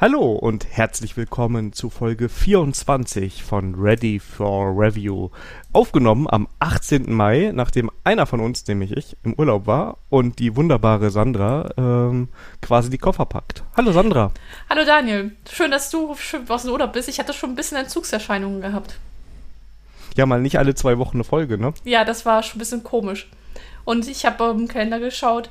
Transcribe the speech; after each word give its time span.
Hallo 0.00 0.32
und 0.32 0.66
herzlich 0.66 1.18
willkommen 1.18 1.74
zu 1.74 1.90
Folge 1.90 2.30
24 2.30 3.44
von 3.44 3.74
Ready 3.74 4.18
for 4.18 4.72
Review. 4.74 5.28
Aufgenommen 5.74 6.26
am 6.26 6.48
18. 6.58 7.12
Mai, 7.12 7.52
nachdem 7.54 7.90
einer 8.02 8.24
von 8.24 8.40
uns, 8.40 8.66
nämlich 8.66 8.92
ich, 8.92 9.18
im 9.24 9.34
Urlaub 9.34 9.66
war 9.66 9.98
und 10.08 10.38
die 10.38 10.56
wunderbare 10.56 11.10
Sandra 11.10 11.68
ähm, 11.76 12.30
quasi 12.62 12.88
die 12.88 12.96
Koffer 12.96 13.26
packt. 13.26 13.62
Hallo 13.76 13.92
Sandra. 13.92 14.32
Hallo 14.70 14.86
Daniel. 14.86 15.32
Schön, 15.52 15.70
dass 15.70 15.90
du 15.90 16.16
aus 16.48 16.62
dem 16.62 16.72
Urlaub 16.72 16.94
bist. 16.94 17.10
Ich 17.10 17.18
hatte 17.18 17.34
schon 17.34 17.50
ein 17.50 17.56
bisschen 17.56 17.76
Entzugserscheinungen 17.76 18.62
gehabt. 18.62 18.96
Ja, 20.16 20.24
mal 20.24 20.40
nicht 20.40 20.58
alle 20.58 20.74
zwei 20.74 20.96
Wochen 20.96 21.18
eine 21.18 21.24
Folge, 21.24 21.58
ne? 21.58 21.74
Ja, 21.84 22.06
das 22.06 22.24
war 22.24 22.42
schon 22.42 22.56
ein 22.56 22.60
bisschen 22.60 22.84
komisch. 22.84 23.28
Und 23.84 24.08
ich 24.08 24.24
habe 24.24 24.44
im 24.44 24.66
Kalender 24.66 24.98
geschaut. 24.98 25.50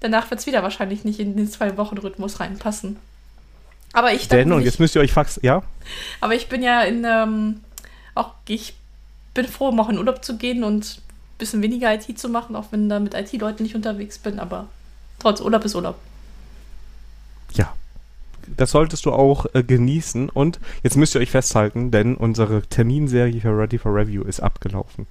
Danach 0.00 0.30
wird 0.30 0.40
es 0.40 0.46
wieder 0.46 0.62
wahrscheinlich 0.62 1.06
nicht 1.06 1.20
in 1.20 1.38
den 1.38 1.48
zwei 1.48 1.78
Wochen 1.78 1.96
Rhythmus 1.96 2.38
reinpassen. 2.38 2.98
Aber 3.92 4.12
ich 4.12 4.28
Denn, 4.28 4.52
und 4.52 4.62
jetzt 4.62 4.80
müsst 4.80 4.94
ihr 4.94 5.02
euch 5.02 5.12
fax, 5.12 5.38
ja? 5.42 5.62
Aber 6.20 6.34
ich 6.34 6.48
bin 6.48 6.62
ja 6.62 6.82
in, 6.82 7.04
ähm, 7.04 7.60
auch, 8.14 8.30
ich 8.48 8.74
bin 9.34 9.46
froh, 9.46 9.72
mal 9.72 9.90
in 9.90 9.98
Urlaub 9.98 10.24
zu 10.24 10.36
gehen 10.36 10.64
und 10.64 10.98
ein 10.98 11.38
bisschen 11.38 11.62
weniger 11.62 11.92
IT 11.92 12.18
zu 12.18 12.28
machen, 12.28 12.56
auch 12.56 12.66
wenn 12.70 12.88
da 12.88 13.00
mit 13.00 13.14
IT-Leuten 13.14 13.62
nicht 13.62 13.74
unterwegs 13.74 14.18
bin, 14.18 14.38
aber 14.38 14.68
trotz 15.18 15.40
Urlaub 15.40 15.64
ist 15.64 15.74
Urlaub. 15.74 15.96
Ja. 17.52 17.74
Das 18.56 18.72
solltest 18.72 19.06
du 19.06 19.12
auch 19.12 19.46
äh, 19.54 19.62
genießen. 19.62 20.28
Und 20.28 20.58
jetzt 20.82 20.96
müsst 20.96 21.14
ihr 21.14 21.20
euch 21.20 21.30
festhalten, 21.30 21.92
denn 21.92 22.16
unsere 22.16 22.62
Terminserie 22.62 23.40
für 23.40 23.56
Ready 23.56 23.78
for 23.78 23.94
Review 23.94 24.24
ist 24.24 24.40
abgelaufen. 24.40 25.06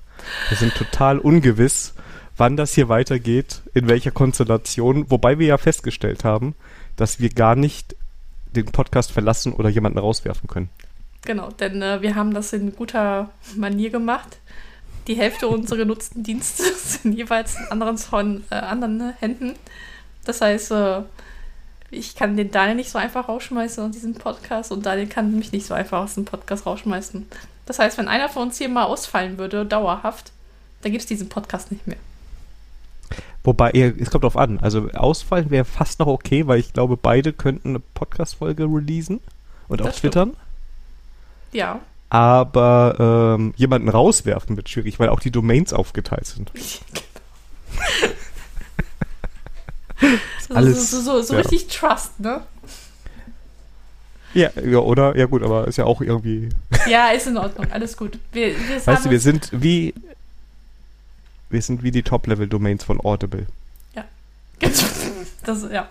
Wir 0.49 0.57
sind 0.57 0.75
total 0.75 1.17
ungewiss, 1.17 1.93
wann 2.35 2.57
das 2.57 2.73
hier 2.73 2.89
weitergeht, 2.89 3.61
in 3.73 3.87
welcher 3.87 4.11
Konstellation, 4.11 5.09
wobei 5.09 5.39
wir 5.39 5.47
ja 5.47 5.57
festgestellt 5.57 6.25
haben, 6.25 6.55
dass 6.97 7.21
wir 7.21 7.29
gar 7.29 7.55
nicht 7.55 7.95
den 8.55 8.65
Podcast 8.65 9.11
verlassen 9.11 9.53
oder 9.53 9.69
jemanden 9.69 9.99
rauswerfen 9.99 10.47
können. 10.47 10.69
Genau, 11.23 11.49
denn 11.51 11.81
äh, 11.81 12.01
wir 12.01 12.15
haben 12.15 12.33
das 12.33 12.53
in 12.53 12.75
guter 12.75 13.29
Manier 13.55 13.89
gemacht. 13.89 14.37
Die 15.07 15.15
Hälfte 15.15 15.47
unserer 15.47 15.79
genutzten 15.79 16.23
Dienste 16.23 16.63
sind 16.75 17.13
jeweils 17.13 17.55
in 17.55 17.65
anderen, 17.65 18.43
äh, 18.49 18.55
anderen 18.55 19.13
Händen. 19.19 19.55
Das 20.25 20.41
heißt, 20.41 20.71
äh, 20.71 21.01
ich 21.91 22.15
kann 22.15 22.37
den 22.37 22.51
Daniel 22.51 22.75
nicht 22.75 22.89
so 22.89 22.97
einfach 22.97 23.27
rausschmeißen 23.27 23.83
aus 23.83 23.91
diesem 23.91 24.15
Podcast 24.15 24.71
und 24.71 24.85
Daniel 24.85 25.07
kann 25.07 25.35
mich 25.35 25.51
nicht 25.51 25.65
so 25.65 25.73
einfach 25.73 25.99
aus 25.99 26.15
dem 26.15 26.25
Podcast 26.25 26.65
rausschmeißen. 26.65 27.27
Das 27.65 27.79
heißt, 27.79 27.97
wenn 27.97 28.07
einer 28.07 28.29
von 28.29 28.43
uns 28.43 28.57
hier 28.57 28.69
mal 28.69 28.85
ausfallen 28.85 29.37
würde, 29.37 29.65
dauerhaft, 29.65 30.31
dann 30.81 30.91
gibt 30.91 31.03
es 31.03 31.07
diesen 31.07 31.29
Podcast 31.29 31.71
nicht 31.71 31.85
mehr. 31.87 31.97
Wobei, 33.43 33.71
es 33.71 34.11
kommt 34.11 34.23
drauf 34.23 34.37
an. 34.37 34.59
Also 34.59 34.89
ausfallen 34.91 35.49
wäre 35.49 35.65
fast 35.65 35.99
noch 35.99 36.07
okay, 36.07 36.45
weil 36.47 36.59
ich 36.59 36.73
glaube, 36.73 36.95
beide 36.95 37.33
könnten 37.33 37.69
eine 37.69 37.79
Podcast-Folge 37.79 38.65
releasen 38.65 39.19
und 39.67 39.81
auch 39.81 39.91
twittern. 39.91 40.35
Ja. 41.51 41.79
Aber 42.09 43.37
ähm, 43.39 43.53
jemanden 43.55 43.89
rauswerfen 43.89 44.57
wird 44.57 44.69
schwierig, 44.69 44.99
weil 44.99 45.09
auch 45.09 45.19
die 45.21 45.31
Domains 45.31 45.73
aufgeteilt 45.73 46.27
sind. 46.27 46.51
so, 50.47 50.53
Alles, 50.53 50.91
so, 50.91 50.99
so, 51.01 51.21
so 51.21 51.33
ja. 51.33 51.39
richtig 51.39 51.67
Trust, 51.67 52.19
ne? 52.19 52.41
Ja, 54.33 54.49
ja, 54.63 54.79
oder? 54.79 55.17
Ja 55.17 55.25
gut, 55.25 55.41
aber 55.43 55.67
ist 55.67 55.77
ja 55.77 55.85
auch 55.85 56.01
irgendwie... 56.01 56.49
ja, 56.87 57.09
ist 57.09 57.27
in 57.27 57.37
Ordnung, 57.37 57.67
alles 57.71 57.97
gut. 57.97 58.19
Wir, 58.31 58.47
wir 58.49 58.85
weißt 58.85 59.05
du, 59.05 59.09
wir 59.09 59.19
sind 59.19 59.49
wie 59.51 59.93
wir 61.51 61.61
sind 61.61 61.83
wie 61.83 61.91
die 61.91 62.03
Top-Level-Domains 62.03 62.83
von 62.83 62.99
Audible. 63.03 63.47
Ja. 63.95 64.03
Das, 65.43 65.63
ja. 65.63 65.87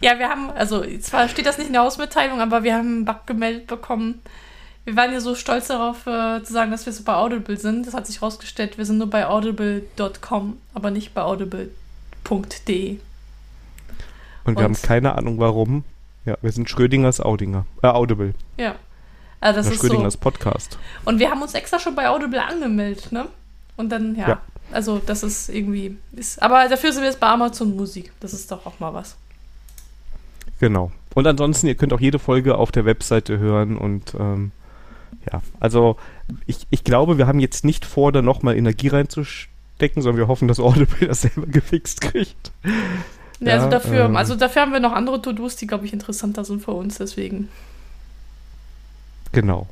ja, 0.00 0.18
wir 0.18 0.28
haben, 0.28 0.50
also 0.50 0.84
zwar 0.98 1.28
steht 1.28 1.46
das 1.46 1.58
nicht 1.58 1.68
in 1.68 1.74
der 1.74 1.82
Hausmitteilung, 1.82 2.40
aber 2.40 2.64
wir 2.64 2.74
haben 2.74 2.88
einen 2.88 3.04
Bug 3.04 3.24
gemeldet 3.24 3.68
bekommen. 3.68 4.20
Wir 4.84 4.96
waren 4.96 5.12
ja 5.12 5.20
so 5.20 5.36
stolz 5.36 5.68
darauf 5.68 6.08
äh, 6.08 6.42
zu 6.42 6.52
sagen, 6.52 6.72
dass 6.72 6.86
wir 6.86 6.92
so 6.92 7.04
bei 7.04 7.14
Audible 7.14 7.56
sind. 7.56 7.86
Das 7.86 7.94
hat 7.94 8.08
sich 8.08 8.20
herausgestellt, 8.20 8.78
wir 8.78 8.84
sind 8.84 8.98
nur 8.98 9.08
bei 9.08 9.28
audible.com, 9.28 10.58
aber 10.74 10.90
nicht 10.90 11.14
bei 11.14 11.22
audible.de. 11.22 11.70
Und, 12.90 12.98
Und 14.44 14.56
wir 14.56 14.64
haben 14.64 14.74
keine 14.74 15.14
Ahnung 15.16 15.38
warum. 15.38 15.84
Ja, 16.24 16.36
wir 16.42 16.50
sind 16.50 16.68
Schrödingers 16.68 17.20
Audinger. 17.20 17.64
Äh, 17.82 17.88
Audible. 17.88 18.34
Ja. 18.56 18.74
Also 19.40 19.58
das 19.58 19.66
Oder 19.66 19.74
ist 19.74 19.80
Schrödingers 19.80 20.12
so. 20.14 20.18
Podcast. 20.18 20.78
Und 21.04 21.18
wir 21.18 21.30
haben 21.30 21.40
uns 21.42 21.54
extra 21.54 21.78
schon 21.78 21.94
bei 21.94 22.08
Audible 22.08 22.42
angemeldet, 22.42 23.12
ne? 23.12 23.26
Und 23.76 23.90
dann, 23.90 24.14
ja. 24.16 24.28
ja. 24.28 24.40
Also, 24.72 25.00
das 25.04 25.22
ist 25.22 25.48
irgendwie. 25.48 25.96
Ist, 26.12 26.40
aber 26.42 26.68
dafür 26.68 26.92
sind 26.92 27.02
wir 27.02 27.08
jetzt 27.08 27.20
bei 27.20 27.28
Amazon 27.28 27.76
Musik. 27.76 28.12
Das 28.20 28.32
ist 28.32 28.50
doch 28.50 28.66
auch 28.66 28.78
mal 28.80 28.94
was. 28.94 29.16
Genau. 30.60 30.92
Und 31.14 31.26
ansonsten, 31.26 31.66
ihr 31.66 31.74
könnt 31.74 31.92
auch 31.92 32.00
jede 32.00 32.18
Folge 32.18 32.56
auf 32.56 32.70
der 32.70 32.84
Webseite 32.84 33.38
hören 33.38 33.76
und 33.76 34.14
ähm, 34.18 34.52
ja, 35.30 35.42
also 35.58 35.96
ich, 36.46 36.66
ich 36.70 36.84
glaube, 36.84 37.18
wir 37.18 37.26
haben 37.26 37.40
jetzt 37.40 37.64
nicht 37.64 37.84
vor, 37.84 38.12
da 38.12 38.22
nochmal 38.22 38.56
Energie 38.56 38.88
reinzustecken, 38.88 40.02
sondern 40.02 40.18
wir 40.18 40.28
hoffen, 40.28 40.48
dass 40.48 40.60
Audible 40.60 41.08
das 41.08 41.22
selber 41.22 41.46
gefixt 41.46 42.00
kriegt. 42.00 42.52
Ja, 43.40 43.54
also 43.54 43.70
dafür, 43.70 44.04
ähm, 44.04 44.16
also 44.16 44.36
dafür 44.36 44.62
haben 44.62 44.72
wir 44.72 44.80
noch 44.80 44.92
andere 44.92 45.20
To-Dos, 45.20 45.56
die, 45.56 45.66
glaube 45.66 45.86
ich, 45.86 45.92
interessanter 45.92 46.44
sind 46.44 46.62
für 46.62 46.72
uns, 46.72 46.98
deswegen. 46.98 47.48
Genau. 49.32 49.68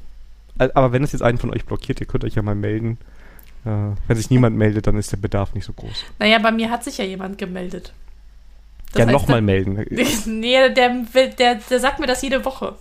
Aber 0.59 0.92
wenn 0.92 1.04
es 1.04 1.12
jetzt 1.12 1.22
einen 1.22 1.38
von 1.38 1.53
euch 1.53 1.65
blockiert, 1.66 2.00
ihr 2.00 2.06
könnt 2.06 2.25
euch 2.25 2.34
ja 2.34 2.42
mal 2.42 2.54
melden. 2.54 2.98
Äh, 3.69 3.97
wenn 4.06 4.17
sich 4.17 4.31
niemand 4.31 4.56
meldet, 4.56 4.87
dann 4.87 4.97
ist 4.97 5.12
der 5.12 5.19
Bedarf 5.19 5.55
nicht 5.55 5.65
so 5.65 5.75
groß. 5.75 6.05
Naja, 6.19 6.39
bei 6.39 6.53
mir 6.53 6.71
hat 6.71 6.84
sich 6.84 6.97
ja 6.97 7.05
jemand 7.05 7.37
gemeldet. 7.37 7.93
Das 8.93 9.01
ja, 9.01 9.12
nochmal 9.12 9.43
melden. 9.43 9.84
nee, 10.27 10.69
der, 10.71 11.05
der, 11.29 11.55
der 11.56 11.81
sagt 11.81 11.99
mir 11.99 12.07
das 12.07 12.23
jede 12.23 12.47
Woche. 12.47 12.77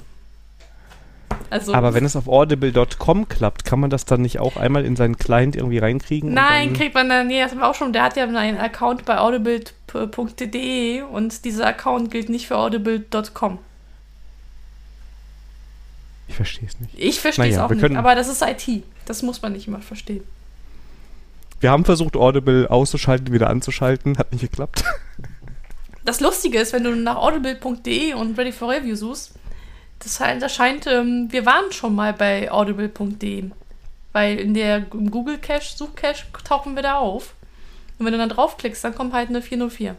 Also, 1.50 1.74
aber 1.74 1.94
wenn 1.94 2.06
es 2.06 2.16
auf 2.16 2.28
audible.com 2.28 3.28
klappt, 3.28 3.66
kann 3.66 3.82
man 3.82 3.90
das 3.90 4.06
dann 4.06 4.22
nicht 4.22 4.40
auch 4.40 4.56
einmal 4.56 4.86
in 4.86 4.96
seinen 4.96 5.18
Client 5.18 5.58
irgendwie 5.58 5.78
reinkriegen? 5.78 6.34
Nein, 6.34 6.74
kriegt 6.74 6.96
man 6.96 7.10
dann, 7.10 7.28
nee, 7.28 7.42
das 7.42 7.52
haben 7.52 7.60
wir 7.60 7.68
auch 7.68 7.76
schon. 7.76 7.92
Der 7.92 8.04
hat 8.04 8.16
ja 8.16 8.24
einen 8.24 8.58
Account 8.58 9.04
bei 9.04 9.18
audible.de 9.18 11.02
und 11.02 11.44
dieser 11.44 11.68
Account 11.68 12.12
gilt 12.12 12.30
nicht 12.30 12.48
für 12.48 12.58
audible.com. 12.58 13.60
Ich 16.30 16.36
verstehe 16.36 16.68
es 16.68 16.80
nicht. 16.80 16.94
Ich 16.98 17.20
verstehe 17.20 17.46
es 17.46 17.56
naja, 17.56 17.66
auch 17.66 17.72
nicht, 17.72 17.96
aber 17.96 18.16
das 18.16 18.30
ist 18.30 18.42
IT. 18.42 18.84
Das 19.06 19.22
muss 19.22 19.42
man 19.42 19.54
nicht 19.54 19.68
immer 19.68 19.80
verstehen. 19.80 20.24
Wir 21.60 21.72
haben 21.72 21.86
versucht, 21.86 22.16
Audible 22.16 22.70
auszuschalten, 22.70 23.34
wieder 23.34 23.50
anzuschalten. 23.50 24.18
Hat 24.18 24.32
nicht 24.32 24.42
geklappt. 24.42 24.84
Das 26.06 26.20
Lustige 26.22 26.60
ist, 26.60 26.72
wenn 26.72 26.84
du 26.84 26.96
nach 26.96 27.18
audible.de 27.18 28.14
und 28.14 28.38
Ready 28.38 28.52
for 28.52 28.72
Review 28.72 28.96
suchst, 28.96 29.34
das, 30.00 30.18
das 30.18 30.56
scheint, 30.56 30.88
ähm, 30.88 31.28
wir 31.32 31.46
waren 31.46 31.72
schon 31.72 31.96
mal 31.96 32.14
bei 32.14 32.52
audible.de. 32.52 33.50
Weil 34.14 34.40
in 34.40 34.54
der 34.54 34.82
Google 34.82 35.38
Cache, 35.38 35.76
Suchcache, 35.76 36.24
tauchen 36.44 36.76
wir 36.76 36.84
da 36.84 36.96
auf. 36.98 37.34
Und 38.00 38.06
wenn 38.06 38.14
du 38.14 38.20
dann 38.20 38.30
draufklickst, 38.30 38.84
dann 38.84 38.96
kommt 38.96 39.14
halt 39.14 39.30
eine 39.30 39.42
404. 39.42 39.96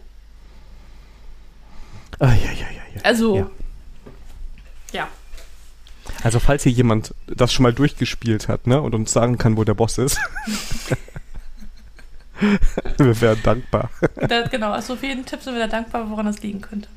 Ah, 2.21 2.27
ja, 2.27 2.33
ja, 2.33 2.51
ja, 2.53 2.83
ja. 2.95 3.03
Also, 3.03 3.37
ja. 3.37 3.51
ja. 4.93 5.09
Also, 6.23 6.41
falls 6.41 6.63
hier 6.63 6.73
jemand 6.73 7.15
das 7.27 7.53
schon 7.53 7.65
mal 7.65 7.73
durchgespielt 7.73 8.49
hat, 8.49 8.67
ne, 8.67 8.81
und 8.81 8.95
uns 8.95 9.13
sagen 9.13 9.37
kann, 9.37 9.57
wo 9.57 9.65
der 9.65 9.75
Boss 9.75 9.99
ist. 9.99 10.19
wir 12.99 13.21
wären 13.21 13.43
dankbar. 13.43 13.91
Da, 14.29 14.43
genau, 14.47 14.73
also 14.73 14.97
für 14.97 15.07
jeden 15.07 15.25
Tipp 15.25 15.43
sind 15.43 15.55
wir 15.55 15.61
da 15.61 15.69
dankbar, 15.69 16.09
woran 16.11 16.27
das 16.27 16.43
liegen 16.43 16.61
könnte. 16.61 16.89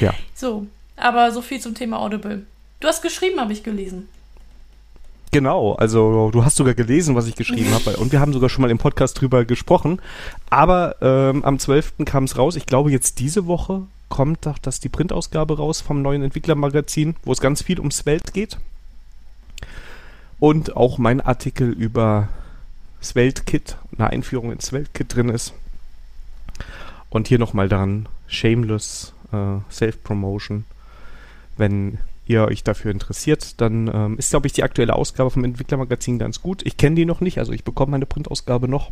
Ja. 0.00 0.14
So, 0.34 0.66
aber 0.96 1.30
so 1.32 1.42
viel 1.42 1.60
zum 1.60 1.74
Thema 1.74 2.00
Audible. 2.00 2.44
Du 2.80 2.88
hast 2.88 3.02
geschrieben, 3.02 3.40
habe 3.40 3.52
ich 3.52 3.62
gelesen. 3.62 4.08
Genau, 5.30 5.72
also 5.72 6.30
du 6.30 6.44
hast 6.44 6.56
sogar 6.56 6.74
gelesen, 6.74 7.16
was 7.16 7.26
ich 7.26 7.34
geschrieben 7.34 7.72
habe. 7.74 7.96
Und 7.96 8.12
wir 8.12 8.20
haben 8.20 8.32
sogar 8.32 8.48
schon 8.48 8.62
mal 8.62 8.70
im 8.70 8.78
Podcast 8.78 9.20
drüber 9.20 9.44
gesprochen. 9.44 10.00
Aber 10.48 10.96
ähm, 11.00 11.44
am 11.44 11.58
12. 11.58 11.94
kam 12.04 12.24
es 12.24 12.38
raus. 12.38 12.56
Ich 12.56 12.66
glaube, 12.66 12.92
jetzt 12.92 13.18
diese 13.18 13.46
Woche 13.46 13.82
kommt 14.08 14.46
doch 14.46 14.58
das 14.58 14.78
die 14.78 14.88
Printausgabe 14.88 15.56
raus 15.56 15.80
vom 15.80 16.02
neuen 16.02 16.22
Entwicklermagazin, 16.22 17.16
wo 17.24 17.32
es 17.32 17.40
ganz 17.40 17.62
viel 17.62 17.80
ums 17.80 18.06
Welt 18.06 18.32
geht. 18.32 18.58
Und 20.38 20.76
auch 20.76 20.98
mein 20.98 21.20
Artikel 21.20 21.72
über 21.72 22.28
Svelte-Kit, 23.04 23.76
eine 23.96 24.10
Einführung 24.10 24.52
ins 24.52 24.66
Svelte-Kit 24.66 25.14
drin 25.14 25.28
ist. 25.28 25.52
Und 27.10 27.28
hier 27.28 27.38
nochmal 27.38 27.68
dran, 27.68 28.08
Shameless 28.26 29.12
äh, 29.32 29.58
Self-Promotion. 29.70 30.64
Wenn 31.56 31.98
ihr 32.26 32.44
euch 32.44 32.64
dafür 32.64 32.90
interessiert, 32.90 33.60
dann 33.60 33.90
ähm, 33.92 34.18
ist, 34.18 34.30
glaube 34.30 34.46
ich, 34.46 34.52
die 34.52 34.62
aktuelle 34.62 34.94
Ausgabe 34.94 35.30
vom 35.30 35.44
Entwicklermagazin 35.44 36.18
ganz 36.18 36.40
gut. 36.40 36.64
Ich 36.64 36.76
kenne 36.76 36.96
die 36.96 37.04
noch 37.04 37.20
nicht, 37.20 37.38
also 37.38 37.52
ich 37.52 37.64
bekomme 37.64 37.92
meine 37.92 38.06
Printausgabe 38.06 38.66
noch. 38.66 38.90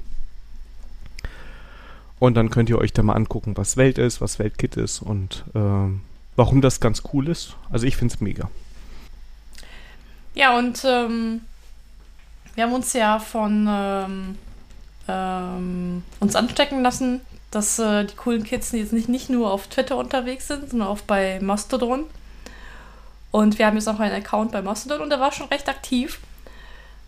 Und 2.18 2.34
dann 2.34 2.50
könnt 2.50 2.70
ihr 2.70 2.78
euch 2.78 2.92
da 2.92 3.02
mal 3.02 3.14
angucken, 3.14 3.56
was 3.56 3.76
Welt 3.76 3.98
ist, 3.98 4.20
was 4.20 4.38
Weltkit 4.38 4.76
ist 4.76 5.02
und 5.02 5.44
ähm, 5.54 6.02
warum 6.36 6.60
das 6.60 6.78
ganz 6.78 7.02
cool 7.12 7.28
ist. 7.28 7.56
Also 7.70 7.86
ich 7.86 7.96
finde 7.96 8.14
es 8.14 8.20
mega. 8.20 8.48
Ja, 10.34 10.56
und 10.56 10.84
ähm, 10.86 11.40
wir 12.54 12.64
haben 12.64 12.72
uns 12.72 12.92
ja 12.92 13.18
von 13.18 13.66
ähm, 13.68 14.38
ähm, 15.08 16.02
uns 16.20 16.36
anstecken 16.36 16.82
lassen 16.82 17.20
dass 17.52 17.78
äh, 17.78 18.06
die 18.06 18.16
coolen 18.16 18.44
Kids 18.44 18.72
jetzt 18.72 18.92
nicht, 18.92 19.08
nicht 19.08 19.30
nur 19.30 19.52
auf 19.52 19.68
Twitter 19.68 19.96
unterwegs 19.96 20.48
sind, 20.48 20.70
sondern 20.70 20.88
auch 20.88 21.02
bei 21.02 21.38
Mastodon. 21.40 22.06
Und 23.30 23.58
wir 23.58 23.66
haben 23.66 23.76
jetzt 23.76 23.88
auch 23.88 24.00
einen 24.00 24.14
Account 24.14 24.52
bei 24.52 24.62
Mastodon 24.62 25.02
und 25.02 25.10
der 25.10 25.20
war 25.20 25.32
schon 25.32 25.48
recht 25.48 25.68
aktiv. 25.68 26.18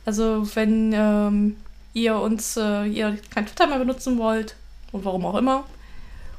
Also 0.05 0.47
wenn 0.55 0.93
ähm, 0.93 1.57
ihr 1.95 2.17
uns, 2.17 2.59
äh, 2.59 2.85
ihr 2.85 3.19
kein 3.31 3.47
Twitter 3.47 3.67
mehr 3.67 3.79
benutzen 3.79 4.19
wollt 4.19 4.55
und 4.93 5.07
warum 5.07 5.25
auch 5.25 5.37
immer 5.37 5.65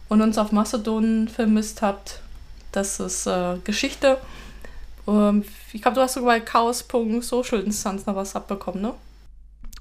und 0.07 0.21
uns 0.21 0.37
auf 0.37 0.51
Mastodon 0.51 1.27
vermisst 1.27 1.81
habt, 1.81 2.19
das 2.71 2.99
ist 2.99 3.25
äh, 3.25 3.57
Geschichte. 3.63 4.19
Ähm, 5.07 5.43
ich 5.73 5.81
glaube, 5.81 5.95
du 5.95 6.01
hast 6.01 6.13
sogar 6.13 6.35
bei 6.35 6.39
chaos.social 6.39 7.59
Instanz 7.61 8.05
noch 8.05 8.15
was 8.15 8.35
abbekommen, 8.35 8.81
ne? 8.81 8.93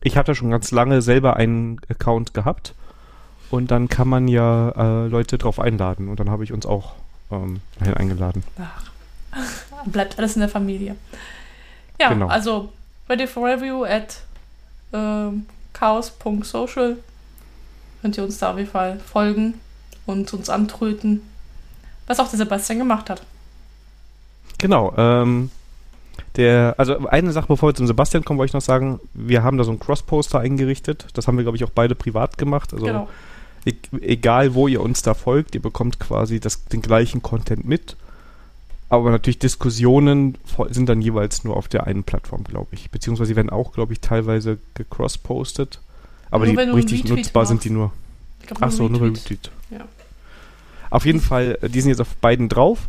Ich 0.02 0.16
hatte 0.16 0.34
schon 0.34 0.50
ganz 0.50 0.70
lange 0.70 1.00
selber 1.00 1.36
einen 1.36 1.80
Account 1.88 2.34
gehabt 2.34 2.74
und 3.50 3.70
dann 3.70 3.88
kann 3.88 4.08
man 4.08 4.28
ja 4.28 4.70
äh, 4.70 5.08
Leute 5.08 5.38
drauf 5.38 5.58
einladen 5.58 6.08
und 6.08 6.20
dann 6.20 6.30
habe 6.30 6.44
ich 6.44 6.52
uns 6.52 6.66
auch 6.66 6.92
ähm, 7.30 7.60
eingeladen. 7.80 8.42
Ach, 8.58 8.90
bleibt 9.86 10.18
alles 10.18 10.36
in 10.36 10.40
der 10.40 10.50
Familie. 10.50 10.96
Ja, 11.98 12.10
genau. 12.10 12.28
also 12.28 12.72
ready 13.08 13.26
for 13.26 13.46
review 13.46 13.84
at 13.84 14.20
äh, 14.92 15.32
chaos.social 15.72 16.98
könnt 18.02 18.18
ihr 18.18 18.24
uns 18.24 18.38
da 18.38 18.50
auf 18.50 18.58
jeden 18.58 18.70
Fall 18.70 19.00
folgen 19.00 19.54
und 20.04 20.32
uns 20.34 20.50
antröten, 20.50 21.22
was 22.06 22.20
auch 22.20 22.28
der 22.28 22.38
Sebastian 22.38 22.78
gemacht 22.78 23.08
hat. 23.08 23.22
Genau, 24.58 24.94
ähm, 24.96 25.50
der, 26.36 26.74
also 26.78 27.06
eine 27.08 27.32
Sache, 27.32 27.46
bevor 27.48 27.70
wir 27.70 27.74
zum 27.74 27.86
Sebastian 27.86 28.24
kommen, 28.24 28.38
wollte 28.38 28.50
ich 28.50 28.54
noch 28.54 28.60
sagen, 28.60 29.00
wir 29.12 29.42
haben 29.42 29.56
da 29.56 29.64
so 29.64 29.70
ein 29.70 29.78
Cross-Poster 29.78 30.40
eingerichtet. 30.40 31.06
Das 31.14 31.28
haben 31.28 31.36
wir, 31.36 31.44
glaube 31.44 31.56
ich, 31.56 31.64
auch 31.64 31.70
beide 31.70 31.94
privat 31.94 32.38
gemacht. 32.38 32.72
Also 32.72 32.86
genau. 32.86 33.08
e 33.64 33.74
egal, 34.00 34.54
wo 34.54 34.66
ihr 34.66 34.80
uns 34.80 35.02
da 35.02 35.14
folgt, 35.14 35.54
ihr 35.54 35.62
bekommt 35.62 36.00
quasi 36.00 36.40
das, 36.40 36.64
den 36.64 36.82
gleichen 36.82 37.22
Content 37.22 37.64
mit. 37.64 37.96
Aber 38.88 39.10
natürlich 39.10 39.38
Diskussionen 39.38 40.36
sind 40.70 40.88
dann 40.88 41.00
jeweils 41.00 41.44
nur 41.44 41.56
auf 41.56 41.68
der 41.68 41.86
einen 41.86 42.04
Plattform, 42.04 42.44
glaube 42.44 42.68
ich. 42.72 42.90
Beziehungsweise 42.90 43.32
die 43.32 43.36
werden 43.36 43.50
auch, 43.50 43.72
glaube 43.72 43.92
ich, 43.92 44.00
teilweise 44.00 44.58
gecross-postet. 44.74 45.80
Aber 46.30 46.46
nur 46.46 46.64
die 46.64 46.70
richtig 46.70 47.04
nutzbar 47.04 47.42
machst. 47.42 47.48
sind 47.50 47.64
die 47.64 47.70
nur. 47.70 47.92
Glaub, 48.46 48.58
Ach 48.60 48.70
so, 48.70 48.88
nur 48.88 49.00
bei 49.00 49.06
Retweet. 49.06 49.50
Ja. 49.70 49.86
Auf 50.90 51.06
jeden 51.06 51.20
Fall, 51.20 51.58
die 51.62 51.80
sind 51.80 51.90
jetzt 51.90 52.00
auf 52.00 52.14
beiden 52.16 52.48
drauf. 52.48 52.88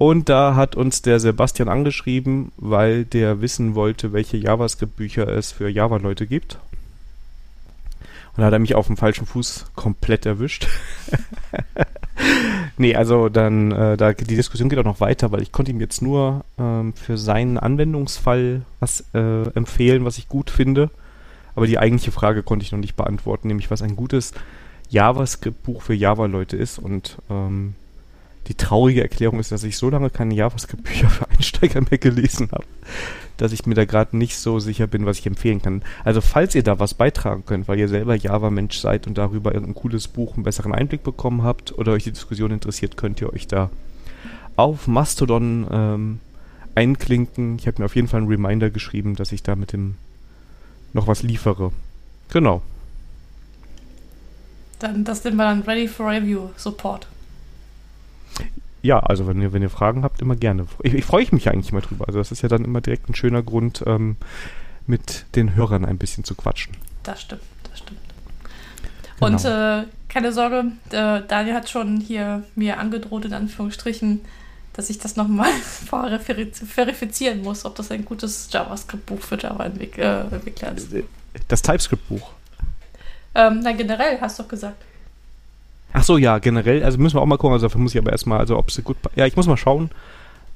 Und 0.00 0.30
da 0.30 0.54
hat 0.54 0.76
uns 0.76 1.02
der 1.02 1.20
Sebastian 1.20 1.68
angeschrieben, 1.68 2.52
weil 2.56 3.04
der 3.04 3.42
wissen 3.42 3.74
wollte, 3.74 4.14
welche 4.14 4.38
JavaScript-Bücher 4.38 5.28
es 5.28 5.52
für 5.52 5.68
Java-Leute 5.68 6.26
gibt. 6.26 6.54
Und 8.34 8.38
da 8.38 8.44
hat 8.44 8.54
er 8.54 8.60
mich 8.60 8.74
auf 8.74 8.86
dem 8.86 8.96
falschen 8.96 9.26
Fuß 9.26 9.66
komplett 9.74 10.24
erwischt. 10.24 10.66
nee, 12.78 12.96
also 12.96 13.28
dann, 13.28 13.72
äh, 13.72 13.98
da, 13.98 14.14
die 14.14 14.36
Diskussion 14.36 14.70
geht 14.70 14.78
auch 14.78 14.84
noch 14.84 15.00
weiter, 15.00 15.32
weil 15.32 15.42
ich 15.42 15.52
konnte 15.52 15.70
ihm 15.70 15.80
jetzt 15.82 16.00
nur 16.00 16.46
ähm, 16.58 16.94
für 16.94 17.18
seinen 17.18 17.58
Anwendungsfall 17.58 18.62
was 18.78 19.04
äh, 19.12 19.50
empfehlen, 19.50 20.06
was 20.06 20.16
ich 20.16 20.30
gut 20.30 20.48
finde. 20.48 20.88
Aber 21.54 21.66
die 21.66 21.78
eigentliche 21.78 22.10
Frage 22.10 22.42
konnte 22.42 22.64
ich 22.64 22.72
noch 22.72 22.78
nicht 22.78 22.96
beantworten, 22.96 23.48
nämlich 23.48 23.70
was 23.70 23.82
ein 23.82 23.96
gutes 23.96 24.32
JavaScript-Buch 24.88 25.82
für 25.82 25.92
Java-Leute 25.92 26.56
ist. 26.56 26.78
Und 26.78 27.18
ähm, 27.28 27.74
die 28.50 28.56
traurige 28.56 29.00
Erklärung 29.00 29.38
ist, 29.38 29.52
dass 29.52 29.62
ich 29.62 29.76
so 29.76 29.90
lange 29.90 30.10
keine 30.10 30.34
JavaScript-Bücher 30.34 31.08
für 31.08 31.30
Einsteiger 31.30 31.82
mehr 31.82 31.98
gelesen 31.98 32.48
habe, 32.50 32.64
dass 33.36 33.52
ich 33.52 33.64
mir 33.64 33.76
da 33.76 33.84
gerade 33.84 34.16
nicht 34.16 34.36
so 34.36 34.58
sicher 34.58 34.88
bin, 34.88 35.06
was 35.06 35.20
ich 35.20 35.26
empfehlen 35.26 35.62
kann. 35.62 35.82
Also 36.04 36.20
falls 36.20 36.56
ihr 36.56 36.64
da 36.64 36.80
was 36.80 36.94
beitragen 36.94 37.44
könnt, 37.46 37.68
weil 37.68 37.78
ihr 37.78 37.86
selber 37.86 38.16
Java-Mensch 38.16 38.76
seid 38.76 39.06
und 39.06 39.16
darüber 39.16 39.54
irgendein 39.54 39.80
cooles 39.80 40.08
Buch 40.08 40.34
einen 40.34 40.42
besseren 40.42 40.74
Einblick 40.74 41.04
bekommen 41.04 41.44
habt 41.44 41.78
oder 41.78 41.92
euch 41.92 42.02
die 42.02 42.10
Diskussion 42.10 42.50
interessiert, 42.50 42.96
könnt 42.96 43.20
ihr 43.20 43.32
euch 43.32 43.46
da 43.46 43.70
auf 44.56 44.88
Mastodon 44.88 45.68
ähm, 45.70 46.20
einklinken. 46.74 47.56
Ich 47.56 47.68
habe 47.68 47.80
mir 47.80 47.84
auf 47.84 47.94
jeden 47.94 48.08
Fall 48.08 48.18
einen 48.18 48.28
Reminder 48.28 48.70
geschrieben, 48.70 49.14
dass 49.14 49.30
ich 49.30 49.44
da 49.44 49.54
mit 49.54 49.72
dem 49.72 49.94
noch 50.92 51.06
was 51.06 51.22
liefere. 51.22 51.70
Genau. 52.30 52.62
Dann, 54.80 55.04
das 55.04 55.22
nennen 55.22 55.36
wir 55.36 55.44
dann 55.44 55.62
Ready 55.62 55.86
for 55.86 56.10
Review 56.10 56.48
Support. 56.56 57.06
Ja, 58.82 59.00
also 59.00 59.26
wenn 59.26 59.40
ihr, 59.42 59.52
wenn 59.52 59.62
ihr 59.62 59.70
Fragen 59.70 60.04
habt, 60.04 60.22
immer 60.22 60.36
gerne. 60.36 60.66
Ich, 60.82 60.94
ich 60.94 61.04
freue 61.04 61.26
mich 61.32 61.48
eigentlich 61.48 61.72
immer 61.72 61.82
drüber. 61.82 62.06
Also 62.06 62.18
das 62.18 62.32
ist 62.32 62.42
ja 62.42 62.48
dann 62.48 62.64
immer 62.64 62.80
direkt 62.80 63.08
ein 63.08 63.14
schöner 63.14 63.42
Grund, 63.42 63.84
ähm, 63.86 64.16
mit 64.86 65.24
den 65.36 65.54
Hörern 65.54 65.84
ein 65.84 65.98
bisschen 65.98 66.24
zu 66.24 66.34
quatschen. 66.34 66.76
Das 67.02 67.22
stimmt, 67.22 67.42
das 67.70 67.78
stimmt. 67.78 68.00
Genau. 69.18 69.26
Und 69.26 69.44
äh, 69.44 69.84
keine 70.08 70.32
Sorge, 70.32 70.72
äh, 70.90 71.22
Daniel 71.26 71.54
hat 71.54 71.70
schon 71.70 72.00
hier 72.00 72.42
mir 72.54 72.78
angedroht, 72.78 73.24
in 73.24 73.32
Anführungsstrichen, 73.32 74.20
dass 74.72 74.90
ich 74.90 74.98
das 74.98 75.16
nochmal 75.16 75.50
verifizieren 76.66 77.42
muss, 77.42 77.64
ob 77.64 77.76
das 77.76 77.90
ein 77.90 78.04
gutes 78.04 78.48
JavaScript-Buch 78.50 79.20
für 79.20 79.38
Java-Entwickler 79.38 80.30
äh, 80.32 80.76
ist. 80.76 80.88
Das 81.48 81.62
TypeScript-Buch? 81.62 82.32
Ähm, 83.34 83.60
nein, 83.60 83.76
generell, 83.76 84.20
hast 84.20 84.38
du 84.38 84.42
doch 84.42 84.50
gesagt. 84.50 84.82
Ach 85.92 86.04
so, 86.04 86.18
ja, 86.18 86.38
generell, 86.38 86.84
also 86.84 86.98
müssen 86.98 87.16
wir 87.16 87.22
auch 87.22 87.26
mal 87.26 87.36
gucken, 87.36 87.54
also 87.54 87.66
dafür 87.66 87.80
muss 87.80 87.94
ich 87.94 88.00
aber 88.00 88.12
erstmal, 88.12 88.38
also 88.38 88.56
ob 88.58 88.68
es 88.68 88.82
gut, 88.84 88.96
ja, 89.16 89.26
ich 89.26 89.36
muss 89.36 89.46
mal 89.46 89.56
schauen. 89.56 89.90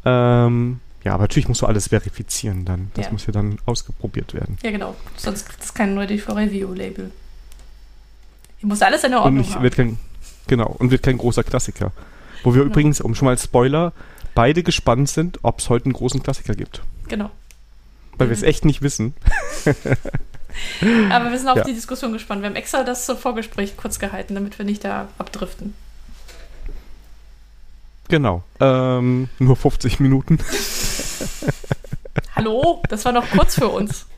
Ähm, 0.05 0.81
ja, 1.05 1.15
aber 1.15 1.25
natürlich 1.25 1.49
musst 1.49 1.63
du 1.63 1.67
alles 1.67 1.89
verifizieren 1.89 2.65
dann. 2.65 2.91
Das 2.95 3.07
ja. 3.07 3.13
muss 3.13 3.27
ja 3.27 3.33
dann 3.33 3.59
ausgeprobiert 3.67 4.33
werden. 4.33 4.59
Ja, 4.63 4.71
genau. 4.71 4.97
Sonst 5.17 5.47
kriegt 5.47 5.63
es 5.63 5.75
kein 5.75 5.99
Ready 5.99 6.19
for 6.19 6.37
Review-Label. 6.37 7.11
Ich 8.59 8.65
muss 8.65 8.81
alles 8.81 9.05
in 9.05 9.11
der 9.11 9.21
Ordnung 9.21 9.45
und 9.45 9.55
haben. 9.55 9.63
Wird 9.63 9.77
kein, 9.77 9.99
genau, 10.47 10.75
und 10.79 10.91
wird 10.91 11.03
kein 11.03 11.19
großer 11.19 11.45
Klassiker. 11.45 11.93
Wo 12.43 12.55
wir 12.55 12.63
ja. 12.63 12.67
übrigens, 12.67 13.01
um 13.01 13.15
schon 13.15 13.27
mal 13.27 13.37
Spoiler, 13.37 13.93
beide 14.35 14.63
gespannt 14.63 15.11
sind, 15.11 15.41
ob 15.43 15.59
es 15.59 15.69
heute 15.69 15.87
einen 15.87 15.93
großen 15.93 16.23
Klassiker 16.23 16.55
gibt. 16.55 16.83
Genau. 17.09 17.31
Weil 18.17 18.29
mhm. 18.29 18.31
wir 18.31 18.37
es 18.37 18.43
echt 18.43 18.65
nicht 18.65 18.81
wissen. 18.81 19.15
Aber 21.11 21.31
wir 21.31 21.39
sind 21.39 21.49
auf 21.49 21.59
ja. 21.59 21.65
die 21.65 21.75
Diskussion 21.75 22.13
gespannt. 22.13 22.43
Wir 22.43 22.49
haben 22.49 22.57
extra 22.57 22.85
das 22.85 23.07
Vorgespräch 23.07 23.77
kurz 23.77 23.99
gehalten, 23.99 24.35
damit 24.35 24.59
wir 24.59 24.65
nicht 24.65 24.85
da 24.85 25.09
abdriften. 25.19 25.75
Genau. 28.09 28.43
Ähm, 28.61 29.29
nur 29.39 29.57
50 29.57 30.01
Minuten. 30.01 30.39
Hallo, 32.37 32.83
das 32.89 33.05
war 33.05 33.13
noch 33.13 33.29
kurz 33.31 33.55
für 33.55 33.69
uns. 33.69 34.07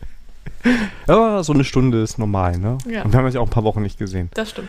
Ja, 1.06 1.44
so 1.44 1.52
eine 1.52 1.62
Stunde 1.62 2.02
ist 2.02 2.18
normal, 2.18 2.58
ne? 2.58 2.78
Ja. 2.90 3.02
Und 3.02 3.12
wir 3.12 3.18
haben 3.18 3.26
uns 3.26 3.34
ja 3.36 3.40
auch 3.40 3.46
ein 3.46 3.50
paar 3.50 3.62
Wochen 3.62 3.82
nicht 3.82 3.98
gesehen. 3.98 4.30
Das 4.34 4.50
stimmt. 4.50 4.68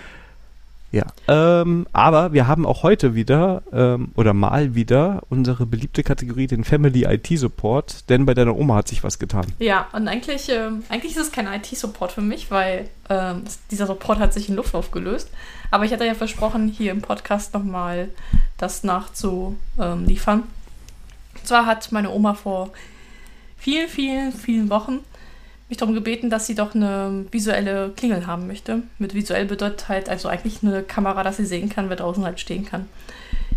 Ja, 0.91 1.05
ähm, 1.27 1.85
aber 1.91 2.31
wir 2.31 2.47
haben 2.47 2.65
auch 2.65 2.83
heute 2.83 3.13
wieder 3.13 3.61
ähm, 3.73 4.11
oder 4.15 4.33
mal 4.33 4.73
wieder 4.73 5.21
unsere 5.29 5.65
beliebte 5.65 6.01
Kategorie, 6.01 6.47
den 6.47 6.63
Family 6.63 7.03
IT 7.03 7.27
Support, 7.37 8.09
denn 8.09 8.25
bei 8.25 8.33
deiner 8.33 8.55
Oma 8.55 8.75
hat 8.75 8.87
sich 8.87 9.03
was 9.03 9.19
getan. 9.19 9.45
Ja, 9.59 9.87
und 9.91 10.07
eigentlich, 10.07 10.47
ähm, 10.49 10.83
eigentlich 10.87 11.11
ist 11.11 11.21
es 11.21 11.31
kein 11.33 11.45
IT 11.47 11.65
Support 11.65 12.13
für 12.13 12.21
mich, 12.21 12.51
weil 12.51 12.89
ähm, 13.09 13.43
dieser 13.69 13.85
Support 13.85 14.19
hat 14.19 14.33
sich 14.33 14.47
in 14.47 14.55
Luft 14.55 14.75
aufgelöst. 14.75 15.29
Aber 15.71 15.83
ich 15.83 15.91
hatte 15.91 16.05
ja 16.05 16.13
versprochen, 16.13 16.69
hier 16.69 16.91
im 16.91 17.01
Podcast 17.01 17.53
nochmal 17.53 18.07
das 18.57 18.85
nachzuliefern. 18.85 20.43
Und 21.35 21.47
zwar 21.47 21.65
hat 21.65 21.91
meine 21.91 22.11
Oma 22.11 22.33
vor 22.33 22.71
vielen, 23.57 23.89
vielen, 23.89 24.31
vielen 24.31 24.69
Wochen 24.69 24.99
mich 25.69 25.77
darum 25.77 25.93
gebeten, 25.93 26.29
dass 26.29 26.47
sie 26.47 26.55
doch 26.55 26.75
eine 26.75 27.25
visuelle 27.31 27.91
Klingel 27.95 28.25
haben 28.25 28.47
möchte. 28.47 28.83
Mit 28.99 29.13
visuell 29.13 29.45
bedeutet 29.45 29.89
halt 29.89 30.07
also 30.09 30.29
eigentlich 30.29 30.63
eine 30.63 30.81
Kamera, 30.83 31.23
dass 31.23 31.37
sie 31.37 31.45
sehen 31.45 31.69
kann, 31.69 31.89
wer 31.89 31.97
draußen 31.97 32.23
halt 32.23 32.39
stehen 32.39 32.65
kann. 32.65 32.87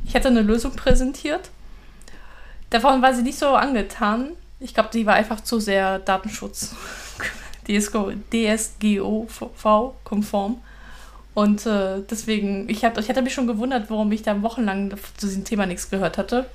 Ich 0.04 0.14
hatte 0.14 0.28
eine 0.28 0.42
Lösung 0.42 0.72
präsentiert. 0.72 1.50
Davon 2.70 3.02
war 3.02 3.14
sie 3.14 3.22
nicht 3.22 3.38
so 3.38 3.48
angetan. 3.48 4.30
Ich 4.58 4.74
glaube, 4.74 4.88
die 4.92 5.06
war 5.06 5.14
einfach 5.14 5.40
zu 5.40 5.60
sehr 5.60 6.00
Datenschutz. 6.00 6.74
DSGO-V-konform. 7.68 10.60
Und 11.34 11.66
äh, 11.66 12.02
deswegen, 12.10 12.68
ich, 12.68 12.84
hab, 12.84 12.98
ich 12.98 13.08
hatte 13.08 13.22
mich 13.22 13.34
schon 13.34 13.46
gewundert, 13.46 13.88
warum 13.88 14.10
ich 14.10 14.22
da 14.22 14.42
wochenlang 14.42 14.92
zu 15.16 15.26
diesem 15.26 15.44
Thema 15.44 15.66
nichts 15.66 15.88
gehört 15.88 16.18
hatte. 16.18 16.46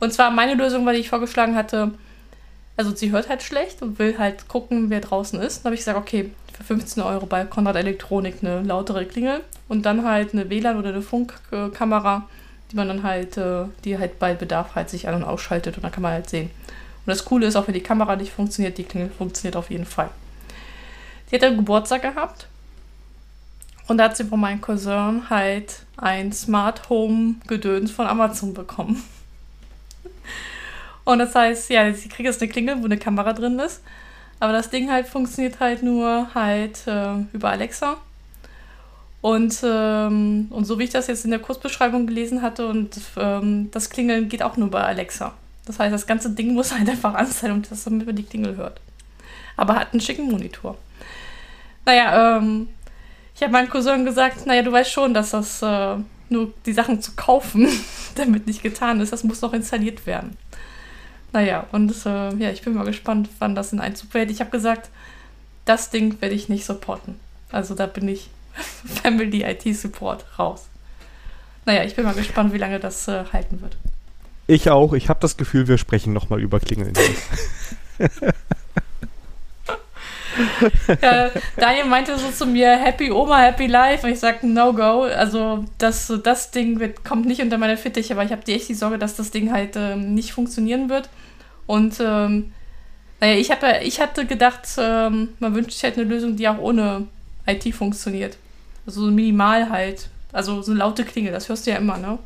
Und 0.00 0.12
zwar 0.12 0.30
meine 0.30 0.52
Lösung, 0.54 0.84
weil 0.84 0.96
ich 0.96 1.08
vorgeschlagen 1.08 1.56
hatte, 1.56 1.92
also 2.76 2.94
sie 2.94 3.12
hört 3.12 3.28
halt 3.28 3.42
schlecht 3.42 3.82
und 3.82 3.98
will 3.98 4.18
halt 4.18 4.48
gucken, 4.48 4.90
wer 4.90 5.00
draußen 5.00 5.40
ist. 5.40 5.58
Dann 5.58 5.66
habe 5.66 5.74
ich 5.74 5.80
gesagt, 5.80 5.98
okay, 5.98 6.30
für 6.52 6.64
15 6.64 7.02
Euro 7.02 7.26
bei 7.26 7.44
Konrad 7.44 7.76
Elektronik 7.76 8.36
eine 8.42 8.62
lautere 8.62 9.04
Klingel 9.04 9.40
und 9.68 9.86
dann 9.86 10.04
halt 10.04 10.32
eine 10.32 10.48
WLAN 10.50 10.78
oder 10.78 10.90
eine 10.90 11.02
Funkkamera, 11.02 12.28
die 12.70 12.76
man 12.76 12.88
dann 12.88 13.02
halt, 13.02 13.36
äh, 13.36 13.64
die 13.84 13.98
halt 13.98 14.18
bei 14.18 14.34
Bedarf 14.34 14.74
halt 14.74 14.90
sich 14.90 15.08
an- 15.08 15.16
und 15.16 15.24
ausschaltet 15.24 15.76
und 15.76 15.82
dann 15.82 15.92
kann 15.92 16.02
man 16.02 16.12
halt 16.12 16.30
sehen. 16.30 16.50
Und 17.06 17.10
das 17.10 17.24
Coole 17.24 17.46
ist, 17.46 17.56
auch 17.56 17.66
wenn 17.66 17.74
die 17.74 17.82
Kamera 17.82 18.16
nicht 18.16 18.32
funktioniert, 18.32 18.78
die 18.78 18.84
Klingel 18.84 19.10
funktioniert 19.10 19.56
auf 19.56 19.70
jeden 19.70 19.84
Fall. 19.84 20.10
Sie 21.28 21.36
hat 21.36 21.42
einen 21.42 21.56
Geburtstag 21.56 22.02
gehabt 22.02 22.46
und 23.88 23.98
da 23.98 24.04
hat 24.04 24.16
sie 24.16 24.24
von 24.24 24.40
meinem 24.40 24.60
Cousin 24.60 25.28
halt 25.28 25.80
ein 25.96 26.32
Smart 26.32 26.88
Home 26.88 27.36
Gedöns 27.46 27.90
von 27.90 28.06
Amazon 28.06 28.54
bekommen. 28.54 29.02
Und 31.04 31.18
das 31.18 31.34
heißt, 31.34 31.70
ja, 31.70 31.92
sie 31.92 32.08
kriegt 32.08 32.26
jetzt 32.26 32.40
eine 32.40 32.50
Klingel, 32.50 32.80
wo 32.80 32.84
eine 32.84 32.98
Kamera 32.98 33.32
drin 33.32 33.58
ist. 33.58 33.82
Aber 34.40 34.52
das 34.52 34.70
Ding 34.70 34.90
halt 34.90 35.06
funktioniert 35.06 35.60
halt 35.60 35.82
nur 35.82 36.34
halt 36.34 36.86
äh, 36.86 37.14
über 37.32 37.50
Alexa. 37.50 37.98
Und, 39.20 39.62
ähm, 39.64 40.48
und 40.50 40.66
so 40.66 40.78
wie 40.78 40.84
ich 40.84 40.90
das 40.90 41.06
jetzt 41.06 41.24
in 41.24 41.30
der 41.30 41.40
Kurzbeschreibung 41.40 42.06
gelesen 42.06 42.42
hatte, 42.42 42.66
und 42.66 43.00
ähm, 43.16 43.70
das 43.70 43.88
Klingeln 43.88 44.28
geht 44.28 44.42
auch 44.42 44.58
nur 44.58 44.70
bei 44.70 44.82
Alexa. 44.82 45.32
Das 45.64 45.78
heißt, 45.78 45.94
das 45.94 46.06
ganze 46.06 46.30
Ding 46.30 46.52
muss 46.52 46.74
halt 46.78 46.88
einfach 46.88 47.14
an 47.14 47.26
sein, 47.26 47.62
damit 47.70 48.06
man 48.06 48.16
die 48.16 48.22
Klingel 48.22 48.56
hört. 48.56 48.80
Aber 49.56 49.76
hat 49.76 49.92
einen 49.92 50.00
schicken 50.00 50.30
Monitor. 50.30 50.76
Naja, 51.86 52.36
ähm, 52.36 52.68
ich 53.34 53.42
habe 53.42 53.52
meinem 53.52 53.68
Cousin 53.68 54.04
gesagt, 54.04 54.46
naja, 54.46 54.62
du 54.62 54.72
weißt 54.72 54.90
schon, 54.90 55.14
dass 55.14 55.30
das 55.30 55.62
äh, 55.62 55.96
nur 56.28 56.52
die 56.66 56.72
Sachen 56.72 57.00
zu 57.00 57.12
kaufen 57.12 57.68
damit 58.14 58.46
nicht 58.46 58.62
getan 58.62 59.00
ist. 59.00 59.12
Das 59.12 59.24
muss 59.24 59.40
noch 59.40 59.52
installiert 59.52 60.06
werden. 60.06 60.36
Naja, 61.34 61.66
und 61.72 61.92
äh, 62.06 62.32
ja, 62.36 62.50
ich 62.50 62.62
bin 62.62 62.74
mal 62.74 62.84
gespannt, 62.84 63.28
wann 63.40 63.56
das 63.56 63.72
in 63.72 63.80
Einzug 63.80 64.12
fällt. 64.12 64.30
Ich 64.30 64.38
habe 64.38 64.50
gesagt, 64.50 64.88
das 65.64 65.90
Ding 65.90 66.20
werde 66.20 66.32
ich 66.32 66.48
nicht 66.48 66.64
supporten. 66.64 67.16
Also 67.50 67.74
da 67.74 67.86
bin 67.86 68.06
ich 68.06 68.30
Family 69.02 69.42
IT 69.42 69.76
Support 69.76 70.24
raus. 70.38 70.66
Naja, 71.66 71.82
ich 71.82 71.96
bin 71.96 72.04
mal 72.04 72.14
gespannt, 72.14 72.52
wie 72.52 72.58
lange 72.58 72.78
das 72.78 73.08
äh, 73.08 73.24
halten 73.32 73.60
wird. 73.62 73.76
Ich 74.46 74.70
auch. 74.70 74.92
Ich 74.92 75.08
habe 75.08 75.18
das 75.18 75.36
Gefühl, 75.36 75.66
wir 75.66 75.76
sprechen 75.76 76.12
nochmal 76.12 76.40
über 76.40 76.60
Klingeln. 76.60 76.92
ja, 81.02 81.30
Daniel 81.56 81.86
meinte 81.86 82.16
so 82.16 82.30
zu 82.30 82.46
mir, 82.46 82.76
Happy 82.76 83.10
Oma, 83.10 83.40
Happy 83.40 83.66
Life. 83.66 84.06
Und 84.06 84.12
ich 84.12 84.20
sagte, 84.20 84.46
no 84.46 84.72
go. 84.72 85.02
Also 85.02 85.64
das, 85.78 86.12
das 86.22 86.52
Ding 86.52 86.78
wird, 86.78 87.04
kommt 87.04 87.26
nicht 87.26 87.42
unter 87.42 87.58
meine 87.58 87.76
Fittiche, 87.76 88.14
aber 88.14 88.22
ich 88.22 88.30
habe 88.30 88.46
echt 88.46 88.68
die 88.68 88.74
Sorge, 88.74 88.98
dass 88.98 89.16
das 89.16 89.32
Ding 89.32 89.50
halt 89.50 89.74
ähm, 89.74 90.14
nicht 90.14 90.32
funktionieren 90.32 90.88
wird. 90.88 91.08
Und 91.66 91.96
ähm, 92.00 92.52
naja, 93.20 93.38
ich, 93.38 93.50
hab, 93.50 93.62
ich 93.82 94.00
hatte 94.00 94.26
gedacht, 94.26 94.68
ähm, 94.78 95.30
man 95.38 95.54
wünscht 95.54 95.72
sich 95.72 95.84
halt 95.84 95.96
eine 95.96 96.04
Lösung, 96.04 96.36
die 96.36 96.48
auch 96.48 96.58
ohne 96.58 97.06
IT 97.46 97.74
funktioniert. 97.74 98.36
Also 98.86 99.06
so 99.06 99.10
minimal 99.10 99.70
halt. 99.70 100.08
Also 100.32 100.62
so 100.62 100.72
eine 100.72 100.80
laute 100.80 101.04
Klingel, 101.04 101.32
das 101.32 101.48
hörst 101.48 101.66
du 101.66 101.70
ja 101.70 101.76
immer, 101.76 101.96
ne? 101.96 102.18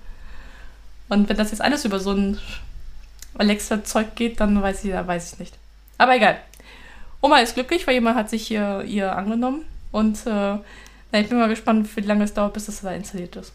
Und 1.09 1.29
wenn 1.29 1.37
das 1.37 1.51
jetzt 1.51 1.61
alles 1.61 1.85
über 1.85 2.01
so 2.01 2.13
ein 2.13 2.39
Alexa-Zeug 3.37 4.15
geht, 4.15 4.41
dann 4.41 4.61
weiß 4.61 4.85
ich, 4.85 4.91
da 4.91 5.07
weiß 5.07 5.33
ich 5.33 5.39
nicht. 5.39 5.55
Aber 5.99 6.17
egal. 6.17 6.39
Oma 7.21 7.39
ist 7.39 7.55
glücklich, 7.55 7.87
weil 7.87 7.95
jemand 7.95 8.17
hat 8.17 8.31
sich 8.31 8.51
ihr, 8.51 8.83
ihr 8.85 9.15
angenommen. 9.15 9.65
Und 9.91 10.27
äh, 10.27 10.55
ich 11.13 11.29
bin 11.29 11.39
mal 11.39 11.49
gespannt, 11.49 11.89
wie 11.97 12.01
lange 12.01 12.25
es 12.25 12.35
dauert, 12.35 12.55
bis 12.55 12.67
das 12.67 12.81
da 12.81 12.93
installiert 12.93 13.37
ist. 13.37 13.53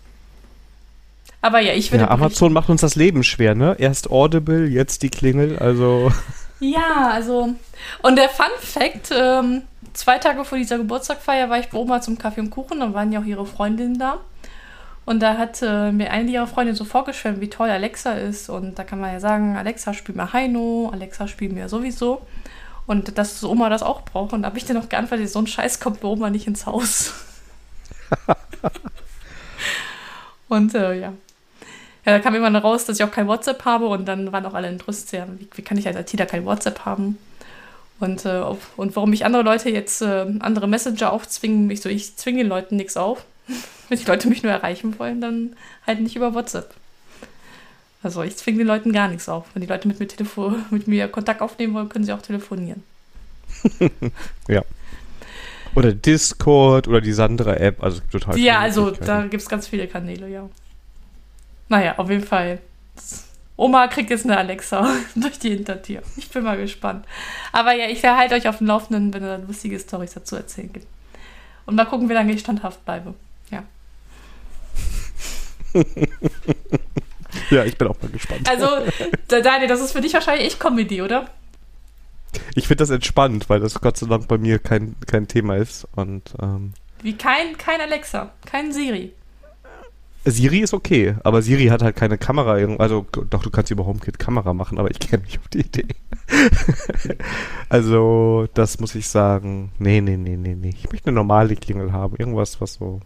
Aber 1.44 1.60
ja, 1.60 1.74
ich 1.74 1.92
würde. 1.92 2.06
Ja, 2.06 2.12
Amazon 2.12 2.54
macht 2.54 2.70
uns 2.70 2.80
das 2.80 2.96
Leben 2.96 3.22
schwer, 3.22 3.54
ne? 3.54 3.76
Erst 3.78 4.10
Audible, 4.10 4.66
jetzt 4.66 5.04
die 5.04 5.10
Klingel, 5.10 5.60
also. 5.60 6.10
Ja, 6.62 7.10
also. 7.12 7.54
Und 8.02 8.16
der 8.16 8.30
Fun 8.30 8.46
Fact: 8.62 9.10
ähm, 9.14 9.64
zwei 9.92 10.20
Tage 10.20 10.46
vor 10.46 10.58
dieser 10.58 10.78
Geburtstagfeier 10.78 11.50
war 11.50 11.60
ich 11.60 11.68
bei 11.68 11.78
Oma 11.78 12.00
zum 12.00 12.18
Kaffee 12.18 12.40
und 12.40 12.50
Kuchen, 12.50 12.80
dann 12.80 12.94
waren 12.94 13.12
ja 13.12 13.20
auch 13.20 13.26
ihre 13.26 13.46
Freundinnen 13.46 14.00
da. 14.00 14.20
Und 15.04 15.20
da 15.20 15.38
hat 15.38 15.62
äh, 15.62 15.92
mir 15.92 16.12
eine 16.12 16.32
ihrer 16.32 16.48
Freundinnen 16.48 16.78
so 16.78 16.86
vorgestellt, 16.86 17.42
wie 17.42 17.50
toll 17.50 17.70
Alexa 17.70 18.14
ist. 18.14 18.48
Und 18.48 18.80
da 18.80 18.86
kann 18.86 19.02
man 19.02 19.12
ja 19.12 19.20
sagen: 19.20 19.58
Alexa, 19.58 19.94
spiel 19.94 20.16
mir 20.16 20.32
Heino, 20.32 20.92
Alexa, 20.94 21.28
spiel 21.28 21.52
mir 21.52 21.68
sowieso. 21.68 22.22
Und 22.88 23.18
dass 23.18 23.44
Oma 23.44 23.68
das 23.68 23.84
auch 23.84 24.04
braucht. 24.04 24.32
Und 24.32 24.44
da 24.44 24.48
habe 24.48 24.58
ich 24.58 24.64
dir 24.64 24.76
noch 24.76 24.88
geantwortet, 24.88 25.30
so 25.30 25.40
ein 25.40 25.48
Scheiß 25.48 25.82
kommt 25.82 26.00
bei 26.00 26.08
Oma 26.08 26.30
nicht 26.30 26.48
ins 26.48 26.66
Haus. 26.66 27.14
und 30.48 30.74
äh, 30.74 31.02
ja. 31.02 31.14
Ja, 32.06 32.12
da 32.12 32.20
kam 32.20 32.36
immer 32.36 32.56
raus, 32.60 32.86
dass 32.86 33.00
ich 33.00 33.04
auch 33.04 33.12
kein 33.12 33.28
WhatsApp 33.28 33.64
habe 33.66 33.88
und 33.88 34.06
dann 34.06 34.32
waren 34.32 34.46
auch 34.46 34.54
alle 34.54 34.68
entrüstet, 34.68 35.12
ja, 35.14 35.28
wie, 35.38 35.48
wie 35.56 35.62
kann 35.62 35.78
ich 35.78 35.88
als 35.88 35.98
ITler 35.98 36.26
kein 36.26 36.46
WhatsApp 36.46 36.86
haben? 36.86 37.18
Und, 38.00 38.26
äh, 38.26 38.40
auf, 38.40 38.78
und 38.78 38.96
warum 38.96 39.12
mich 39.12 39.26
andere 39.26 39.44
Leute 39.44 39.70
jetzt 39.70 40.02
äh, 40.02 40.26
andere 40.40 40.68
Messenger 40.68 41.14
aufzwingen, 41.14 41.70
ich 41.70 41.82
so, 41.82 41.88
ich 41.88 42.18
zwinge 42.18 42.40
den 42.40 42.50
Leuten 42.50 42.76
nichts 42.76 42.98
auf. 42.98 43.24
Wenn 43.90 43.98
die 43.98 44.06
Leute 44.06 44.28
mich 44.28 44.44
nur 44.44 44.52
erreichen 44.52 45.00
wollen, 45.00 45.22
dann 45.22 45.56
halt 45.88 46.02
nicht 46.02 46.16
über 46.16 46.34
WhatsApp. 46.34 46.74
Also 48.02 48.22
ich 48.22 48.36
zwinge 48.36 48.58
den 48.60 48.68
Leuten 48.68 48.92
gar 48.92 49.08
nichts 49.08 49.30
auf. 49.30 49.46
Wenn 49.54 49.62
die 49.62 49.68
Leute 49.68 49.88
mit 49.88 50.00
mir, 50.00 50.08
Telefon 50.08 50.66
mit 50.72 50.88
mir 50.88 51.08
Kontakt 51.08 51.42
aufnehmen 51.42 51.74
wollen, 51.74 51.88
können 51.88 52.04
sie 52.04 52.12
auch 52.12 52.22
telefonieren. 52.22 52.84
ja. 54.50 54.64
Oder 55.76 55.94
Discord 55.94 56.88
oder 56.88 57.00
die 57.00 57.14
Sandra-App, 57.14 57.82
also 57.82 58.02
total. 58.12 58.38
Ja, 58.38 58.60
also 58.60 58.92
da 58.92 59.22
gibt 59.22 59.42
es 59.42 59.50
ganz 59.50 59.68
viele 59.68 59.88
Kanäle, 59.88 60.28
ja. 60.28 60.50
Naja, 61.70 61.96
auf 61.98 62.10
jeden 62.10 62.24
Fall. 62.24 62.60
Oma 63.56 63.88
kriegt 63.88 64.10
jetzt 64.10 64.26
eine 64.26 64.38
Alexa 64.38 64.88
durch 65.16 65.40
die 65.40 65.50
Hintertür. 65.50 66.02
Ich 66.18 66.30
bin 66.30 66.44
mal 66.44 66.58
gespannt. 66.58 67.06
Aber 67.52 67.74
ja, 67.74 67.88
ich 67.88 68.04
halte 68.04 68.36
euch 68.36 68.48
auf 68.48 68.58
dem 68.58 68.68
Laufenden, 68.68 69.14
wenn 69.14 69.24
es 69.24 69.48
lustige 69.48 69.80
Storys 69.80 70.14
dazu 70.14 70.36
erzählen 70.36 70.72
gibt. 70.74 70.88
Und 71.66 71.76
mal 71.76 71.86
gucken, 71.86 72.10
wie 72.10 72.14
lange 72.14 72.34
ich 72.34 72.42
standhaft 72.42 72.84
bleibe. 72.84 73.14
Ja. 73.52 73.64
Ja, 77.50 77.64
ich 77.66 77.78
bin 77.78 77.88
auch 77.88 78.02
mal 78.02 78.12
gespannt. 78.12 78.48
Also, 78.50 78.68
Daniel, 79.28 79.68
das 79.68 79.82
ist 79.82 79.92
für 79.92 80.02
dich 80.02 80.14
wahrscheinlich 80.14 80.48
echt 80.48 80.60
Comedy, 80.60 81.02
oder? 81.02 81.30
Ich 82.56 82.68
finde 82.68 82.84
das 82.84 82.90
entspannt, 82.90 83.50
weil 83.50 83.60
das 83.60 83.80
Gott 83.80 83.98
sei 83.98 84.08
Dank 84.08 84.28
bei 84.28 84.38
mir 84.38 84.60
kein, 84.60 84.96
kein 85.06 85.28
Thema 85.28 85.58
ist. 85.58 85.88
Und, 85.96 86.34
ähm, 86.42 86.74
Wie 87.02 87.16
kein, 87.16 87.58
kein 87.58 87.82
Alexa, 87.82 88.32
kein 88.46 88.72
Siri. 88.72 89.14
Siri 90.26 90.60
ist 90.60 90.74
okay, 90.74 91.16
aber 91.24 91.42
Siri 91.42 91.66
hat 91.68 91.82
halt 91.82 91.96
keine 91.96 92.18
Kamera. 92.18 92.54
Also, 92.78 93.06
doch, 93.30 93.44
du 93.44 93.50
kannst 93.50 93.72
über 93.72 93.86
HomeKit 93.86 94.20
Kamera 94.20 94.54
machen, 94.54 94.80
aber 94.80 94.90
ich 94.90 95.00
käme 95.00 95.24
nicht 95.24 95.40
auf 95.40 95.48
die 95.50 95.60
Idee. 95.60 95.88
also, 97.70 98.48
das 98.54 98.80
muss 98.80 98.96
ich 98.96 99.08
sagen. 99.08 99.72
Nee, 99.80 100.00
nee, 100.00 100.16
nee, 100.16 100.38
nee, 100.38 100.56
nee. 100.56 100.70
Ich 100.70 100.90
möchte 100.92 101.08
eine 101.08 101.16
normale 101.16 101.56
Klingel 101.56 101.92
haben. 101.92 102.16
Irgendwas, 102.18 102.62
was 102.62 102.76
so. 102.76 103.02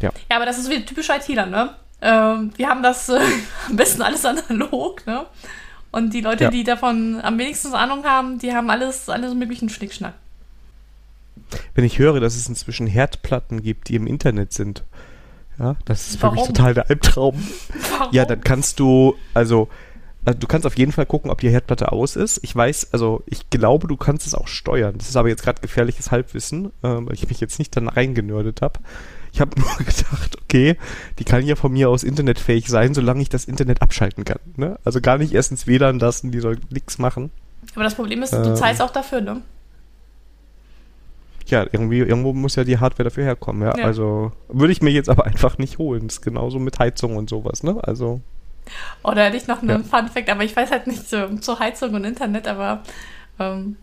Ja. 0.00 0.10
Ja, 0.30 0.36
aber 0.36 0.46
das 0.46 0.58
ist 0.58 0.70
wie 0.70 0.82
typisch 0.84 1.10
ITler, 1.10 1.44
ne? 1.46 1.74
Ähm, 2.00 2.52
wir 2.56 2.68
haben 2.68 2.82
das 2.82 3.10
äh, 3.10 3.20
am 3.68 3.76
besten 3.76 4.00
alles 4.00 4.24
analog, 4.24 5.06
ne? 5.06 5.26
Und 5.92 6.14
die 6.14 6.22
Leute, 6.22 6.44
ja. 6.44 6.50
die 6.50 6.64
davon 6.64 7.20
am 7.20 7.36
wenigsten 7.36 7.74
Ahnung 7.74 8.04
haben, 8.04 8.38
die 8.38 8.54
haben 8.54 8.70
alles, 8.70 9.08
alles 9.08 9.34
möglichen 9.34 9.68
Schnickschnack. 9.68 10.14
Wenn 11.74 11.84
ich 11.84 11.98
höre, 11.98 12.20
dass 12.20 12.36
es 12.36 12.48
inzwischen 12.48 12.86
Herdplatten 12.86 13.62
gibt, 13.62 13.88
die 13.88 13.96
im 13.96 14.06
Internet 14.06 14.52
sind, 14.52 14.84
ja, 15.60 15.76
das 15.84 16.08
ist 16.08 16.22
Warum? 16.22 16.36
für 16.36 16.40
mich 16.40 16.48
total 16.48 16.74
der 16.74 16.88
Albtraum. 16.88 17.34
Warum? 17.90 18.14
Ja, 18.14 18.24
dann 18.24 18.40
kannst 18.40 18.80
du, 18.80 19.14
also, 19.34 19.68
also, 20.24 20.38
du 20.38 20.46
kannst 20.46 20.66
auf 20.66 20.76
jeden 20.76 20.92
Fall 20.92 21.06
gucken, 21.06 21.30
ob 21.30 21.40
die 21.40 21.50
Herdplatte 21.50 21.92
aus 21.92 22.16
ist. 22.16 22.40
Ich 22.42 22.56
weiß, 22.56 22.92
also 22.92 23.22
ich 23.26 23.50
glaube, 23.50 23.86
du 23.86 23.96
kannst 23.96 24.26
es 24.26 24.34
auch 24.34 24.48
steuern. 24.48 24.96
Das 24.96 25.08
ist 25.08 25.16
aber 25.16 25.28
jetzt 25.28 25.42
gerade 25.42 25.60
gefährliches 25.60 26.10
Halbwissen, 26.10 26.66
äh, 26.82 26.88
weil 26.88 27.14
ich 27.14 27.28
mich 27.28 27.40
jetzt 27.40 27.58
nicht 27.58 27.76
dann 27.76 27.88
reingenördet 27.88 28.62
habe. 28.62 28.80
Ich 29.32 29.40
habe 29.40 29.58
nur 29.60 29.68
gedacht, 29.78 30.38
okay, 30.42 30.76
die 31.18 31.24
kann 31.24 31.46
ja 31.46 31.56
von 31.56 31.72
mir 31.72 31.90
aus 31.90 32.04
internetfähig 32.04 32.68
sein, 32.68 32.94
solange 32.94 33.22
ich 33.22 33.28
das 33.28 33.44
Internet 33.44 33.82
abschalten 33.82 34.24
kann. 34.24 34.40
Ne? 34.56 34.78
Also 34.84 35.00
gar 35.00 35.18
nicht 35.18 35.32
erst 35.32 35.50
ins 35.50 35.66
WLAN 35.66 35.98
lassen, 35.98 36.30
die 36.30 36.40
soll 36.40 36.58
nichts 36.70 36.98
machen. 36.98 37.30
Aber 37.74 37.84
das 37.84 37.94
Problem 37.94 38.22
ist, 38.22 38.32
du 38.32 38.38
ähm, 38.38 38.56
zahlst 38.56 38.80
auch 38.80 38.90
dafür, 38.90 39.20
ne? 39.20 39.42
Ja, 41.50 41.66
irgendwie, 41.70 41.98
irgendwo 41.98 42.32
muss 42.32 42.56
ja 42.56 42.64
die 42.64 42.78
Hardware 42.78 43.04
dafür 43.04 43.24
herkommen, 43.24 43.62
ja. 43.62 43.76
ja. 43.76 43.84
Also 43.84 44.32
würde 44.48 44.72
ich 44.72 44.82
mir 44.82 44.90
jetzt 44.90 45.08
aber 45.08 45.26
einfach 45.30 45.58
nicht 45.58 45.78
holen. 45.78 46.08
Das 46.08 46.16
ist 46.16 46.22
genauso 46.22 46.58
mit 46.58 46.78
Heizung 46.78 47.16
und 47.16 47.28
sowas, 47.28 47.62
ne? 47.62 47.78
Also. 47.82 48.20
Oder 49.02 49.24
hätte 49.24 49.36
ich 49.36 49.46
noch 49.46 49.62
einen 49.62 49.82
ja. 49.82 49.98
Fun 49.98 50.08
Fact, 50.08 50.30
aber 50.30 50.44
ich 50.44 50.54
weiß 50.54 50.70
halt 50.70 50.86
nicht 50.86 51.08
so, 51.08 51.28
zur 51.38 51.58
Heizung 51.58 51.94
und 51.94 52.04
Internet, 52.04 52.46
aber 52.46 52.82
ähm, 53.38 53.76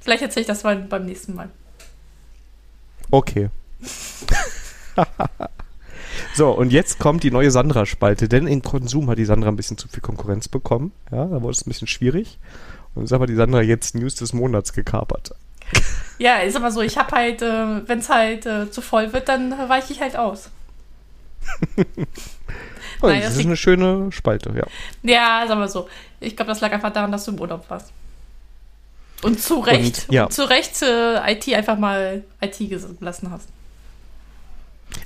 vielleicht 0.00 0.22
erzähle 0.22 0.42
ich 0.42 0.46
das 0.46 0.62
mal 0.62 0.76
beim 0.76 1.04
nächsten 1.06 1.34
Mal. 1.34 1.48
Okay. 3.10 3.50
so, 6.34 6.50
und 6.50 6.72
jetzt 6.72 6.98
kommt 6.98 7.22
die 7.22 7.30
neue 7.30 7.50
Sandra-Spalte, 7.50 8.28
denn 8.28 8.46
in 8.46 8.62
Konsum 8.62 9.10
hat 9.10 9.18
die 9.18 9.24
Sandra 9.24 9.48
ein 9.48 9.56
bisschen 9.56 9.78
zu 9.78 9.88
viel 9.88 10.00
Konkurrenz 10.00 10.48
bekommen. 10.48 10.92
Ja, 11.10 11.24
da 11.24 11.42
wurde 11.42 11.52
es 11.52 11.66
ein 11.66 11.70
bisschen 11.70 11.88
schwierig. 11.88 12.38
Und 12.94 13.02
jetzt 13.02 13.12
hat 13.18 13.28
die 13.28 13.34
Sandra 13.34 13.62
jetzt 13.62 13.94
News 13.94 14.14
des 14.14 14.32
Monats 14.32 14.72
gekapert. 14.72 15.34
Ja, 16.18 16.38
ist 16.38 16.56
aber 16.56 16.70
so, 16.70 16.80
ich 16.80 16.96
habe 16.96 17.14
halt, 17.16 17.42
äh, 17.42 17.88
wenn 17.88 17.98
es 17.98 18.08
halt 18.08 18.46
äh, 18.46 18.70
zu 18.70 18.80
voll 18.80 19.12
wird, 19.12 19.28
dann 19.28 19.52
weiche 19.68 19.92
ich 19.92 20.00
halt 20.00 20.16
aus. 20.16 20.50
oh, 21.76 21.82
Nein, 23.02 23.20
das, 23.20 23.30
das 23.30 23.38
ist 23.38 23.46
eine 23.46 23.56
schöne 23.56 24.12
Spalte, 24.12 24.52
ja. 24.54 24.64
Ja, 25.02 25.46
sagen 25.46 25.60
wir 25.60 25.68
so. 25.68 25.88
Ich 26.20 26.36
glaube, 26.36 26.50
das 26.50 26.60
lag 26.60 26.72
einfach 26.72 26.92
daran, 26.92 27.12
dass 27.12 27.24
du 27.24 27.32
im 27.32 27.40
Urlaub 27.40 27.68
warst. 27.68 27.92
Und 29.22 29.40
zu 29.40 29.60
Recht, 29.60 30.06
und, 30.08 30.14
ja. 30.14 30.24
und 30.24 30.32
zu 30.32 30.48
Recht 30.48 30.82
äh, 30.82 31.32
IT 31.32 31.52
einfach 31.52 31.78
mal 31.78 32.22
IT 32.40 32.58
gelassen 32.58 33.30
hast. 33.30 33.48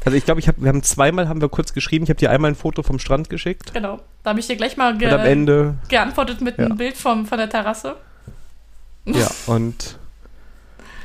Also 0.05 0.17
ich 0.17 0.25
glaube, 0.25 0.41
ich 0.41 0.49
hab, 0.49 0.61
wir 0.61 0.69
haben 0.69 0.83
zweimal 0.83 1.29
haben 1.29 1.41
wir 1.41 1.49
kurz 1.49 1.73
geschrieben. 1.73 2.05
Ich 2.05 2.11
habe 2.11 2.19
dir 2.19 2.31
einmal 2.31 2.51
ein 2.51 2.55
Foto 2.55 2.83
vom 2.83 2.99
Strand 2.99 3.31
geschickt. 3.31 3.73
Genau. 3.73 4.01
Da 4.23 4.31
habe 4.31 4.41
ich 4.41 4.47
dir 4.47 4.57
gleich 4.57 4.77
mal 4.77 4.97
ge 4.99 5.09
am 5.11 5.21
Ende, 5.21 5.75
geantwortet 5.89 6.41
mit 6.41 6.59
ja. 6.59 6.67
einem 6.67 6.77
Bild 6.77 6.97
vom, 6.97 7.27
von 7.27 7.39
der 7.39 7.49
Terrasse. 7.49 7.97
Ja, 9.07 9.31
und 9.47 9.98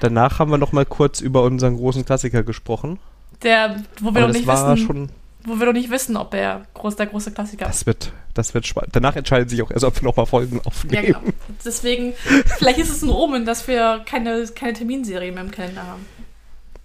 danach 0.04 0.40
haben 0.40 0.52
wir 0.52 0.58
noch 0.58 0.72
mal 0.72 0.86
kurz 0.86 1.22
über 1.22 1.44
unseren 1.44 1.78
großen 1.78 2.06
Klassiker 2.06 2.44
gesprochen. 2.44 3.00
Der, 3.42 3.82
wo 4.02 4.14
wir 4.14 4.22
noch 4.22 4.34
nicht 4.34 4.48
wissen, 4.48 5.10
wo 5.46 5.60
wir 5.60 5.66
noch 5.66 5.74
nicht 5.74 5.90
wissen, 5.92 6.16
ob 6.16 6.34
er 6.34 6.66
groß, 6.74 6.96
der 6.96 7.08
große 7.08 7.32
Klassiker 7.32 7.66
ist. 7.66 7.80
Das 7.80 7.86
wird, 7.86 8.14
das 8.34 8.54
wird 8.54 8.66
spannend. 8.66 8.96
Danach 8.96 9.16
entscheidet 9.16 9.50
sich 9.50 9.62
auch 9.62 9.72
erst, 9.72 9.84
ob 9.84 9.96
wir 10.00 10.04
noch 10.04 10.16
mal 10.16 10.26
Folgen 10.26 10.62
aufnehmen. 10.64 11.08
Ja, 11.08 11.20
genau. 11.20 11.34
Deswegen, 11.66 12.14
vielleicht 12.58 12.80
ist 12.80 12.90
es 12.92 13.02
ein 13.02 13.10
Omen, 13.10 13.46
dass 13.46 13.68
wir 13.68 14.02
keine, 14.06 14.46
keine 14.56 14.74
Terminserie 14.74 15.32
mehr 15.32 15.44
im 15.44 15.52
Kalender 15.52 15.84
haben. 15.86 16.06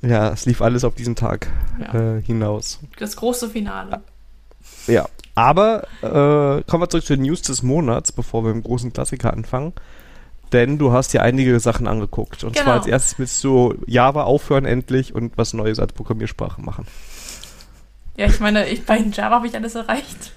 Ja, 0.03 0.31
es 0.31 0.47
lief 0.47 0.63
alles 0.63 0.85
auf 0.85 0.95
diesen 0.95 1.15
Tag 1.17 1.49
Ja. 1.81 2.17
äh, 2.17 2.23
hinaus. 2.23 2.81
Das 2.99 3.17
große 3.17 3.51
Finale. 3.51 4.01
Ja, 4.87 5.07
aber 5.35 5.85
äh, 6.03 6.63
kommen 6.69 6.83
wir 6.83 6.89
zurück 6.89 7.05
zu 7.05 7.15
den 7.17 7.23
News 7.25 7.43
des 7.43 7.63
Monats, 7.63 8.11
bevor 8.11 8.43
wir 8.45 8.55
mit 8.55 8.65
dem 8.65 8.67
großen 8.67 8.93
Klassiker 8.93 9.33
anfangen. 9.33 9.73
Denn 10.53 10.79
du 10.79 10.93
hast 10.93 11.13
dir 11.13 11.23
einige 11.23 11.59
Sachen 11.61 11.87
angeguckt. 11.87 12.43
Und 12.45 12.53
Genau. 12.53 12.65
zwar 12.65 12.75
als 12.75 12.87
erstes 12.87 13.19
willst 13.19 13.45
du 13.45 13.75
Java 13.87 14.23
aufhören 14.25 14.65
endlich 14.65 15.15
und 15.15 15.37
was 15.37 15.53
Neues 15.53 15.79
als 15.79 15.93
Programmiersprache 15.93 16.61
machen. 16.63 16.87
Ja, 18.17 18.27
ich 18.27 18.41
meine, 18.41 18.69
ich, 18.69 18.85
bei 18.85 18.99
Java 18.99 19.37
habe 19.37 19.47
ich 19.47 19.55
alles 19.55 19.75
erreicht. 19.75 20.33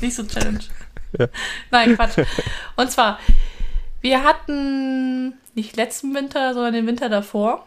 Nächste 0.00 0.26
Challenge. 0.26 0.60
Ja. 1.18 1.26
Nein, 1.70 1.96
Quatsch. 1.96 2.18
Und 2.76 2.90
zwar, 2.90 3.18
wir 4.02 4.22
hatten 4.24 5.34
nicht 5.54 5.76
letzten 5.76 6.14
Winter, 6.14 6.52
sondern 6.52 6.74
den 6.74 6.86
Winter 6.86 7.08
davor. 7.08 7.66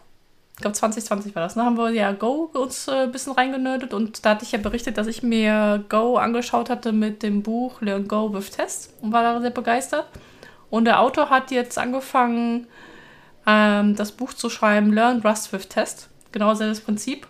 Ich 0.56 0.62
glaube 0.62 0.76
2020 0.76 1.34
war 1.36 1.44
das. 1.44 1.56
Da 1.56 1.64
haben 1.64 1.78
wir 1.78 1.90
ja 1.90 2.12
Go 2.12 2.52
uns 2.54 2.88
äh, 2.88 3.04
ein 3.04 3.12
bisschen 3.12 3.34
reingenördet 3.34 3.94
und 3.94 4.26
da 4.26 4.32
hatte 4.32 4.44
ich 4.44 4.52
ja 4.52 4.60
berichtet, 4.60 4.98
dass 4.98 5.08
ich 5.08 5.24
mir 5.24 5.84
Go 5.90 6.18
angeschaut 6.18 6.70
hatte 6.70 6.92
mit 6.92 7.24
dem 7.24 7.42
Buch 7.44 7.82
Learn 7.82 8.08
Go 8.08 8.34
with 8.34 8.52
Test 8.52 8.94
und 9.02 9.12
war 9.14 9.24
da 9.24 9.40
sehr 9.42 9.52
begeistert. 9.52 10.06
Und 10.70 10.86
der 10.86 11.00
Autor 11.00 11.30
hat 11.30 11.52
jetzt 11.52 11.78
angefangen, 11.78 12.68
ähm, 13.48 13.96
das 13.96 14.12
Buch 14.12 14.34
zu 14.34 14.50
schreiben, 14.50 14.94
Learn 14.94 15.22
Rust 15.22 15.52
with 15.54 15.68
Test. 15.68 16.10
Genau 16.32 16.50
dasselbe 16.50 16.80
Prinzip. 16.80 17.28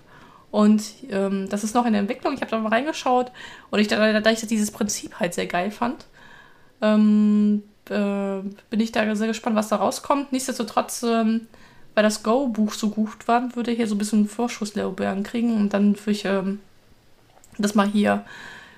Und 0.52 0.84
ähm, 1.10 1.48
das 1.50 1.64
ist 1.64 1.76
noch 1.76 1.86
in 1.86 1.94
der 1.94 2.02
Entwicklung. 2.02 2.34
Ich 2.34 2.42
habe 2.42 2.52
da 2.52 2.60
mal 2.60 2.70
reingeschaut 2.70 3.32
und 3.70 3.80
ich, 3.80 3.88
da, 3.88 4.20
da 4.20 4.32
ich 4.32 4.42
dieses 4.42 4.72
Prinzip 4.72 5.20
halt 5.20 5.34
sehr 5.34 5.46
geil 5.46 5.70
fand, 5.70 6.06
ähm, 6.82 7.64
äh, 7.90 8.40
bin 8.70 8.80
ich 8.80 8.92
da 8.92 9.16
sehr 9.16 9.28
gespannt, 9.28 9.56
was 9.56 9.70
da 9.70 9.76
rauskommt. 9.76 10.32
Nichtsdestotrotz, 10.32 11.04
ähm, 11.04 11.48
weil 11.94 12.04
das 12.04 12.24
Go-Buch 12.24 12.74
so 12.74 12.90
gut 12.90 13.28
war, 13.28 13.56
würde 13.56 13.72
ich 13.72 13.78
hier 13.78 13.88
so 13.88 13.96
ein 13.96 14.00
bisschen 14.00 14.28
Vorschusslorbeeren 14.28 15.24
kriegen 15.24 15.56
und 15.56 15.74
dann 15.74 15.96
würde 16.00 16.12
ich 16.12 16.26
ähm, 16.26 16.60
das 17.58 17.76
mal 17.76 17.88
hier 17.88 18.26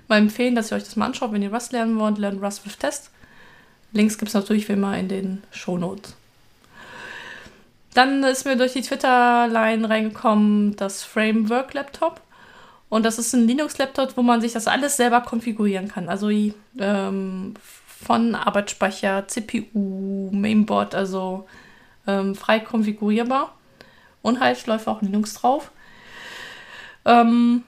mal 0.08 0.18
empfehlen, 0.18 0.56
dass 0.56 0.72
ihr 0.72 0.76
euch 0.76 0.84
das 0.84 0.98
mal 0.98 1.06
anschaut, 1.06 1.32
wenn 1.32 1.42
ihr 1.42 1.54
Rust 1.54 1.72
lernen 1.72 1.98
wollt. 1.98 2.18
Lernen 2.18 2.44
Rust 2.44 2.66
with 2.66 2.78
Test. 2.78 3.12
Links 3.94 4.18
gibt 4.18 4.30
es 4.30 4.34
natürlich 4.34 4.68
wie 4.70 4.74
immer 4.74 4.98
in 4.98 5.08
den 5.08 5.44
Shownotes. 5.52 6.16
Dann 7.94 8.24
ist 8.24 8.46
mir 8.46 8.56
durch 8.56 8.74
die 8.74 8.82
Twitter-Line 8.82 9.90
reingekommen 9.90 10.76
das 10.78 11.04
Framework 11.04 11.74
Laptop. 11.74 12.22
Und 12.90 13.06
das 13.06 13.20
ist 13.20 13.34
ein 13.34 13.48
Linux-Laptop, 13.48 14.18
wo 14.18 14.22
man 14.22 14.42
sich 14.42 14.54
das 14.54 14.68
alles 14.68 14.98
selber 14.98 15.22
konfigurieren 15.22 15.88
kann. 15.88 16.10
Also 16.10 16.30
ähm, 16.30 17.54
von 17.86 18.36
Arbeitsspeicher, 18.36 19.28
CPU, 19.28 20.30
Mainboard, 20.32 20.96
also 20.96 21.48
ähm, 22.08 22.36
frei 22.36 22.60
konfigurierbar. 22.60 23.54
Und 24.22 24.40
halt 24.40 24.66
läuft 24.68 24.88
auch 24.88 25.02
Linux 25.02 25.34
drauf. 25.34 25.72
Ähm, 27.06 27.64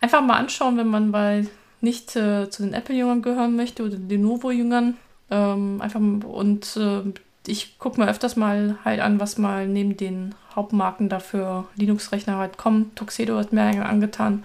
einfach 0.00 0.22
mal 0.22 0.36
anschauen, 0.36 0.76
wenn 0.76 0.88
man 0.88 1.12
bei 1.12 1.46
nicht 1.80 2.16
äh, 2.16 2.48
zu 2.50 2.62
den 2.62 2.74
Apple-Jüngern 2.74 3.22
gehören 3.22 3.56
möchte 3.56 3.82
oder 3.82 3.96
den 3.96 4.08
Lenovo-Jüngern. 4.08 4.96
Ähm, 5.30 5.80
einfach 5.80 6.00
und 6.00 6.76
äh, 6.76 7.02
ich 7.46 7.78
gucke 7.78 8.00
mir 8.00 8.08
öfters 8.08 8.36
mal 8.36 8.76
halt 8.84 9.00
an, 9.00 9.20
was 9.20 9.38
mal 9.38 9.66
neben 9.66 9.96
den 9.96 10.34
Hauptmarken 10.54 11.08
dafür 11.08 11.64
Linux-Rechner 11.76 12.38
halt 12.38 12.56
kommen. 12.58 12.92
Tuxedo 12.94 13.36
hat 13.36 13.52
mir 13.52 13.84
angetan 13.84 14.44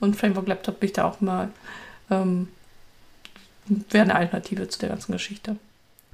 und 0.00 0.16
Framework 0.16 0.48
Laptop 0.48 0.80
bin 0.80 0.88
ich 0.88 0.92
da 0.92 1.04
auch 1.04 1.20
mal 1.20 1.50
ähm, 2.10 2.48
wäre 3.66 4.04
eine 4.04 4.14
Alternative 4.14 4.68
zu 4.68 4.78
der 4.78 4.90
ganzen 4.90 5.12
Geschichte. 5.12 5.56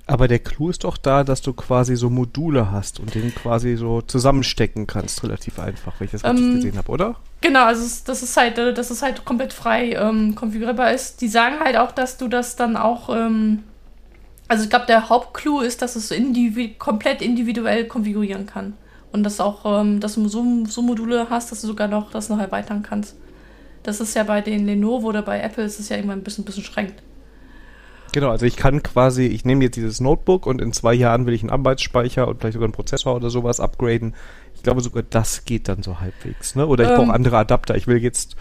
Aber 0.07 0.27
der 0.27 0.39
Clou 0.39 0.71
ist 0.71 0.85
doch 0.85 0.97
da, 0.97 1.23
dass 1.23 1.43
du 1.43 1.53
quasi 1.53 1.95
so 1.95 2.09
Module 2.09 2.71
hast 2.71 2.99
und 2.99 3.15
den 3.15 3.35
quasi 3.35 3.77
so 3.77 4.01
zusammenstecken 4.01 4.87
kannst, 4.87 5.23
relativ 5.23 5.59
einfach, 5.59 6.01
wenn 6.01 6.07
ich 6.07 6.13
das 6.13 6.25
richtig 6.25 6.45
Ähm, 6.45 6.55
gesehen 6.55 6.79
habe, 6.79 6.91
oder? 6.91 7.17
Genau, 7.43 7.67
also 7.67 7.83
das 8.07 8.23
ist 8.23 8.35
halt, 8.37 8.57
äh, 8.57 8.73
dass 8.73 8.91
es 8.91 9.03
halt 9.03 9.27
komplett 9.27 9.53
frei 9.53 9.93
ähm, 9.93 10.35
konfigurierbar 10.35 10.93
ist. 10.93 11.21
Die 11.21 11.29
sagen 11.29 11.61
halt 11.61 11.77
auch, 11.77 11.93
dass 11.93 12.17
du 12.17 12.29
das 12.29 12.57
dann 12.57 12.79
auch, 12.79 13.15
ähm, 13.15 13.65
also 14.49 14.65
ich 14.65 14.71
glaube, 14.71 14.87
der 14.87 15.09
Hauptclou 15.09 15.61
ist, 15.61 15.83
dass 15.83 15.95
es 15.97 16.11
indivi 16.11 16.75
komplett 16.79 17.23
individuell 17.23 17.87
konfigurieren 17.87 18.47
kann. 18.47 18.75
Und 19.13 19.23
dass 19.23 19.41
auch, 19.41 19.81
ähm, 19.81 20.01
dass 20.01 20.17
du 20.17 20.29
so, 20.29 20.45
so 20.67 20.83
Module 20.83 21.29
hast, 21.31 21.51
dass 21.53 21.61
du 21.63 21.67
sogar 21.67 21.89
noch 21.89 22.11
das 22.11 22.29
noch 22.29 22.39
erweitern 22.39 22.83
kannst. 22.83 23.17
Das 23.83 24.01
ist 24.01 24.15
ja 24.15 24.25
bei 24.25 24.41
den 24.41 24.67
Lenovo 24.67 25.09
oder 25.09 25.23
bei 25.23 25.41
Apple 25.41 25.65
ist 25.65 25.81
es 25.81 25.89
ja 25.89 25.97
irgendwann 25.97 26.19
ein 26.19 26.25
bisschen, 26.25 26.45
bisschen 26.45 26.65
schränkt. 26.65 27.03
Genau, 28.13 28.31
also 28.31 28.47
ich 28.47 28.57
kann 28.57 28.83
quasi, 28.83 29.27
ich 29.27 29.45
nehme 29.45 29.65
jetzt 29.65 29.77
dieses 29.77 30.01
Notebook 30.01 30.47
und 30.47 30.61
in 30.63 30.73
zwei 30.73 30.95
Jahren 30.95 31.27
will 31.27 31.35
ich 31.35 31.43
einen 31.43 31.51
Arbeitsspeicher 31.51 32.27
und 32.27 32.41
vielleicht 32.41 32.55
sogar 32.55 32.67
einen 32.67 32.73
Prozessor 32.73 33.15
oder 33.15 33.31
sowas 33.31 33.61
upgraden. 33.61 34.15
Ich 34.55 34.63
glaube 34.63 34.81
sogar, 34.81 35.03
das 35.03 35.45
geht 35.45 35.69
dann 35.69 35.83
so 35.83 36.01
halbwegs, 36.01 36.55
ne? 36.55 36.67
Oder 36.67 36.85
ich 36.85 36.91
Ähm, 36.91 36.97
brauche 36.97 37.13
andere 37.13 37.37
Adapter. 37.37 37.77
Ich 37.77 37.87
will 37.87 38.03
jetzt 38.03 38.37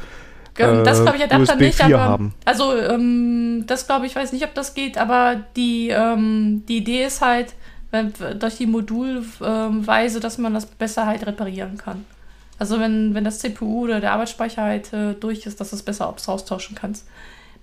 das 0.58 1.02
glaube 1.02 1.18
ich 1.18 1.24
Adapter 1.24 1.54
USB 1.54 1.60
nicht, 1.62 1.76
4 1.82 1.86
aber 1.86 2.04
haben. 2.04 2.34
also 2.46 2.76
ähm, 2.78 3.64
das 3.68 3.86
glaube 3.88 4.06
ich 4.08 4.16
weiß 4.16 4.34
nicht, 4.34 4.44
ob 4.46 4.54
das 4.56 4.74
geht, 4.74 4.98
aber 4.98 5.42
die 5.56 5.90
ähm, 5.90 6.64
die 6.68 6.78
Idee 6.78 7.06
ist 7.06 7.22
halt 7.22 7.54
durch 8.40 8.58
die 8.58 8.66
Modulweise, 8.68 10.20
dass 10.20 10.38
man 10.38 10.54
das 10.54 10.66
besser 10.66 11.06
halt 11.06 11.26
reparieren 11.26 11.78
kann. 11.78 12.06
Also 12.60 12.80
wenn 12.80 13.14
wenn 13.14 13.24
das 13.24 13.40
CPU 13.40 13.84
oder 13.86 14.00
der 14.02 14.12
Arbeitsspeicher 14.14 14.62
halt 14.64 14.92
äh, 14.94 15.14
durch 15.14 15.46
ist, 15.46 15.60
dass 15.62 15.70
du 15.70 15.76
es 15.78 15.84
besser 15.84 16.08
aus- 16.10 16.28
austauschen 16.28 16.76
kannst. 16.76 17.08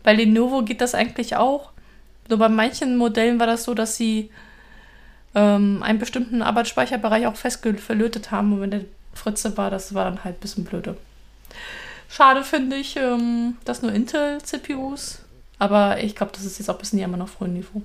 Bei 0.02 0.12
Lenovo 0.12 0.62
geht 0.62 0.80
das 0.80 0.94
eigentlich 0.94 1.36
auch. 1.36 1.70
Nur 2.28 2.38
bei 2.38 2.48
manchen 2.48 2.96
Modellen 2.96 3.38
war 3.40 3.46
das 3.46 3.64
so, 3.64 3.74
dass 3.74 3.96
sie 3.96 4.30
ähm, 5.34 5.82
einen 5.82 5.98
bestimmten 5.98 6.42
Arbeitsspeicherbereich 6.42 7.26
auch 7.26 7.36
fest 7.36 7.66
verlötet 7.78 8.30
haben 8.30 8.52
und 8.54 8.60
wenn 8.60 8.70
der 8.70 8.80
Fritze 9.14 9.56
war, 9.56 9.70
das 9.70 9.94
war 9.94 10.04
dann 10.04 10.24
halt 10.24 10.36
ein 10.36 10.40
bisschen 10.40 10.64
blöde. 10.64 10.96
Schade 12.16 12.44
finde 12.44 12.76
ich, 12.76 12.96
ähm, 12.96 13.56
dass 13.64 13.82
nur 13.82 13.92
Intel-CPUs. 13.92 15.18
Aber 15.58 15.98
ich 16.02 16.14
glaube, 16.14 16.30
das 16.32 16.44
ist 16.44 16.58
jetzt 16.58 16.68
auch 16.68 16.74
ein 16.74 16.78
bisschen 16.78 17.00
immer 17.00 17.16
noch 17.16 17.28
frühen 17.28 17.54
Niveau. 17.54 17.82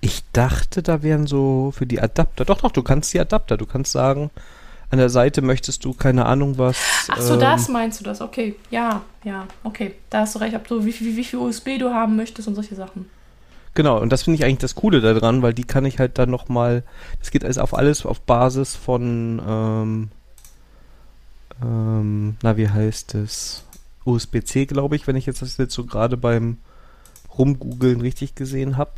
Ich 0.00 0.22
dachte, 0.32 0.82
da 0.82 1.02
wären 1.02 1.26
so 1.26 1.72
für 1.76 1.86
die 1.86 2.00
Adapter. 2.00 2.44
Doch, 2.44 2.60
doch, 2.60 2.70
du 2.70 2.82
kannst 2.82 3.12
die 3.12 3.20
Adapter. 3.20 3.56
Du 3.56 3.66
kannst 3.66 3.92
sagen, 3.92 4.30
an 4.90 4.98
der 4.98 5.08
Seite 5.08 5.42
möchtest 5.42 5.84
du 5.84 5.92
keine 5.94 6.26
Ahnung 6.26 6.58
was. 6.58 6.76
Ach 7.10 7.20
so, 7.20 7.34
ähm, 7.34 7.40
das 7.40 7.68
meinst 7.68 8.00
du 8.00 8.04
das? 8.04 8.20
Okay, 8.20 8.54
ja, 8.70 9.02
ja, 9.24 9.46
okay. 9.64 9.94
Da 10.10 10.20
hast 10.20 10.34
du 10.34 10.38
recht, 10.38 10.54
ob 10.54 10.66
du 10.68 10.84
wie, 10.84 10.92
viel- 10.92 11.16
wie 11.16 11.24
viel 11.24 11.38
USB 11.40 11.78
du 11.78 11.92
haben 11.92 12.16
möchtest 12.16 12.46
und 12.48 12.54
solche 12.54 12.74
Sachen. 12.76 13.10
Genau, 13.74 14.00
und 14.00 14.10
das 14.10 14.22
finde 14.22 14.36
ich 14.38 14.44
eigentlich 14.44 14.58
das 14.58 14.74
Coole 14.76 15.00
daran, 15.02 15.42
weil 15.42 15.52
die 15.52 15.64
kann 15.64 15.84
ich 15.84 15.98
halt 15.98 16.18
dann 16.18 16.30
nochmal. 16.30 16.82
Das 17.18 17.30
geht 17.30 17.44
alles 17.44 17.58
auf 17.58 17.74
alles 17.76 18.06
auf 18.06 18.20
Basis 18.20 18.74
von. 18.76 19.42
Ähm, 19.46 20.08
ähm, 21.62 22.36
na, 22.42 22.56
wie 22.56 22.68
heißt 22.68 23.14
es? 23.14 23.64
USB-C, 24.04 24.66
glaube 24.66 24.96
ich, 24.96 25.06
wenn 25.06 25.16
ich 25.16 25.26
jetzt 25.26 25.42
das 25.42 25.56
jetzt 25.56 25.74
so 25.74 25.84
gerade 25.84 26.16
beim 26.16 26.58
Rumgoogeln 27.36 28.00
richtig 28.00 28.34
gesehen 28.34 28.76
habe. 28.76 28.92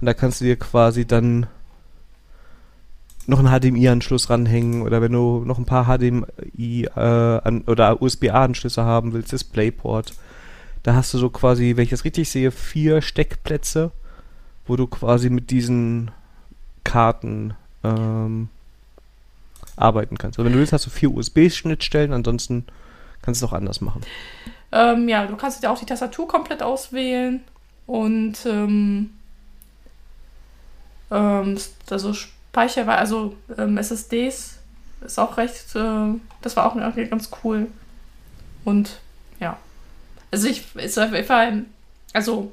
Und 0.00 0.06
da 0.06 0.14
kannst 0.14 0.40
du 0.40 0.44
dir 0.44 0.56
quasi 0.56 1.06
dann 1.06 1.46
noch 3.26 3.38
einen 3.38 3.48
HDMI-Anschluss 3.48 4.30
ranhängen 4.30 4.82
oder 4.82 5.00
wenn 5.00 5.12
du 5.12 5.44
noch 5.44 5.58
ein 5.58 5.64
paar 5.64 5.86
HDMI 5.86 6.84
äh, 6.84 7.00
an, 7.00 7.62
oder 7.66 8.02
USB-A-Anschlüsse 8.02 8.84
haben 8.84 9.12
willst, 9.12 9.32
DisplayPort. 9.32 10.14
Da 10.82 10.94
hast 10.94 11.12
du 11.14 11.18
so 11.18 11.30
quasi, 11.30 11.76
wenn 11.76 11.84
ich 11.84 11.90
das 11.90 12.04
richtig 12.04 12.30
sehe, 12.30 12.50
vier 12.50 13.02
Steckplätze, 13.02 13.92
wo 14.66 14.76
du 14.76 14.86
quasi 14.86 15.30
mit 15.30 15.50
diesen 15.50 16.10
Karten 16.84 17.54
ähm, 17.84 18.48
arbeiten 19.80 20.18
kannst. 20.18 20.38
Also 20.38 20.46
wenn 20.46 20.52
du 20.52 20.58
willst, 20.58 20.72
hast 20.72 20.86
du 20.86 20.90
vier 20.90 21.10
USB-Schnittstellen, 21.12 22.12
ansonsten 22.12 22.66
kannst 23.22 23.40
du 23.40 23.46
es 23.46 23.50
auch 23.50 23.54
anders 23.56 23.80
machen. 23.80 24.02
Ähm, 24.72 25.08
ja, 25.08 25.26
du 25.26 25.36
kannst 25.36 25.62
dir 25.62 25.70
auch 25.70 25.78
die 25.78 25.86
Tastatur 25.86 26.28
komplett 26.28 26.62
auswählen 26.62 27.42
und 27.86 28.34
ähm, 28.46 29.10
ähm, 31.10 31.58
also 31.90 32.12
Speicher, 32.12 32.88
also 32.88 33.34
ähm, 33.58 33.78
SSDs 33.78 34.58
ist 35.04 35.18
auch 35.18 35.36
recht, 35.36 35.74
äh, 35.74 36.14
das 36.42 36.56
war 36.56 36.66
auch 36.66 36.76
irgendwie 36.76 37.06
ganz 37.06 37.30
cool. 37.42 37.66
Und 38.64 39.00
ja, 39.40 39.56
also 40.30 40.46
ich, 40.46 40.74
ist 40.76 40.98
auf 40.98 41.12
jeden 41.12 41.26
Fall, 41.26 41.64
also 42.12 42.52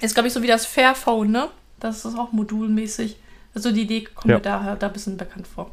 ist 0.00 0.14
glaube 0.14 0.28
ich 0.28 0.34
so 0.34 0.42
wie 0.42 0.46
das 0.46 0.66
Fairphone, 0.66 1.30
ne? 1.30 1.48
Das 1.80 2.04
ist 2.04 2.18
auch 2.18 2.32
modulmäßig. 2.32 3.16
Also 3.54 3.70
die 3.70 3.82
Idee 3.82 4.02
kommt 4.02 4.26
Ja. 4.30 4.36
mir 4.38 4.42
da, 4.42 4.76
da 4.76 4.86
ein 4.88 4.92
bisschen 4.92 5.16
bekannt 5.16 5.46
vor. 5.46 5.70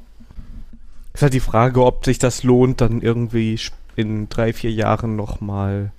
Ist 1.15 1.21
halt 1.21 1.33
die 1.33 1.39
Frage, 1.39 1.81
ob 1.81 2.03
sich 2.03 2.19
das 2.19 2.43
lohnt, 2.43 2.81
dann 2.81 3.01
irgendwie 3.01 3.57
in 3.95 4.27
drei, 4.27 4.51
vier 4.51 4.71
Jahren 4.71 5.15
nochmal 5.15 5.93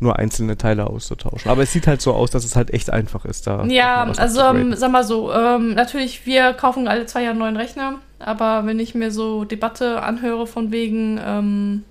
nur 0.00 0.18
einzelne 0.18 0.58
Teile 0.58 0.88
auszutauschen. 0.88 1.48
Aber 1.48 1.62
es 1.62 1.72
sieht 1.72 1.86
halt 1.86 2.02
so 2.02 2.12
aus, 2.12 2.32
dass 2.32 2.44
es 2.44 2.56
halt 2.56 2.74
echt 2.74 2.90
einfach 2.90 3.24
ist, 3.24 3.46
da. 3.46 3.64
Ja, 3.66 4.02
also 4.16 4.40
ähm, 4.40 4.74
sag 4.74 4.90
mal 4.90 5.04
so, 5.04 5.32
ähm, 5.32 5.74
natürlich, 5.74 6.26
wir 6.26 6.54
kaufen 6.54 6.88
alle 6.88 7.06
zwei 7.06 7.20
Jahre 7.20 7.30
einen 7.30 7.38
neuen 7.38 7.56
Rechner, 7.56 8.00
aber 8.18 8.66
wenn 8.66 8.80
ich 8.80 8.96
mir 8.96 9.12
so 9.12 9.44
Debatte 9.44 10.02
anhöre 10.02 10.48
von 10.48 10.72
wegen, 10.72 11.20
ähm, 11.24 11.84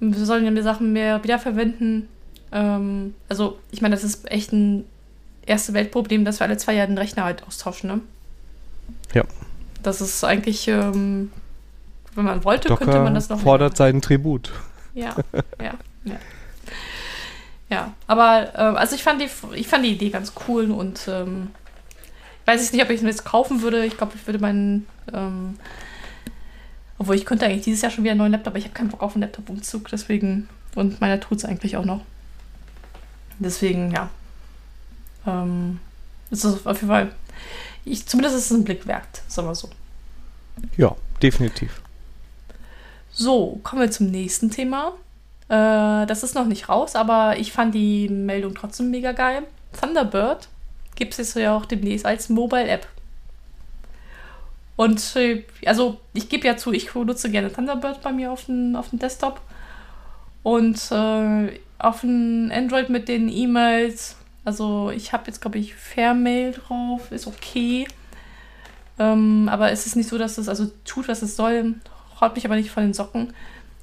wir 0.00 0.24
sollen 0.24 0.46
ja 0.46 0.50
die 0.50 0.62
Sachen 0.62 0.94
mehr 0.94 1.22
wiederverwenden, 1.22 2.08
ähm, 2.50 3.12
also 3.28 3.58
ich 3.70 3.82
meine, 3.82 3.94
das 3.94 4.04
ist 4.04 4.30
echt 4.30 4.54
ein 4.54 4.86
erste 5.44 5.74
Weltproblem, 5.74 6.24
dass 6.24 6.40
wir 6.40 6.46
alle 6.46 6.56
zwei 6.56 6.72
Jahre 6.72 6.88
den 6.88 6.96
Rechner 6.96 7.24
halt 7.24 7.46
austauschen, 7.46 7.90
ne? 7.90 8.00
Ja. 9.12 9.24
Das 9.82 10.00
ist 10.00 10.24
eigentlich, 10.24 10.68
ähm, 10.68 11.30
wenn 12.14 12.24
man 12.24 12.44
wollte, 12.44 12.68
Docker 12.68 12.84
könnte 12.84 13.00
man 13.00 13.14
das 13.14 13.28
noch. 13.28 13.40
fordert 13.40 13.76
seinen 13.76 14.02
Tribut. 14.02 14.52
Ja, 14.94 15.14
ja, 15.62 15.74
ja. 16.04 16.16
Ja, 17.70 17.92
aber 18.06 18.54
äh, 18.54 18.76
also 18.78 18.94
ich 18.94 19.02
fand 19.02 19.20
die, 19.20 19.28
ich 19.54 19.68
fand 19.68 19.84
die 19.84 19.92
Idee 19.92 20.08
ganz 20.08 20.32
cool 20.48 20.70
und 20.70 21.06
ähm, 21.06 21.50
weiß 22.46 22.64
ich 22.64 22.72
nicht, 22.72 22.82
ob 22.82 22.88
ich 22.88 22.96
es 22.96 23.02
mir 23.02 23.10
jetzt 23.10 23.26
kaufen 23.26 23.60
würde. 23.60 23.84
Ich 23.84 23.96
glaube, 23.96 24.14
ich 24.16 24.26
würde 24.26 24.38
meinen, 24.38 24.86
ähm, 25.12 25.56
obwohl 26.96 27.14
ich 27.14 27.26
könnte 27.26 27.44
eigentlich 27.44 27.64
dieses 27.64 27.82
Jahr 27.82 27.90
schon 27.90 28.04
wieder 28.04 28.12
einen 28.12 28.20
neuen 28.20 28.32
Laptop, 28.32 28.52
aber 28.52 28.58
ich 28.58 28.64
habe 28.64 28.74
keinen 28.74 28.88
Bock 28.88 29.02
auf 29.02 29.14
einen 29.14 29.22
Laptop-Umzug, 29.22 29.88
deswegen 29.90 30.48
und 30.74 31.00
meiner 31.00 31.20
tut 31.20 31.38
es 31.38 31.44
eigentlich 31.44 31.76
auch 31.76 31.84
noch. 31.84 32.00
Deswegen, 33.38 33.90
ja. 33.92 34.08
Ähm, 35.26 35.80
ist 36.30 36.44
auf 36.44 36.64
jeden 36.66 36.88
Fall, 36.88 37.12
ich, 37.84 38.06
zumindest 38.06 38.36
ist 38.36 38.50
es 38.50 38.56
ein 38.56 38.64
Blick 38.64 38.86
wert, 38.86 39.22
sagen 39.28 39.48
wir 39.48 39.54
so. 39.54 39.70
Ja, 40.76 40.96
definitiv. 41.22 41.80
So, 43.12 43.60
kommen 43.62 43.82
wir 43.82 43.90
zum 43.90 44.10
nächsten 44.10 44.50
Thema. 44.50 44.92
Äh, 45.48 46.06
das 46.06 46.22
ist 46.22 46.34
noch 46.34 46.46
nicht 46.46 46.68
raus, 46.68 46.94
aber 46.94 47.38
ich 47.38 47.52
fand 47.52 47.74
die 47.74 48.08
Meldung 48.08 48.54
trotzdem 48.54 48.90
mega 48.90 49.12
geil. 49.12 49.44
Thunderbird 49.80 50.48
gibt 50.94 51.12
es 51.12 51.18
jetzt 51.18 51.36
ja 51.36 51.56
auch 51.56 51.64
demnächst 51.64 52.06
als 52.06 52.28
Mobile-App. 52.28 52.86
Und 54.76 55.16
äh, 55.16 55.44
also 55.66 55.98
ich 56.12 56.28
gebe 56.28 56.46
ja 56.46 56.56
zu, 56.56 56.72
ich 56.72 56.94
nutze 56.94 57.30
gerne 57.30 57.52
Thunderbird 57.52 58.02
bei 58.02 58.12
mir 58.12 58.30
auf 58.30 58.44
dem, 58.44 58.76
auf 58.76 58.90
dem 58.90 58.98
Desktop. 58.98 59.40
Und 60.42 60.76
äh, 60.92 61.58
auf 61.78 62.00
dem 62.02 62.50
Android 62.54 62.88
mit 62.88 63.08
den 63.08 63.28
E-Mails, 63.28 64.16
also 64.48 64.90
ich 64.90 65.12
habe 65.12 65.24
jetzt, 65.26 65.42
glaube 65.42 65.58
ich, 65.58 65.74
Fairmail 65.74 66.52
drauf, 66.52 67.12
ist 67.12 67.26
okay. 67.26 67.86
Ähm, 68.98 69.46
aber 69.52 69.70
es 69.72 69.84
ist 69.84 69.94
nicht 69.94 70.08
so, 70.08 70.16
dass 70.16 70.38
es 70.38 70.48
also 70.48 70.70
tut, 70.86 71.06
was 71.06 71.20
es 71.20 71.36
soll, 71.36 71.74
haut 72.18 72.34
mich 72.34 72.46
aber 72.46 72.56
nicht 72.56 72.70
von 72.70 72.82
den 72.82 72.94
Socken. 72.94 73.34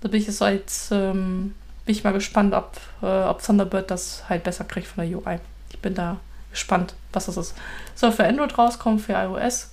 Da 0.02 0.08
bin 0.08 0.20
ich 0.20 0.26
jetzt 0.26 0.40
so 0.40 0.46
als, 0.46 0.90
ähm, 0.92 1.54
bin 1.86 1.94
ich 1.94 2.04
mal 2.04 2.14
gespannt, 2.14 2.56
ob, 2.56 2.78
äh, 3.04 3.26
ob 3.26 3.44
Thunderbird 3.44 3.92
das 3.92 4.28
halt 4.28 4.44
besser 4.44 4.64
kriegt 4.64 4.88
von 4.88 5.08
der 5.08 5.16
UI. 5.16 5.38
Ich 5.70 5.78
bin 5.78 5.94
da 5.94 6.20
gespannt, 6.50 6.96
was 7.14 7.28
das 7.28 7.38
ist. 7.38 7.54
Soll 7.94 8.12
für 8.12 8.26
Android 8.26 8.58
rauskommen, 8.58 8.98
für 8.98 9.14
iOS. 9.14 9.70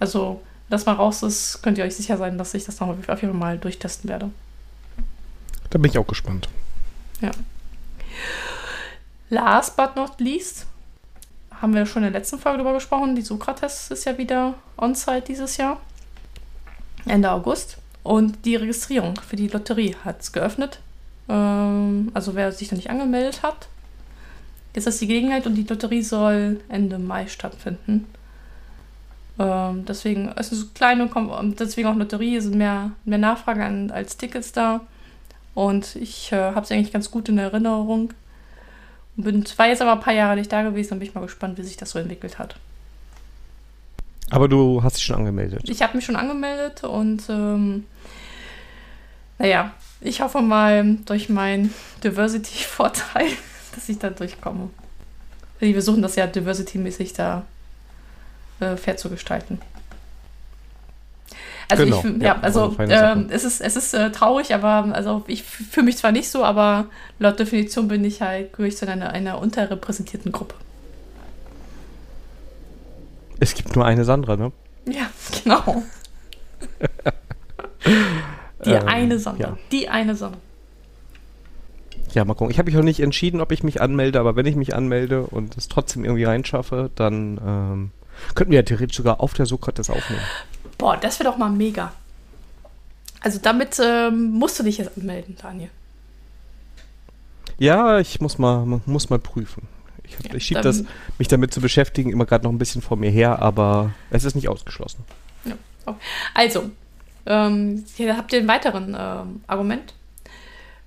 Also, 0.00 0.42
dass 0.68 0.84
mal 0.84 0.94
raus 0.96 1.22
ist, 1.22 1.62
könnt 1.62 1.78
ihr 1.78 1.84
euch 1.84 1.94
sicher 1.94 2.16
sein, 2.16 2.38
dass 2.38 2.54
ich 2.54 2.64
das 2.64 2.80
noch 2.80 2.88
auf 2.88 2.96
jeden 2.96 3.06
Fall 3.06 3.32
mal 3.34 3.56
durchtesten 3.56 4.08
werde. 4.08 4.32
Da 5.70 5.78
bin 5.78 5.92
ich 5.92 5.98
auch 5.98 6.08
gespannt. 6.08 6.48
Ja. 7.20 7.30
Last 9.30 9.76
but 9.76 9.96
not 9.96 10.20
least 10.20 10.66
haben 11.60 11.74
wir 11.74 11.86
schon 11.86 12.04
in 12.04 12.12
der 12.12 12.20
letzten 12.20 12.38
Folge 12.38 12.58
darüber 12.58 12.74
gesprochen. 12.74 13.16
Die 13.16 13.22
Sokrates 13.22 13.90
ist 13.90 14.04
ja 14.04 14.16
wieder 14.16 14.54
on-site 14.76 15.24
dieses 15.26 15.56
Jahr. 15.56 15.80
Ende 17.06 17.30
August. 17.30 17.78
Und 18.02 18.44
die 18.44 18.56
Registrierung 18.56 19.16
für 19.16 19.36
die 19.36 19.48
Lotterie 19.48 19.96
hat 20.04 20.20
es 20.20 20.32
geöffnet. 20.32 20.80
Ähm, 21.28 22.10
also 22.14 22.34
wer 22.34 22.52
sich 22.52 22.68
da 22.68 22.76
nicht 22.76 22.90
angemeldet 22.90 23.42
hat, 23.42 23.68
ist 24.72 25.00
die 25.00 25.06
Gelegenheit 25.08 25.46
und 25.46 25.56
die 25.56 25.64
Lotterie 25.64 26.02
soll 26.02 26.60
Ende 26.68 26.98
Mai 26.98 27.26
stattfinden. 27.26 28.06
Ähm, 29.38 29.84
deswegen, 29.84 30.32
es 30.36 30.52
ist 30.52 30.74
kleine, 30.74 31.10
deswegen 31.58 31.88
auch 31.88 31.96
Lotterie, 31.96 32.36
es 32.36 32.44
sind 32.44 32.56
mehr, 32.56 32.92
mehr 33.04 33.18
Nachfrage 33.18 33.64
an, 33.64 33.90
als 33.90 34.16
Tickets 34.16 34.52
da. 34.52 34.80
Und 35.54 35.96
ich 35.96 36.30
äh, 36.32 36.36
habe 36.36 36.60
es 36.60 36.70
eigentlich 36.70 36.92
ganz 36.92 37.10
gut 37.10 37.28
in 37.28 37.38
Erinnerung. 37.38 38.12
Bin, 39.20 39.44
war 39.56 39.66
jetzt 39.66 39.82
aber 39.82 39.92
ein 39.92 40.00
paar 40.00 40.14
Jahre 40.14 40.36
nicht 40.36 40.52
da 40.52 40.62
gewesen 40.62 40.92
und 40.92 41.00
bin 41.00 41.08
ich 41.08 41.14
mal 41.14 41.20
gespannt, 41.22 41.58
wie 41.58 41.62
sich 41.62 41.76
das 41.76 41.90
so 41.90 41.98
entwickelt 41.98 42.38
hat. 42.38 42.54
Aber 44.30 44.46
du 44.46 44.82
hast 44.82 44.96
dich 44.96 45.04
schon 45.04 45.16
angemeldet. 45.16 45.68
Ich 45.68 45.82
habe 45.82 45.96
mich 45.96 46.04
schon 46.04 46.14
angemeldet 46.14 46.84
und 46.84 47.28
ähm, 47.28 47.84
naja, 49.38 49.72
ich 50.00 50.20
hoffe 50.20 50.40
mal 50.40 50.98
durch 51.04 51.28
meinen 51.28 51.74
Diversity-Vorteil, 52.04 53.26
dass 53.74 53.88
ich 53.88 53.98
da 53.98 54.10
durchkomme. 54.10 54.70
Wir 55.58 55.72
versuchen 55.72 56.02
das 56.02 56.14
ja 56.14 56.26
Diversity-mäßig 56.26 57.14
da 57.14 57.44
äh, 58.60 58.76
fair 58.76 58.96
zu 58.96 59.10
gestalten. 59.10 59.60
Also 61.70 61.84
genau, 61.84 61.98
ich, 61.98 62.22
ja, 62.22 62.28
ja 62.28 62.40
also 62.40 62.74
ähm, 62.78 63.26
es 63.30 63.44
ist, 63.44 63.60
es 63.60 63.76
ist 63.76 63.92
äh, 63.92 64.10
traurig, 64.10 64.54
aber 64.54 64.94
also 64.94 65.22
ich 65.26 65.42
fühle 65.42 65.84
mich 65.84 65.98
zwar 65.98 66.12
nicht 66.12 66.30
so, 66.30 66.44
aber 66.44 66.86
laut 67.18 67.38
Definition 67.38 67.88
bin 67.88 68.04
ich 68.04 68.22
halt, 68.22 68.52
gehöre 68.54 68.68
ich 68.68 68.76
zu 68.76 68.88
einer, 68.88 69.10
einer 69.10 69.38
unterrepräsentierten 69.38 70.32
Gruppe. 70.32 70.54
Es 73.38 73.54
gibt 73.54 73.76
nur 73.76 73.84
eine 73.84 74.04
Sandra, 74.04 74.36
ne? 74.36 74.50
Ja, 74.86 75.10
genau. 75.44 75.82
die 78.64 78.70
ähm, 78.70 78.88
eine 78.88 79.18
Sandra. 79.18 79.48
Ja. 79.48 79.58
Die 79.70 79.88
eine 79.88 80.16
Sandra. 80.16 80.40
Ja, 82.14 82.24
mal 82.24 82.34
gucken. 82.34 82.50
Ich 82.50 82.58
habe 82.58 82.66
mich 82.66 82.74
noch 82.74 82.82
nicht 82.82 83.00
entschieden, 83.00 83.40
ob 83.40 83.52
ich 83.52 83.62
mich 83.62 83.82
anmelde, 83.82 84.18
aber 84.18 84.34
wenn 84.34 84.46
ich 84.46 84.56
mich 84.56 84.74
anmelde 84.74 85.22
und 85.22 85.56
es 85.56 85.68
trotzdem 85.68 86.04
irgendwie 86.04 86.24
reinschaffe, 86.24 86.90
dann 86.94 87.38
ähm, 87.46 87.90
könnten 88.34 88.52
wir 88.52 88.60
ja 88.60 88.62
theoretisch 88.62 88.96
sogar 88.96 89.20
auf 89.20 89.34
der 89.34 89.46
Sokrates 89.46 89.90
aufnehmen. 89.90 90.22
Boah, 90.78 90.96
das 90.96 91.18
wäre 91.18 91.30
doch 91.30 91.36
mal 91.36 91.50
mega. 91.50 91.92
Also 93.20 93.38
damit 93.42 93.80
ähm, 93.82 94.30
musst 94.30 94.58
du 94.58 94.62
dich 94.62 94.78
jetzt 94.78 94.96
anmelden, 94.96 95.36
Daniel. 95.40 95.70
Ja, 97.58 97.98
ich 97.98 98.20
muss 98.20 98.38
mal, 98.38 98.64
muss 98.86 99.10
mal 99.10 99.18
prüfen. 99.18 99.66
Ich, 100.04 100.12
ja, 100.24 100.34
ich 100.34 100.44
schiebe 100.44 100.60
das, 100.60 100.84
mich 101.18 101.28
damit 101.28 101.52
zu 101.52 101.60
beschäftigen, 101.60 102.10
immer 102.10 102.24
gerade 102.24 102.44
noch 102.44 102.52
ein 102.52 102.58
bisschen 102.58 102.80
vor 102.80 102.96
mir 102.96 103.10
her, 103.10 103.42
aber 103.42 103.92
es 104.10 104.24
ist 104.24 104.36
nicht 104.36 104.48
ausgeschlossen. 104.48 105.04
Ja. 105.44 105.56
Also, 106.34 106.70
ähm, 107.26 107.84
hier 107.94 108.16
habt 108.16 108.32
ihr 108.32 108.38
ein 108.38 108.48
weiteren 108.48 108.96
ähm, 108.98 109.42
Argument. 109.46 109.94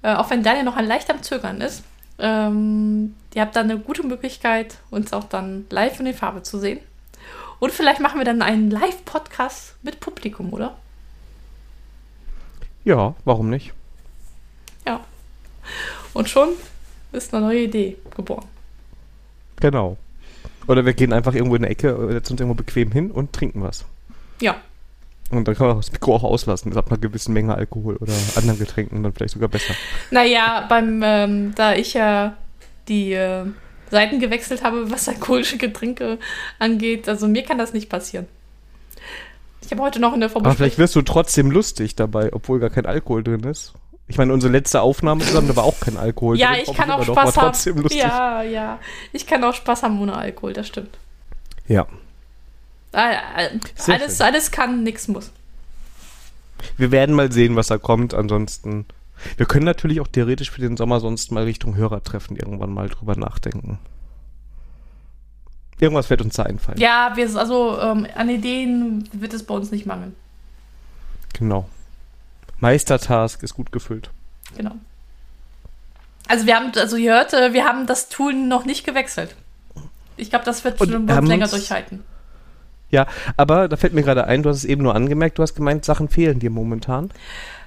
Äh, 0.01 0.13
auch 0.13 0.30
wenn 0.30 0.41
Daniel 0.41 0.63
noch 0.63 0.77
ein 0.77 0.88
leicht 0.88 1.10
am 1.12 1.21
Zögern 1.21 1.62
ist, 1.62 1.84
ähm, 2.17 3.15
ihr 3.34 3.41
habt 3.41 3.56
dann 3.56 3.69
eine 3.69 3.80
gute 3.80 4.06
Möglichkeit, 4.06 4.77
uns 4.89 5.12
auch 5.13 5.25
dann 5.25 5.65
live 5.69 5.99
in 5.99 6.06
die 6.06 6.13
Farbe 6.13 6.43
zu 6.43 6.58
sehen. 6.58 6.80
Und 7.62 7.71
vielleicht 7.71 8.02
machen 8.02 8.19
wir 8.19 8.26
dann 8.26 8.41
einen 8.41 8.71
Live-Podcast 8.71 9.76
mit 9.84 10.00
Publikum, 10.00 10.52
oder? 10.52 10.76
Ja, 12.84 13.13
warum 13.24 13.52
nicht? 13.52 13.71
Ja. 14.88 15.02
Und 16.13 16.28
schon 16.28 16.50
ist 17.12 17.32
eine 17.36 17.45
neue 17.45 17.60
Idee 17.65 17.97
geboren. 18.17 18.45
Genau. 19.58 19.95
Oder 20.67 20.88
wir 20.88 20.93
gehen 20.95 21.13
einfach 21.13 21.36
irgendwo 21.36 21.56
in 21.56 21.63
eine 21.63 21.71
Ecke, 21.71 21.95
setzen 22.12 22.34
uns 22.34 22.41
irgendwo 22.41 22.56
bequem 22.56 22.91
hin 22.91 23.12
und 23.12 23.32
trinken 23.32 23.62
was. 23.62 23.86
Ja. 24.39 24.56
Und 25.30 25.47
dann 25.47 25.54
kann 25.54 25.67
man 25.67 25.78
das 25.78 25.91
Mikro 25.91 26.15
auch 26.15 26.24
auslassen, 26.24 26.76
ab 26.76 26.88
einer 26.89 26.97
gewissen 26.97 27.32
Menge 27.32 27.54
Alkohol 27.54 27.97
oder 27.97 28.13
anderen 28.38 28.58
Getränken 28.58 29.04
dann 29.04 29.13
vielleicht 29.13 29.36
sogar 29.36 29.50
besser. 29.50 29.76
Naja, 30.10 30.65
beim, 30.67 31.04
ähm, 31.04 31.54
da 31.54 31.76
ich 31.76 31.93
ja 31.93 32.36
die 32.88 33.13
äh, 33.13 33.45
Seiten 33.91 34.19
gewechselt 34.19 34.63
habe, 34.63 34.89
was 34.89 35.08
alkoholische 35.08 35.58
Getränke 35.58 36.17
angeht. 36.58 37.08
Also 37.08 37.27
mir 37.27 37.43
kann 37.43 37.58
das 37.58 37.73
nicht 37.73 37.89
passieren. 37.89 38.27
Ich 39.63 39.69
habe 39.71 39.84
heute 39.84 39.99
noch 39.99 40.13
in 40.13 40.21
der 40.21 40.30
Vorbesprechung... 40.30 40.51
Aber 40.51 40.58
vielleicht 40.58 40.80
wirst 40.80 40.95
du 40.95 41.01
trotzdem 41.01 41.51
lustig 41.51 41.95
dabei, 41.95 42.34
obwohl 42.34 42.60
gar 42.60 42.69
kein 42.69 42.86
Alkohol 42.86 43.23
drin 43.23 43.43
ist. 43.43 43.73
Ich 44.08 44.17
meine, 44.17 44.34
unsere 44.34 44.51
letzte 44.51 44.82
Aufnahme 44.82 45.23
zusammen, 45.23 45.47
da 45.47 45.56
war 45.56 45.63
auch 45.63 45.80
kein 45.80 45.95
Alkohol 45.95 46.38
ja, 46.38 46.47
drin. 46.54 46.63
Ja, 46.65 46.71
ich 46.71 46.77
kann 46.77 46.91
auch 46.91 47.04
Spaß 47.04 47.38
haben. 47.38 47.88
Ja, 47.91 48.41
ja. 48.41 48.80
Ich 49.13 49.27
kann 49.27 49.43
auch 49.43 49.54
Spaß 49.54 49.84
haben 49.84 50.01
ohne 50.01 50.15
Alkohol, 50.15 50.54
das 50.54 50.67
stimmt. 50.67 50.97
Ja. 51.67 51.86
Alles, 52.91 54.19
alles 54.19 54.51
kann, 54.51 54.84
nichts 54.84 55.08
muss. 55.08 55.32
Wir 56.77 56.91
werden 56.91 57.15
mal 57.15 57.32
sehen, 57.32 57.56
was 57.56 57.67
da 57.67 57.77
kommt. 57.77 58.13
Ansonsten 58.13 58.86
wir 59.38 59.45
können 59.45 59.65
natürlich 59.65 60.01
auch 60.01 60.07
theoretisch 60.07 60.51
für 60.51 60.62
den 60.62 60.77
Sommer 60.77 60.99
sonst 60.99 61.31
mal 61.31 61.43
Richtung 61.43 61.75
Hörertreffen 61.75 62.38
irgendwann 62.38 62.73
mal 62.73 62.89
drüber 62.89 63.15
nachdenken. 63.15 63.79
Irgendwas 65.79 66.10
wird 66.10 66.21
uns 66.21 66.36
da 66.36 66.43
einfallen. 66.43 66.79
Ja, 66.79 67.13
wir, 67.15 67.36
also 67.36 67.79
ähm, 67.79 68.05
an 68.15 68.29
Ideen 68.29 69.10
wird 69.13 69.34
es 69.34 69.43
bei 69.43 69.55
uns 69.55 69.71
nicht 69.71 69.86
mangeln. 69.86 70.15
Genau. 71.34 71.67
Meistertask 72.60 73.41
ist 73.41 73.55
gut 73.55 73.71
gefüllt. 73.71 74.12
Genau. 74.55 74.75
Also 76.27 76.45
wir 76.45 76.55
haben, 76.55 76.71
also 76.75 76.97
ihr 76.97 77.13
hört, 77.13 77.31
wir 77.31 77.65
haben 77.65 77.88
das 77.88 78.10
Tool 78.10 78.34
noch 78.34 78.63
nicht 78.63 78.86
gewechselt. 78.86 79.36
Ich 80.17 80.29
glaube, 80.29 80.45
das 80.45 80.63
wird 80.63 80.77
schon 80.77 81.07
länger 81.07 81.47
durchhalten. 81.47 82.03
Ja, 82.91 83.07
aber 83.38 83.67
da 83.67 83.77
fällt 83.77 83.93
mir 83.93 84.03
gerade 84.03 84.25
ein, 84.25 84.43
du 84.43 84.49
hast 84.49 84.57
es 84.57 84.65
eben 84.65 84.84
nur 84.84 84.93
angemerkt, 84.93 85.39
du 85.39 85.43
hast 85.43 85.55
gemeint, 85.55 85.86
Sachen 85.86 86.10
fehlen 86.10 86.39
dir 86.39 86.49
momentan. 86.49 87.10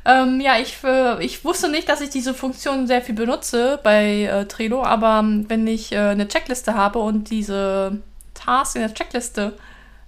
Ähm, 0.06 0.40
ja, 0.40 0.58
ich, 0.58 0.76
äh, 0.84 1.24
ich 1.24 1.44
wusste 1.44 1.70
nicht, 1.70 1.88
dass 1.88 2.02
ich 2.02 2.10
diese 2.10 2.34
Funktion 2.34 2.86
sehr 2.86 3.00
viel 3.00 3.14
benutze 3.14 3.80
bei 3.82 4.24
äh, 4.24 4.44
Trello, 4.46 4.82
aber 4.82 5.20
ähm, 5.20 5.46
wenn 5.48 5.66
ich 5.66 5.92
äh, 5.92 5.98
eine 5.98 6.28
Checkliste 6.28 6.74
habe 6.74 6.98
und 6.98 7.30
diese 7.30 7.98
Tasks 8.34 8.74
in 8.74 8.82
der 8.82 8.92
Checkliste 8.92 9.54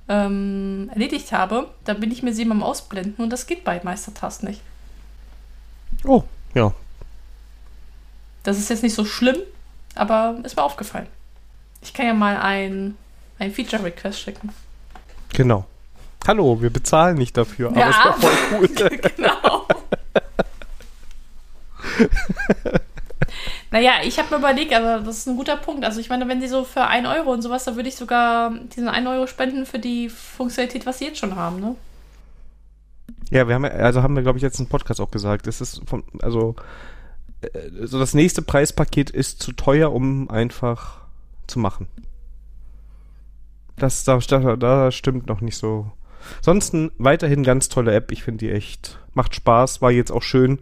ähm, 0.09 0.91
erledigt 0.93 1.33
habe, 1.33 1.71
dann 1.85 1.99
bin 1.99 2.11
ich 2.11 2.23
mir 2.23 2.35
sie 2.35 2.43
immer 2.43 2.55
am 2.55 2.63
Ausblenden 2.63 3.25
und 3.25 3.31
das 3.31 3.47
geht 3.47 3.65
bei 3.65 3.81
Meistertask 3.83 4.43
nicht. 4.43 4.61
Oh, 6.05 6.25
ja. 6.55 6.73
Das 8.43 8.59
ist 8.59 8.69
jetzt 8.69 8.83
nicht 8.83 8.95
so 8.95 9.05
schlimm, 9.05 9.39
aber 9.95 10.37
ist 10.45 10.57
mir 10.57 10.63
aufgefallen. 10.63 11.09
Ich 11.81 11.95
kann 11.95 12.07
ja 12.07 12.15
mal 12.15 12.37
ein, 12.37 12.97
ein 13.39 13.53
Feature-Request 13.53 14.21
schicken. 14.21 14.51
Genau. 15.33 15.65
Hallo, 16.27 16.61
wir 16.61 16.71
bezahlen 16.71 17.17
nicht 17.17 17.37
dafür, 17.37 17.69
aber 17.69 17.81
Ja, 17.81 17.91
es 17.91 17.97
war 17.97 18.15
voll 18.15 18.33
cool. 18.53 18.69
genau. 19.17 19.67
naja, 23.71 23.93
ich 24.05 24.19
habe 24.19 24.31
mir 24.31 24.39
überlegt, 24.39 24.75
aber 24.75 25.01
das 25.01 25.19
ist 25.19 25.29
ein 25.29 25.37
guter 25.37 25.57
Punkt. 25.57 25.85
Also 25.85 26.01
ich 26.01 26.09
meine, 26.09 26.29
wenn 26.29 26.41
sie 26.41 26.49
so 26.49 26.65
für 26.65 26.87
1 26.87 27.07
Euro 27.09 27.33
und 27.33 27.43
sowas, 27.43 27.65
dann 27.65 27.77
würde 27.77 27.89
ich 27.89 27.97
sogar 27.97 28.53
diesen 28.75 28.89
1 28.89 29.07
Euro 29.07 29.27
spenden 29.27 29.67
für 29.67 29.79
die 29.79 30.09
Funktionalität, 30.09 30.87
was 30.87 30.99
sie 30.99 31.07
jetzt 31.07 31.19
schon 31.19 31.37
haben, 31.37 31.61
ne? 31.61 31.77
Ja, 33.31 33.49
wir 33.49 33.55
haben 33.57 33.65
also 33.65 34.03
haben 34.03 34.15
wir 34.15 34.23
glaube 34.23 34.39
ich 34.39 34.43
jetzt 34.43 34.61
im 34.61 34.69
Podcast 34.69 35.01
auch 35.01 35.11
gesagt, 35.11 35.49
es 35.49 35.61
ist 35.61 35.83
von 35.87 36.05
also 36.23 36.55
äh, 37.41 37.49
so 37.83 37.99
das 37.99 38.15
nächste 38.15 38.41
Preispaket 38.43 39.11
ist 39.11 39.43
zu 39.43 39.53
teuer, 39.53 39.93
um 39.93 40.31
einfach 40.31 41.01
zu 41.47 41.59
machen. 41.59 41.89
Das 43.77 44.05
da, 44.05 44.19
da, 44.19 44.57
da 44.57 44.93
stimmt 44.93 45.27
noch 45.27 45.41
nicht 45.41 45.57
so. 45.57 45.91
Ansonsten 46.39 46.91
weiterhin 46.99 47.43
ganz 47.43 47.69
tolle 47.69 47.95
App, 47.95 48.13
ich 48.13 48.23
finde 48.23 48.47
die 48.47 48.51
echt 48.53 48.99
macht 49.15 49.35
Spaß, 49.35 49.81
war 49.83 49.91
jetzt 49.91 50.11
auch 50.13 50.23
schön. 50.23 50.61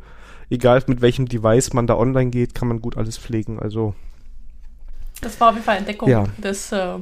Egal 0.51 0.83
mit 0.87 1.01
welchem 1.01 1.27
Device 1.27 1.73
man 1.73 1.87
da 1.87 1.97
online 1.97 2.31
geht, 2.31 2.55
kann 2.55 2.69
man 2.69 2.81
gut 2.81 2.97
alles 2.97 3.19
pflegen. 3.19 3.59
Also 3.59 3.95
Das 5.21 5.41
war 5.41 5.49
auf 5.49 5.55
jeden 5.55 5.65
Fall 5.65 5.79
Entdeckung 5.79 6.09
Ja. 6.09 6.25
des 6.39 6.71
äh, 6.73 6.99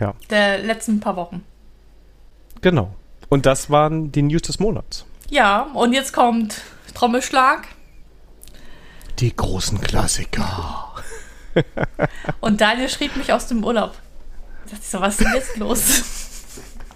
Ja. 0.00 0.14
der 0.30 0.58
letzten 0.58 1.00
paar 1.00 1.16
Wochen. 1.16 1.42
genau. 2.60 2.94
Und 3.28 3.46
das 3.46 3.70
waren 3.70 4.12
die 4.12 4.20
News 4.22 4.42
des 4.42 4.58
Monats. 4.60 5.06
Ja, 5.30 5.62
und 5.72 5.94
jetzt 5.94 6.12
kommt 6.12 6.60
Trommelschlag. 6.92 7.66
Die 9.20 9.34
großen 9.34 9.80
Klassiker. 9.80 10.92
Und 12.40 12.60
Daniel 12.60 12.90
schrieb 12.90 13.16
mich 13.16 13.32
aus 13.32 13.46
dem 13.46 13.64
Urlaub. 13.64 13.92
Da 14.64 14.70
dachte 14.72 14.82
ich 14.82 14.88
so, 14.88 15.00
was 15.00 15.14
ist 15.14 15.20
denn 15.24 15.34
jetzt 15.34 15.56
los? 15.56 16.28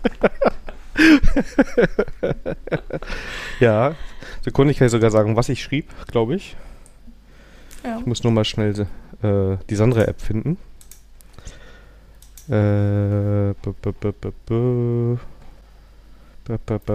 Ja, 3.60 3.94
Sekunde, 4.42 4.72
ich 4.72 4.78
kann 4.78 4.88
sogar 4.88 5.10
sagen, 5.10 5.36
was 5.36 5.48
ich 5.48 5.62
schrieb, 5.62 5.88
glaube 6.08 6.34
ich. 6.34 6.56
Ja. 7.84 7.98
Ich 7.98 8.06
muss 8.06 8.22
nur 8.22 8.32
mal 8.32 8.44
schnell 8.44 8.86
äh, 9.22 9.56
die 9.68 9.76
Sandra-App 9.76 10.20
finden. 10.20 10.58
Äh, 12.48 13.54
b 13.54 13.74
-b 13.82 14.22
-b 14.48 15.18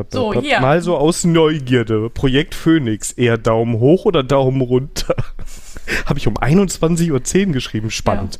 So, 0.09 0.33
hier. 0.33 0.59
Mal 0.61 0.81
so 0.81 0.97
aus 0.97 1.23
Neugierde. 1.23 2.09
Projekt 2.09 2.55
Phoenix. 2.55 3.11
Eher 3.11 3.37
Daumen 3.37 3.79
hoch 3.79 4.05
oder 4.05 4.23
Daumen 4.23 4.61
runter? 4.61 5.15
habe 6.05 6.19
ich 6.19 6.27
um 6.27 6.35
21.10 6.35 7.47
Uhr 7.47 7.53
geschrieben. 7.53 7.91
Spannend. 7.91 8.39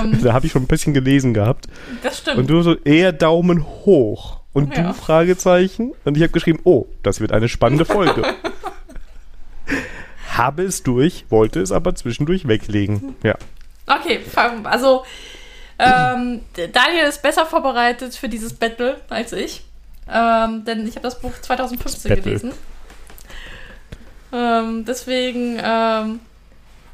Ähm, 0.00 0.18
Da 0.22 0.32
habe 0.32 0.46
ich 0.46 0.52
schon 0.52 0.62
ein 0.62 0.68
bisschen 0.68 0.94
gelesen 0.94 1.34
gehabt. 1.34 1.66
das 2.02 2.18
stimmt. 2.18 2.38
Und 2.38 2.50
du 2.50 2.62
so, 2.62 2.76
eher 2.76 3.12
Daumen 3.12 3.64
hoch. 3.64 4.40
Und 4.52 4.76
Ja. 4.76 4.88
du 4.88 4.94
Fragezeichen. 4.94 5.92
Und 6.04 6.16
ich 6.16 6.22
habe 6.22 6.32
geschrieben, 6.32 6.60
oh, 6.64 6.86
das 7.02 7.20
wird 7.20 7.32
eine 7.32 7.48
spannende 7.48 7.84
Folge. 7.84 8.22
habe 10.36 10.62
es 10.62 10.82
durch, 10.82 11.24
wollte 11.30 11.60
es 11.60 11.72
aber 11.72 11.94
zwischendurch 11.94 12.46
weglegen. 12.46 13.16
Ja. 13.22 13.34
Okay, 13.86 14.20
also 14.64 15.04
ähm, 15.78 16.40
Daniel 16.72 17.04
ist 17.08 17.22
besser 17.22 17.46
vorbereitet 17.46 18.14
für 18.14 18.28
dieses 18.28 18.52
Battle 18.52 19.00
als 19.08 19.32
ich. 19.32 19.62
Ähm, 20.10 20.64
denn 20.64 20.86
ich 20.86 20.96
habe 20.96 21.02
das 21.02 21.20
Buch 21.20 21.32
2015 21.40 22.08
Battle. 22.08 22.22
gelesen. 22.22 22.52
Ähm, 24.32 24.84
deswegen, 24.84 25.58
ähm, 25.62 26.20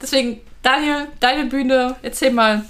deswegen, 0.01 0.41
Daniel, 0.63 1.09
deine 1.21 1.47
Bühne, 1.47 1.97
erzähl 2.03 2.33
mal, 2.33 2.65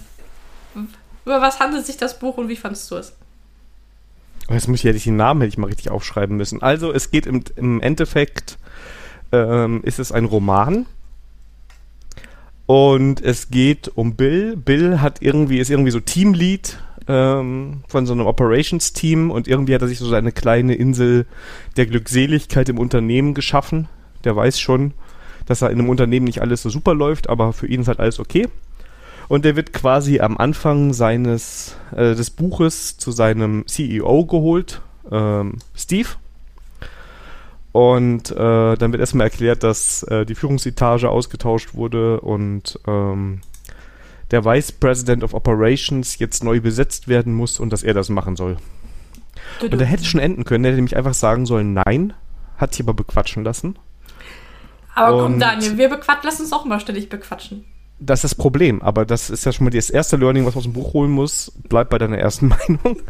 über 1.24 1.40
was 1.40 1.60
handelt 1.60 1.86
sich 1.86 1.96
das 1.96 2.18
Buch 2.18 2.36
und 2.36 2.48
wie 2.48 2.56
fandest 2.56 2.90
du 2.90 2.96
es? 2.96 3.14
Oh, 4.48 4.52
Jetzt 4.52 4.68
muss 4.68 4.80
ich 4.80 4.84
hätte 4.84 4.96
ich 4.96 5.04
den 5.04 5.16
Namen 5.16 5.40
hätte 5.40 5.48
ich 5.48 5.58
mal 5.58 5.68
richtig 5.68 5.90
aufschreiben 5.90 6.36
müssen. 6.36 6.62
Also 6.62 6.92
es 6.92 7.10
geht 7.10 7.26
im, 7.26 7.42
im 7.56 7.80
Endeffekt 7.80 8.58
ähm, 9.32 9.82
ist 9.84 9.98
es 9.98 10.12
ein 10.12 10.26
Roman 10.26 10.86
und 12.66 13.22
es 13.22 13.50
geht 13.50 13.90
um 13.94 14.16
Bill. 14.16 14.56
Bill 14.56 15.00
hat 15.00 15.22
irgendwie 15.22 15.58
ist 15.58 15.70
irgendwie 15.70 15.90
so 15.90 16.00
Teamlead 16.00 16.78
ähm, 17.08 17.82
von 17.88 18.06
so 18.06 18.12
einem 18.12 18.26
Operations-Team 18.26 19.30
und 19.30 19.48
irgendwie 19.48 19.74
hat 19.74 19.82
er 19.82 19.88
sich 19.88 19.98
so 19.98 20.08
seine 20.08 20.32
kleine 20.32 20.74
Insel 20.74 21.26
der 21.76 21.86
Glückseligkeit 21.86 22.68
im 22.68 22.78
Unternehmen 22.78 23.34
geschaffen. 23.34 23.88
Der 24.24 24.34
weiß 24.34 24.58
schon, 24.58 24.94
dass 25.46 25.62
er 25.62 25.70
in 25.70 25.78
einem 25.78 25.90
Unternehmen 25.90 26.24
nicht 26.24 26.40
alles 26.40 26.62
so 26.62 26.70
super 26.70 26.94
läuft, 26.94 27.28
aber 27.28 27.52
für 27.52 27.66
ihn 27.66 27.82
ist 27.82 27.88
halt 27.88 28.00
alles 28.00 28.20
okay. 28.20 28.48
Und 29.28 29.44
der 29.44 29.56
wird 29.56 29.72
quasi 29.72 30.20
am 30.20 30.36
Anfang 30.36 30.92
seines 30.92 31.76
äh, 31.92 32.14
des 32.14 32.30
Buches 32.30 32.98
zu 32.98 33.10
seinem 33.10 33.66
CEO 33.66 34.26
geholt, 34.26 34.82
ähm, 35.10 35.58
Steve. 35.74 36.08
Und 37.72 38.30
äh, 38.30 38.76
dann 38.76 38.92
wird 38.92 39.00
erstmal 39.00 39.26
erklärt, 39.26 39.62
dass 39.62 40.04
äh, 40.04 40.24
die 40.24 40.36
Führungsetage 40.36 41.08
ausgetauscht 41.08 41.74
wurde 41.74 42.20
und 42.20 42.78
ähm, 42.86 43.40
der 44.34 44.44
Vice 44.44 44.72
President 44.72 45.22
of 45.22 45.32
Operations 45.32 46.18
jetzt 46.18 46.42
neu 46.42 46.60
besetzt 46.60 47.06
werden 47.06 47.32
muss 47.32 47.60
und 47.60 47.70
dass 47.72 47.84
er 47.84 47.94
das 47.94 48.08
machen 48.08 48.34
soll. 48.34 48.56
Und 49.62 49.80
er 49.80 49.86
hätte 49.86 50.04
schon 50.04 50.18
enden 50.20 50.44
können, 50.44 50.64
er 50.64 50.70
hätte 50.70 50.76
nämlich 50.78 50.96
einfach 50.96 51.14
sagen 51.14 51.46
sollen, 51.46 51.72
nein, 51.72 52.12
hat 52.56 52.74
sich 52.74 52.84
aber 52.84 52.94
bequatschen 52.94 53.44
lassen. 53.44 53.76
Aber 54.96 55.22
komm, 55.22 55.34
und- 55.34 55.40
Daniel, 55.40 55.78
wir 55.78 55.88
bequatschen, 55.88 56.22
lass 56.24 56.40
uns 56.40 56.52
auch 56.52 56.64
mal 56.64 56.80
ständig 56.80 57.08
bequatschen. 57.08 57.64
Das 58.00 58.18
ist 58.18 58.24
das 58.32 58.34
Problem, 58.34 58.82
aber 58.82 59.06
das 59.06 59.30
ist 59.30 59.44
ja 59.46 59.52
schon 59.52 59.64
mal 59.64 59.70
das 59.70 59.88
erste 59.88 60.16
Learning, 60.16 60.44
was 60.44 60.54
man 60.54 60.58
aus 60.58 60.64
dem 60.64 60.72
Buch 60.72 60.94
holen 60.94 61.12
muss. 61.12 61.52
Bleib 61.68 61.90
bei 61.90 61.98
deiner 61.98 62.18
ersten 62.18 62.48
Meinung. 62.68 63.00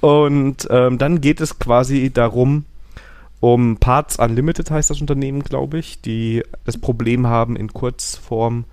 Und 0.00 0.68
ähm, 0.70 0.98
dann 0.98 1.20
geht 1.20 1.40
es 1.40 1.58
quasi 1.58 2.10
darum, 2.12 2.64
um 3.40 3.78
Parts 3.78 4.18
Unlimited 4.18 4.70
heißt 4.70 4.90
das 4.90 5.00
Unternehmen, 5.00 5.42
glaube 5.42 5.78
ich, 5.78 6.00
die 6.00 6.44
das 6.64 6.78
Problem 6.78 7.26
haben 7.26 7.56
in 7.56 7.72
Kurzform, 7.72 8.64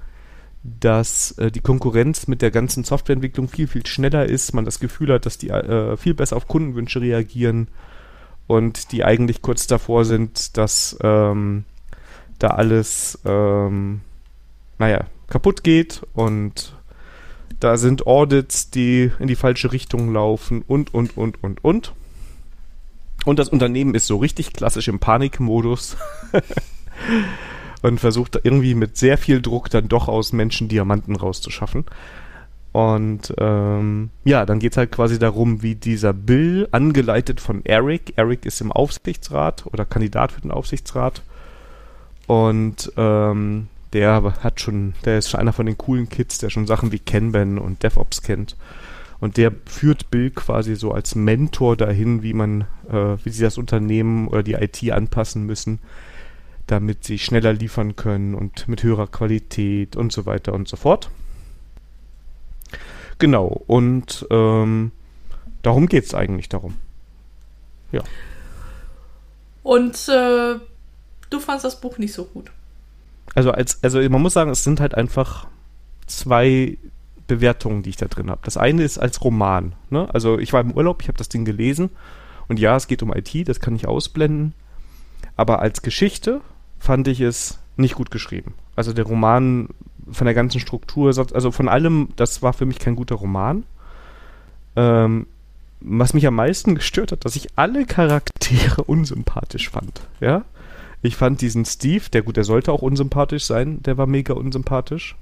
dass 0.68 1.32
äh, 1.38 1.50
die 1.50 1.62
Konkurrenz 1.62 2.28
mit 2.28 2.42
der 2.42 2.52
ganzen 2.52 2.84
Softwareentwicklung 2.84 3.48
viel, 3.48 3.68
viel 3.68 3.86
schneller 3.86 4.26
ist. 4.26 4.54
Man 4.54 4.66
das 4.66 4.80
Gefühl 4.80 5.14
hat, 5.14 5.26
dass 5.26 5.38
die 5.38 5.50
äh, 5.50 5.96
viel 5.96 6.14
besser 6.14 6.36
auf 6.36 6.48
Kundenwünsche 6.48 7.00
reagieren 7.00 7.70
und 8.48 8.92
die 8.92 9.04
eigentlich 9.04 9.42
kurz 9.42 9.68
davor 9.68 10.04
sind, 10.04 10.58
dass 10.58 10.98
ähm, 11.02 11.64
da 12.40 12.50
alles, 12.50 13.20
ähm, 13.26 14.02
naja, 14.78 15.06
kaputt 15.28 15.64
geht 15.64 16.02
und 16.14 16.74
da 17.60 17.78
sind 17.78 18.06
Audits, 18.06 18.70
die 18.70 19.12
in 19.20 19.28
die 19.28 19.36
falsche 19.36 19.72
Richtung 19.72 20.14
laufen 20.14 20.64
und, 20.68 20.94
und, 20.94 21.18
und, 21.18 21.44
und, 21.44 21.64
und. 21.64 21.94
Und 23.26 23.40
das 23.40 23.50
Unternehmen 23.50 23.96
ist 23.96 24.08
so 24.08 24.18
richtig 24.18 24.54
klassisch 24.54 24.88
im 24.88 25.00
Panikmodus 25.00 25.98
und 27.88 28.00
versucht 28.00 28.40
irgendwie 28.44 28.76
mit 28.76 28.98
sehr 28.98 29.18
viel 29.18 29.42
Druck 29.42 29.70
dann 29.70 29.88
doch 29.88 30.08
aus 30.08 30.34
Menschen 30.34 30.68
Diamanten 30.68 31.16
rauszuschaffen. 31.16 31.86
Und 32.72 33.34
ähm, 33.40 34.12
ja, 34.24 34.46
dann 34.46 34.60
geht 34.60 34.74
es 34.74 34.78
halt 34.78 34.92
quasi 34.92 35.18
darum, 35.18 35.64
wie 35.64 35.76
dieser 35.76 36.14
Bill, 36.14 36.68
angeleitet 36.72 37.42
von 37.42 37.66
Eric, 37.66 38.14
Eric 38.18 38.46
ist 38.46 38.62
im 38.62 38.72
Aufsichtsrat 38.72 39.66
oder 39.66 39.86
Kandidat 39.86 40.32
für 40.32 40.42
den 40.42 40.52
Aufsichtsrat. 40.52 41.24
Und 42.28 42.92
ähm, 42.98 43.68
der 43.94 44.22
hat 44.44 44.62
schon, 44.62 44.94
der 45.06 45.18
ist 45.18 45.30
schon 45.30 45.40
einer 45.40 45.54
von 45.54 45.66
den 45.66 45.78
coolen 45.78 46.10
Kids, 46.10 46.38
der 46.38 46.50
schon 46.50 46.68
Sachen 46.68 46.92
wie 46.92 47.00
Kanban 47.00 47.58
und 47.58 47.82
DevOps 47.82 48.22
kennt. 48.22 48.56
Und 49.20 49.38
der 49.38 49.52
führt 49.66 50.12
Bill 50.12 50.30
quasi 50.30 50.76
so 50.76 50.92
als 50.92 51.16
Mentor 51.16 51.78
dahin, 51.78 52.22
wie 52.22 52.34
man, 52.34 52.66
äh, 52.90 53.18
wie 53.24 53.30
sie 53.30 53.42
das 53.42 53.58
Unternehmen 53.58 54.28
oder 54.28 54.44
die 54.44 54.54
IT 54.54 54.92
anpassen 54.92 55.46
müssen, 55.46 55.80
damit 56.68 57.04
sie 57.04 57.18
schneller 57.18 57.54
liefern 57.54 57.96
können 57.96 58.36
und 58.36 58.68
mit 58.68 58.84
höherer 58.84 59.08
Qualität 59.08 59.96
und 59.96 60.12
so 60.12 60.26
weiter 60.26 60.54
und 60.54 60.68
so 60.68 60.78
fort. 60.78 61.10
Genau, 63.20 63.64
und 63.68 64.28
ähm, 64.30 64.92
darum 65.62 65.88
geht 65.88 66.06
es 66.06 66.14
eigentlich 66.14 66.50
darum. 66.50 66.76
Und 69.64 70.08
äh, 70.08 70.60
du 71.30 71.40
fandst 71.40 71.66
das 71.66 71.82
Buch 71.82 71.98
nicht 71.98 72.14
so 72.14 72.26
gut. 72.26 72.52
Also 73.36 73.52
als, 73.52 73.84
also 73.84 74.00
man 74.10 74.22
muss 74.22 74.34
sagen, 74.34 74.50
es 74.50 74.64
sind 74.64 74.80
halt 74.80 74.96
einfach 74.96 75.48
zwei 76.06 76.78
Bewertungen, 77.28 77.84
die 77.84 77.90
ich 77.90 77.98
da 77.98 78.08
drin 78.08 78.30
habe. 78.30 78.42
Das 78.44 78.58
eine 78.58 78.84
ist 78.84 78.98
als 78.98 79.22
Roman. 79.24 79.76
Ne? 79.90 80.08
Also 80.14 80.40
ich 80.40 80.54
war 80.54 80.62
im 80.62 80.72
Urlaub, 80.72 81.02
ich 81.02 81.08
habe 81.08 81.18
das 81.18 81.30
Ding 81.30 81.44
gelesen 81.44 81.90
und 82.48 82.60
ja, 82.60 82.76
es 82.76 82.88
geht 82.88 83.04
um 83.04 83.14
IT, 83.14 83.48
das 83.50 83.60
kann 83.60 83.76
ich 83.76 83.88
ausblenden. 83.88 84.54
Aber 85.36 85.60
als 85.60 85.82
Geschichte 85.82 86.42
fand 86.80 87.08
ich 87.08 87.22
es 87.22 87.60
nicht 87.76 87.96
gut 87.96 88.12
geschrieben. 88.12 88.54
Also 88.76 88.94
der 88.94 89.06
Roman 89.06 89.70
von 90.12 90.26
der 90.26 90.34
ganzen 90.34 90.60
Struktur, 90.60 91.08
also 91.08 91.52
von 91.52 91.68
allem, 91.68 92.10
das 92.16 92.42
war 92.42 92.54
für 92.54 92.66
mich 92.66 92.80
kein 92.80 92.96
guter 92.96 93.16
Roman. 93.16 93.64
Ähm, 94.76 95.28
was 95.80 96.14
mich 96.14 96.26
am 96.26 96.36
meisten 96.36 96.76
gestört 96.76 97.12
hat, 97.12 97.26
dass 97.26 97.36
ich 97.36 97.50
alle 97.56 97.86
Charaktere 97.86 98.84
unsympathisch 98.86 99.70
fand. 99.70 100.02
Ja, 100.20 100.44
ich 101.02 101.16
fand 101.16 101.42
diesen 101.42 101.66
Steve, 101.66 102.06
der 102.12 102.24
gut, 102.24 102.38
der 102.38 102.44
sollte 102.44 102.72
auch 102.72 102.82
unsympathisch 102.82 103.46
sein, 103.46 103.82
der 103.84 103.98
war 103.98 104.08
mega 104.08 104.34
unsympathisch. 104.34 105.16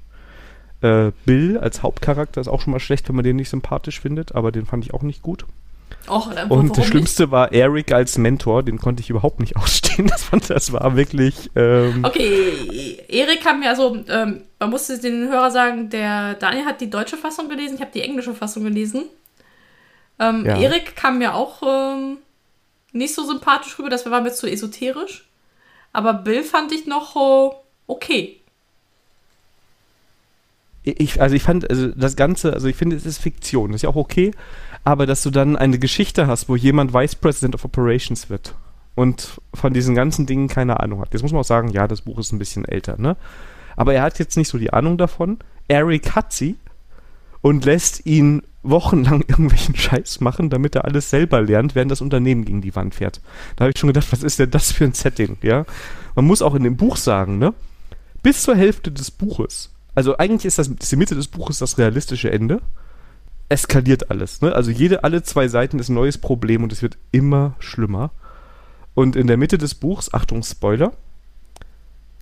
Äh, 0.80 1.12
Bill 1.24 1.58
als 1.58 1.82
Hauptcharakter 1.82 2.40
ist 2.40 2.48
auch 2.48 2.60
schon 2.60 2.72
mal 2.72 2.80
schlecht, 2.80 3.08
wenn 3.08 3.16
man 3.16 3.24
den 3.24 3.36
nicht 3.36 3.50
sympathisch 3.50 4.00
findet, 4.00 4.34
aber 4.34 4.52
den 4.52 4.66
fand 4.66 4.84
ich 4.84 4.94
auch 4.94 5.02
nicht 5.02 5.22
gut. 5.22 5.46
Och, 6.08 6.30
Und 6.48 6.76
das 6.76 6.86
Schlimmste 6.86 7.30
war 7.30 7.52
Eric 7.52 7.92
als 7.92 8.18
Mentor, 8.18 8.62
den 8.62 8.78
konnte 8.78 9.02
ich 9.02 9.10
überhaupt 9.10 9.40
nicht 9.40 9.56
ausstehen. 9.56 10.06
Das, 10.08 10.24
fand, 10.24 10.48
das 10.50 10.72
war 10.72 10.96
wirklich. 10.96 11.50
Ähm, 11.56 12.02
nicht? 12.02 12.06
Okay, 12.06 12.98
Erik 13.08 13.42
kam 13.42 13.60
mir 13.60 13.70
also, 13.70 13.96
ähm, 14.08 14.42
man 14.58 14.70
musste 14.70 14.98
den 14.98 15.28
Hörer 15.28 15.50
sagen, 15.50 15.90
der 15.90 16.34
Daniel 16.34 16.64
hat 16.64 16.80
die 16.80 16.90
deutsche 16.90 17.16
Fassung 17.16 17.48
gelesen, 17.48 17.76
ich 17.76 17.80
habe 17.80 17.90
die 17.92 18.02
englische 18.02 18.34
Fassung 18.34 18.64
gelesen. 18.64 19.04
Ähm, 20.18 20.44
Ja. 20.46 20.58
Erik 20.58 20.96
kam 20.96 21.18
mir 21.18 21.34
auch 21.34 21.62
ähm, 21.62 22.18
nicht 22.92 23.14
so 23.14 23.24
sympathisch 23.24 23.78
rüber, 23.78 23.90
das 23.90 24.08
war 24.10 24.20
mir 24.20 24.32
zu 24.32 24.46
esoterisch. 24.50 25.28
Aber 25.92 26.14
Bill 26.14 26.42
fand 26.42 26.72
ich 26.72 26.86
noch 26.86 27.16
äh, 27.16 27.54
okay. 27.86 28.40
ich, 30.84 31.20
also 31.20 31.34
ich 31.34 31.42
fand, 31.42 31.68
also 31.68 31.88
das 31.88 32.16
Ganze, 32.16 32.52
also 32.52 32.68
ich 32.68 32.76
finde, 32.76 32.96
es 32.96 33.04
ist 33.06 33.18
Fiktion, 33.18 33.72
das 33.72 33.78
ist 33.78 33.82
ja 33.82 33.88
auch 33.88 33.96
okay, 33.96 34.30
aber 34.86 35.04
dass 35.04 35.24
du 35.24 35.30
dann 35.30 35.56
eine 35.56 35.80
Geschichte 35.80 36.28
hast, 36.28 36.48
wo 36.48 36.54
jemand 36.54 36.94
Vice 36.94 37.16
President 37.16 37.56
of 37.56 37.64
Operations 37.64 38.30
wird 38.30 38.54
und 38.94 39.40
von 39.52 39.72
diesen 39.72 39.96
ganzen 39.96 40.26
Dingen 40.26 40.46
keine 40.46 40.78
Ahnung 40.78 41.00
hat. 41.00 41.12
Jetzt 41.12 41.22
muss 41.22 41.32
man 41.32 41.40
auch 41.40 41.44
sagen, 41.44 41.70
ja, 41.70 41.88
das 41.88 42.02
Buch 42.02 42.20
ist 42.20 42.30
ein 42.30 42.38
bisschen 42.38 42.64
älter, 42.64 42.94
ne? 42.96 43.16
Aber 43.74 43.94
er 43.94 44.02
hat 44.02 44.20
jetzt 44.20 44.36
nicht 44.36 44.46
so 44.46 44.58
die 44.58 44.72
Ahnung 44.72 44.96
davon. 44.96 45.38
Eric 45.66 46.14
hat 46.14 46.32
sie 46.32 46.54
und 47.40 47.64
lässt 47.64 48.06
ihn 48.06 48.42
wochenlang 48.62 49.22
irgendwelchen 49.26 49.74
Scheiß 49.74 50.20
machen, 50.20 50.50
damit 50.50 50.76
er 50.76 50.84
alles 50.84 51.10
selber 51.10 51.42
lernt, 51.42 51.74
während 51.74 51.90
das 51.90 52.00
Unternehmen 52.00 52.44
gegen 52.44 52.62
die 52.62 52.76
Wand 52.76 52.94
fährt. 52.94 53.20
Da 53.56 53.64
habe 53.64 53.72
ich 53.74 53.80
schon 53.80 53.88
gedacht, 53.88 54.12
was 54.12 54.22
ist 54.22 54.38
denn 54.38 54.52
das 54.52 54.70
für 54.70 54.84
ein 54.84 54.92
Setting, 54.92 55.36
ja? 55.42 55.64
Man 56.14 56.26
muss 56.26 56.42
auch 56.42 56.54
in 56.54 56.62
dem 56.62 56.76
Buch 56.76 56.96
sagen, 56.96 57.38
ne? 57.38 57.54
Bis 58.22 58.42
zur 58.42 58.54
Hälfte 58.54 58.92
des 58.92 59.10
Buches, 59.10 59.72
also 59.96 60.16
eigentlich 60.16 60.44
ist 60.44 60.60
das 60.60 60.68
ist 60.68 60.92
die 60.92 60.96
Mitte 60.96 61.16
des 61.16 61.26
Buches 61.26 61.58
das 61.58 61.76
realistische 61.76 62.30
Ende, 62.30 62.62
eskaliert 63.48 64.10
alles, 64.10 64.42
ne? 64.42 64.52
Also 64.52 64.70
jede, 64.70 65.04
alle 65.04 65.22
zwei 65.22 65.48
Seiten 65.48 65.78
ist 65.78 65.88
ein 65.88 65.94
neues 65.94 66.18
Problem 66.18 66.62
und 66.62 66.72
es 66.72 66.82
wird 66.82 66.98
immer 67.12 67.54
schlimmer. 67.58 68.10
Und 68.94 69.14
in 69.14 69.26
der 69.26 69.36
Mitte 69.36 69.58
des 69.58 69.74
Buchs, 69.74 70.12
Achtung, 70.12 70.42
Spoiler, 70.42 70.92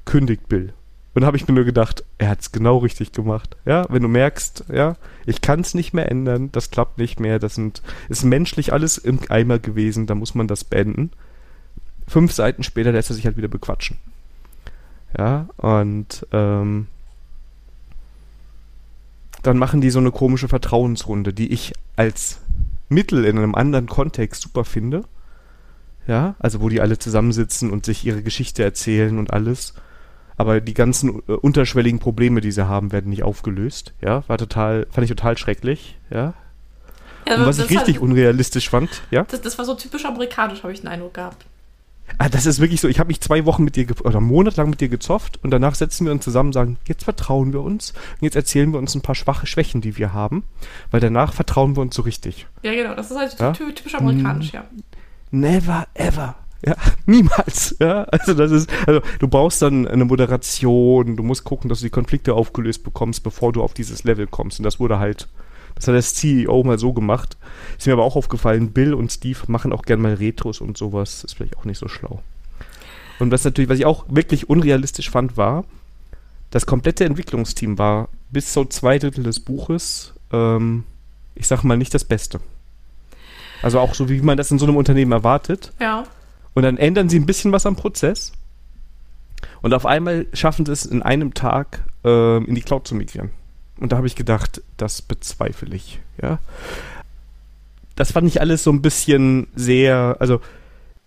kündigt 0.04 0.48
Bill. 0.48 0.72
Und 1.14 1.22
da 1.22 1.28
habe 1.28 1.36
ich 1.36 1.46
mir 1.46 1.54
nur 1.54 1.64
gedacht, 1.64 2.04
er 2.18 2.30
hat 2.30 2.40
es 2.40 2.50
genau 2.50 2.78
richtig 2.78 3.12
gemacht. 3.12 3.56
Ja, 3.64 3.86
wenn 3.88 4.02
du 4.02 4.08
merkst, 4.08 4.64
ja, 4.72 4.96
ich 5.26 5.40
kann 5.40 5.60
es 5.60 5.74
nicht 5.74 5.94
mehr 5.94 6.10
ändern, 6.10 6.50
das 6.50 6.72
klappt 6.72 6.98
nicht 6.98 7.20
mehr, 7.20 7.38
das 7.38 7.54
sind, 7.54 7.82
ist 8.08 8.24
menschlich 8.24 8.72
alles 8.72 8.98
im 8.98 9.20
Eimer 9.28 9.60
gewesen, 9.60 10.06
da 10.06 10.16
muss 10.16 10.34
man 10.34 10.48
das 10.48 10.64
beenden. 10.64 11.12
Fünf 12.08 12.32
Seiten 12.32 12.64
später 12.64 12.90
lässt 12.90 13.10
er 13.10 13.14
sich 13.14 13.26
halt 13.26 13.36
wieder 13.36 13.48
bequatschen. 13.48 13.96
Ja, 15.16 15.48
und 15.56 16.26
ähm, 16.32 16.88
dann 19.46 19.58
machen 19.58 19.80
die 19.80 19.90
so 19.90 19.98
eine 19.98 20.10
komische 20.10 20.48
Vertrauensrunde, 20.48 21.32
die 21.32 21.52
ich 21.52 21.72
als 21.96 22.40
Mittel 22.88 23.24
in 23.24 23.38
einem 23.38 23.54
anderen 23.54 23.86
Kontext 23.86 24.42
super 24.42 24.64
finde. 24.64 25.04
Ja, 26.06 26.34
also 26.38 26.60
wo 26.60 26.68
die 26.68 26.80
alle 26.80 26.98
zusammensitzen 26.98 27.70
und 27.70 27.86
sich 27.86 28.04
ihre 28.04 28.22
Geschichte 28.22 28.62
erzählen 28.62 29.18
und 29.18 29.32
alles. 29.32 29.74
Aber 30.36 30.60
die 30.60 30.74
ganzen 30.74 31.22
äh, 31.28 31.32
unterschwelligen 31.32 31.98
Probleme, 32.00 32.40
die 32.40 32.52
sie 32.52 32.66
haben, 32.68 32.92
werden 32.92 33.08
nicht 33.10 33.22
aufgelöst. 33.22 33.94
Ja, 34.02 34.24
war 34.28 34.36
total, 34.36 34.86
fand 34.90 35.04
ich 35.04 35.08
total 35.10 35.38
schrecklich. 35.38 35.96
Ja. 36.10 36.34
Ja, 37.26 37.36
Und 37.36 37.46
was 37.46 37.58
ich 37.58 37.70
richtig 37.70 37.96
hat- 37.96 38.02
unrealistisch 38.02 38.68
fand, 38.68 39.02
ja. 39.10 39.24
Das, 39.30 39.40
das 39.40 39.56
war 39.56 39.64
so 39.64 39.74
typisch 39.74 40.04
amerikanisch, 40.04 40.62
habe 40.62 40.72
ich 40.74 40.80
den 40.80 40.88
Eindruck 40.88 41.14
gehabt. 41.14 41.46
Ah, 42.18 42.28
das 42.28 42.46
ist 42.46 42.60
wirklich 42.60 42.80
so. 42.80 42.88
Ich 42.88 42.98
habe 43.00 43.08
mich 43.08 43.20
zwei 43.20 43.44
Wochen 43.44 43.64
mit 43.64 43.76
dir 43.76 43.86
oder 44.04 44.20
monatelang 44.20 44.70
mit 44.70 44.80
dir 44.80 44.88
gezofft 44.88 45.40
und 45.42 45.50
danach 45.50 45.74
setzen 45.74 46.04
wir 46.04 46.12
uns 46.12 46.22
zusammen 46.24 46.50
und 46.50 46.52
sagen, 46.52 46.76
jetzt 46.86 47.04
vertrauen 47.04 47.52
wir 47.52 47.60
uns 47.62 47.92
und 48.20 48.22
jetzt 48.22 48.36
erzählen 48.36 48.72
wir 48.72 48.78
uns 48.78 48.94
ein 48.94 49.00
paar 49.00 49.14
schwache 49.14 49.46
Schwächen, 49.46 49.80
die 49.80 49.96
wir 49.96 50.12
haben, 50.12 50.44
weil 50.90 51.00
danach 51.00 51.32
vertrauen 51.32 51.76
wir 51.76 51.80
uns 51.80 51.96
so 51.96 52.02
richtig. 52.02 52.46
Ja, 52.62 52.72
genau, 52.74 52.94
das 52.94 53.10
ist 53.10 53.16
halt 53.18 53.36
Ja? 53.40 53.52
ty- 53.52 53.72
typisch 53.74 53.94
amerikanisch, 53.94 54.52
ja. 54.52 54.64
Never 55.30 55.86
ever. 55.94 56.36
Ja, 56.64 56.76
niemals. 57.06 57.76
Ja, 57.80 58.04
also 58.04 58.32
das 58.34 58.50
ist, 58.52 58.70
also 58.86 59.00
du 59.18 59.28
brauchst 59.28 59.60
dann 59.62 59.86
eine 59.86 60.04
Moderation, 60.04 61.16
du 61.16 61.22
musst 61.22 61.44
gucken, 61.44 61.68
dass 61.68 61.80
du 61.80 61.86
die 61.86 61.90
Konflikte 61.90 62.34
aufgelöst 62.34 62.84
bekommst, 62.84 63.22
bevor 63.22 63.52
du 63.52 63.62
auf 63.62 63.74
dieses 63.74 64.04
Level 64.04 64.26
kommst. 64.26 64.60
Und 64.60 64.64
das 64.64 64.78
wurde 64.80 64.98
halt, 64.98 65.28
das 65.74 65.88
hat 65.88 65.94
das 65.94 66.14
CEO 66.14 66.62
mal 66.62 66.78
so 66.78 66.92
gemacht. 66.92 67.36
Ist 67.78 67.86
mir 67.86 67.92
aber 67.92 68.04
auch 68.04 68.16
aufgefallen, 68.16 68.72
Bill 68.72 68.94
und 68.94 69.10
Steve 69.10 69.40
machen 69.48 69.72
auch 69.72 69.82
gern 69.82 70.00
mal 70.00 70.14
Retros 70.14 70.60
und 70.60 70.76
sowas. 70.76 71.24
Ist 71.24 71.34
vielleicht 71.34 71.56
auch 71.56 71.64
nicht 71.64 71.78
so 71.78 71.88
schlau. 71.88 72.22
Und 73.18 73.30
was 73.30 73.44
natürlich, 73.44 73.68
was 73.68 73.78
ich 73.78 73.86
auch 73.86 74.04
wirklich 74.08 74.48
unrealistisch 74.48 75.10
fand, 75.10 75.36
war, 75.36 75.64
das 76.50 76.66
komplette 76.66 77.04
Entwicklungsteam 77.04 77.78
war 77.78 78.08
bis 78.30 78.52
so 78.52 78.64
zwei 78.64 78.98
Drittel 78.98 79.24
des 79.24 79.40
Buches, 79.40 80.14
ähm, 80.32 80.84
ich 81.34 81.46
sag 81.46 81.64
mal, 81.64 81.76
nicht 81.76 81.94
das 81.94 82.04
Beste. 82.04 82.40
Also 83.62 83.80
auch 83.80 83.94
so, 83.94 84.08
wie 84.08 84.20
man 84.20 84.36
das 84.36 84.50
in 84.50 84.58
so 84.58 84.66
einem 84.66 84.76
Unternehmen 84.76 85.12
erwartet. 85.12 85.72
Ja. 85.80 86.04
Und 86.52 86.62
dann 86.62 86.76
ändern 86.76 87.08
sie 87.08 87.18
ein 87.18 87.26
bisschen 87.26 87.50
was 87.50 87.66
am 87.66 87.76
Prozess. 87.76 88.32
Und 89.62 89.74
auf 89.74 89.86
einmal 89.86 90.26
schaffen 90.32 90.66
sie 90.66 90.72
es 90.72 90.86
in 90.86 91.02
einem 91.02 91.34
Tag 91.34 91.84
ähm, 92.04 92.46
in 92.46 92.54
die 92.54 92.62
Cloud 92.62 92.86
zu 92.86 92.94
migrieren. 92.94 93.30
Und 93.78 93.92
da 93.92 93.96
habe 93.96 94.06
ich 94.06 94.16
gedacht, 94.16 94.62
das 94.76 95.02
bezweifle 95.02 95.74
ich. 95.74 96.00
Ja. 96.22 96.38
Das 97.96 98.12
fand 98.12 98.28
ich 98.28 98.40
alles 98.40 98.62
so 98.64 98.70
ein 98.70 98.82
bisschen 98.82 99.46
sehr, 99.54 100.16
also 100.20 100.40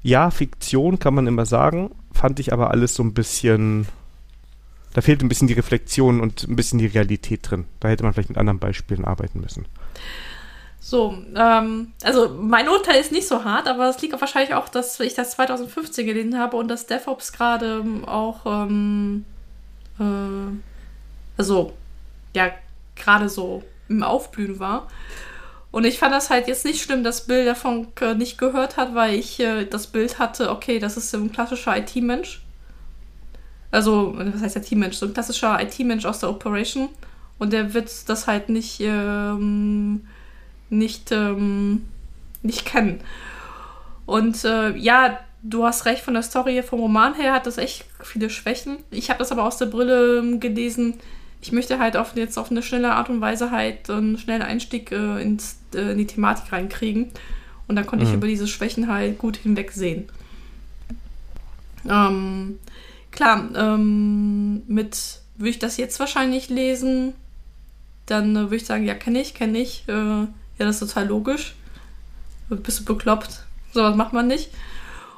ja, 0.03 0.32
Fiktion 0.32 0.99
kann 0.99 1.15
man 1.15 1.27
immer 1.27 1.45
sagen, 1.45 1.91
fand 2.13 2.39
ich 2.39 2.53
aber 2.53 2.71
alles 2.71 2.95
so 2.95 3.03
ein 3.03 3.13
bisschen, 3.13 3.88
da 4.93 5.01
fehlt 5.01 5.21
ein 5.21 5.30
bisschen 5.30 5.47
die 5.47 5.53
Reflexion 5.53 6.21
und 6.21 6.43
ein 6.43 6.56
bisschen 6.56 6.80
die 6.80 6.86
Realität 6.86 7.49
drin. 7.49 7.65
Da 7.80 7.89
hätte 7.89 8.03
man 8.03 8.13
vielleicht 8.13 8.30
mit 8.30 8.38
anderen 8.38 8.60
Beispielen 8.60 9.06
arbeiten 9.06 9.41
müssen. 9.41 9.65
So, 10.80 11.17
ähm, 11.36 11.91
also 12.03 12.30
mein 12.30 12.69
Urteil 12.69 13.01
ist 13.01 13.12
nicht 13.12 13.27
so 13.27 13.43
hart, 13.43 13.67
aber 13.67 13.89
es 13.89 14.01
liegt 14.01 14.19
wahrscheinlich 14.21 14.53
auch, 14.53 14.69
dass 14.69 14.97
ich 15.01 15.13
das 15.13 15.32
2015 15.32 16.06
gelesen 16.06 16.39
habe 16.39 16.56
und 16.56 16.69
dass 16.69 16.86
DevOps 16.86 17.34
gerade 17.34 17.82
ähm, 17.84 18.06
auch, 18.06 18.45
ähm, 18.45 19.25
äh, 19.99 20.03
also, 21.38 21.73
ja, 22.35 22.51
gerade 22.95 23.29
so 23.29 23.63
im 23.89 24.03
Aufblühen 24.03 24.59
war. 24.59 24.87
Und 25.71 25.85
ich 25.85 25.99
fand 25.99 26.13
das 26.13 26.29
halt 26.29 26.47
jetzt 26.47 26.65
nicht 26.65 26.81
schlimm, 26.81 27.03
dass 27.03 27.27
Bill 27.27 27.45
davon 27.45 27.87
äh, 28.01 28.15
nicht 28.15 28.37
gehört 28.37 28.77
hat, 28.77 28.95
weil 28.95 29.15
ich 29.15 29.39
äh, 29.39 29.65
das 29.65 29.87
Bild 29.87 30.17
hatte, 30.17 30.49
okay, 30.49 30.79
das 30.79 30.97
ist 30.97 31.13
ein 31.13 31.31
klassischer 31.31 31.77
IT-Mensch. 31.77 32.41
Also, 33.69 34.13
was 34.15 34.41
heißt 34.41 34.55
IT-Mensch? 34.55 34.95
So 34.97 35.05
ein 35.05 35.13
klassischer 35.13 35.61
IT-Mensch 35.61 36.05
aus 36.05 36.19
der 36.19 36.29
Operation. 36.29 36.89
Und 37.37 37.53
der 37.53 37.73
wird 37.73 37.91
das 38.09 38.27
halt 38.27 38.49
nicht, 38.49 38.79
ähm, 38.79 40.07
nicht, 40.69 41.11
ähm, 41.11 41.85
nicht 42.41 42.65
kennen. 42.65 43.01
Und 44.05 44.45
äh, 44.45 44.75
ja, 44.77 45.19
du 45.43 45.65
hast 45.65 45.85
recht, 45.85 46.01
von 46.01 46.13
der 46.13 46.23
Story, 46.23 46.63
vom 46.63 46.79
Roman 46.79 47.13
her 47.13 47.33
hat 47.33 47.45
das 47.45 47.57
echt 47.57 47.85
viele 48.01 48.29
Schwächen. 48.29 48.77
Ich 48.89 49.09
habe 49.09 49.19
das 49.19 49.31
aber 49.31 49.43
aus 49.43 49.57
der 49.57 49.67
Brille 49.67 50.19
ähm, 50.19 50.39
gelesen. 50.39 50.95
Ich 51.41 51.52
möchte 51.52 51.80
halt 51.80 51.95
auf, 51.97 52.15
jetzt 52.15 52.38
auf 52.38 52.52
eine 52.52 52.63
schnelle 52.63 52.93
Art 52.93 53.10
und 53.10 53.21
Weise 53.21 53.52
halt 53.52 53.89
einen 53.89 54.17
schnellen 54.17 54.41
Einstieg 54.41 54.91
äh, 54.91 55.21
ins, 55.21 55.58
äh, 55.73 55.91
in 55.91 55.97
die 55.97 56.08
Thematik 56.08 56.52
reinkriegen. 56.52 57.12
Und 57.67 57.76
dann 57.76 57.86
konnte 57.86 58.06
ich 58.06 58.12
Mhm. 58.12 58.17
über 58.17 58.28
diese 58.28 58.47
Schwächen 58.47 58.88
halt 58.88 59.17
gut 59.17 59.38
hinwegsehen. 59.38 60.08
Ähm, 61.88 62.60
klar, 63.12 63.50
ähm, 63.56 64.63
mit 64.67 65.21
würde 65.38 65.50
ich 65.50 65.60
das 65.60 65.78
jetzt 65.78 66.00
wahrscheinlich 66.00 66.50
lesen, 66.50 67.13
dann 68.08 68.36
äh, 68.36 68.39
würde 68.41 68.56
ich 68.58 68.65
sagen, 68.65 68.86
ja, 68.86 68.95
kenne 68.95 69.21
ich, 69.21 69.34
kenne 69.34 69.60
ich. 69.60 69.84
Äh, 69.88 69.91
ja, 69.91 70.28
das 70.58 70.82
ist 70.82 70.89
total 70.89 71.08
logisch. 71.08 71.56
Bist 72.50 72.80
du 72.80 72.86
bekloppt? 72.86 73.41
Sowas 73.73 73.95
macht 73.95 74.13
man 74.13 74.28
nicht. 74.28 74.50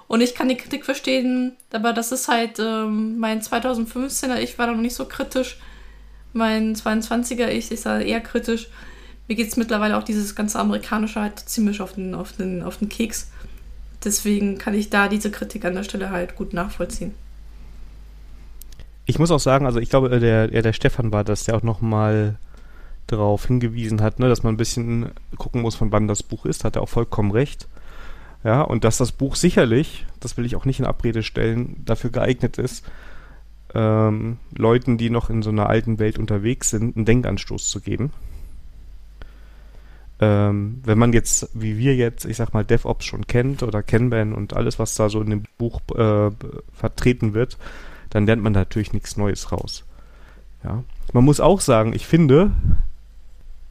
Und 0.08 0.22
ich 0.22 0.34
kann 0.34 0.50
die 0.50 0.58
Kritik 0.58 0.86
verstehen, 0.86 1.54
aber 1.72 1.94
das 1.94 2.12
ist 2.12 2.28
halt 2.28 2.58
ähm, 2.60 3.20
mein 3.20 3.42
2015er 3.42 4.40
Ich 4.40 4.58
war 4.58 4.66
da 4.66 4.74
noch 4.74 4.82
nicht 4.82 4.96
so 4.96 5.06
kritisch. 5.06 5.60
Mein 6.34 6.76
22er 6.76 7.48
Ich 7.50 7.72
ist 7.72 7.86
da 7.86 8.00
eher 8.00 8.22
kritisch. 8.22 8.70
Mir 9.28 9.36
geht 9.36 9.48
es 9.48 9.58
mittlerweile 9.58 9.98
auch 9.98 10.04
dieses 10.04 10.36
ganze 10.36 10.60
Amerikanische 10.60 11.22
halt 11.22 11.40
ziemlich 11.40 11.82
auf 11.82 11.94
den, 11.94 12.16
auf, 12.16 12.32
den, 12.34 12.64
auf 12.64 12.78
den 12.78 12.90
Keks. 12.90 13.30
Deswegen 14.04 14.58
kann 14.58 14.74
ich 14.74 14.90
da 14.90 15.08
diese 15.08 15.32
Kritik 15.32 15.66
an 15.66 15.76
der 15.76 15.84
Stelle 15.84 16.10
halt 16.10 16.36
gut 16.36 16.54
nachvollziehen. 16.54 17.14
Ich 19.06 19.20
muss 19.20 19.32
auch 19.32 19.40
sagen, 19.40 19.66
also 19.66 19.80
ich 19.80 19.90
glaube, 19.90 20.12
äh, 20.12 20.20
der, 20.20 20.48
der 20.48 20.74
Stefan 20.74 21.12
war 21.12 21.24
das, 21.24 21.44
der 21.44 21.56
auch 21.56 21.64
nochmal 21.64 22.38
darauf 23.08 23.48
hingewiesen 23.48 24.02
hat, 24.02 24.20
ne, 24.20 24.30
dass 24.30 24.44
man 24.44 24.54
ein 24.54 24.58
bisschen 24.58 25.12
gucken 25.38 25.62
muss, 25.62 25.76
von 25.76 25.92
wann 25.92 26.08
das 26.08 26.24
Buch 26.24 26.46
ist, 26.46 26.64
hat 26.64 26.76
er 26.76 26.84
auch 26.84 26.90
vollkommen 26.90 27.32
recht. 27.32 27.68
Ja, 28.44 28.62
und 28.62 28.84
dass 28.84 28.98
das 28.98 29.12
Buch 29.12 29.36
sicherlich, 29.36 30.06
das 30.20 30.38
will 30.38 30.46
ich 30.46 30.56
auch 30.56 30.66
nicht 30.66 30.80
in 30.80 30.86
Abrede 30.86 31.24
stellen, 31.24 31.84
dafür 31.86 32.10
geeignet 32.10 32.58
ist, 32.58 32.86
ähm, 33.74 34.38
Leuten, 34.56 34.98
die 34.98 35.10
noch 35.10 35.30
in 35.30 35.42
so 35.42 35.50
einer 35.50 35.68
alten 35.68 36.00
Welt 36.00 36.18
unterwegs 36.18 36.70
sind, 36.70 36.96
einen 36.96 37.06
Denkanstoß 37.06 37.70
zu 37.70 37.82
geben. 37.82 38.12
Ähm, 40.22 40.82
wenn 40.84 40.98
man 40.98 41.14
jetzt, 41.14 41.50
wie 41.54 41.78
wir 41.78 41.96
jetzt, 41.96 42.26
ich 42.26 42.38
sag 42.38 42.54
mal, 42.54 42.66
DevOps 42.66 43.06
schon 43.06 43.26
kennt 43.28 43.64
oder 43.64 43.82
Kanban 43.84 44.34
und 44.34 44.54
alles, 44.54 44.78
was 44.78 44.96
da 44.96 45.10
so 45.10 45.22
in 45.22 45.30
dem 45.30 45.44
Buch 45.58 45.80
äh, 45.96 46.32
vertreten 46.74 47.34
wird, 47.34 47.58
dann 48.10 48.26
lernt 48.26 48.44
man 48.44 48.54
natürlich 48.54 48.92
nichts 48.92 49.16
Neues 49.16 49.52
raus. 49.52 49.86
Ja. 50.64 50.84
Man 51.14 51.24
muss 51.24 51.40
auch 51.40 51.62
sagen, 51.62 51.94
ich 51.94 52.06
finde, 52.06 52.52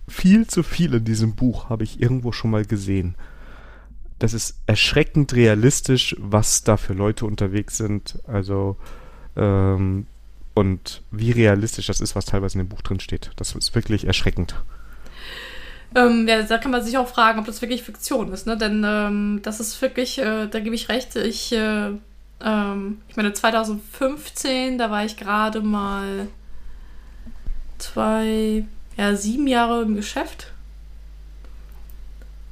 viel 0.09 0.47
zu 0.47 0.63
viel 0.63 0.95
in 0.95 1.05
diesem 1.05 1.35
Buch 1.35 1.69
habe 1.69 1.85
ich 1.85 2.01
irgendwo 2.01 2.33
schon 2.33 2.51
mal 2.51 2.65
gesehen. 2.65 3.15
das 4.19 4.33
ist 4.33 4.59
erschreckend 4.67 5.35
realistisch, 5.35 6.17
was 6.19 6.65
da 6.65 6.77
für 6.77 6.95
Leute 6.95 7.25
unterwegs 7.25 7.77
sind. 7.77 8.19
Also, 8.27 8.77
ähm, 9.39 10.07
und 10.55 11.03
wie 11.11 11.31
realistisch 11.31 11.87
das 11.87 12.01
ist, 12.01 12.17
was 12.17 12.25
teilweise 12.25 12.59
in 12.59 12.65
dem 12.65 12.69
Buch 12.69 12.83
drin 12.83 13.01
steht. 13.01 13.31
Das 13.37 13.55
ist 13.55 13.75
wirklich 13.75 14.07
erschreckend. 14.07 14.57
Ähm, 15.95 16.27
ja, 16.29 16.43
da 16.43 16.59
kann 16.59 16.71
man 16.71 16.83
sich 16.83 16.99
auch 16.99 17.09
fragen, 17.09 17.39
ob 17.39 17.47
das 17.47 17.63
wirklich 17.63 17.83
Fiktion 17.83 18.33
ist, 18.33 18.47
ne? 18.47 18.57
Denn 18.57 18.85
ähm, 18.85 19.41
das 19.43 19.61
ist 19.61 19.81
wirklich, 19.81 20.19
äh, 20.19 20.47
da 20.49 20.61
gebe 20.61 20.75
ich 20.75 20.89
recht, 20.89 21.17
ich, 21.17 21.53
äh, 21.53 21.93
ähm, 22.41 23.01
ich 23.09 23.17
meine, 23.17 23.33
2015, 23.33 24.79
da 24.79 24.91
war 24.91 25.05
ich 25.05 25.17
gerade 25.17 25.63
mal 25.63 26.29
zwei, 27.79 28.67
ja, 28.97 29.15
sieben 29.15 29.47
Jahre 29.47 29.83
im 29.83 29.95
Geschäft. 29.95 30.53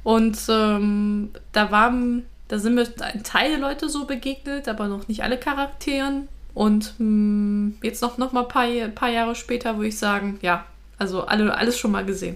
Und 0.03 0.39
ähm, 0.49 1.31
da 1.51 1.69
waren, 1.69 2.23
da 2.47 2.57
sind 2.57 2.75
mir 2.75 2.87
ein 3.01 3.23
Teil 3.23 3.49
der 3.49 3.59
Leute 3.59 3.89
so 3.89 4.05
begegnet, 4.05 4.69
aber 4.69 4.87
noch 4.87 5.09
nicht 5.09 5.21
alle 5.21 5.37
Charakteren. 5.37 6.29
Und 6.57 6.95
mh, 6.97 7.05
hm, 7.05 7.73
jetzt 7.83 8.01
noch, 8.01 8.17
noch 8.17 8.31
mal 8.31 8.41
ein 8.41 8.47
paar, 8.47 8.65
paar 8.95 9.11
Jahre 9.11 9.35
später 9.35 9.75
würde 9.75 9.89
ich 9.89 9.99
sagen, 9.99 10.39
ja, 10.41 10.65
also 10.97 11.21
alle, 11.21 11.55
alles 11.55 11.77
schon 11.77 11.91
mal 11.91 12.03
gesehen. 12.03 12.35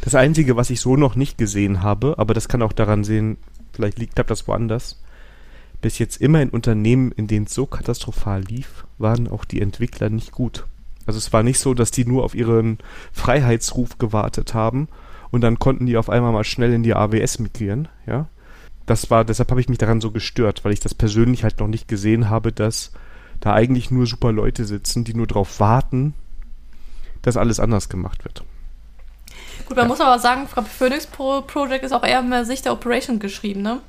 Das 0.00 0.14
Einzige, 0.14 0.54
was 0.54 0.70
ich 0.70 0.80
so 0.80 0.96
noch 0.96 1.16
nicht 1.16 1.38
gesehen 1.38 1.82
habe, 1.82 2.14
aber 2.18 2.34
das 2.34 2.46
kann 2.46 2.62
auch 2.62 2.72
daran 2.72 3.02
sehen, 3.02 3.36
vielleicht 3.72 3.98
liegt 3.98 4.16
das 4.16 4.46
woanders, 4.46 5.02
bis 5.82 5.98
jetzt 5.98 6.20
immer 6.20 6.40
in 6.40 6.50
Unternehmen, 6.50 7.10
in 7.10 7.26
denen 7.26 7.46
es 7.46 7.54
so 7.54 7.66
katastrophal 7.66 8.42
lief, 8.42 8.86
waren 8.96 9.26
auch 9.26 9.44
die 9.44 9.60
Entwickler 9.60 10.08
nicht 10.08 10.30
gut. 10.30 10.64
Also 11.04 11.18
es 11.18 11.32
war 11.32 11.42
nicht 11.42 11.58
so, 11.58 11.74
dass 11.74 11.90
die 11.90 12.04
nur 12.04 12.22
auf 12.22 12.36
ihren 12.36 12.78
Freiheitsruf 13.12 13.98
gewartet 13.98 14.54
haben 14.54 14.86
und 15.32 15.40
dann 15.40 15.58
konnten 15.58 15.86
die 15.86 15.96
auf 15.96 16.08
einmal 16.08 16.32
mal 16.32 16.44
schnell 16.44 16.72
in 16.72 16.84
die 16.84 16.94
AWS 16.94 17.40
migrieren, 17.40 17.88
ja. 18.06 18.28
Das 18.88 19.10
war, 19.10 19.24
deshalb 19.24 19.50
habe 19.50 19.60
ich 19.60 19.68
mich 19.68 19.78
daran 19.78 20.00
so 20.00 20.10
gestört, 20.10 20.64
weil 20.64 20.72
ich 20.72 20.80
das 20.80 20.94
persönlich 20.94 21.44
halt 21.44 21.60
noch 21.60 21.68
nicht 21.68 21.88
gesehen 21.88 22.30
habe, 22.30 22.52
dass 22.52 22.92
da 23.40 23.52
eigentlich 23.52 23.90
nur 23.90 24.06
super 24.06 24.32
Leute 24.32 24.64
sitzen, 24.64 25.04
die 25.04 25.14
nur 25.14 25.26
darauf 25.26 25.60
warten, 25.60 26.14
dass 27.22 27.36
alles 27.36 27.60
anders 27.60 27.88
gemacht 27.88 28.24
wird. 28.24 28.42
Gut, 29.66 29.76
man 29.76 29.84
ja. 29.84 29.88
muss 29.88 30.00
aber 30.00 30.18
sagen, 30.18 30.48
Phoenix 30.48 31.06
Pro 31.06 31.42
Project 31.42 31.84
ist 31.84 31.92
auch 31.92 32.04
eher 32.04 32.22
mehr 32.22 32.44
Sicht 32.44 32.64
der 32.64 32.72
Operation 32.72 33.18
geschrieben, 33.18 33.62
ne? 33.62 33.80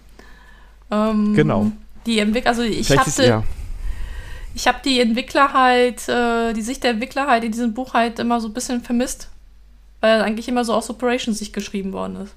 Ähm, 0.91 1.33
genau. 1.33 1.71
Die 2.05 2.19
Entwickler, 2.19 2.49
also 2.49 2.63
ich 2.63 2.95
hatte, 2.95 3.43
ich 4.53 4.67
habe 4.67 4.79
die 4.83 4.99
Entwickler 4.99 5.53
halt, 5.53 6.07
äh, 6.09 6.53
die 6.53 6.61
Sicht 6.61 6.83
der 6.83 6.91
Entwickler 6.91 7.27
halt 7.27 7.43
in 7.43 7.51
diesem 7.51 7.73
Buch 7.73 7.93
halt 7.93 8.19
immer 8.19 8.41
so 8.41 8.47
ein 8.49 8.53
bisschen 8.53 8.81
vermisst 8.81 9.29
weil 10.01 10.21
eigentlich 10.21 10.47
immer 10.47 10.63
so 10.63 10.73
aus 10.73 10.89
Operations 10.89 11.39
sich 11.39 11.53
geschrieben 11.53 11.93
worden 11.93 12.17
ist. 12.17 12.35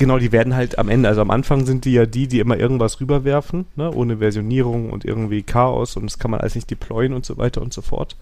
Genau, 0.00 0.18
die 0.18 0.32
werden 0.32 0.54
halt 0.54 0.78
am 0.78 0.88
Ende, 0.88 1.10
also 1.10 1.20
am 1.20 1.30
Anfang 1.30 1.66
sind 1.66 1.84
die 1.84 1.92
ja 1.92 2.06
die, 2.06 2.26
die 2.26 2.40
immer 2.40 2.56
irgendwas 2.56 3.00
rüberwerfen, 3.00 3.66
ne, 3.76 3.92
ohne 3.92 4.16
Versionierung 4.16 4.88
und 4.88 5.04
irgendwie 5.04 5.42
Chaos 5.42 5.94
und 5.94 6.06
das 6.06 6.18
kann 6.18 6.30
man 6.30 6.40
alles 6.40 6.54
nicht 6.54 6.70
deployen 6.70 7.12
und 7.12 7.26
so 7.26 7.36
weiter 7.36 7.60
und 7.60 7.74
so 7.74 7.82
fort. 7.82 8.16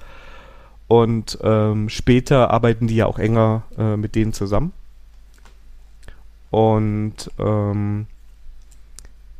Und 0.88 1.38
ähm, 1.40 1.88
später 1.88 2.50
arbeiten 2.50 2.88
die 2.88 2.96
ja 2.96 3.06
auch 3.06 3.20
enger 3.20 3.62
äh, 3.78 3.96
mit 3.96 4.16
denen 4.16 4.32
zusammen. 4.32 4.72
Und 6.50 7.30
ähm, 7.38 8.06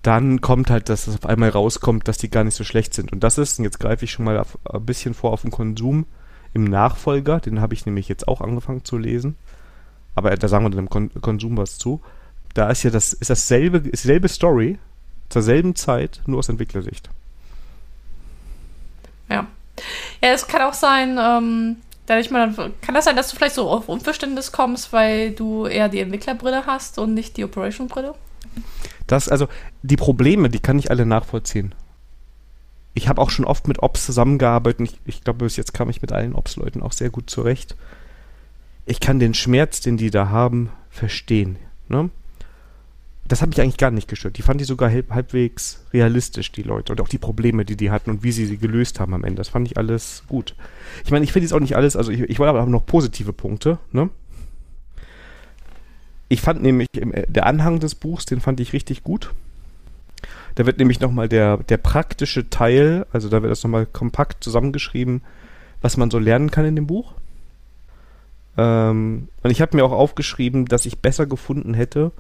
dann 0.03 0.41
kommt 0.41 0.71
halt, 0.71 0.91
dass 0.91 1.09
es 1.09 1.17
auf 1.17 1.27
einmal 1.27 1.49
rauskommt, 1.49 2.07
dass 2.07 2.19
die 2.19 2.31
gar 2.31 2.45
nicht 2.45 2.55
so 2.55 2.63
schlecht 2.63 2.95
sind. 2.95 3.11
Und 3.11 3.25
das 3.25 3.37
ist, 3.37 3.59
und 3.59 3.65
jetzt 3.65 3.81
greife 3.81 4.05
ich 4.05 4.13
schon 4.13 4.25
mal 4.25 4.39
auf, 4.39 4.57
ein 4.73 4.87
bisschen 4.87 5.13
vor 5.13 5.33
auf 5.33 5.43
den 5.43 5.51
Konsum, 5.51 6.07
im 6.55 6.63
Nachfolger, 6.63 7.41
den 7.41 7.61
habe 7.61 7.75
ich 7.75 7.85
nämlich 7.85 8.09
jetzt 8.09 8.29
auch 8.29 8.41
angefangen 8.41 8.85
zu 8.85 8.97
lesen, 8.97 9.35
aber 10.15 10.37
da 10.37 10.47
sagen 10.47 10.65
wir 10.65 10.71
dann 10.71 10.79
im 10.79 10.89
Kon 10.89 11.11
Konsum 11.21 11.57
was 11.57 11.79
zu. 11.79 12.01
Da 12.59 12.71
ist 12.71 12.83
ja 12.83 12.91
das, 12.91 13.13
ist 13.13 13.31
dasselbe, 13.31 13.79
ist 13.79 14.03
dieselbe 14.03 14.27
Story 14.27 14.81
zur 15.29 15.43
selben 15.43 15.77
Zeit, 15.77 16.21
nur 16.27 16.41
aus 16.41 16.49
Entwicklersicht. 16.49 17.09
Ja. 19.31 19.47
Ja, 20.21 20.31
es 20.33 20.49
kann 20.49 20.63
auch 20.63 20.75
sein, 20.75 21.19
ähm, 21.21 21.77
dadurch 22.07 22.33
mal, 22.33 22.53
kann 22.83 22.97
das 22.97 23.05
sein, 23.05 23.15
dass 23.15 23.31
du 23.31 23.37
vielleicht 23.37 23.55
so 23.55 23.71
auf 23.71 23.89
Unverständnis 23.89 24.51
kommst, 24.51 24.93
weil 24.93 25.31
du 25.31 25.67
eher 25.67 25.89
die 25.89 26.01
Entwicklerbrille 26.01 26.67
hast 26.67 26.99
und 26.99 27.15
nicht 27.15 27.37
die 27.37 27.45
Operation-Brille? 27.45 28.17
Das, 29.07 29.29
also, 29.29 29.47
die 29.83 29.97
Probleme, 29.97 30.51
die 30.51 30.59
kann 30.59 30.81
ich 30.81 30.91
alle 30.91 31.07
nachvollziehen 31.07 31.77
ich 32.95 33.09
habe 33.09 33.23
auch 33.23 33.31
schon 33.31 33.45
oft 33.45 33.69
mit 33.69 33.81
Ops 33.81 34.05
zusammengearbeitet 34.07 34.81
und 34.81 34.87
ich, 34.87 34.99
ich 35.05 35.23
glaube, 35.23 35.45
bis 35.45 35.57
jetzt 35.57 35.73
kam 35.73 35.89
ich 35.89 36.03
mit 36.03 36.11
allen 36.11 36.35
Ops-Leuten 36.35 36.83
auch 36.83 36.91
sehr 36.91 37.11
gut 37.11 37.31
zurecht. 37.31 37.77
Ich 38.87 38.99
kann 38.99 39.21
den 39.21 39.35
Schmerz, 39.35 39.81
den 39.81 39.97
die 39.97 40.11
da 40.11 40.31
haben, 40.31 40.71
verstehen. 40.91 41.59
Ne? 41.89 42.11
Das 43.29 43.43
hat 43.43 43.51
mich 43.51 43.61
eigentlich 43.61 43.77
gar 43.77 43.91
nicht 43.91 44.09
gestört. 44.09 44.39
Die 44.39 44.43
fand 44.43 44.61
ich 44.61 44.67
sogar 44.67 44.91
halb, 44.91 45.11
halbwegs 45.11 45.85
realistisch, 45.93 46.51
die 46.51 46.63
Leute. 46.63 46.93
Und 46.93 47.01
auch 47.03 47.09
die 47.09 47.19
Probleme, 47.19 47.67
die 47.67 47.77
die 47.77 47.91
hatten 47.91 48.11
und 48.11 48.23
wie 48.23 48.33
sie 48.33 48.47
sie 48.47 48.57
gelöst 48.57 49.01
haben 49.01 49.13
am 49.13 49.23
Ende. 49.23 49.37
Das 49.37 49.51
fand 49.51 49.69
ich 49.69 49.77
alles 49.77 50.23
gut. 50.29 50.55
Ich 51.05 51.11
meine, 51.11 51.25
ich 51.25 51.33
finde 51.33 51.45
jetzt 51.45 51.53
auch 51.53 51.61
nicht 51.61 51.77
alles, 51.77 51.95
also 51.95 52.11
ich, 52.11 52.21
ich 52.21 52.39
wollte 52.39 52.51
aber 52.51 52.65
noch 52.67 52.87
positive 52.87 53.35
Punkte. 53.35 53.79
Ne? 53.93 54.09
Ich 56.29 56.41
fand 56.41 56.63
nämlich, 56.63 56.89
im, 56.97 57.13
der 57.29 57.47
Anhang 57.47 57.81
des 57.81 57.95
Buchs, 57.95 58.25
den 58.25 58.41
fand 58.41 58.61
ich 58.61 58.73
richtig 58.73 59.05
gut. 59.05 59.31
Da 60.55 60.67
wird 60.67 60.79
nämlich 60.79 61.01
nochmal 61.01 61.29
der, 61.29 61.59
der 61.59 61.77
praktische 61.77 62.51
Teil, 62.51 63.07
also 63.13 63.29
da 63.29 63.43
wird 63.43 63.51
das 63.51 63.63
nochmal 63.63 63.87
kompakt 63.87 64.43
zusammengeschrieben, 64.43 65.23
was 65.81 65.97
man 65.97 66.11
so 66.11 66.19
lernen 66.19 66.51
kann 66.51 66.65
in 66.65 66.77
dem 66.77 66.87
Buch. 66.87 67.15
Ähm, 68.57 69.29
und 69.43 69.51
ich 69.51 69.61
habe 69.61 69.77
mir 69.77 69.85
auch 69.85 69.93
aufgeschrieben, 69.93 70.67
dass 70.67 70.87
ich 70.87 70.99
besser 70.99 71.27
gefunden 71.27 71.75
hätte, 71.75 72.11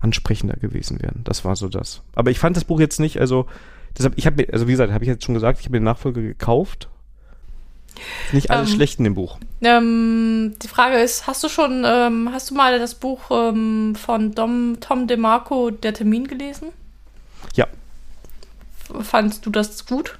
ansprechender 0.00 0.56
gewesen 0.56 1.00
wären. 1.00 1.22
Das 1.24 1.44
war 1.44 1.56
so 1.56 1.68
das. 1.68 2.02
Aber 2.14 2.30
ich 2.30 2.40
fand 2.40 2.56
das 2.56 2.64
Buch 2.64 2.80
jetzt 2.80 2.98
nicht, 2.98 3.20
also 3.20 3.46
deshalb, 3.96 4.18
ich 4.18 4.26
habe 4.26 4.42
mir, 4.42 4.52
also 4.52 4.66
wie 4.66 4.72
gesagt, 4.72 4.92
habe 4.92 5.04
ich 5.04 5.08
jetzt 5.08 5.24
schon 5.24 5.34
gesagt, 5.34 5.60
ich 5.60 5.66
habe 5.66 5.74
mir 5.74 5.80
den 5.80 5.84
Nachfolger 5.84 6.20
gekauft. 6.20 6.88
Nicht 8.32 8.50
alles 8.50 8.70
ähm, 8.70 8.76
schlecht 8.76 8.98
in 8.98 9.04
dem 9.04 9.14
Buch. 9.14 9.38
Ähm, 9.62 10.54
die 10.62 10.68
Frage 10.68 10.98
ist, 10.98 11.26
hast 11.26 11.42
du 11.44 11.48
schon, 11.48 11.84
ähm, 11.86 12.30
hast 12.32 12.50
du 12.50 12.54
mal 12.54 12.78
das 12.78 12.94
Buch 12.94 13.30
ähm, 13.30 13.94
von 13.94 14.34
Dom, 14.34 14.78
Tom 14.80 15.06
DeMarco, 15.06 15.70
Der 15.70 15.94
Termin, 15.94 16.26
gelesen? 16.26 16.68
Ja. 17.54 17.66
Fandest 19.00 19.46
du 19.46 19.50
das 19.50 19.86
gut? 19.86 20.18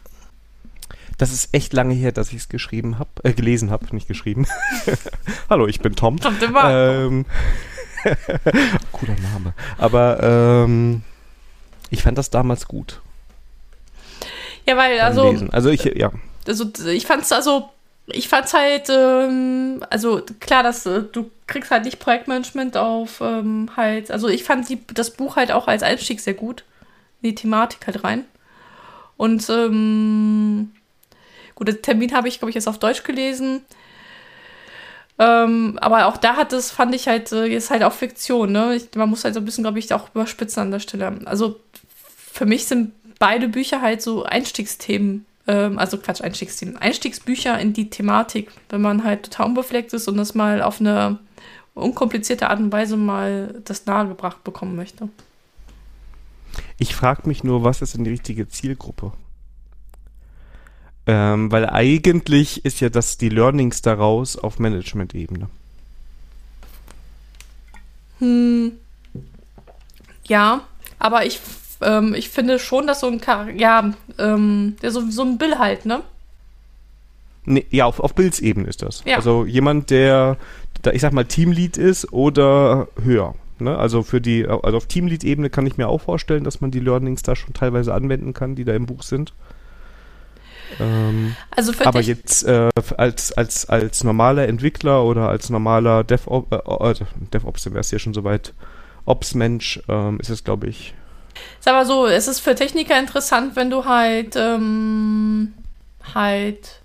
Das 1.18 1.32
ist 1.32 1.54
echt 1.54 1.72
lange 1.72 1.94
her, 1.94 2.12
dass 2.12 2.30
ich 2.30 2.38
es 2.38 2.48
geschrieben 2.48 2.98
habe, 2.98 3.10
äh, 3.22 3.32
gelesen 3.32 3.70
habe, 3.70 3.86
nicht 3.94 4.08
geschrieben. 4.08 4.46
Hallo, 5.50 5.66
ich 5.66 5.80
bin 5.80 5.94
Tom. 5.94 6.18
Tom 6.18 6.38
DeMarco. 6.38 7.08
Ähm, 7.08 7.26
Cooler 8.92 9.16
Name. 9.20 9.54
Aber 9.78 10.22
ähm, 10.22 11.02
ich 11.90 12.02
fand 12.02 12.18
das 12.18 12.30
damals 12.30 12.66
gut. 12.66 13.00
Ja, 14.66 14.76
weil, 14.76 15.00
also. 15.00 15.34
Also 15.50 15.70
ich, 15.70 15.84
ja. 15.84 16.10
Also 16.46 16.70
ich 16.86 17.06
fand's, 17.06 17.32
also, 17.32 17.70
ich 18.06 18.28
fand's 18.28 18.52
halt, 18.52 18.88
ähm, 18.90 19.84
also 19.90 20.22
klar, 20.40 20.62
dass 20.62 20.86
äh, 20.86 21.02
du 21.02 21.30
kriegst 21.46 21.70
halt 21.70 21.84
nicht 21.84 21.98
Projektmanagement 21.98 22.76
auf 22.76 23.20
ähm, 23.20 23.70
halt, 23.76 24.10
also 24.10 24.28
ich 24.28 24.44
fand 24.44 24.68
die, 24.68 24.80
das 24.94 25.10
Buch 25.10 25.36
halt 25.36 25.52
auch 25.52 25.68
als 25.68 25.82
Einstieg 25.82 26.20
sehr 26.20 26.34
gut. 26.34 26.64
In 27.20 27.30
die 27.30 27.34
Thematik 27.36 27.86
halt 27.86 28.02
rein. 28.02 28.24
Und 29.16 29.48
ähm, 29.50 30.72
gut, 31.54 31.68
den 31.68 31.80
Termin 31.80 32.12
habe 32.12 32.26
ich, 32.26 32.38
glaube 32.38 32.50
ich, 32.50 32.56
jetzt 32.56 32.66
auf 32.66 32.78
Deutsch 32.78 33.04
gelesen. 33.04 33.62
Ähm, 35.18 35.78
aber 35.80 36.06
auch 36.06 36.16
da 36.16 36.36
hat 36.36 36.52
es, 36.52 36.72
fand 36.72 36.94
ich 36.94 37.06
halt, 37.06 37.30
äh, 37.30 37.46
ist 37.46 37.70
halt 37.70 37.84
auch 37.84 37.92
Fiktion, 37.92 38.50
ne? 38.50 38.74
Ich, 38.74 38.88
man 38.96 39.08
muss 39.08 39.24
halt 39.24 39.34
so 39.34 39.40
ein 39.40 39.44
bisschen, 39.44 39.62
glaube 39.62 39.78
ich, 39.78 39.92
auch 39.94 40.08
überspitzen 40.14 40.62
an 40.62 40.70
der 40.72 40.80
Stelle. 40.80 41.20
Also 41.26 41.60
für 42.32 42.46
mich 42.46 42.64
sind 42.66 42.92
beide 43.18 43.46
Bücher 43.46 43.80
halt 43.80 44.02
so 44.02 44.24
Einstiegsthemen, 44.24 45.26
ähm, 45.46 45.78
also 45.78 45.98
Quatsch, 45.98 46.22
Einstiegsthemen, 46.22 46.76
Einstiegsbücher 46.76 47.58
in 47.58 47.72
die 47.72 47.90
Thematik, 47.90 48.50
wenn 48.68 48.80
man 48.80 49.04
halt 49.04 49.24
total 49.24 49.46
unbefleckt 49.46 49.92
ist 49.92 50.08
und 50.08 50.16
das 50.16 50.34
mal 50.34 50.62
auf 50.62 50.80
eine 50.80 51.18
unkomplizierte 51.74 52.50
Art 52.50 52.60
und 52.60 52.72
Weise 52.72 52.96
mal 52.96 53.60
das 53.64 53.86
nahegebracht 53.86 54.44
bekommen 54.44 54.76
möchte. 54.76 55.08
Ich 56.78 56.94
frage 56.94 57.28
mich 57.28 57.44
nur, 57.44 57.64
was 57.64 57.82
ist 57.82 57.94
denn 57.94 58.04
die 58.04 58.10
richtige 58.10 58.48
Zielgruppe? 58.48 59.12
Ähm, 61.06 61.50
weil 61.50 61.68
eigentlich 61.68 62.64
ist 62.64 62.80
ja 62.80 62.88
das 62.88 63.18
die 63.18 63.28
Learnings 63.28 63.82
daraus 63.82 64.36
auf 64.36 64.58
Management-Ebene. 64.58 65.48
Hm. 68.18 68.72
Ja, 70.24 70.60
aber 71.00 71.26
ich, 71.26 71.40
ähm, 71.82 72.14
ich 72.14 72.28
finde 72.28 72.58
schon, 72.58 72.86
dass 72.86 73.00
so 73.00 73.06
ein 73.06 73.20
Charakter, 73.20 73.54
ja, 73.54 73.92
ähm, 74.18 74.76
der 74.82 74.90
so, 74.90 75.08
so 75.10 75.22
ein 75.22 75.38
Bill 75.38 75.58
halt, 75.58 75.86
ne? 75.86 76.02
Nee, 77.44 77.66
ja, 77.70 77.86
auf, 77.86 78.00
auf 78.00 78.14
Bildebene 78.14 78.68
ist 78.68 78.82
das. 78.82 79.02
Ja. 79.04 79.16
Also 79.16 79.44
jemand, 79.44 79.90
der, 79.90 80.36
da, 80.82 80.92
ich 80.92 81.00
sag 81.00 81.12
mal, 81.12 81.24
Teamlead 81.24 81.76
ist 81.76 82.12
oder 82.12 82.88
höher. 83.02 83.34
Ne? 83.58 83.76
Also 83.76 84.02
für 84.02 84.20
die, 84.20 84.46
also 84.46 84.76
auf 84.76 84.86
Teamlead-Ebene 84.86 85.50
kann 85.50 85.66
ich 85.66 85.76
mir 85.76 85.88
auch 85.88 86.00
vorstellen, 86.00 86.44
dass 86.44 86.60
man 86.60 86.70
die 86.70 86.80
Learnings 86.80 87.22
da 87.22 87.34
schon 87.34 87.54
teilweise 87.54 87.94
anwenden 87.94 88.32
kann, 88.32 88.54
die 88.54 88.64
da 88.64 88.74
im 88.74 88.86
Buch 88.86 89.02
sind. 89.02 89.32
Ähm, 90.80 91.36
Also 91.50 91.72
für 91.72 91.86
aber 91.86 92.00
jetzt 92.00 92.44
äh, 92.44 92.70
als, 92.96 93.32
als, 93.32 93.68
als 93.68 94.04
normaler 94.04 94.48
Entwickler 94.48 95.04
oder 95.04 95.28
als 95.28 95.50
normaler 95.50 96.04
DevOps, 96.04 96.48
äh, 96.50 96.90
äh, 96.90 97.06
DevOps, 97.32 97.64
dann 97.64 97.74
wär's 97.74 97.90
ja 97.90 97.98
schon 97.98 98.14
soweit, 98.14 98.54
Ops-Mensch, 99.04 99.82
ähm, 99.88 100.20
ist 100.20 100.30
es, 100.30 100.44
glaube 100.44 100.68
ich, 100.68 100.94
sag 101.60 101.74
mal 101.74 101.86
so, 101.86 102.06
es 102.06 102.28
ist 102.28 102.40
für 102.40 102.54
Techniker 102.54 102.98
interessant, 102.98 103.56
wenn 103.56 103.70
du 103.70 103.84
halt, 103.84 104.36
ähm, 104.36 105.54
halt, 106.14 106.80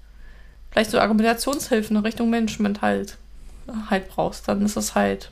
vielleicht 0.71 0.91
so 0.91 0.99
Argumentationshilfen 0.99 1.97
in 1.97 2.03
Richtung 2.03 2.29
Management 2.29 2.81
halt, 2.81 3.17
halt 3.89 4.09
brauchst. 4.09 4.47
Dann 4.47 4.63
ist 4.63 4.77
es 4.77 4.95
halt, 4.95 5.31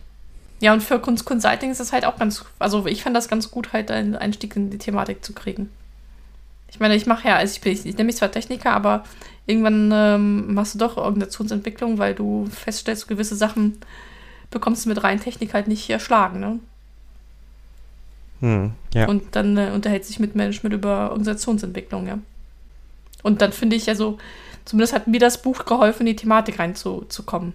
ja, 0.59 0.74
und 0.74 0.82
für 0.82 0.99
Cons 0.99 1.26
Consulting 1.26 1.72
ist 1.72 1.80
es 1.80 1.93
halt 1.93 2.05
auch 2.05 2.18
ganz, 2.18 2.43
also 2.59 2.86
ich 2.88 3.03
fand 3.03 3.16
das 3.16 3.28
ganz 3.28 3.51
gut, 3.51 3.74
halt 3.74 3.91
einen 3.91 4.16
Einstieg 4.16 4.55
in 4.55 4.70
die 4.70 4.78
Thematik 4.78 5.24
zu 5.24 5.34
kriegen. 5.34 5.70
Ich 6.70 6.80
meine, 6.80 6.95
ich 6.95 7.05
mache 7.05 7.28
ja, 7.28 7.36
also 7.36 7.53
ich, 7.53 7.61
bin, 7.61 7.72
ich, 7.72 7.86
ich 7.86 7.93
nenne 7.93 8.05
mich 8.05 8.18
zwar 8.18 8.32
Techniker, 8.32 8.72
aber 8.74 9.03
irgendwann 9.45 9.91
ähm, 9.93 10.53
machst 10.53 10.76
du 10.76 10.80
doch 10.80 10.97
Organisationsentwicklung, 10.97 11.97
weil 11.97 12.16
du 12.16 12.47
feststellst, 12.47 13.07
gewisse 13.07 13.36
Sachen 13.36 13.80
bekommst 14.49 14.86
du 14.86 14.89
mit 14.89 15.03
rein 15.03 15.20
Technik 15.20 15.53
halt 15.53 15.68
nicht 15.68 15.89
erschlagen, 15.89 16.39
ne? 16.39 16.59
Hm, 18.46 18.74
ja. 18.93 19.08
Und 19.08 19.36
dann 19.36 19.58
äh, 19.58 19.72
unterhält 19.74 20.06
sich 20.06 20.20
mit 20.20 20.36
Management 20.36 20.76
über 20.76 21.10
Organisationsentwicklung, 21.10 22.06
ja. 22.06 22.20
Und 23.24 23.41
dann 23.41 23.52
finde 23.52 23.76
ich, 23.76 23.89
also, 23.89 24.20
zumindest 24.66 24.93
hat 24.93 25.08
mir 25.08 25.20
das 25.20 25.41
Buch 25.41 25.66
geholfen, 25.66 26.02
in 26.02 26.14
die 26.14 26.16
Thematik 26.16 26.60
reinzukommen. 26.60 27.54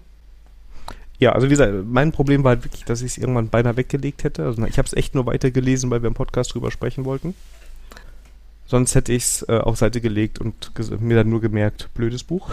Ja, 1.20 1.30
also 1.30 1.46
wie 1.46 1.50
gesagt, 1.50 1.72
mein 1.86 2.10
Problem 2.10 2.42
war 2.42 2.56
halt 2.56 2.64
wirklich, 2.64 2.84
dass 2.84 3.02
ich 3.02 3.12
es 3.12 3.18
irgendwann 3.18 3.50
beinahe 3.50 3.76
weggelegt 3.76 4.24
hätte. 4.24 4.44
Also 4.44 4.64
ich 4.64 4.78
habe 4.78 4.86
es 4.86 4.94
echt 4.94 5.14
nur 5.14 5.26
weitergelesen, 5.26 5.90
weil 5.90 6.02
wir 6.02 6.08
im 6.08 6.14
Podcast 6.14 6.54
drüber 6.54 6.72
sprechen 6.72 7.04
wollten. 7.04 7.36
Sonst 8.66 8.96
hätte 8.96 9.12
ich 9.12 9.22
es 9.22 9.48
äh, 9.48 9.58
auf 9.58 9.76
Seite 9.76 10.00
gelegt 10.00 10.40
und 10.40 10.72
mir 11.00 11.16
dann 11.16 11.28
nur 11.28 11.40
gemerkt, 11.40 11.90
blödes 11.94 12.24
Buch. 12.24 12.50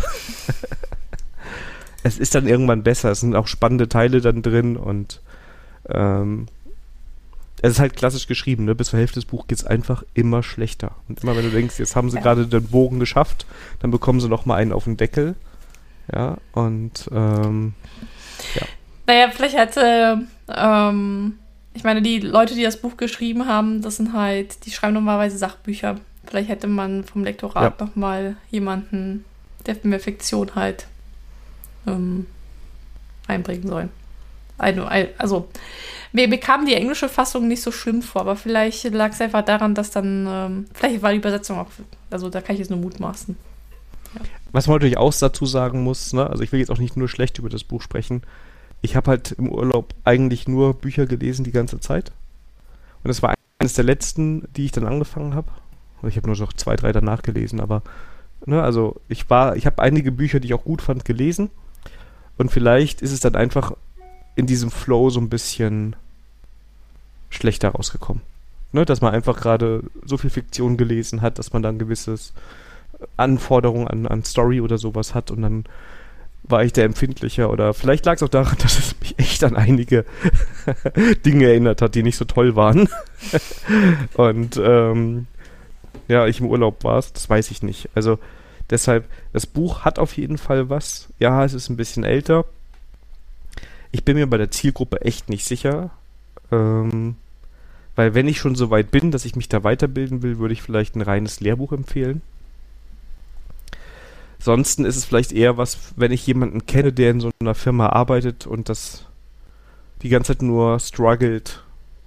es 2.04 2.20
ist 2.20 2.36
dann 2.36 2.46
irgendwann 2.46 2.84
besser. 2.84 3.10
Es 3.10 3.22
sind 3.22 3.36
auch 3.36 3.48
spannende 3.48 3.90
Teile 3.90 4.22
dann 4.22 4.44
drin 4.44 4.78
und 4.78 5.22
ähm, 5.90 6.48
es 7.62 7.72
ist 7.72 7.80
halt 7.80 7.96
klassisch 7.96 8.28
geschrieben, 8.28 8.66
ne? 8.66 8.76
Bis 8.76 8.90
zur 8.90 9.00
Hälfte 9.00 9.16
des 9.16 9.26
Buchs 9.26 9.48
geht 9.48 9.58
es 9.58 9.66
einfach 9.66 10.04
immer 10.14 10.44
schlechter. 10.44 10.92
Und 11.10 11.24
immer 11.24 11.36
wenn 11.36 11.44
du 11.44 11.52
denkst, 11.52 11.80
jetzt 11.80 11.96
haben 11.96 12.10
sie 12.10 12.18
Ja. 12.18 12.22
gerade 12.24 12.48
den 12.48 12.68
Bogen 12.68 13.00
geschafft, 13.00 13.46
dann 13.80 13.92
bekommen 13.92 14.20
sie 14.20 14.30
noch 14.30 14.46
mal 14.46 14.56
einen 14.56 14.72
auf 14.74 14.84
den 14.84 14.98
Deckel. 14.98 15.36
Ja, 16.14 16.38
und 16.54 17.10
ähm, 17.12 17.74
Naja, 19.08 19.30
vielleicht 19.32 19.58
hätte, 19.58 20.22
ähm, 20.54 21.40
ich 21.74 21.84
meine, 21.84 22.02
die 22.02 22.20
Leute, 22.20 22.56
die 22.56 22.64
das 22.64 22.78
Buch 22.82 22.98
geschrieben 22.98 23.48
haben, 23.48 23.82
das 23.82 23.98
sind 23.98 24.14
halt, 24.14 24.66
die 24.66 24.72
schreiben 24.72 24.94
normalerweise 24.94 25.38
Sachbücher. 25.38 25.96
Vielleicht 26.26 26.50
hätte 26.50 26.68
man 26.68 27.04
vom 27.06 27.24
Lektorat 27.24 27.80
noch 27.80 27.96
mal 27.96 28.36
jemanden, 28.50 29.24
der 29.66 29.78
mehr 29.84 30.00
Fiktion 30.00 30.56
halt 30.56 30.88
ähm, 31.88 32.26
einbringen 33.28 33.68
sollen. 33.68 33.90
Also, 34.58 35.48
mir, 36.12 36.28
mir 36.28 36.40
kam 36.40 36.66
die 36.66 36.74
englische 36.74 37.10
Fassung 37.10 37.48
nicht 37.48 37.62
so 37.62 37.72
schlimm 37.72 38.02
vor, 38.02 38.22
aber 38.22 38.36
vielleicht 38.36 38.84
lag 38.92 39.12
es 39.12 39.22
einfach 39.22 39.44
daran, 39.44 39.76
dass 39.76 39.92
dann, 39.92 40.28
ähm, 40.30 40.66
vielleicht 40.74 41.02
war 41.02 41.12
die 41.12 41.18
Übersetzung 41.18 41.60
auch, 41.60 41.68
also 42.10 42.30
da 42.30 42.42
kann 42.42 42.56
ich 42.56 42.60
jetzt 42.60 42.70
nur 42.70 42.80
mutmaßen. 42.80 43.38
Was 44.52 44.68
man 44.68 44.78
natürlich 44.78 44.98
auch 44.98 45.14
dazu 45.14 45.46
sagen 45.46 45.84
muss, 45.84 46.14
ne? 46.14 46.28
also 46.28 46.42
ich 46.44 46.52
will 46.52 46.60
jetzt 46.60 46.72
auch 46.72 46.80
nicht 46.80 46.98
nur 46.98 47.10
schlecht 47.10 47.38
über 47.38 47.50
das 47.50 47.64
Buch 47.64 47.82
sprechen. 47.82 48.24
Ich 48.82 48.96
habe 48.96 49.12
halt 49.12 49.34
im 49.34 49.50
Urlaub 49.50 49.94
eigentlich 50.04 50.48
nur 50.48 50.74
Bücher 50.74 51.06
gelesen 51.06 51.44
die 51.44 51.52
ganze 51.52 51.80
Zeit. 51.80 52.12
Und 53.04 53.12
es 53.12 53.22
war 53.22 53.34
eines 53.60 53.74
der 53.74 53.84
letzten, 53.84 54.48
die 54.56 54.66
ich 54.66 54.72
dann 54.72 54.88
angefangen 54.88 55.36
habe. 55.36 55.52
Ich 56.08 56.16
habe 56.16 56.28
nur 56.28 56.38
noch 56.38 56.54
zwei, 56.54 56.76
drei 56.76 56.92
danach 56.92 57.22
gelesen, 57.22 57.60
aber 57.60 57.82
ne, 58.46 58.62
also 58.62 59.02
ich 59.10 59.30
war, 59.30 59.56
ich 59.56 59.66
habe 59.66 59.82
einige 59.82 60.12
Bücher, 60.12 60.40
die 60.40 60.48
ich 60.48 60.54
auch 60.54 60.64
gut 60.64 60.82
fand, 60.82 61.06
gelesen. 61.06 61.50
Und 62.38 62.52
vielleicht 62.52 63.02
ist 63.02 63.12
es 63.12 63.20
dann 63.20 63.36
einfach 63.36 63.74
in 64.38 64.46
diesem 64.46 64.72
Flow 64.72 65.10
so 65.10 65.20
ein 65.20 65.30
bisschen 65.30 65.96
schlechter 67.30 67.70
rausgekommen. 67.70 68.22
Ne, 68.72 68.86
dass 68.86 69.02
man 69.02 69.14
einfach 69.14 69.38
gerade 69.38 69.84
so 70.06 70.18
viel 70.18 70.30
Fiktion 70.30 70.78
gelesen 70.78 71.22
hat, 71.22 71.40
dass 71.40 71.54
man 71.54 71.64
dann 71.64 71.80
gewisses 71.80 72.34
Anforderungen 73.16 73.88
an, 73.88 74.06
an 74.06 74.24
Story 74.24 74.62
oder 74.62 74.78
sowas 74.78 75.16
hat 75.16 75.32
und 75.32 75.42
dann 75.42 75.66
war 76.44 76.64
ich 76.64 76.74
da 76.74 76.84
empfindlicher 76.84 77.50
oder 77.50 77.74
vielleicht 77.74 78.06
lag 78.06 78.16
es 78.16 78.24
auch 78.24 78.30
daran, 78.30 78.58
dass 78.62 78.78
es 78.78 78.96
mich 79.00 79.18
echt 79.18 79.44
an 79.44 79.56
einige 79.56 80.06
Dinge 81.26 81.48
erinnert 81.48 81.82
hat, 81.82 81.96
die 81.96 82.04
nicht 82.04 82.18
so 82.18 82.26
toll 82.26 82.56
waren. 82.56 82.90
und 84.14 84.58
ähm, 84.64 85.28
ja, 86.08 86.28
ich 86.28 86.40
im 86.40 86.48
Urlaub 86.48 86.84
war, 86.84 86.96
das 86.96 87.30
weiß 87.30 87.52
ich 87.52 87.64
nicht. 87.64 87.90
Also 87.96 88.20
deshalb, 88.70 89.06
das 89.34 89.48
Buch 89.48 89.82
hat 89.86 89.98
auf 89.98 90.16
jeden 90.16 90.38
Fall 90.38 90.70
was. 90.70 91.08
Ja, 91.20 91.44
es 91.44 91.54
ist 91.54 91.70
ein 91.70 91.78
bisschen 91.78 92.04
älter. 92.04 92.46
Ich 93.92 94.04
bin 94.04 94.18
mir 94.18 94.28
bei 94.28 94.38
der 94.38 94.52
Zielgruppe 94.52 95.02
echt 95.02 95.30
nicht 95.30 95.46
sicher. 95.46 95.92
Ähm, 96.52 97.16
weil 97.96 98.14
wenn 98.14 98.28
ich 98.28 98.38
schon 98.38 98.56
so 98.56 98.70
weit 98.70 98.92
bin, 98.92 99.12
dass 99.12 99.26
ich 99.26 99.36
mich 99.36 99.50
da 99.50 99.64
weiterbilden 99.64 100.22
will, 100.22 100.38
würde 100.38 100.54
ich 100.54 100.62
vielleicht 100.62 100.96
ein 100.96 101.02
reines 101.02 101.40
Lehrbuch 101.40 101.72
empfehlen. 101.72 102.22
Ansonsten 104.40 104.86
ist 104.86 104.96
es 104.96 105.06
vielleicht 105.06 105.32
eher 105.32 105.58
was, 105.58 105.94
wenn 105.96 106.12
ich 106.12 106.26
jemanden 106.28 106.66
kenne, 106.66 106.94
der 106.94 107.12
in 107.12 107.20
so 107.20 107.32
einer 107.42 107.56
Firma 107.56 107.90
arbeitet 107.90 108.46
und 108.46 108.70
das 108.70 109.06
die 110.04 110.10
ganze 110.10 110.34
Zeit 110.34 110.44
nur 110.44 110.80
struggelt. 110.80 111.64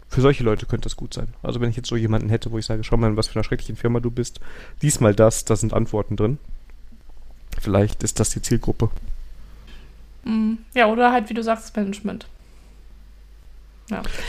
Für 0.08 0.20
solche 0.20 0.44
Leute 0.44 0.66
könnte 0.66 0.84
das 0.84 0.96
gut 0.96 1.12
sein. 1.12 1.34
Also 1.42 1.60
wenn 1.60 1.70
ich 1.70 1.76
jetzt 1.76 1.88
so 1.88 1.96
jemanden 1.96 2.30
hätte, 2.30 2.50
wo 2.50 2.58
ich 2.58 2.66
sage, 2.66 2.84
schau 2.84 2.96
mal, 2.96 3.08
in 3.10 3.16
was 3.16 3.28
für 3.28 3.34
einer 3.34 3.44
schrecklichen 3.44 3.76
Firma 3.76 4.00
du 4.00 4.10
bist, 4.10 4.40
lies 4.80 5.00
mal 5.00 5.14
das, 5.14 5.44
da 5.44 5.56
sind 5.56 5.72
Antworten 5.72 6.16
drin. 6.16 6.38
Vielleicht 7.60 8.02
ist 8.02 8.20
das 8.20 8.30
die 8.30 8.42
Zielgruppe. 8.42 8.90
Mm, 10.24 10.54
Ja, 10.74 10.86
oder 10.86 11.12
halt, 11.12 11.28
wie 11.28 11.34
du 11.34 11.42
sagst, 11.42 11.76
Management. 11.76 12.26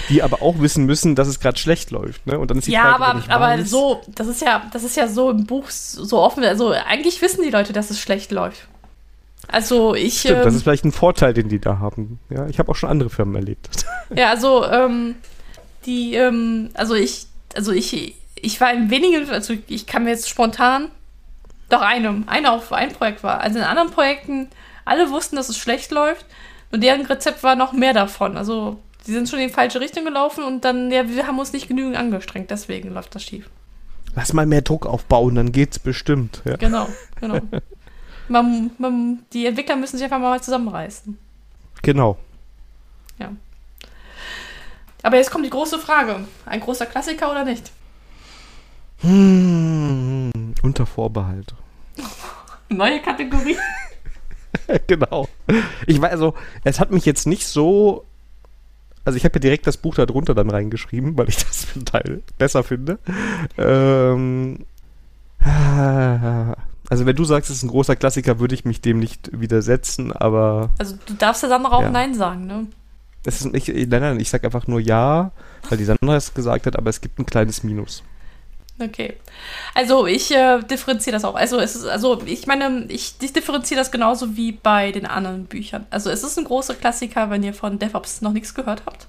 Die 0.09 0.23
aber 0.23 0.41
auch 0.41 0.59
wissen 0.59 0.85
müssen, 0.85 1.15
dass 1.15 1.27
es 1.27 1.39
gerade 1.39 1.57
schlecht 1.57 1.91
läuft, 1.91 2.25
ne? 2.25 2.39
Und 2.39 2.49
dann 2.49 2.57
ist 2.57 2.67
die 2.67 2.71
ja, 2.71 2.95
Frage, 2.95 3.23
aber, 3.29 3.55
aber 3.55 3.65
so, 3.65 4.01
das 4.07 4.27
ist 4.27 4.41
ja, 4.41 4.63
das 4.73 4.83
ist 4.83 4.97
ja 4.97 5.07
so 5.07 5.29
im 5.29 5.45
Buch 5.45 5.69
so 5.69 6.19
offen. 6.19 6.43
Also 6.43 6.71
eigentlich 6.71 7.21
wissen 7.21 7.43
die 7.43 7.51
Leute, 7.51 7.73
dass 7.73 7.91
es 7.91 7.99
schlecht 7.99 8.31
läuft. 8.31 8.67
Also 9.47 9.95
ich, 9.95 10.19
Stimmt, 10.21 10.39
ähm, 10.39 10.43
das 10.45 10.55
ist 10.55 10.63
vielleicht 10.63 10.85
ein 10.85 10.91
Vorteil, 10.91 11.33
den 11.33 11.49
die 11.49 11.59
da 11.59 11.79
haben. 11.79 12.19
Ja, 12.29 12.47
ich 12.47 12.59
habe 12.59 12.71
auch 12.71 12.75
schon 12.75 12.89
andere 12.89 13.09
Firmen 13.09 13.35
erlebt. 13.35 13.85
ja, 14.15 14.29
also 14.29 14.65
ähm, 14.65 15.15
die, 15.85 16.15
ähm, 16.15 16.69
also 16.73 16.95
ich, 16.95 17.27
also 17.55 17.71
ich, 17.71 18.15
ich 18.35 18.61
war 18.61 18.73
in 18.73 18.89
wenigen, 18.89 19.29
also 19.29 19.53
ich 19.67 19.87
kann 19.87 20.03
mir 20.05 20.11
jetzt 20.11 20.29
spontan, 20.29 20.87
doch 21.69 21.81
einem, 21.81 22.23
einer 22.27 22.53
auf 22.53 22.71
ein 22.71 22.93
Projekt 22.93 23.23
war. 23.23 23.41
Also 23.41 23.59
in 23.59 23.65
anderen 23.65 23.91
Projekten, 23.91 24.49
alle 24.91 25.09
wussten, 25.09 25.35
dass 25.35 25.49
es 25.49 25.57
schlecht 25.57 25.91
läuft, 25.91 26.25
und 26.71 26.83
deren 26.83 27.05
Rezept 27.05 27.43
war 27.43 27.55
noch 27.55 27.73
mehr 27.73 27.93
davon. 27.93 28.37
Also 28.37 28.79
die 29.05 29.11
sind 29.11 29.27
schon 29.27 29.39
in 29.39 29.47
die 29.47 29.53
falsche 29.53 29.79
Richtung 29.79 30.05
gelaufen 30.05 30.43
und 30.43 30.63
dann, 30.63 30.91
ja, 30.91 31.09
wir 31.09 31.27
haben 31.27 31.39
uns 31.39 31.53
nicht 31.53 31.67
genügend 31.67 31.97
angestrengt, 31.97 32.51
deswegen 32.51 32.93
läuft 32.93 33.15
das 33.15 33.23
schief. 33.23 33.49
Lass 34.15 34.33
mal 34.33 34.45
mehr 34.45 34.61
Druck 34.61 34.85
aufbauen, 34.85 35.35
dann 35.35 35.51
geht's 35.51 35.79
bestimmt. 35.79 36.41
Ja. 36.45 36.57
Genau, 36.57 36.87
genau. 37.19 37.39
man, 38.27 38.71
man, 38.77 39.25
die 39.33 39.45
Entwickler 39.45 39.75
müssen 39.75 39.97
sich 39.97 40.03
einfach 40.03 40.19
mal 40.19 40.41
zusammenreißen. 40.41 41.17
Genau. 41.81 42.17
Aber 45.03 45.17
jetzt 45.17 45.31
kommt 45.31 45.45
die 45.45 45.49
große 45.49 45.79
Frage. 45.79 46.27
Ein 46.45 46.59
großer 46.59 46.85
Klassiker 46.85 47.31
oder 47.31 47.43
nicht? 47.43 47.71
Hm, 48.99 50.31
unter 50.61 50.85
Vorbehalt. 50.85 51.53
Neue 52.69 53.01
Kategorie. 53.01 53.57
genau. 54.88 55.28
Ich 55.88 56.02
weiß 56.02 56.12
also, 56.12 56.34
es 56.64 56.80
hat 56.80 56.91
mich 56.91 57.06
jetzt 57.06 57.28
nicht 57.28 57.45
so. 57.45 58.06
Also 59.04 59.18
ich 59.18 59.26
habe 59.26 59.36
ja 59.36 59.39
direkt 59.39 59.66
das 59.66 59.78
Buch 59.78 59.95
da 59.95 60.06
drunter 60.06 60.36
dann 60.36 60.49
reingeschrieben, 60.49 61.18
weil 61.18 61.30
ich 61.30 61.38
das 61.38 61.74
zum 61.74 61.86
Teil 61.86 62.22
besser 62.38 62.64
finde. 62.64 62.99
Ähm, 63.58 64.66
also 66.89 67.06
wenn 67.06 67.16
du 67.16 67.24
sagst, 67.24 67.49
es 67.49 67.58
ist 67.58 67.64
ein 67.64 67.70
großer 67.70 67.95
Klassiker, 67.95 68.39
würde 68.39 68.54
ich 68.54 68.64
mich 68.64 68.80
dem 68.82 68.99
nicht 68.99 69.32
widersetzen, 69.34 70.12
aber 70.12 70.70
Also 70.78 70.97
du 71.08 71.16
darfst 71.16 71.41
ja 71.41 71.49
Sandra 71.49 71.78
auch 71.78 71.82
Ja. 71.82 71.89
Nein 71.89 72.14
sagen, 72.14 72.45
ne? 72.45 72.68
es 73.26 73.41
ist 73.41 73.54
nicht, 73.54 73.68
nein, 73.68 74.02
nein, 74.02 74.20
ich 74.20 74.30
sag 74.30 74.43
einfach 74.43 74.68
nur 74.68 74.80
ja, 74.80 75.32
weil 75.70 75.78
die 75.78 75.86
Sandra 75.86 76.16
es 76.16 76.34
gesagt 76.34 76.66
hat, 76.66 76.76
aber 76.76 76.89
es 76.89 77.02
gibt 77.02 77.20
ein 77.20 77.26
kleines 77.26 77.64
Minus. 77.64 78.04
Okay. 78.82 79.15
Also 79.75 80.07
ich 80.07 80.32
äh, 80.32 80.59
differenziere 80.61 81.13
das 81.13 81.23
auch. 81.23 81.36
Also 81.36 81.59
es 81.59 81.75
ist, 81.75 81.86
also 81.86 82.21
ich 82.25 82.47
meine, 82.47 82.86
ich, 82.88 83.15
ich 83.21 83.34
differenziere 83.34 83.79
das 83.79 83.91
genauso 83.91 84.36
wie 84.36 84.51
bei 84.51 84.91
den 84.91 85.05
anderen 85.05 85.45
Büchern. 85.45 85.86
Also 85.91 86.09
es 86.09 86.23
ist 86.23 86.38
ein 86.38 86.45
großer 86.45 86.73
Klassiker, 86.73 87.29
wenn 87.29 87.43
ihr 87.43 87.53
von 87.53 87.77
DevOps 87.77 88.21
noch 88.21 88.34
nichts 88.34 88.53
gehört 88.53 88.84
habt. 88.86 89.07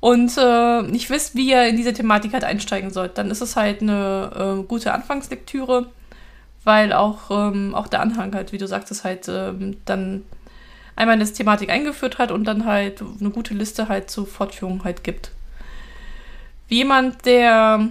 Und 0.00 0.32
äh, 0.38 0.82
nicht 0.82 1.10
wisst, 1.10 1.34
wie 1.34 1.50
ihr 1.50 1.66
in 1.66 1.76
diese 1.76 1.92
Thematik 1.92 2.32
halt 2.32 2.44
einsteigen 2.44 2.90
sollt. 2.90 3.18
Dann 3.18 3.30
ist 3.30 3.40
es 3.40 3.56
halt 3.56 3.82
eine 3.82 4.58
äh, 4.60 4.62
gute 4.62 4.92
Anfangslektüre, 4.92 5.86
weil 6.62 6.92
auch, 6.92 7.30
ähm, 7.30 7.74
auch 7.74 7.88
der 7.88 8.00
Anhang 8.00 8.34
halt, 8.34 8.52
wie 8.52 8.58
du 8.58 8.68
sagtest, 8.68 9.04
halt 9.04 9.28
ähm, 9.28 9.78
dann 9.84 10.22
einmal 10.94 11.14
in 11.14 11.20
das 11.20 11.32
Thematik 11.32 11.70
eingeführt 11.70 12.18
hat 12.18 12.30
und 12.30 12.44
dann 12.44 12.64
halt 12.64 13.02
eine 13.20 13.30
gute 13.30 13.54
Liste 13.54 13.88
halt 13.88 14.10
zur 14.10 14.26
Fortführung 14.26 14.84
halt 14.84 15.02
gibt. 15.02 15.32
Wie 16.68 16.76
jemand, 16.76 17.24
der, 17.26 17.88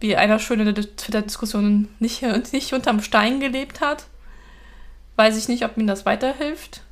wie 0.00 0.16
einer 0.16 0.38
schön 0.38 0.60
in 0.60 0.74
der 0.74 0.96
Twitter-Diskussion 0.96 1.88
nicht, 1.98 2.22
nicht 2.52 2.72
unterm 2.72 3.02
Stein 3.02 3.38
gelebt 3.38 3.80
hat, 3.80 4.06
weiß 5.16 5.36
ich 5.36 5.48
nicht, 5.48 5.64
ob 5.64 5.76
ihm 5.76 5.86
das 5.86 6.06
weiterhilft. 6.06 6.82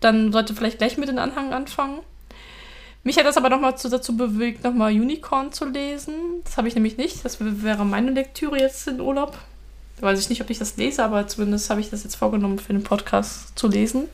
Dann 0.00 0.32
sollte 0.32 0.54
vielleicht 0.54 0.78
gleich 0.78 0.96
mit 0.96 1.08
dem 1.08 1.18
Anhang 1.18 1.52
anfangen. 1.52 2.00
Mich 3.04 3.18
hat 3.18 3.26
das 3.26 3.36
aber 3.36 3.50
nochmal 3.50 3.74
dazu 3.82 4.16
bewegt, 4.16 4.62
nochmal 4.62 4.92
Unicorn 4.92 5.52
zu 5.52 5.64
lesen. 5.64 6.14
Das 6.44 6.56
habe 6.56 6.68
ich 6.68 6.74
nämlich 6.74 6.96
nicht. 6.96 7.24
Das 7.24 7.38
wäre 7.40 7.84
meine 7.84 8.12
Lektüre 8.12 8.58
jetzt 8.58 8.86
in 8.86 9.00
Urlaub. 9.00 9.36
Weiß 10.00 10.20
ich 10.20 10.28
nicht, 10.28 10.40
ob 10.40 10.50
ich 10.50 10.58
das 10.58 10.76
lese, 10.76 11.04
aber 11.04 11.26
zumindest 11.26 11.68
habe 11.70 11.80
ich 11.80 11.90
das 11.90 12.04
jetzt 12.04 12.16
vorgenommen, 12.16 12.58
für 12.58 12.72
den 12.72 12.84
Podcast 12.84 13.58
zu 13.58 13.68
lesen. 13.68 14.08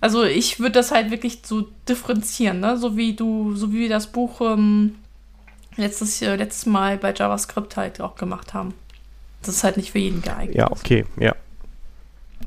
Also 0.00 0.22
ich 0.22 0.60
würde 0.60 0.72
das 0.72 0.92
halt 0.92 1.10
wirklich 1.10 1.40
so 1.44 1.68
differenzieren, 1.88 2.60
ne? 2.60 2.76
So 2.76 2.96
wie 2.96 3.14
du, 3.14 3.56
so 3.56 3.72
wie 3.72 3.88
das 3.88 4.08
Buch 4.08 4.40
ähm, 4.40 4.94
letztes, 5.78 6.20
äh, 6.22 6.36
letztes 6.36 6.66
Mal 6.66 6.98
bei 6.98 7.14
JavaScript 7.14 7.76
halt 7.76 8.00
auch 8.00 8.16
gemacht 8.16 8.54
haben. 8.54 8.74
Das 9.42 9.54
ist 9.54 9.64
halt 9.64 9.76
nicht 9.76 9.92
für 9.92 9.98
jeden 9.98 10.22
geeignet. 10.22 10.56
Ja, 10.56 10.70
okay, 10.70 11.04
ja. 11.18 11.34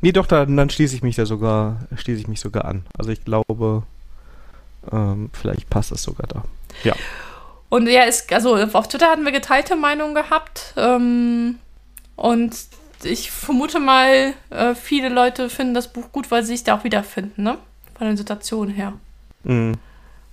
Nee, 0.01 0.11
doch, 0.11 0.25
dann, 0.25 0.55
dann 0.57 0.69
schließe 0.69 0.95
ich 0.95 1.03
mich 1.03 1.15
da 1.15 1.25
sogar, 1.25 1.79
schließe 1.95 2.21
ich 2.21 2.27
mich 2.27 2.39
sogar 2.39 2.65
an. 2.65 2.85
Also 2.97 3.11
ich 3.11 3.23
glaube, 3.23 3.83
ähm, 4.91 5.29
vielleicht 5.33 5.69
passt 5.69 5.91
das 5.91 6.03
sogar 6.03 6.27
da. 6.27 6.43
Ja. 6.83 6.95
Und 7.69 7.87
ja, 7.87 8.03
ist, 8.03 8.31
also 8.33 8.55
auf 8.55 8.87
Twitter 8.87 9.09
hatten 9.09 9.23
wir 9.23 9.31
geteilte 9.31 9.75
Meinungen 9.75 10.15
gehabt. 10.15 10.73
Ähm, 10.75 11.59
und 12.15 12.55
ich 13.03 13.31
vermute 13.31 13.79
mal, 13.79 14.33
äh, 14.49 14.75
viele 14.75 15.09
Leute 15.09 15.49
finden 15.49 15.73
das 15.73 15.91
Buch 15.91 16.11
gut, 16.11 16.31
weil 16.31 16.43
sie 16.43 16.53
sich 16.53 16.63
da 16.63 16.77
auch 16.77 16.83
wiederfinden, 16.83 17.43
ne? 17.43 17.57
Von 17.97 18.07
den 18.07 18.17
Situationen 18.17 18.73
her. 18.73 18.93
Mhm. 19.43 19.75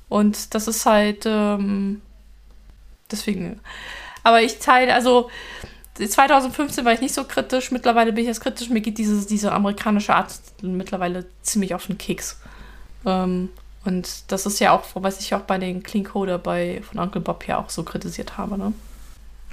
Und 0.09 0.55
das 0.55 0.69
ist 0.69 0.87
halt, 0.87 1.25
ähm, 1.27 2.01
deswegen. 3.11 3.61
Aber 4.23 4.43
ich 4.43 4.59
teile, 4.59 4.95
also 4.95 5.31
2015 5.95 6.85
war 6.85 6.93
ich 6.93 7.01
nicht 7.01 7.15
so 7.15 7.25
kritisch, 7.25 7.71
mittlerweile 7.71 8.13
bin 8.13 8.23
ich 8.23 8.29
jetzt 8.29 8.41
kritisch. 8.41 8.71
Mir 8.71 8.81
geht 8.81 8.99
diese, 8.99 9.27
diese 9.27 9.53
amerikanische 9.53 10.15
Art 10.15 10.33
mittlerweile 10.63 11.27
ziemlich 11.43 11.75
auf 11.75 11.87
den 11.87 11.99
Keks. 11.99 12.41
Ähm, 13.05 13.49
und 13.85 14.31
das 14.31 14.47
ist 14.47 14.61
ja 14.61 14.73
auch, 14.73 14.85
was 14.95 15.21
ich 15.21 15.35
auch 15.35 15.41
bei 15.41 15.59
den 15.59 15.83
Clean 15.83 16.05
Coder 16.05 16.39
bei, 16.39 16.83
von 16.83 16.99
Uncle 16.99 17.21
Bob 17.21 17.47
ja 17.47 17.59
auch 17.59 17.71
so 17.71 17.83
kritisiert 17.83 18.37
habe. 18.37 18.59
Ne? 18.59 18.73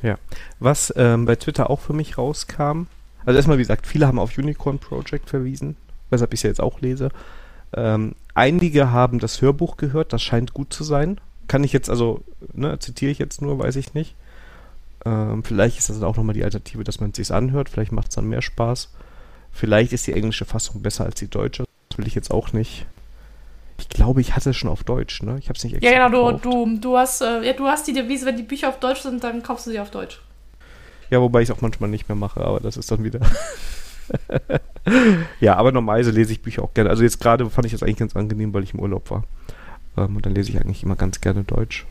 Ja, 0.01 0.17
was 0.59 0.93
ähm, 0.97 1.25
bei 1.25 1.35
Twitter 1.35 1.69
auch 1.69 1.79
für 1.79 1.93
mich 1.93 2.17
rauskam, 2.17 2.87
also 3.25 3.37
erstmal, 3.37 3.57
wie 3.57 3.63
gesagt, 3.63 3.87
viele 3.87 4.07
haben 4.07 4.19
auf 4.19 4.37
Unicorn 4.37 4.77
Project 4.77 5.29
verwiesen, 5.29 5.77
weshalb 6.09 6.33
ich 6.33 6.39
es 6.39 6.43
ja 6.43 6.49
jetzt 6.49 6.61
auch 6.61 6.81
lese. 6.81 7.09
Ähm, 7.73 8.13
einige 8.33 8.91
haben 8.91 9.19
das 9.19 9.41
Hörbuch 9.41 9.77
gehört, 9.77 10.13
das 10.13 10.21
scheint 10.21 10.53
gut 10.53 10.73
zu 10.73 10.83
sein. 10.83 11.19
Kann 11.47 11.63
ich 11.63 11.73
jetzt, 11.73 11.89
also, 11.89 12.21
ne, 12.53 12.77
zitiere 12.79 13.11
ich 13.11 13.19
jetzt 13.19 13.41
nur, 13.41 13.59
weiß 13.59 13.75
ich 13.75 13.93
nicht. 13.93 14.15
Ähm, 15.05 15.43
vielleicht 15.43 15.77
ist 15.77 15.89
das 15.89 16.01
auch 16.01 16.17
nochmal 16.17 16.33
die 16.33 16.43
Alternative, 16.43 16.83
dass 16.83 16.99
man 16.99 17.11
es 17.11 17.17
sich 17.17 17.31
anhört, 17.31 17.69
vielleicht 17.69 17.91
macht 17.91 18.09
es 18.09 18.15
dann 18.15 18.27
mehr 18.27 18.41
Spaß. 18.41 18.89
Vielleicht 19.51 19.93
ist 19.93 20.07
die 20.07 20.13
englische 20.13 20.45
Fassung 20.45 20.81
besser 20.81 21.05
als 21.05 21.15
die 21.15 21.29
deutsche, 21.29 21.65
das 21.89 21.97
will 21.97 22.07
ich 22.07 22.15
jetzt 22.15 22.31
auch 22.31 22.51
nicht. 22.51 22.85
Ich 23.77 23.89
glaube, 23.89 24.21
ich 24.21 24.35
hatte 24.35 24.51
es 24.51 24.57
schon 24.57 24.69
auf 24.69 24.83
Deutsch, 24.83 25.21
ne? 25.21 25.37
Ich 25.37 25.49
habe 25.49 25.57
es 25.57 25.63
nicht 25.63 25.75
extra 25.75 25.91
Ja, 25.91 26.07
genau, 26.07 26.31
du, 26.31 26.65
du, 26.65 26.77
du, 26.79 26.97
hast, 26.97 27.21
äh, 27.21 27.45
ja, 27.45 27.53
du 27.53 27.65
hast 27.65 27.87
die 27.87 27.93
Devise, 27.93 28.25
wenn 28.25 28.37
die 28.37 28.43
Bücher 28.43 28.69
auf 28.69 28.79
Deutsch 28.79 29.01
sind, 29.01 29.23
dann 29.23 29.43
kaufst 29.43 29.67
du 29.67 29.71
sie 29.71 29.79
auf 29.79 29.91
Deutsch. 29.91 30.21
Ja, 31.09 31.21
wobei 31.21 31.41
ich 31.41 31.49
es 31.49 31.55
auch 31.55 31.61
manchmal 31.61 31.89
nicht 31.89 32.07
mehr 32.07 32.15
mache, 32.15 32.41
aber 32.41 32.59
das 32.59 32.77
ist 32.77 32.89
dann 32.91 33.03
wieder. 33.03 33.19
ja, 35.39 35.55
aber 35.55 35.71
normalerweise 35.71 36.11
lese 36.11 36.31
ich 36.31 36.41
Bücher 36.41 36.63
auch 36.63 36.73
gerne. 36.73 36.89
Also 36.89 37.03
jetzt 37.03 37.19
gerade 37.19 37.49
fand 37.49 37.65
ich 37.65 37.73
das 37.73 37.83
eigentlich 37.83 37.97
ganz 37.97 38.15
angenehm, 38.15 38.53
weil 38.53 38.63
ich 38.63 38.73
im 38.73 38.79
Urlaub 38.79 39.11
war. 39.11 39.23
Ähm, 39.97 40.15
und 40.15 40.25
dann 40.25 40.35
lese 40.35 40.51
ich 40.51 40.59
eigentlich 40.59 40.83
immer 40.83 40.95
ganz 40.95 41.21
gerne 41.21 41.43
Deutsch. 41.43 41.85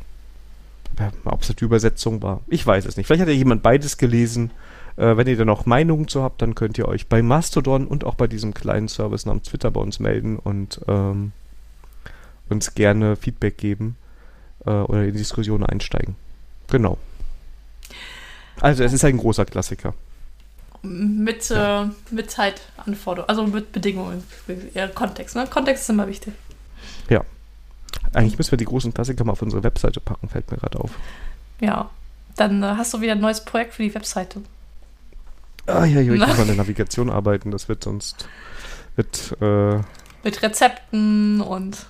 Ob 1.25 1.43
es 1.43 1.49
die 1.49 1.65
Übersetzung 1.65 2.23
war, 2.23 2.41
ich 2.47 2.65
weiß 2.65 2.87
es 2.87 2.97
nicht. 2.97 3.07
Vielleicht 3.07 3.23
hat 3.23 3.29
ja 3.29 3.35
jemand 3.35 3.63
beides 3.63 3.99
gelesen. 3.99 4.53
Äh, 4.97 5.17
wenn 5.17 5.27
ihr 5.27 5.37
da 5.37 5.45
noch 5.45 5.67
Meinungen 5.67 6.07
zu 6.07 6.23
habt, 6.23 6.41
dann 6.41 6.55
könnt 6.55 6.79
ihr 6.79 6.87
euch 6.87 7.09
bei 7.09 7.21
Mastodon 7.21 7.87
und 7.87 8.05
auch 8.05 8.15
bei 8.15 8.29
diesem 8.29 8.55
kleinen 8.55 8.89
Service 8.89 9.27
namens 9.27 9.49
Twitter 9.49 9.71
bei 9.71 9.81
uns 9.81 9.99
melden 9.99 10.39
und 10.39 10.81
ähm, 10.87 11.33
uns 12.49 12.75
gerne 12.75 13.17
Feedback 13.17 13.59
geben 13.59 13.97
äh, 14.67 14.71
oder 14.71 15.05
in 15.05 15.13
die 15.13 15.19
Diskussion 15.19 15.65
einsteigen. 15.65 16.15
Genau. 16.71 16.99
Also 18.61 18.85
es 18.85 18.93
ist 18.93 19.05
ein 19.05 19.19
großer 19.19 19.47
Klassiker. 19.47 19.95
Mit, 20.83 21.49
ja. 21.49 21.85
äh, 21.85 21.89
mit 22.11 22.31
Zeitanforderungen, 22.31 23.29
also 23.29 23.47
mit 23.47 23.73
Bedingungen, 23.73 24.23
eher 24.75 24.89
Kontext. 24.89 25.35
Ne? 25.35 25.47
Kontext 25.49 25.85
ist 25.85 25.91
immer 25.91 26.07
wichtig. 26.07 26.35
Ja. 27.09 27.25
Eigentlich 28.13 28.39
müssen 28.39 28.53
wir 28.53 28.59
die 28.59 28.65
großen 28.65 28.95
Klassiker 28.95 29.25
mal 29.25 29.33
auf 29.33 29.43
unsere 29.43 29.63
Webseite 29.63 30.01
packen, 30.01 30.29
fällt 30.29 30.51
mir 30.51 30.59
gerade 30.59 30.79
auf. 30.79 30.93
Ja. 31.61 31.91
Dann 32.37 32.63
äh, 32.63 32.75
hast 32.77 32.93
du 32.95 33.01
wieder 33.01 33.13
ein 33.13 33.21
neues 33.21 33.45
Projekt 33.45 33.75
für 33.75 33.83
die 33.83 33.95
Webseite. 33.95 34.41
Ah 35.67 35.85
ja, 35.85 36.01
ja 36.01 36.13
ich 36.13 36.21
muss 36.27 36.39
an 36.39 36.47
der 36.47 36.57
Navigation 36.57 37.11
arbeiten, 37.11 37.51
das 37.51 37.69
wird 37.69 37.85
sonst 37.85 38.29
wird, 38.97 39.37
äh, 39.41 39.81
mit 40.23 40.43
Rezepten 40.43 41.41
und 41.41 41.87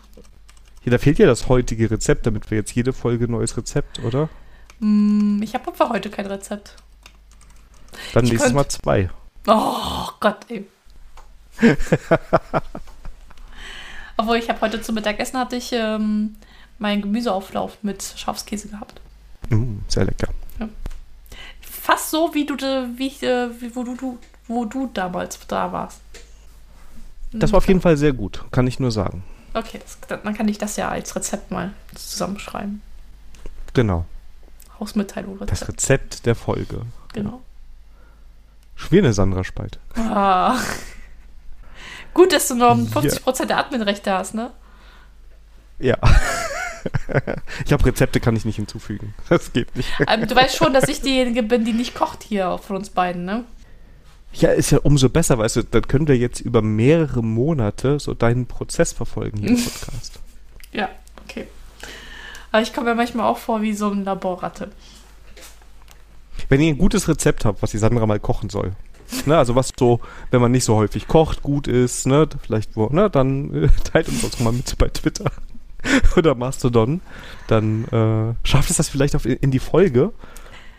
ja, 0.84 0.90
da 0.90 0.98
fehlt 0.98 1.18
ja 1.18 1.26
das 1.26 1.48
heutige 1.48 1.90
Rezept, 1.90 2.26
damit 2.26 2.50
wir 2.50 2.58
jetzt 2.58 2.74
jede 2.74 2.92
Folge 2.92 3.24
ein 3.24 3.30
neues 3.30 3.56
Rezept, 3.56 4.00
oder? 4.00 4.28
Mm, 4.80 5.40
ich 5.42 5.54
habe 5.54 5.68
aber 5.68 5.88
heute 5.88 6.10
kein 6.10 6.26
Rezept. 6.26 6.76
Dann 8.12 8.26
nächstes 8.26 8.52
Mal 8.52 8.68
zwei. 8.68 9.08
Oh 9.46 10.08
Gott, 10.20 10.46
ey. 10.48 10.66
Obwohl, 14.16 14.36
ich 14.36 14.48
habe 14.48 14.60
heute 14.60 14.80
zum 14.80 14.94
Mittagessen 14.94 15.38
hatte 15.38 15.56
ich 15.56 15.72
ähm, 15.72 16.36
meinen 16.78 17.02
Gemüseauflauf 17.02 17.78
mit 17.82 18.02
Schafskäse 18.16 18.68
gehabt. 18.68 19.00
Mm, 19.50 19.78
sehr 19.88 20.04
lecker. 20.04 20.28
Ja. 20.58 20.68
Fast 21.60 22.10
so, 22.10 22.32
wie 22.34 22.46
du, 22.46 22.54
wie, 22.54 23.10
wie 23.10 23.74
wo, 23.74 23.82
du, 23.82 24.18
wo 24.46 24.64
du 24.64 24.90
damals 24.92 25.38
da 25.46 25.72
warst. 25.72 26.00
Das 27.32 27.52
war 27.52 27.58
auf 27.58 27.66
jeden 27.66 27.80
Fall 27.80 27.96
sehr 27.96 28.12
gut, 28.12 28.44
kann 28.52 28.66
ich 28.66 28.78
nur 28.78 28.92
sagen. 28.92 29.24
Okay, 29.54 29.80
das, 29.80 30.22
dann 30.22 30.34
kann 30.34 30.48
ich 30.48 30.58
das 30.58 30.76
ja 30.76 30.88
als 30.88 31.14
Rezept 31.16 31.50
mal 31.50 31.72
zusammenschreiben. 31.94 32.80
Genau. 33.72 34.04
Hausmitteilung. 34.78 35.38
Rezept. 35.38 35.50
Das 35.50 35.68
Rezept 35.68 36.26
der 36.26 36.34
Folge. 36.36 36.82
Genau. 37.12 37.40
Schwere 38.76 39.12
Sandra 39.12 39.44
Spalt. 39.44 39.78
Ah. 39.96 40.58
Gut, 42.14 42.32
dass 42.32 42.48
du 42.48 42.54
noch 42.54 42.76
50% 42.76 43.40
ja. 43.40 43.46
der 43.46 43.58
Adminrechte 43.58 44.12
hast, 44.12 44.34
ne? 44.34 44.52
Ja. 45.78 45.96
ich 47.60 47.64
glaube, 47.66 47.86
Rezepte 47.86 48.20
kann 48.20 48.36
ich 48.36 48.44
nicht 48.44 48.56
hinzufügen. 48.56 49.14
Das 49.28 49.52
geht 49.52 49.74
nicht. 49.76 49.88
Ähm, 50.06 50.26
du 50.26 50.34
weißt 50.34 50.56
schon, 50.56 50.72
dass 50.72 50.88
ich 50.88 51.00
diejenige 51.00 51.42
bin, 51.42 51.64
die 51.64 51.72
nicht 51.72 51.94
kocht 51.94 52.22
hier 52.22 52.58
von 52.58 52.76
uns 52.76 52.90
beiden, 52.90 53.24
ne? 53.24 53.44
Ja, 54.34 54.50
ist 54.50 54.70
ja 54.70 54.78
umso 54.82 55.08
besser, 55.08 55.38
weißt 55.38 55.56
du, 55.56 55.62
dann 55.64 55.86
können 55.86 56.08
wir 56.08 56.16
jetzt 56.16 56.40
über 56.40 56.60
mehrere 56.60 57.22
Monate 57.22 58.00
so 58.00 58.14
deinen 58.14 58.46
Prozess 58.46 58.92
verfolgen 58.92 59.38
hier 59.38 59.50
im 59.50 59.64
Podcast. 59.64 60.20
ja, 60.72 60.88
okay. 61.24 61.46
Aber 62.50 62.62
ich 62.62 62.72
komme 62.72 62.90
mir 62.90 62.96
manchmal 62.96 63.26
auch 63.26 63.38
vor 63.38 63.62
wie 63.62 63.74
so 63.74 63.90
ein 63.90 64.04
Laborratte. 64.04 64.70
Wenn 66.48 66.60
ihr 66.60 66.72
ein 66.72 66.78
gutes 66.78 67.08
Rezept 67.08 67.44
habt, 67.44 67.62
was 67.62 67.70
die 67.70 67.78
Sandra 67.78 68.06
mal 68.06 68.20
kochen 68.20 68.50
soll, 68.50 68.72
ne, 69.26 69.36
also 69.36 69.54
was 69.54 69.72
so, 69.78 70.00
wenn 70.30 70.40
man 70.40 70.52
nicht 70.52 70.64
so 70.64 70.76
häufig 70.76 71.08
kocht, 71.08 71.42
gut 71.42 71.68
ist, 71.68 72.06
ne, 72.06 72.28
vielleicht 72.42 72.76
wo, 72.76 72.88
ne, 72.88 73.10
dann 73.10 73.54
äh, 73.54 73.68
teilt 73.92 74.08
uns 74.08 74.22
das 74.22 74.40
mal 74.40 74.52
mit 74.52 74.76
bei 74.78 74.88
Twitter 74.88 75.30
oder 76.16 76.34
Mastodon, 76.34 77.00
dann 77.46 77.84
äh, 77.88 78.48
schafft 78.48 78.70
es 78.70 78.76
das 78.76 78.88
vielleicht 78.88 79.16
auf, 79.16 79.26
in 79.26 79.50
die 79.50 79.58
Folge. 79.58 80.12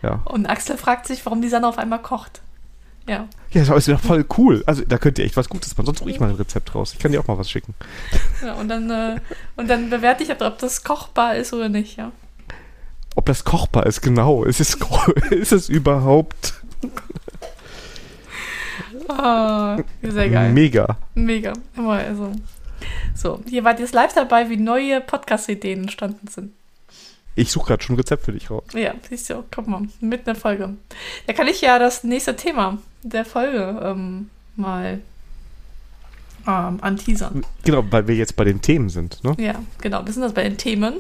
Ja. 0.02 0.22
Und 0.26 0.46
Axel 0.46 0.78
fragt 0.78 1.08
sich, 1.08 1.26
warum 1.26 1.42
die 1.42 1.50
Sandra 1.50 1.70
auf 1.70 1.78
einmal 1.78 2.02
kocht. 2.02 2.42
Ja. 3.08 3.28
Ja, 3.52 3.64
das 3.64 3.78
ist 3.78 3.88
ja 3.88 3.98
voll 3.98 4.26
cool. 4.38 4.64
Also 4.66 4.84
da 4.88 4.98
könnt 4.98 5.20
ihr 5.20 5.26
echt 5.26 5.38
was 5.38 5.48
Gutes 5.50 5.78
machen. 5.78 5.86
Sonst 5.86 6.02
ruhig 6.02 6.20
mal 6.20 6.30
ein 6.30 6.36
Rezept 6.36 6.74
raus. 6.74 6.94
Ich 6.94 7.00
kann 7.00 7.12
dir 7.12 7.20
auch 7.20 7.28
mal 7.28 7.38
was 7.38 7.50
schicken. 7.50 7.76
Ja, 8.44 8.54
und 8.54 8.68
dann, 8.68 8.90
äh, 8.90 9.20
und 9.56 9.70
dann 9.70 9.90
bewerte 9.90 10.24
ich, 10.24 10.32
ob 10.32 10.58
das 10.60 10.84
kochbar 10.84 11.36
ist 11.36 11.54
oder 11.54 11.70
nicht, 11.70 11.98
ja. 11.98 12.12
Ob 13.16 13.28
das 13.28 13.46
kochbar 13.46 13.86
ist, 13.86 14.02
genau. 14.02 14.44
Ist 14.44 14.60
es, 14.60 14.78
ist 15.30 15.52
es 15.52 15.70
überhaupt. 15.70 16.56
Oh, 19.08 19.78
sehr 20.02 20.30
geil. 20.30 20.52
Mega. 20.52 20.98
Mega. 21.14 21.54
Also. 21.78 22.32
So, 23.14 23.42
hier 23.48 23.64
wart 23.64 23.80
ihr 23.80 23.88
live 23.92 24.14
dabei, 24.14 24.50
wie 24.50 24.58
neue 24.58 25.02
Podcast-Ideen 25.02 25.84
entstanden 25.84 26.28
sind. 26.28 26.54
Ich 27.36 27.52
suche 27.52 27.68
gerade 27.68 27.84
schon 27.84 27.96
ein 27.96 28.00
Rezept 28.00 28.24
für 28.24 28.32
dich 28.32 28.50
raus. 28.50 28.64
Ja, 28.74 28.94
siehst 29.10 29.30
du, 29.30 29.44
guck 29.54 29.68
mal, 29.68 29.82
mit 30.00 30.28
einer 30.28 30.36
Folge. 30.36 30.76
Da 31.28 31.34
kann 31.34 31.48
ich 31.48 31.62
ja 31.62 31.80
das 31.80 32.04
nächste 32.04 32.36
Thema 32.36 32.78
der 33.04 33.26
Folge 33.26 33.80
ähm, 33.84 34.30
mal 34.56 35.02
ähm, 36.48 36.78
anteasern. 36.82 37.46
Genau, 37.64 37.84
weil 37.90 38.08
wir 38.08 38.16
jetzt 38.16 38.36
bei 38.36 38.46
den 38.46 38.62
Themen 38.62 38.90
sind, 38.90 39.24
ne? 39.24 39.36
Ja, 39.38 39.56
genau, 39.82 40.06
wir 40.06 40.14
sind 40.14 40.22
das 40.22 40.34
bei 40.34 40.44
den 40.44 40.58
Themen. 40.58 40.96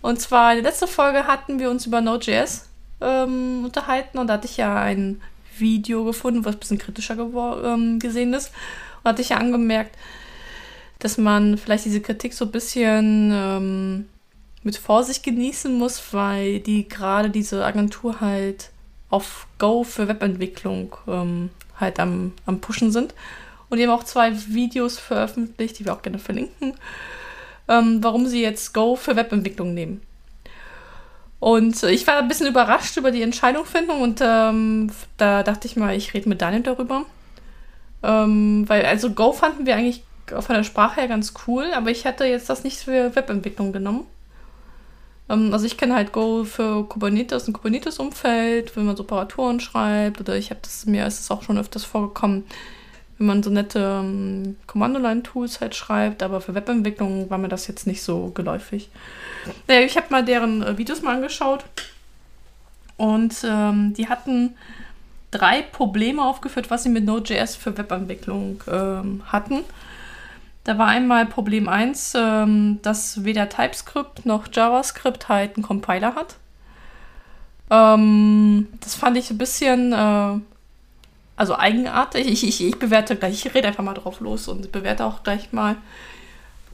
Und 0.00 0.20
zwar 0.20 0.52
in 0.52 0.62
der 0.62 0.70
letzten 0.70 0.88
Folge 0.88 1.26
hatten 1.26 1.58
wir 1.58 1.70
uns 1.70 1.84
über 1.86 2.00
Node.js 2.00 2.68
ähm, 3.02 3.64
unterhalten 3.64 4.18
und 4.18 4.28
da 4.28 4.34
hatte 4.34 4.46
ich 4.46 4.56
ja 4.56 4.80
ein 4.80 5.20
Video 5.60 6.04
gefunden, 6.04 6.44
was 6.44 6.56
ein 6.56 6.60
bisschen 6.60 6.78
kritischer 6.78 7.18
ähm, 7.64 7.98
gesehen 7.98 8.34
ist. 8.34 8.52
Und 9.02 9.10
hatte 9.10 9.22
ich 9.22 9.30
ja 9.30 9.36
angemerkt, 9.36 9.96
dass 10.98 11.18
man 11.18 11.58
vielleicht 11.58 11.84
diese 11.84 12.00
Kritik 12.00 12.34
so 12.34 12.44
ein 12.44 12.50
bisschen 12.50 13.30
ähm, 13.32 14.06
mit 14.62 14.76
Vorsicht 14.76 15.22
genießen 15.22 15.72
muss, 15.72 16.12
weil 16.12 16.60
die 16.60 16.88
gerade 16.88 17.30
diese 17.30 17.64
Agentur 17.64 18.20
halt 18.20 18.70
auf 19.08 19.46
Go 19.58 19.82
für 19.82 20.08
Webentwicklung 20.08 20.96
ähm, 21.08 21.50
halt 21.78 21.98
am, 21.98 22.32
am 22.46 22.60
Pushen 22.60 22.92
sind. 22.92 23.14
Und 23.68 23.78
die 23.78 23.86
haben 23.86 23.98
auch 23.98 24.04
zwei 24.04 24.32
Videos 24.48 24.98
veröffentlicht, 24.98 25.78
die 25.78 25.84
wir 25.84 25.94
auch 25.94 26.02
gerne 26.02 26.18
verlinken, 26.18 26.74
ähm, 27.68 28.02
warum 28.02 28.26
sie 28.26 28.42
jetzt 28.42 28.74
Go 28.74 28.96
für 28.96 29.16
Webentwicklung 29.16 29.74
nehmen. 29.74 30.02
Und 31.40 31.82
ich 31.84 32.06
war 32.06 32.18
ein 32.18 32.28
bisschen 32.28 32.46
überrascht 32.46 32.98
über 32.98 33.10
die 33.10 33.22
Entscheidungsfindung 33.22 34.02
und 34.02 34.20
ähm, 34.22 34.90
da 35.16 35.42
dachte 35.42 35.66
ich 35.66 35.74
mal, 35.74 35.96
ich 35.96 36.12
rede 36.12 36.28
mit 36.28 36.42
Daniel 36.42 36.62
darüber. 36.62 37.06
Ähm, 38.02 38.68
weil, 38.68 38.84
also 38.84 39.10
Go 39.10 39.32
fanden 39.32 39.66
wir 39.66 39.74
eigentlich 39.74 40.04
von 40.26 40.54
der 40.54 40.64
Sprache 40.64 41.00
her 41.00 41.08
ganz 41.08 41.34
cool, 41.46 41.66
aber 41.74 41.90
ich 41.90 42.04
hätte 42.04 42.24
jetzt 42.24 42.50
das 42.50 42.62
nicht 42.62 42.78
für 42.78 43.16
Webentwicklung 43.16 43.72
genommen. 43.72 44.06
Ähm, 45.30 45.52
also 45.52 45.64
ich 45.64 45.78
kenne 45.78 45.94
halt 45.94 46.12
Go 46.12 46.44
für 46.44 46.84
Kubernetes, 46.84 47.48
ein 47.48 47.54
Kubernetes-Umfeld, 47.54 48.76
wenn 48.76 48.84
man 48.84 48.96
so 48.96 49.04
Operatoren 49.04 49.60
schreibt 49.60 50.20
oder 50.20 50.36
ich 50.36 50.50
habe 50.50 50.60
das, 50.62 50.84
mir 50.84 51.06
ist 51.06 51.20
es 51.20 51.30
auch 51.30 51.42
schon 51.42 51.58
öfters 51.58 51.84
vorgekommen, 51.84 52.44
wenn 53.20 53.26
man 53.26 53.42
so 53.42 53.50
nette 53.50 54.00
ähm, 54.02 54.56
Kommando-Line-Tools 54.66 55.60
halt 55.60 55.74
schreibt, 55.74 56.22
aber 56.22 56.40
für 56.40 56.54
Webentwicklung 56.54 57.28
war 57.28 57.36
mir 57.36 57.48
das 57.48 57.66
jetzt 57.66 57.86
nicht 57.86 58.02
so 58.02 58.30
geläufig. 58.30 58.88
Naja, 59.68 59.82
ich 59.82 59.98
habe 59.98 60.06
mal 60.08 60.24
deren 60.24 60.62
äh, 60.62 60.78
Videos 60.78 61.02
mal 61.02 61.16
angeschaut 61.16 61.66
und 62.96 63.36
ähm, 63.44 63.92
die 63.92 64.08
hatten 64.08 64.54
drei 65.30 65.60
Probleme 65.60 66.24
aufgeführt, 66.24 66.70
was 66.70 66.82
sie 66.82 66.88
mit 66.88 67.04
Node.js 67.04 67.56
für 67.56 67.76
Webentwicklung 67.76 68.62
ähm, 68.66 69.22
hatten. 69.26 69.64
Da 70.64 70.78
war 70.78 70.86
einmal 70.86 71.26
Problem 71.26 71.68
1, 71.68 72.14
ähm, 72.16 72.78
dass 72.80 73.22
weder 73.22 73.50
TypeScript 73.50 74.24
noch 74.24 74.46
JavaScript 74.50 75.28
halt 75.28 75.56
einen 75.56 75.62
Compiler 75.62 76.14
hat. 76.14 76.36
Ähm, 77.68 78.68
das 78.80 78.94
fand 78.94 79.18
ich 79.18 79.30
ein 79.30 79.38
bisschen 79.38 79.92
äh, 79.92 80.40
also 81.40 81.56
eigenartig. 81.56 82.26
Ich, 82.26 82.46
ich, 82.46 82.62
ich 82.62 82.78
bewerte 82.78 83.16
gleich, 83.16 83.46
ich 83.46 83.54
rede 83.54 83.68
einfach 83.68 83.82
mal 83.82 83.94
drauf 83.94 84.20
los 84.20 84.46
und 84.46 84.72
bewerte 84.72 85.06
auch 85.06 85.22
gleich 85.22 85.54
mal. 85.54 85.76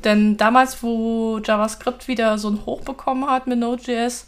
Denn 0.03 0.37
damals, 0.37 0.83
wo 0.83 1.39
JavaScript 1.39 2.09
wieder 2.09 2.37
so 2.37 2.51
ein 2.51 2.67
Hoch 2.67 2.81
bekommen 2.81 3.31
hat 3.31 3.47
mit 3.47 3.61
Node.js, 3.61 4.27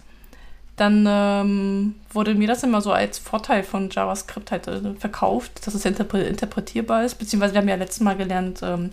dann 0.76 1.04
ähm, 1.08 1.96
wurde 2.12 2.36
mir 2.36 2.46
das 2.46 2.62
immer 2.62 2.80
so 2.80 2.92
als 2.92 3.18
Vorteil 3.18 3.64
von 3.64 3.90
JavaScript 3.90 4.52
halt 4.52 4.68
äh, 4.68 4.94
verkauft, 4.94 5.66
dass 5.66 5.74
es 5.74 5.84
interpre 5.84 6.20
interpretierbar 6.20 7.04
ist. 7.04 7.16
Beziehungsweise 7.16 7.54
wir 7.54 7.60
haben 7.60 7.68
ja 7.68 7.74
letztes 7.74 8.00
Mal 8.00 8.16
gelernt, 8.16 8.60
ähm, 8.62 8.92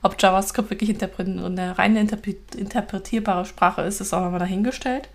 ob 0.00 0.16
JavaScript 0.18 0.70
wirklich 0.70 0.96
eine 0.98 1.78
reine 1.78 2.00
interpre 2.00 2.36
interpretierbare 2.56 3.44
Sprache 3.44 3.82
ist, 3.82 4.00
ist 4.00 4.14
auch 4.14 4.22
nochmal 4.22 4.40
dahingestellt. 4.40 5.10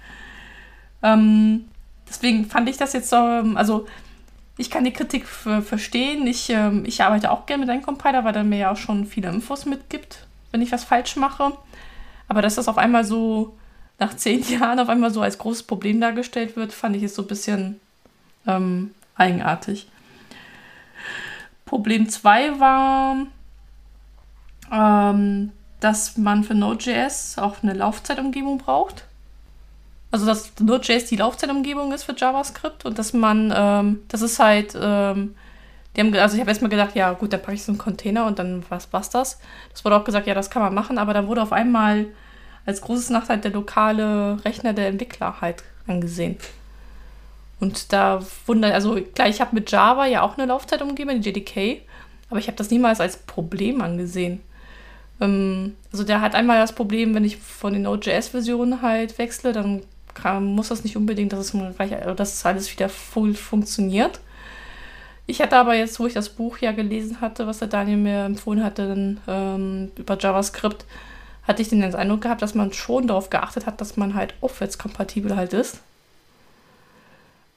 Ähm, 1.01 1.66
deswegen 2.07 2.45
fand 2.45 2.70
ich 2.70 2.78
das 2.78 2.93
jetzt 2.93 3.09
so, 3.09 3.16
ähm, 3.16 3.57
also 3.57 3.88
ich 4.58 4.70
kann 4.70 4.86
die 4.86 4.93
Kritik 4.93 5.26
verstehen. 5.28 6.26
Ich, 6.28 6.49
ähm, 6.49 6.86
ich 6.86 7.03
arbeite 7.03 7.32
auch 7.32 7.45
gerne 7.45 7.62
mit 7.62 7.70
einem 7.70 7.82
Compiler, 7.82 8.24
weil 8.24 8.34
der 8.34 8.43
mir 8.43 8.58
ja 8.60 8.72
auch 8.72 8.78
schon 8.78 9.06
viele 9.06 9.30
Infos 9.30 9.66
mitgibt, 9.66 10.26
wenn 10.51 10.62
ich 10.62 10.72
was 10.72 10.84
falsch 10.84 11.16
mache. 11.18 11.51
Aber 12.28 12.41
dass 12.41 12.56
das 12.56 12.68
auf 12.68 12.78
einmal 12.78 13.03
so 13.03 13.58
nach 13.99 14.14
zehn 14.18 14.43
Jahren 14.47 14.80
auf 14.80 14.89
einmal 14.89 15.12
so 15.12 15.22
als 15.22 15.38
großes 15.38 15.64
Problem 15.64 15.99
dargestellt 15.99 16.56
wird, 16.56 16.72
fand 16.72 16.95
ich 16.95 17.03
es 17.03 17.16
so 17.16 17.24
ein 17.24 17.28
bisschen 17.28 17.80
ähm, 18.47 18.91
eigenartig. 19.16 19.88
Problem 21.66 22.08
2 22.08 22.60
war, 22.60 23.18
ähm, 24.72 25.51
dass 25.80 26.18
man 26.18 26.43
für 26.43 26.53
Node.js 26.53 27.38
auch 27.38 27.62
eine 27.62 27.74
Laufzeitumgebung 27.74 28.60
braucht. 28.60 29.05
Also 30.16 30.28
dass 30.28 30.53
Node.js 30.61 31.07
die 31.07 31.18
Laufzeitumgebung 31.18 31.91
ist 31.91 32.05
für 32.05 32.16
JavaScript 32.16 32.86
und 32.86 32.97
dass 32.97 33.11
man, 33.11 33.53
ähm, 33.53 33.99
das 34.07 34.22
ist 34.22 34.39
halt, 34.39 34.74
ähm, 34.82 35.36
die 35.93 35.99
haben, 35.99 36.13
also 36.16 36.36
ich 36.36 36.39
habe 36.39 36.49
erstmal 36.49 36.70
gedacht, 36.70 36.95
ja 36.95 37.11
gut, 37.11 37.34
dann 37.34 37.41
packe 37.41 37.55
ich 37.55 37.66
so 37.66 37.74
einen 37.74 37.80
Container 37.80 38.26
und 38.26 38.39
dann 38.39 38.63
was 38.70 38.88
was 38.93 39.09
das. 39.09 39.41
Das 39.74 39.84
wurde 39.84 39.97
auch 39.97 40.05
gesagt, 40.05 40.26
ja, 40.26 40.34
das 40.34 40.49
kann 40.49 40.61
man 40.61 40.74
machen, 40.74 40.99
aber 40.99 41.13
dann 41.13 41.28
wurde 41.28 41.41
auf 41.41 41.51
einmal 41.51 42.05
als 42.66 42.80
großes 42.80 43.09
Nachteil 43.09 43.39
der 43.39 43.51
lokale 43.51 44.38
Rechner 44.45 44.72
der 44.72 44.88
Entwickler 44.88 45.41
halt 45.41 45.66
angesehen. 45.86 46.38
Und 47.59 47.91
da 47.91 48.22
wundert, 48.45 48.72
also 48.72 48.95
klar, 49.13 49.28
ich 49.28 49.41
habe 49.41 49.53
mit 49.53 49.70
Java 49.70 50.05
ja 50.05 50.22
auch 50.22 50.38
eine 50.38 50.45
Laufzeitumgebung, 50.45 51.20
die 51.20 51.30
JDK, 51.30 51.82
aber 52.30 52.39
ich 52.39 52.47
habe 52.47 52.55
das 52.55 52.72
niemals 52.72 53.01
als 53.01 53.18
Problem 53.18 53.82
angesehen. 53.82 54.39
Ähm, 55.20 55.76
also 55.91 56.05
der 56.05 56.22
hat 56.22 56.36
einmal 56.36 56.61
das 56.61 56.72
Problem, 56.72 57.13
wenn 57.16 57.26
ich 57.26 57.36
von 57.36 57.74
den 57.74 57.82
Node.js-Versionen 57.82 58.82
halt 58.82 59.18
wechsle, 59.18 59.51
dann 59.51 59.82
kann, 60.16 60.45
muss 60.45 60.70
das 60.70 60.84
nicht 60.84 60.97
unbedingt, 60.97 61.34
dass 61.34 61.39
es, 61.39 61.76
gleich, 61.76 61.91
dass 62.16 62.34
es 62.34 62.45
alles 62.45 62.72
wieder 62.72 62.89
voll 62.89 63.36
funktioniert. 63.36 64.20
Ich 65.28 65.41
hatte 65.41 65.57
aber 65.57 65.76
jetzt, 65.76 65.99
wo 65.99 66.07
ich 66.07 66.13
das 66.13 66.30
Buch 66.30 66.59
ja 66.59 66.72
gelesen 66.72 67.22
hatte, 67.22 67.47
was 67.47 67.59
der 67.59 67.68
Daniel 67.68 67.97
mir 67.97 68.26
empfohlen 68.26 68.63
hatte, 68.63 69.18
ähm, 69.28 69.91
über 69.97 70.18
JavaScript, 70.18 70.86
hatte 71.47 71.61
ich 71.61 71.70
den 71.70 71.84
Eindruck 71.84 72.22
gehabt, 72.22 72.41
dass 72.41 72.55
man 72.55 72.74
schon 72.74 73.07
darauf 73.07 73.30
geachtet 73.30 73.66
hat, 73.66 73.82
dass 73.82 73.97
man 73.97 74.16
halt 74.16 74.34
aufwärtskompatibel 74.41 75.36
halt 75.36 75.53
ist. 75.53 75.80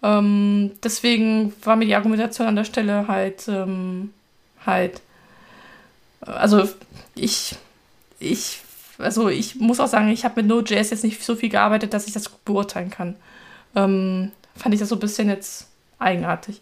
Ähm, 0.02 0.72
deswegen 0.82 1.52
war 1.62 1.76
mir 1.76 1.86
die 1.86 1.94
Argumentation 1.94 2.46
an 2.46 2.56
der 2.56 2.64
Stelle 2.64 3.08
halt, 3.08 3.48
ähm, 3.48 4.12
halt, 4.64 5.00
also 6.20 6.68
ich, 7.14 7.56
ich 8.18 8.60
also 8.98 9.28
ich 9.28 9.56
muss 9.56 9.80
auch 9.80 9.86
sagen, 9.86 10.08
ich 10.08 10.24
habe 10.24 10.42
mit 10.42 10.46
Node.js 10.46 10.90
jetzt 10.90 11.04
nicht 11.04 11.22
so 11.22 11.36
viel 11.36 11.48
gearbeitet, 11.48 11.94
dass 11.94 12.06
ich 12.06 12.12
das 12.12 12.28
beurteilen 12.28 12.90
kann. 12.90 13.16
Ähm, 13.74 14.32
fand 14.56 14.74
ich 14.74 14.80
das 14.80 14.88
so 14.88 14.96
ein 14.96 15.00
bisschen 15.00 15.28
jetzt 15.28 15.68
eigenartig. 15.98 16.60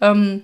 Ähm, 0.00 0.42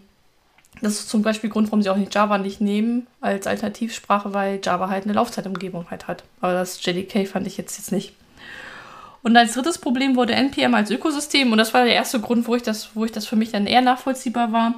das 0.80 0.94
ist 0.94 1.08
zum 1.08 1.22
Beispiel 1.22 1.50
Grund, 1.50 1.68
warum 1.68 1.82
sie 1.82 1.90
auch 1.90 1.96
nicht 1.96 2.14
Java 2.14 2.38
nicht 2.38 2.60
nehmen 2.60 3.06
als 3.20 3.46
Alternativsprache, 3.46 4.32
weil 4.32 4.60
Java 4.62 4.88
halt 4.88 5.04
eine 5.04 5.12
Laufzeitumgebung 5.12 5.90
halt 5.90 6.06
hat. 6.06 6.24
Aber 6.40 6.52
das 6.52 6.84
JDK 6.84 7.26
fand 7.26 7.46
ich 7.46 7.56
jetzt, 7.56 7.78
jetzt 7.78 7.92
nicht. 7.92 8.14
Und 9.22 9.36
als 9.36 9.54
drittes 9.54 9.78
Problem 9.78 10.14
wurde 10.14 10.34
NPM 10.34 10.74
als 10.74 10.90
Ökosystem, 10.90 11.50
und 11.50 11.58
das 11.58 11.74
war 11.74 11.84
der 11.84 11.94
erste 11.94 12.20
Grund, 12.20 12.46
wo 12.46 12.54
ich 12.54 12.62
das, 12.62 12.94
wo 12.94 13.04
ich 13.04 13.12
das 13.12 13.26
für 13.26 13.36
mich 13.36 13.50
dann 13.50 13.66
eher 13.66 13.82
nachvollziehbar 13.82 14.52
war. 14.52 14.74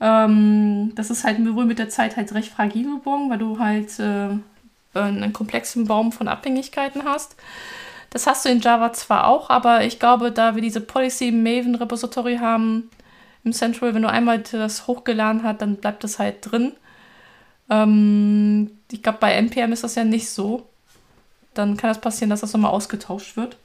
Ähm, 0.00 0.92
das 0.94 1.10
ist 1.10 1.24
halt 1.24 1.38
wohl 1.54 1.66
mit 1.66 1.78
der 1.78 1.90
Zeit 1.90 2.16
halt 2.16 2.32
recht 2.34 2.50
fragil 2.50 2.98
geworden, 2.98 3.30
weil 3.30 3.38
du 3.38 3.58
halt 3.58 3.98
äh, 3.98 4.30
einen 5.02 5.32
komplexen 5.32 5.86
Baum 5.86 6.12
von 6.12 6.28
Abhängigkeiten 6.28 7.04
hast. 7.04 7.36
Das 8.10 8.26
hast 8.26 8.44
du 8.44 8.48
in 8.48 8.60
Java 8.60 8.92
zwar 8.92 9.26
auch, 9.26 9.50
aber 9.50 9.84
ich 9.84 9.98
glaube, 9.98 10.30
da 10.30 10.54
wir 10.54 10.62
diese 10.62 10.80
Policy 10.80 11.32
Maven 11.32 11.74
Repository 11.74 12.36
haben 12.36 12.90
im 13.42 13.52
Central, 13.52 13.94
wenn 13.94 14.02
du 14.02 14.08
einmal 14.08 14.38
das 14.38 14.86
hochgeladen 14.86 15.42
hast, 15.42 15.60
dann 15.60 15.76
bleibt 15.76 16.04
das 16.04 16.18
halt 16.18 16.36
drin. 16.40 16.72
Ähm, 17.68 18.70
ich 18.90 19.02
glaube, 19.02 19.18
bei 19.20 19.32
NPM 19.32 19.72
ist 19.72 19.84
das 19.84 19.96
ja 19.96 20.04
nicht 20.04 20.30
so. 20.30 20.68
Dann 21.54 21.76
kann 21.76 21.90
das 21.90 22.00
passieren, 22.00 22.30
dass 22.30 22.40
das 22.40 22.52
nochmal 22.52 22.70
ausgetauscht 22.70 23.36
wird. 23.36 23.56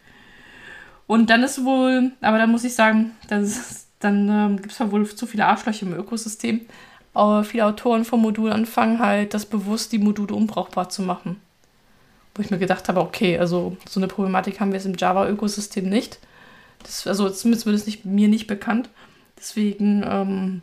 Und 1.08 1.30
dann 1.30 1.44
ist 1.44 1.64
wohl, 1.64 2.12
aber 2.22 2.38
dann 2.38 2.52
muss 2.52 2.64
ich 2.64 2.76
sagen, 2.76 3.12
das, 3.28 3.88
dann 4.00 4.30
ähm, 4.30 4.58
gibt 4.58 4.72
es 4.72 4.80
ja 4.80 4.92
wohl 4.92 5.08
zu 5.08 5.26
viele 5.26 5.46
Arschlöcher 5.46 5.86
im 5.86 5.94
Ökosystem 5.94 6.62
viele 7.14 7.66
Autoren 7.66 8.06
vom 8.06 8.22
Modul 8.22 8.52
anfangen 8.52 9.00
halt, 9.00 9.34
das 9.34 9.46
bewusst 9.46 9.92
die 9.92 10.00
Module 10.00 10.36
unbrauchbar 10.36 10.90
zu 10.90 11.02
machen. 11.02 11.42
Wo 12.36 12.42
ich 12.42 12.52
mir 12.52 12.60
gedacht 12.60 12.88
habe, 12.88 13.02
okay, 13.02 13.38
also 13.38 13.76
so 13.88 14.00
eine 14.00 14.08
Problematik 14.08 14.60
haben 14.60 14.72
wir 14.72 14.78
jetzt 14.78 14.86
im 14.86 14.96
Java-Ökosystem 14.96 15.90
nicht. 15.90 16.20
Das, 16.84 17.08
also 17.08 17.30
zumindest 17.30 17.88
nicht, 17.88 18.06
mir 18.06 18.28
nicht 18.28 18.48
bekannt. 18.48 18.90
Deswegen 19.38 20.04
ähm, 20.08 20.62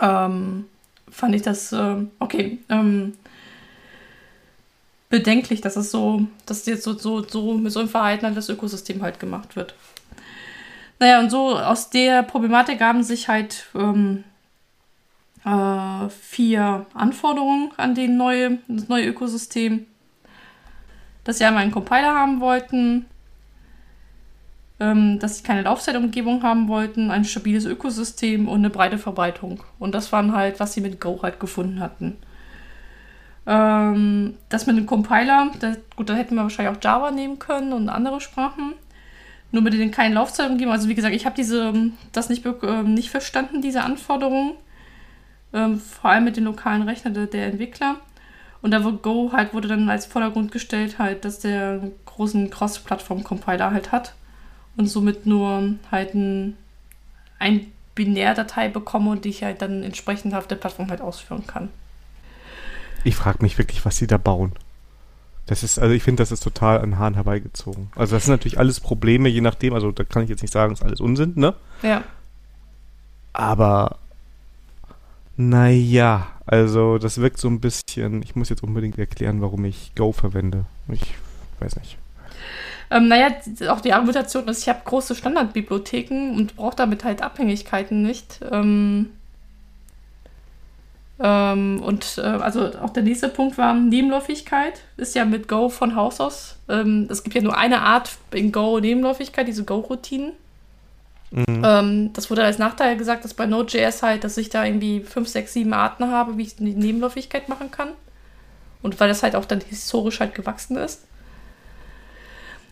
ähm, 0.00 0.64
fand 1.10 1.34
ich 1.34 1.42
das, 1.42 1.72
äh, 1.72 1.96
okay, 2.18 2.58
ähm, 2.68 3.14
bedenklich, 5.08 5.60
dass 5.60 5.76
es 5.76 5.90
so, 5.90 6.26
dass 6.46 6.64
jetzt 6.66 6.84
so, 6.84 6.96
so, 6.96 7.22
so 7.22 7.54
mit 7.54 7.70
so 7.70 7.80
einem 7.80 7.88
Verhalten 7.88 8.24
halt 8.24 8.36
das 8.36 8.48
Ökosystem 8.48 9.02
halt 9.02 9.20
gemacht 9.20 9.56
wird. 9.56 9.74
Naja, 10.98 11.20
und 11.20 11.30
so 11.30 11.58
aus 11.58 11.90
der 11.90 12.22
Problematik 12.22 12.80
haben 12.80 13.02
sich 13.02 13.28
halt 13.28 13.66
ähm, 13.74 14.24
äh, 15.44 16.08
vier 16.08 16.86
Anforderungen 16.94 17.70
an 17.76 17.94
den 17.94 18.16
neue, 18.16 18.58
das 18.68 18.88
neue 18.88 19.06
Ökosystem. 19.06 19.86
Dass 21.24 21.38
sie 21.38 21.44
einmal 21.44 21.62
einen 21.62 21.72
Compiler 21.72 22.14
haben 22.14 22.40
wollten, 22.40 23.06
ähm, 24.80 25.18
dass 25.20 25.38
sie 25.38 25.44
keine 25.44 25.62
Laufzeitumgebung 25.62 26.42
haben 26.42 26.66
wollten, 26.68 27.10
ein 27.10 27.24
stabiles 27.24 27.64
Ökosystem 27.64 28.48
und 28.48 28.58
eine 28.58 28.70
breite 28.70 28.98
Verbreitung. 28.98 29.62
Und 29.78 29.94
das 29.94 30.10
waren 30.12 30.32
halt, 30.34 30.58
was 30.58 30.72
sie 30.72 30.80
mit 30.80 31.00
Go 31.00 31.20
halt 31.22 31.38
gefunden 31.38 31.78
hatten. 31.80 32.16
Ähm, 33.46 34.34
das 34.48 34.66
mit 34.66 34.76
dem 34.76 34.86
Compiler, 34.86 35.50
das, 35.60 35.78
gut, 35.96 36.08
da 36.08 36.14
hätten 36.14 36.34
wir 36.36 36.42
wahrscheinlich 36.42 36.76
auch 36.76 36.82
Java 36.82 37.10
nehmen 37.10 37.38
können 37.38 37.72
und 37.72 37.88
andere 37.88 38.20
Sprachen. 38.20 38.74
nur 39.52 39.62
mit 39.62 39.74
den 39.74 39.90
kleinen 39.90 40.14
Laufzeiten. 40.14 40.66
Also 40.68 40.88
wie 40.88 40.94
gesagt, 40.94 41.14
ich 41.14 41.26
habe 41.26 41.36
diese 41.36 41.72
das 42.12 42.28
nicht, 42.30 42.44
äh, 42.46 42.82
nicht 42.84 43.10
verstanden, 43.10 43.62
diese 43.62 43.82
Anforderungen. 43.82 44.54
Ähm, 45.54 45.78
vor 45.78 46.10
allem 46.10 46.24
mit 46.24 46.36
den 46.36 46.44
lokalen 46.44 46.82
Rechnern 46.82 47.14
der, 47.14 47.26
der 47.26 47.46
Entwickler. 47.46 47.96
Und 48.62 48.70
da 48.70 48.84
wurde 48.84 48.98
Go 48.98 49.32
halt 49.32 49.54
wurde 49.54 49.68
dann 49.68 49.88
als 49.90 50.06
Vordergrund 50.06 50.52
gestellt, 50.52 50.98
halt, 50.98 51.24
dass 51.24 51.40
der 51.40 51.80
einen 51.82 51.92
großen 52.06 52.48
Cross-Plattform-Compiler 52.50 53.72
halt 53.72 53.90
hat 53.90 54.14
und 54.76 54.86
somit 54.86 55.26
nur 55.26 55.74
halt 55.90 56.14
ein, 56.14 56.56
ein 57.38 57.72
Binärdatei 57.94 58.68
bekomme 58.68 59.10
und 59.10 59.24
die 59.24 59.30
ich 59.30 59.42
halt 59.42 59.60
dann 59.62 59.82
entsprechend 59.82 60.34
auf 60.34 60.46
der 60.46 60.56
Plattform 60.56 60.88
halt 60.88 61.00
ausführen 61.00 61.46
kann. 61.46 61.68
Ich 63.04 63.16
frage 63.16 63.42
mich 63.42 63.58
wirklich, 63.58 63.84
was 63.84 63.96
sie 63.96 64.06
da 64.06 64.16
bauen. 64.16 64.52
Das 65.46 65.64
ist, 65.64 65.80
also 65.80 65.92
ich 65.92 66.04
finde, 66.04 66.22
das 66.22 66.30
ist 66.30 66.44
total 66.44 66.80
an 66.80 66.98
Haaren 66.98 67.14
herbeigezogen. 67.14 67.90
Also 67.96 68.14
das 68.14 68.24
sind 68.24 68.32
natürlich 68.32 68.58
alles 68.58 68.78
Probleme, 68.78 69.28
je 69.28 69.40
nachdem, 69.40 69.74
also 69.74 69.90
da 69.90 70.04
kann 70.04 70.22
ich 70.22 70.30
jetzt 70.30 70.42
nicht 70.42 70.52
sagen, 70.52 70.72
ist 70.72 70.84
alles 70.84 71.00
Unsinn, 71.00 71.32
ne? 71.34 71.54
Ja. 71.82 72.04
Aber 73.32 73.98
naja, 75.36 76.26
also 76.46 76.98
das 76.98 77.18
wirkt 77.18 77.38
so 77.38 77.48
ein 77.48 77.60
bisschen, 77.60 78.22
ich 78.22 78.36
muss 78.36 78.48
jetzt 78.48 78.62
unbedingt 78.62 78.98
erklären, 78.98 79.40
warum 79.40 79.64
ich 79.64 79.94
Go 79.94 80.12
verwende. 80.12 80.64
Ich 80.88 81.14
weiß 81.60 81.76
nicht. 81.76 81.96
Ähm, 82.90 83.08
naja, 83.08 83.28
auch 83.68 83.80
die 83.80 83.92
Argumentation 83.92 84.46
ist, 84.48 84.62
ich 84.62 84.68
habe 84.68 84.80
große 84.84 85.14
Standardbibliotheken 85.14 86.34
und 86.36 86.56
brauche 86.56 86.76
damit 86.76 87.04
halt 87.04 87.22
Abhängigkeiten 87.22 88.02
nicht. 88.02 88.40
Ähm, 88.50 89.08
ähm, 91.18 91.80
und 91.82 92.18
äh, 92.18 92.22
also 92.22 92.70
auch 92.82 92.90
der 92.90 93.02
nächste 93.04 93.28
Punkt 93.28 93.56
war 93.56 93.74
Nebenläufigkeit. 93.74 94.82
Ist 94.96 95.14
ja 95.14 95.24
mit 95.24 95.48
Go 95.48 95.68
von 95.68 95.96
Haus 95.96 96.20
aus. 96.20 96.56
Ähm, 96.68 97.06
es 97.10 97.22
gibt 97.22 97.34
ja 97.34 97.42
nur 97.42 97.56
eine 97.56 97.80
Art 97.80 98.10
in 98.32 98.52
Go 98.52 98.78
Nebenläufigkeit, 98.80 99.48
diese 99.48 99.64
Go-Routinen. 99.64 100.32
Mhm. 101.32 101.62
Ähm, 101.64 102.12
das 102.12 102.30
wurde 102.30 102.44
als 102.44 102.58
Nachteil 102.58 102.96
gesagt, 102.96 103.24
dass 103.24 103.34
bei 103.34 103.46
Node.js 103.46 104.02
halt, 104.02 104.22
dass 104.22 104.36
ich 104.36 104.50
da 104.50 104.64
irgendwie 104.64 105.00
fünf, 105.00 105.28
sechs, 105.28 105.54
sieben 105.54 105.72
Arten 105.72 106.10
habe, 106.10 106.36
wie 106.36 106.42
ich 106.42 106.56
die 106.56 106.74
Nebenläufigkeit 106.74 107.48
machen 107.48 107.70
kann. 107.70 107.88
Und 108.82 109.00
weil 109.00 109.08
das 109.08 109.22
halt 109.22 109.34
auch 109.34 109.46
dann 109.46 109.60
historisch 109.60 110.20
halt 110.20 110.34
gewachsen 110.34 110.76
ist. 110.76 111.04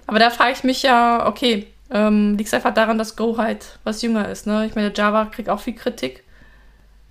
Aber 0.07 0.19
da 0.19 0.31
frage 0.31 0.53
ich 0.53 0.65
mich 0.65 0.83
ja, 0.83 1.27
okay, 1.27 1.69
ähm, 1.91 2.37
liegt 2.37 2.49
es 2.49 2.55
einfach 2.55 2.75
daran, 2.75 2.99
dass 2.99 3.17
Go 3.17 3.39
halt 3.39 3.79
was 3.85 4.03
jünger 4.03 4.29
ist, 4.29 4.47
ne? 4.47 4.67
Ich 4.67 4.75
meine, 4.75 4.93
Java 4.95 5.27
kriegt 5.27 5.49
auch 5.49 5.61
viel 5.61 5.75
Kritik. 5.75 6.25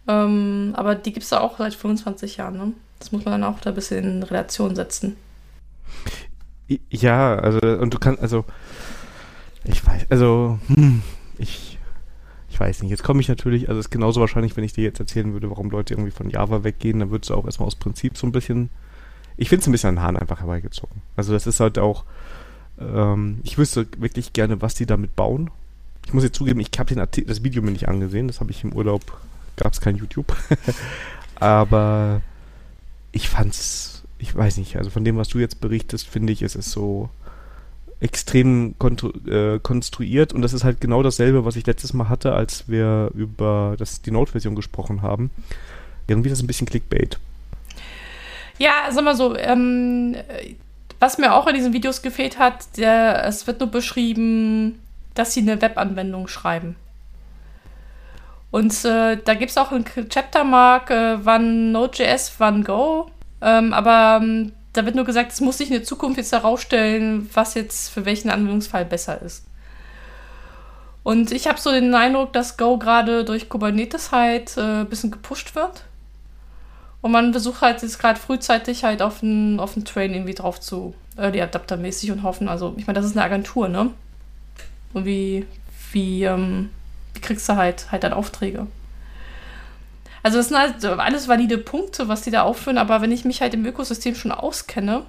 Ähm, 0.07 0.73
aber 0.75 0.95
die 0.95 1.13
gibt 1.13 1.23
es 1.23 1.29
da 1.29 1.39
auch 1.39 1.57
seit 1.57 1.73
25 1.73 2.37
Jahren, 2.37 2.57
ne? 2.57 2.73
Das 2.99 3.11
muss 3.11 3.23
man 3.25 3.39
dann 3.39 3.49
auch 3.49 3.59
da 3.59 3.69
ein 3.69 3.75
bisschen 3.75 4.03
in 4.03 4.23
Relation 4.23 4.75
setzen. 4.75 5.15
Ja, 6.89 7.35
also, 7.35 7.59
und 7.59 7.93
du 7.93 7.99
kannst, 7.99 8.21
also, 8.21 8.45
ich 9.63 9.85
weiß, 9.85 10.07
also, 10.09 10.59
hm, 10.67 11.01
ich, 11.39 11.77
ich 12.49 12.59
weiß 12.59 12.81
nicht. 12.81 12.91
Jetzt 12.91 13.03
komme 13.03 13.21
ich 13.21 13.27
natürlich, 13.27 13.69
also 13.69 13.79
es 13.79 13.87
ist 13.87 13.91
genauso 13.91 14.21
wahrscheinlich, 14.21 14.55
wenn 14.57 14.63
ich 14.63 14.73
dir 14.73 14.83
jetzt 14.83 14.99
erzählen 14.99 15.33
würde, 15.33 15.49
warum 15.49 15.69
Leute 15.69 15.93
irgendwie 15.93 16.11
von 16.11 16.29
Java 16.29 16.63
weggehen, 16.63 16.99
dann 16.99 17.11
würdest 17.11 17.29
du 17.29 17.35
auch 17.35 17.45
erstmal 17.45 17.67
aus 17.67 17.75
Prinzip 17.75 18.17
so 18.17 18.27
ein 18.27 18.31
bisschen, 18.31 18.69
ich 19.37 19.49
finde 19.49 19.61
es 19.61 19.67
ein 19.67 19.71
bisschen 19.71 19.97
an 19.97 20.01
Hahn 20.01 20.17
einfach 20.17 20.39
herbeigezogen. 20.39 21.01
Also 21.15 21.33
das 21.33 21.47
ist 21.47 21.59
halt 21.59 21.79
auch, 21.79 22.03
ähm, 22.79 23.39
ich 23.43 23.57
wüsste 23.57 23.87
wirklich 23.97 24.33
gerne, 24.33 24.61
was 24.61 24.75
die 24.75 24.85
damit 24.85 25.15
bauen. 25.15 25.49
Ich 26.05 26.13
muss 26.13 26.23
jetzt 26.23 26.35
zugeben, 26.35 26.59
ich 26.59 26.71
habe 26.77 26.95
das 26.95 27.43
Video 27.43 27.61
mir 27.61 27.71
nicht 27.71 27.87
angesehen, 27.87 28.27
das 28.27 28.39
habe 28.39 28.51
ich 28.51 28.63
im 28.63 28.73
Urlaub, 28.73 29.19
gab 29.55 29.73
es 29.73 29.81
kein 29.81 29.95
YouTube. 29.95 30.35
Aber 31.39 32.21
ich 33.11 33.29
fand's, 33.29 34.03
ich 34.17 34.35
weiß 34.35 34.57
nicht, 34.57 34.75
also 34.75 34.89
von 34.89 35.03
dem, 35.03 35.17
was 35.17 35.29
du 35.29 35.39
jetzt 35.39 35.61
berichtest, 35.61 36.07
finde 36.07 36.33
ich, 36.33 36.41
es 36.41 36.55
ist 36.55 36.71
so 36.71 37.09
extrem 38.01 38.75
äh, 39.27 39.59
konstruiert 39.59 40.33
und 40.33 40.41
das 40.41 40.53
ist 40.53 40.63
halt 40.63 40.79
genau 40.79 41.03
dasselbe, 41.03 41.43
was 41.43 41.55
ich 41.55 41.65
letztes 41.65 41.93
Mal 41.93 42.07
hatte, 42.07 42.33
als 42.33 42.69
wir 42.69 43.11
über 43.13 43.75
das, 43.77 44.01
die 44.01 44.11
Node-Version 44.11 44.55
gesprochen 44.55 45.01
haben. 45.01 45.31
Irgendwie 46.07 46.29
ist 46.29 46.37
das 46.37 46.43
ein 46.43 46.47
bisschen 46.47 46.67
Clickbait. 46.67 47.19
Ja, 48.57 48.89
sag 48.91 49.03
mal 49.03 49.15
so, 49.15 49.35
ähm, 49.37 50.15
was 50.99 51.17
mir 51.17 51.33
auch 51.33 51.47
in 51.47 51.55
diesen 51.55 51.73
Videos 51.73 52.01
gefehlt 52.01 52.39
hat, 52.39 52.77
der, 52.77 53.25
es 53.25 53.47
wird 53.47 53.59
nur 53.59 53.69
beschrieben, 53.69 54.79
dass 55.13 55.33
sie 55.33 55.41
eine 55.41 55.61
Webanwendung 55.61 56.27
schreiben. 56.27 56.75
Und 58.51 58.73
äh, 58.85 59.17
da 59.23 59.33
gibt 59.35 59.51
es 59.51 59.57
auch 59.57 59.71
ein 59.71 59.85
Chaptermark, 59.85 60.89
äh, 60.89 61.23
wann 61.23 61.71
Node.js, 61.71 62.33
wann 62.39 62.63
Go. 62.63 63.09
Ähm, 63.41 63.73
aber 63.73 64.19
ähm, 64.21 64.51
da 64.79 64.85
wird 64.85 64.95
nur 64.95 65.03
gesagt, 65.03 65.33
es 65.33 65.41
muss 65.41 65.57
sich 65.57 65.67
in 65.67 65.73
der 65.73 65.83
Zukunft 65.83 66.17
jetzt 66.17 66.31
herausstellen, 66.31 67.29
was 67.33 67.53
jetzt 67.53 67.89
für 67.89 68.05
welchen 68.05 68.29
Anwendungsfall 68.29 68.85
besser 68.85 69.21
ist. 69.21 69.43
Und 71.03 71.33
ich 71.33 71.47
habe 71.47 71.59
so 71.59 71.69
den 71.69 71.93
Eindruck, 71.93 72.31
dass 72.31 72.55
Go 72.55 72.77
gerade 72.77 73.25
durch 73.25 73.49
Kubernetes 73.49 74.13
halt 74.13 74.55
äh, 74.55 74.81
ein 74.81 74.89
bisschen 74.89 75.11
gepusht 75.11 75.53
wird. 75.53 75.83
Und 77.01 77.11
man 77.11 77.33
versucht 77.33 77.59
halt 77.61 77.81
jetzt 77.81 77.99
gerade 77.99 78.17
frühzeitig 78.17 78.85
halt 78.85 79.01
auf 79.01 79.21
einen 79.21 79.59
auf 79.59 79.73
Train 79.83 80.13
irgendwie 80.13 80.33
drauf 80.33 80.61
zu, 80.61 80.93
Early 81.17 81.41
Adapter 81.41 81.75
mäßig 81.75 82.11
und 82.11 82.23
hoffen. 82.23 82.47
Also, 82.47 82.73
ich 82.77 82.87
meine, 82.87 82.99
das 82.99 83.05
ist 83.05 83.17
eine 83.17 83.25
Agentur, 83.25 83.67
ne? 83.67 83.91
Und 84.93 85.03
wie, 85.05 85.45
wie, 85.91 86.23
ähm, 86.23 86.69
wie 87.13 87.19
kriegst 87.19 87.49
du 87.49 87.57
halt, 87.57 87.91
halt 87.91 88.03
dann 88.03 88.13
Aufträge? 88.13 88.67
Also, 90.23 90.37
das 90.37 90.49
sind 90.49 90.57
halt 90.57 90.83
alles 90.85 91.27
valide 91.27 91.57
Punkte, 91.57 92.07
was 92.07 92.21
die 92.21 92.31
da 92.31 92.43
aufführen, 92.43 92.77
aber 92.77 93.01
wenn 93.01 93.11
ich 93.11 93.25
mich 93.25 93.41
halt 93.41 93.53
im 93.53 93.65
Ökosystem 93.65 94.15
schon 94.15 94.31
auskenne, 94.31 95.05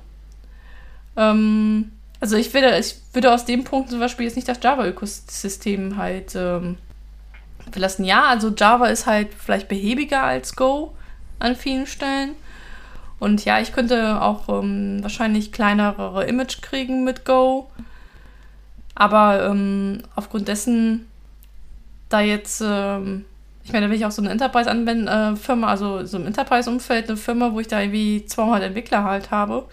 ähm, 1.17 1.93
also 2.21 2.37
ich 2.37 2.53
würde, 2.53 2.79
ich 2.79 2.97
würde 3.13 3.33
aus 3.33 3.47
dem 3.47 3.65
Punkt 3.65 3.91
zum 3.91 3.99
Beispiel 3.99 4.27
jetzt 4.27 4.37
nicht 4.37 4.49
das 4.49 4.61
Java-Ökosystem 4.63 5.97
halt 5.97 6.35
ähm, 6.35 6.77
verlassen. 7.73 8.05
Ja, 8.05 8.25
also 8.25 8.51
Java 8.51 8.87
ist 8.87 9.07
halt 9.07 9.29
vielleicht 9.35 9.69
behäbiger 9.69 10.23
als 10.23 10.55
Go 10.55 10.95
an 11.39 11.57
vielen 11.57 11.87
Stellen. 11.87 12.33
Und 13.19 13.45
ja, 13.45 13.61
ich 13.61 13.73
könnte 13.73 14.21
auch 14.21 14.49
ähm, 14.49 15.03
wahrscheinlich 15.03 15.53
kleinere 15.53 16.25
Image 16.27 16.63
kriegen 16.63 17.05
mit 17.05 17.25
Go. 17.25 17.71
Aber 18.95 19.47
ähm, 19.47 20.03
aufgrund 20.15 20.49
dessen, 20.49 21.07
da 22.11 22.21
jetzt, 22.21 22.63
ähm, 22.65 23.25
ich 23.65 23.73
meine, 23.73 23.87
da 23.87 23.91
bin 23.91 23.99
ich 23.99 24.07
auch 24.07 24.11
so 24.11 24.23
eine 24.23 24.31
Enterprise-Firma, 24.31 25.67
äh, 25.67 25.71
also 25.71 26.05
so 26.07 26.17
im 26.17 26.27
Enterprise-Umfeld, 26.27 27.09
eine 27.09 27.17
Firma, 27.17 27.53
wo 27.53 27.61
ich 27.61 27.69
da 27.69 27.81
irgendwie 27.81 28.25
200 28.25 28.63
Entwickler 28.63 29.05
halt 29.05 29.31
habe, 29.31 29.67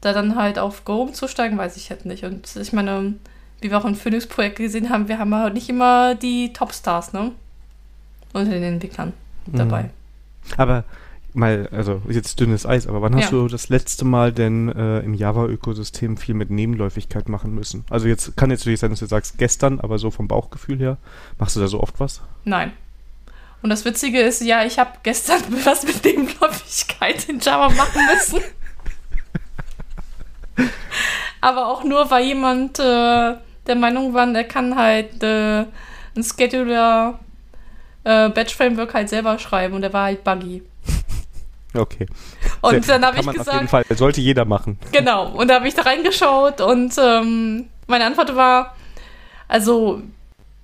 da 0.00 0.12
dann 0.12 0.36
halt 0.36 0.58
auf 0.58 0.84
Go 0.84 1.02
umzusteigen, 1.02 1.58
weiß 1.58 1.76
ich 1.76 1.90
halt 1.90 2.06
nicht. 2.06 2.24
Und 2.24 2.54
ich 2.56 2.72
meine, 2.72 3.14
wie 3.60 3.70
wir 3.70 3.78
auch 3.78 3.84
im 3.84 3.96
Phoenix-Projekt 3.96 4.56
gesehen 4.56 4.90
haben, 4.90 5.08
wir 5.08 5.18
haben 5.18 5.34
halt 5.34 5.54
nicht 5.54 5.68
immer 5.68 6.14
die 6.14 6.52
Topstars, 6.52 7.12
ne? 7.12 7.32
Unter 8.32 8.50
den 8.50 8.62
Entwicklern 8.62 9.12
mhm. 9.46 9.56
dabei. 9.56 9.90
Aber 10.56 10.84
mal, 11.32 11.68
also 11.72 12.02
jetzt 12.08 12.38
dünnes 12.40 12.66
Eis, 12.66 12.86
aber 12.86 13.02
wann 13.02 13.14
hast 13.16 13.24
ja. 13.24 13.30
du 13.30 13.48
das 13.48 13.68
letzte 13.68 14.04
Mal 14.04 14.32
denn 14.32 14.68
äh, 14.68 15.00
im 15.00 15.14
Java-Ökosystem 15.14 16.16
viel 16.16 16.34
mit 16.34 16.50
Nebenläufigkeit 16.50 17.28
machen 17.28 17.54
müssen? 17.54 17.84
Also 17.90 18.06
jetzt 18.06 18.36
kann 18.36 18.50
jetzt 18.50 18.60
natürlich 18.60 18.80
sein, 18.80 18.90
dass 18.90 19.00
du 19.00 19.06
sagst 19.06 19.38
gestern, 19.38 19.80
aber 19.80 19.98
so 19.98 20.10
vom 20.10 20.28
Bauchgefühl 20.28 20.78
her, 20.78 20.96
machst 21.38 21.56
du 21.56 21.60
da 21.60 21.66
so 21.66 21.80
oft 21.80 21.98
was? 21.98 22.22
Nein. 22.44 22.72
Und 23.64 23.70
das 23.70 23.86
Witzige 23.86 24.20
ist, 24.20 24.42
ja, 24.42 24.62
ich 24.66 24.78
habe 24.78 24.90
gestern 25.02 25.40
was 25.64 25.84
mit 25.84 26.04
Nebenläufigkeit 26.04 27.26
in 27.30 27.40
Java 27.40 27.70
machen 27.70 28.02
müssen. 28.12 28.40
aber 31.40 31.68
auch 31.68 31.82
nur, 31.82 32.10
weil 32.10 32.26
jemand 32.26 32.78
äh, 32.78 32.82
der 32.82 33.74
Meinung 33.74 34.12
war, 34.12 34.28
er 34.34 34.44
kann 34.44 34.76
halt 34.76 35.22
äh, 35.22 35.60
ein 35.60 36.22
Scheduler 36.22 37.18
äh, 38.04 38.28
Batch-Framework 38.28 38.92
halt 38.92 39.08
selber 39.08 39.38
schreiben 39.38 39.76
und 39.76 39.80
der 39.80 39.94
war 39.94 40.04
halt 40.04 40.22
buggy. 40.24 40.62
Okay. 41.72 42.06
Und 42.60 42.84
Sehr, 42.84 42.98
dann 42.98 43.06
habe 43.06 43.18
ich 43.18 43.26
gesagt. 43.26 43.48
Auf 43.48 43.54
jeden 43.54 43.68
Fall, 43.68 43.84
sollte 43.96 44.20
jeder 44.20 44.44
machen. 44.44 44.78
Genau. 44.92 45.28
Und 45.28 45.48
da 45.48 45.54
habe 45.54 45.66
ich 45.66 45.74
da 45.74 45.82
reingeschaut 45.82 46.60
und 46.60 46.92
ähm, 46.98 47.70
meine 47.86 48.04
Antwort 48.04 48.36
war: 48.36 48.76
Also, 49.48 50.02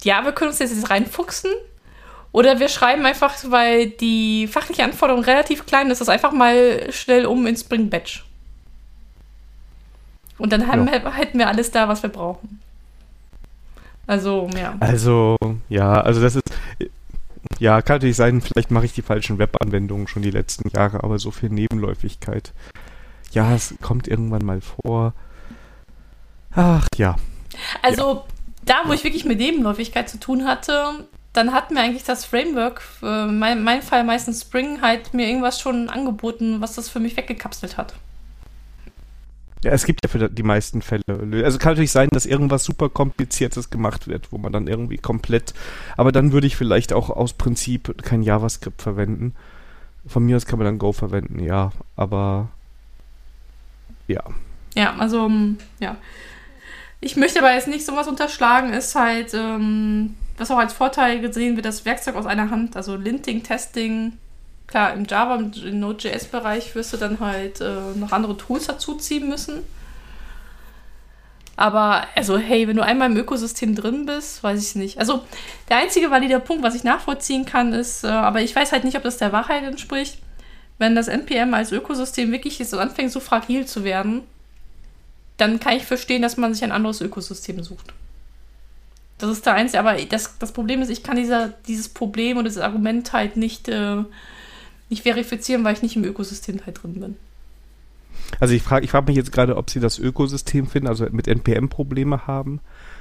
ja, 0.02 0.22
wir 0.22 0.32
können 0.32 0.50
uns 0.50 0.58
jetzt 0.58 0.90
reinfuchsen. 0.90 1.50
Oder 2.32 2.60
wir 2.60 2.68
schreiben 2.68 3.04
einfach, 3.06 3.34
weil 3.48 3.88
die 3.88 4.46
fachliche 4.46 4.84
Anforderung 4.84 5.24
relativ 5.24 5.66
klein 5.66 5.90
ist, 5.90 6.00
das 6.00 6.08
einfach 6.08 6.32
mal 6.32 6.92
schnell 6.92 7.26
um 7.26 7.46
in 7.46 7.56
Spring 7.56 7.90
Batch. 7.90 8.24
Und 10.38 10.52
dann 10.52 10.68
haben 10.68 10.86
ja. 10.86 11.02
wir, 11.02 11.12
hätten 11.12 11.38
wir 11.38 11.48
alles 11.48 11.70
da, 11.70 11.88
was 11.88 12.02
wir 12.02 12.10
brauchen. 12.10 12.60
Also, 14.06 14.48
ja. 14.56 14.74
Also, 14.80 15.36
ja, 15.68 16.00
also 16.00 16.20
das 16.20 16.36
ist, 16.36 16.50
ja, 17.58 17.82
kann 17.82 17.96
natürlich 17.96 18.16
sein, 18.16 18.40
vielleicht 18.40 18.70
mache 18.70 18.86
ich 18.86 18.92
die 18.92 19.02
falschen 19.02 19.38
Webanwendungen 19.38 20.08
schon 20.08 20.22
die 20.22 20.30
letzten 20.30 20.68
Jahre, 20.70 21.04
aber 21.04 21.18
so 21.18 21.30
viel 21.30 21.50
Nebenläufigkeit. 21.50 22.52
Ja, 23.32 23.54
es 23.54 23.74
kommt 23.80 24.08
irgendwann 24.08 24.44
mal 24.44 24.60
vor. 24.60 25.14
Ach 26.52 26.88
ja. 26.96 27.16
Also 27.82 28.14
ja. 28.14 28.24
da, 28.64 28.74
wo 28.86 28.92
ich 28.92 29.04
wirklich 29.04 29.24
mit 29.24 29.38
Nebenläufigkeit 29.38 30.08
zu 30.08 30.18
tun 30.18 30.44
hatte, 30.46 31.06
dann 31.32 31.52
hat 31.52 31.70
mir 31.70 31.80
eigentlich 31.80 32.04
das 32.04 32.24
Framework, 32.24 32.82
äh, 33.02 33.26
mein, 33.26 33.62
mein 33.62 33.82
Fall 33.82 34.04
meistens 34.04 34.42
Spring, 34.42 34.80
halt 34.82 35.14
mir 35.14 35.28
irgendwas 35.28 35.60
schon 35.60 35.88
angeboten, 35.88 36.60
was 36.60 36.74
das 36.74 36.88
für 36.88 37.00
mich 37.00 37.16
weggekapselt 37.16 37.76
hat. 37.76 37.94
Ja, 39.62 39.72
es 39.72 39.84
gibt 39.84 40.00
ja 40.02 40.08
für 40.08 40.30
die 40.30 40.42
meisten 40.42 40.80
Fälle. 40.80 41.04
Also 41.44 41.58
kann 41.58 41.72
natürlich 41.72 41.92
sein, 41.92 42.08
dass 42.12 42.24
irgendwas 42.24 42.64
super 42.64 42.88
kompliziertes 42.88 43.68
gemacht 43.68 44.08
wird, 44.08 44.32
wo 44.32 44.38
man 44.38 44.52
dann 44.52 44.66
irgendwie 44.66 44.96
komplett. 44.96 45.52
Aber 45.98 46.12
dann 46.12 46.32
würde 46.32 46.46
ich 46.46 46.56
vielleicht 46.56 46.94
auch 46.94 47.10
aus 47.10 47.34
Prinzip 47.34 48.02
kein 48.02 48.22
JavaScript 48.22 48.80
verwenden. 48.80 49.34
Von 50.06 50.24
mir 50.24 50.36
aus 50.36 50.46
kann 50.46 50.58
man 50.58 50.64
dann 50.64 50.78
Go 50.78 50.92
verwenden, 50.92 51.40
ja. 51.40 51.72
Aber 51.94 52.48
ja. 54.08 54.22
Ja, 54.74 54.96
also 54.96 55.30
ja. 55.78 55.96
Ich 57.02 57.16
möchte 57.16 57.40
aber 57.40 57.52
jetzt 57.52 57.68
nicht 57.68 57.84
sowas 57.84 58.08
unterschlagen, 58.08 58.72
ist 58.72 58.94
halt, 58.94 59.34
ähm, 59.34 60.14
was 60.40 60.50
auch 60.50 60.58
als 60.58 60.72
Vorteil 60.72 61.20
gesehen 61.20 61.56
wird, 61.56 61.66
das 61.66 61.84
Werkzeug 61.84 62.16
aus 62.16 62.24
einer 62.24 62.50
Hand, 62.50 62.74
also 62.74 62.96
Linting, 62.96 63.42
Testing, 63.42 64.16
klar, 64.66 64.94
im 64.94 65.04
Java, 65.04 65.36
im 65.36 65.80
Node.js-Bereich 65.80 66.74
wirst 66.74 66.94
du 66.94 66.96
dann 66.96 67.20
halt 67.20 67.60
äh, 67.60 67.92
noch 67.94 68.12
andere 68.12 68.38
Tools 68.38 68.66
dazuziehen 68.66 69.28
müssen. 69.28 69.60
Aber, 71.56 72.06
also, 72.16 72.38
hey, 72.38 72.66
wenn 72.66 72.76
du 72.76 72.82
einmal 72.82 73.10
im 73.10 73.18
Ökosystem 73.18 73.74
drin 73.74 74.06
bist, 74.06 74.42
weiß 74.42 74.66
ich 74.66 74.76
nicht. 74.76 74.98
Also, 74.98 75.24
der 75.68 75.76
einzige 75.76 76.10
valide 76.10 76.40
Punkt, 76.40 76.62
was 76.62 76.74
ich 76.74 76.84
nachvollziehen 76.84 77.44
kann, 77.44 77.74
ist, 77.74 78.04
äh, 78.04 78.08
aber 78.08 78.40
ich 78.40 78.56
weiß 78.56 78.72
halt 78.72 78.84
nicht, 78.84 78.96
ob 78.96 79.02
das 79.02 79.18
der 79.18 79.32
Wahrheit 79.32 79.62
entspricht, 79.64 80.22
wenn 80.78 80.94
das 80.94 81.08
NPM 81.08 81.52
als 81.52 81.70
Ökosystem 81.70 82.32
wirklich 82.32 82.66
so 82.66 82.78
anfängt, 82.78 83.12
so 83.12 83.20
fragil 83.20 83.66
zu 83.66 83.84
werden, 83.84 84.22
dann 85.36 85.60
kann 85.60 85.76
ich 85.76 85.84
verstehen, 85.84 86.22
dass 86.22 86.38
man 86.38 86.54
sich 86.54 86.64
ein 86.64 86.72
anderes 86.72 87.02
Ökosystem 87.02 87.62
sucht. 87.62 87.92
Das 89.20 89.30
ist 89.30 89.44
der 89.44 89.54
einzige, 89.54 89.80
aber 89.80 89.96
das, 89.96 90.38
das 90.38 90.52
Problem 90.52 90.80
ist, 90.82 90.88
ich 90.88 91.02
kann 91.02 91.16
dieser, 91.16 91.48
dieses 91.68 91.88
Problem 91.88 92.38
und 92.38 92.44
dieses 92.44 92.62
Argument 92.62 93.12
halt 93.12 93.36
nicht, 93.36 93.68
äh, 93.68 93.96
nicht 94.88 95.02
verifizieren, 95.02 95.62
weil 95.62 95.74
ich 95.74 95.82
nicht 95.82 95.96
im 95.96 96.04
Ökosystem 96.04 96.60
halt 96.64 96.82
drin 96.82 96.94
bin. 96.94 97.16
Also 98.38 98.54
ich 98.54 98.62
frage 98.62 98.84
ich 98.84 98.90
frag 98.90 99.06
mich 99.06 99.16
jetzt 99.16 99.32
gerade, 99.32 99.56
ob 99.56 99.70
sie 99.70 99.80
das 99.80 99.98
Ökosystem 99.98 100.66
finden, 100.66 100.88
also 100.88 101.06
mit 101.10 101.28
NPM 101.28 101.68
Probleme 101.68 102.26
haben. 102.26 102.60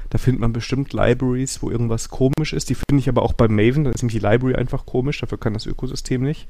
Da 0.09 0.17
findet 0.17 0.41
man 0.41 0.53
bestimmt 0.53 0.91
Libraries, 0.91 1.61
wo 1.61 1.69
irgendwas 1.69 2.09
komisch 2.09 2.53
ist. 2.53 2.69
Die 2.69 2.75
finde 2.75 2.99
ich 2.99 3.09
aber 3.09 3.21
auch 3.21 3.33
bei 3.33 3.47
Maven, 3.47 3.83
da 3.83 3.91
ist 3.91 4.01
nämlich 4.01 4.19
die 4.19 4.27
Library 4.27 4.55
einfach 4.55 4.85
komisch, 4.85 5.19
dafür 5.19 5.37
kann 5.37 5.53
das 5.53 5.67
Ökosystem 5.67 6.21
nicht. 6.21 6.47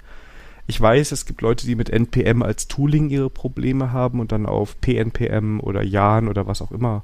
Ich 0.66 0.80
weiß, 0.80 1.12
es 1.12 1.26
gibt 1.26 1.42
Leute, 1.42 1.66
die 1.66 1.76
mit 1.76 1.90
NPM 1.90 2.42
als 2.42 2.68
Tooling 2.68 3.10
ihre 3.10 3.30
Probleme 3.30 3.92
haben 3.92 4.20
und 4.20 4.32
dann 4.32 4.46
auf 4.46 4.80
PNPM 4.82 5.60
oder 5.60 5.84
Yarn 5.84 6.28
oder 6.28 6.48
was 6.48 6.62
auch 6.62 6.72
immer 6.72 7.04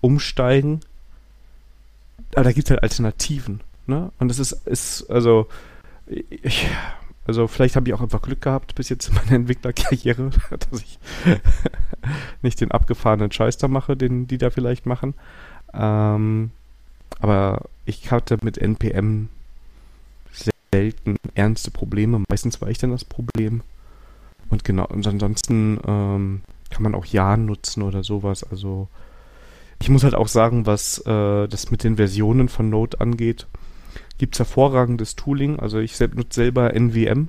umsteigen. 0.00 0.80
Aber 2.34 2.44
da 2.44 2.52
gibt 2.52 2.66
es 2.66 2.70
halt 2.70 2.82
Alternativen. 2.82 3.60
Ne? 3.86 4.10
Und 4.18 4.28
das 4.28 4.38
ist, 4.38 4.52
ist 4.66 5.10
also, 5.10 5.46
ich, 6.06 6.66
also 7.26 7.46
vielleicht 7.46 7.76
habe 7.76 7.88
ich 7.88 7.94
auch 7.94 8.00
einfach 8.00 8.22
Glück 8.22 8.42
gehabt 8.42 8.74
bis 8.74 8.88
jetzt 8.88 9.08
in 9.08 9.14
meiner 9.14 9.32
Entwicklerkarriere, 9.32 10.30
dass 10.70 10.80
ich 10.80 10.98
nicht 12.42 12.60
den 12.60 12.70
abgefahrenen 12.70 13.30
Scheiß 13.32 13.58
da 13.58 13.68
mache, 13.68 13.96
den 13.96 14.26
die 14.26 14.38
da 14.38 14.50
vielleicht 14.50 14.86
machen. 14.86 15.14
Ähm, 15.72 16.50
aber 17.20 17.62
ich 17.86 18.10
hatte 18.10 18.38
mit 18.42 18.58
NPM 18.58 19.28
selten 20.72 21.16
ernste 21.34 21.70
Probleme. 21.70 22.24
Meistens 22.28 22.60
war 22.60 22.68
ich 22.68 22.78
dann 22.78 22.90
das 22.90 23.04
Problem. 23.04 23.62
Und 24.50 24.64
genau, 24.64 24.86
und 24.86 25.06
ansonsten 25.06 25.78
ähm, 25.86 26.42
kann 26.70 26.82
man 26.82 26.94
auch 26.94 27.06
Ja 27.06 27.36
nutzen 27.36 27.82
oder 27.82 28.02
sowas. 28.02 28.44
Also 28.44 28.88
ich 29.80 29.88
muss 29.88 30.04
halt 30.04 30.14
auch 30.14 30.28
sagen, 30.28 30.66
was 30.66 30.98
äh, 31.06 31.48
das 31.48 31.70
mit 31.70 31.84
den 31.84 31.96
Versionen 31.96 32.48
von 32.48 32.70
Node 32.70 33.00
angeht, 33.00 33.46
gibt 34.18 34.34
es 34.34 34.38
hervorragendes 34.38 35.16
Tooling. 35.16 35.58
Also 35.58 35.78
ich 35.78 35.96
selbst 35.96 36.16
nutze 36.16 36.40
selber 36.40 36.74
NVM. 36.74 37.28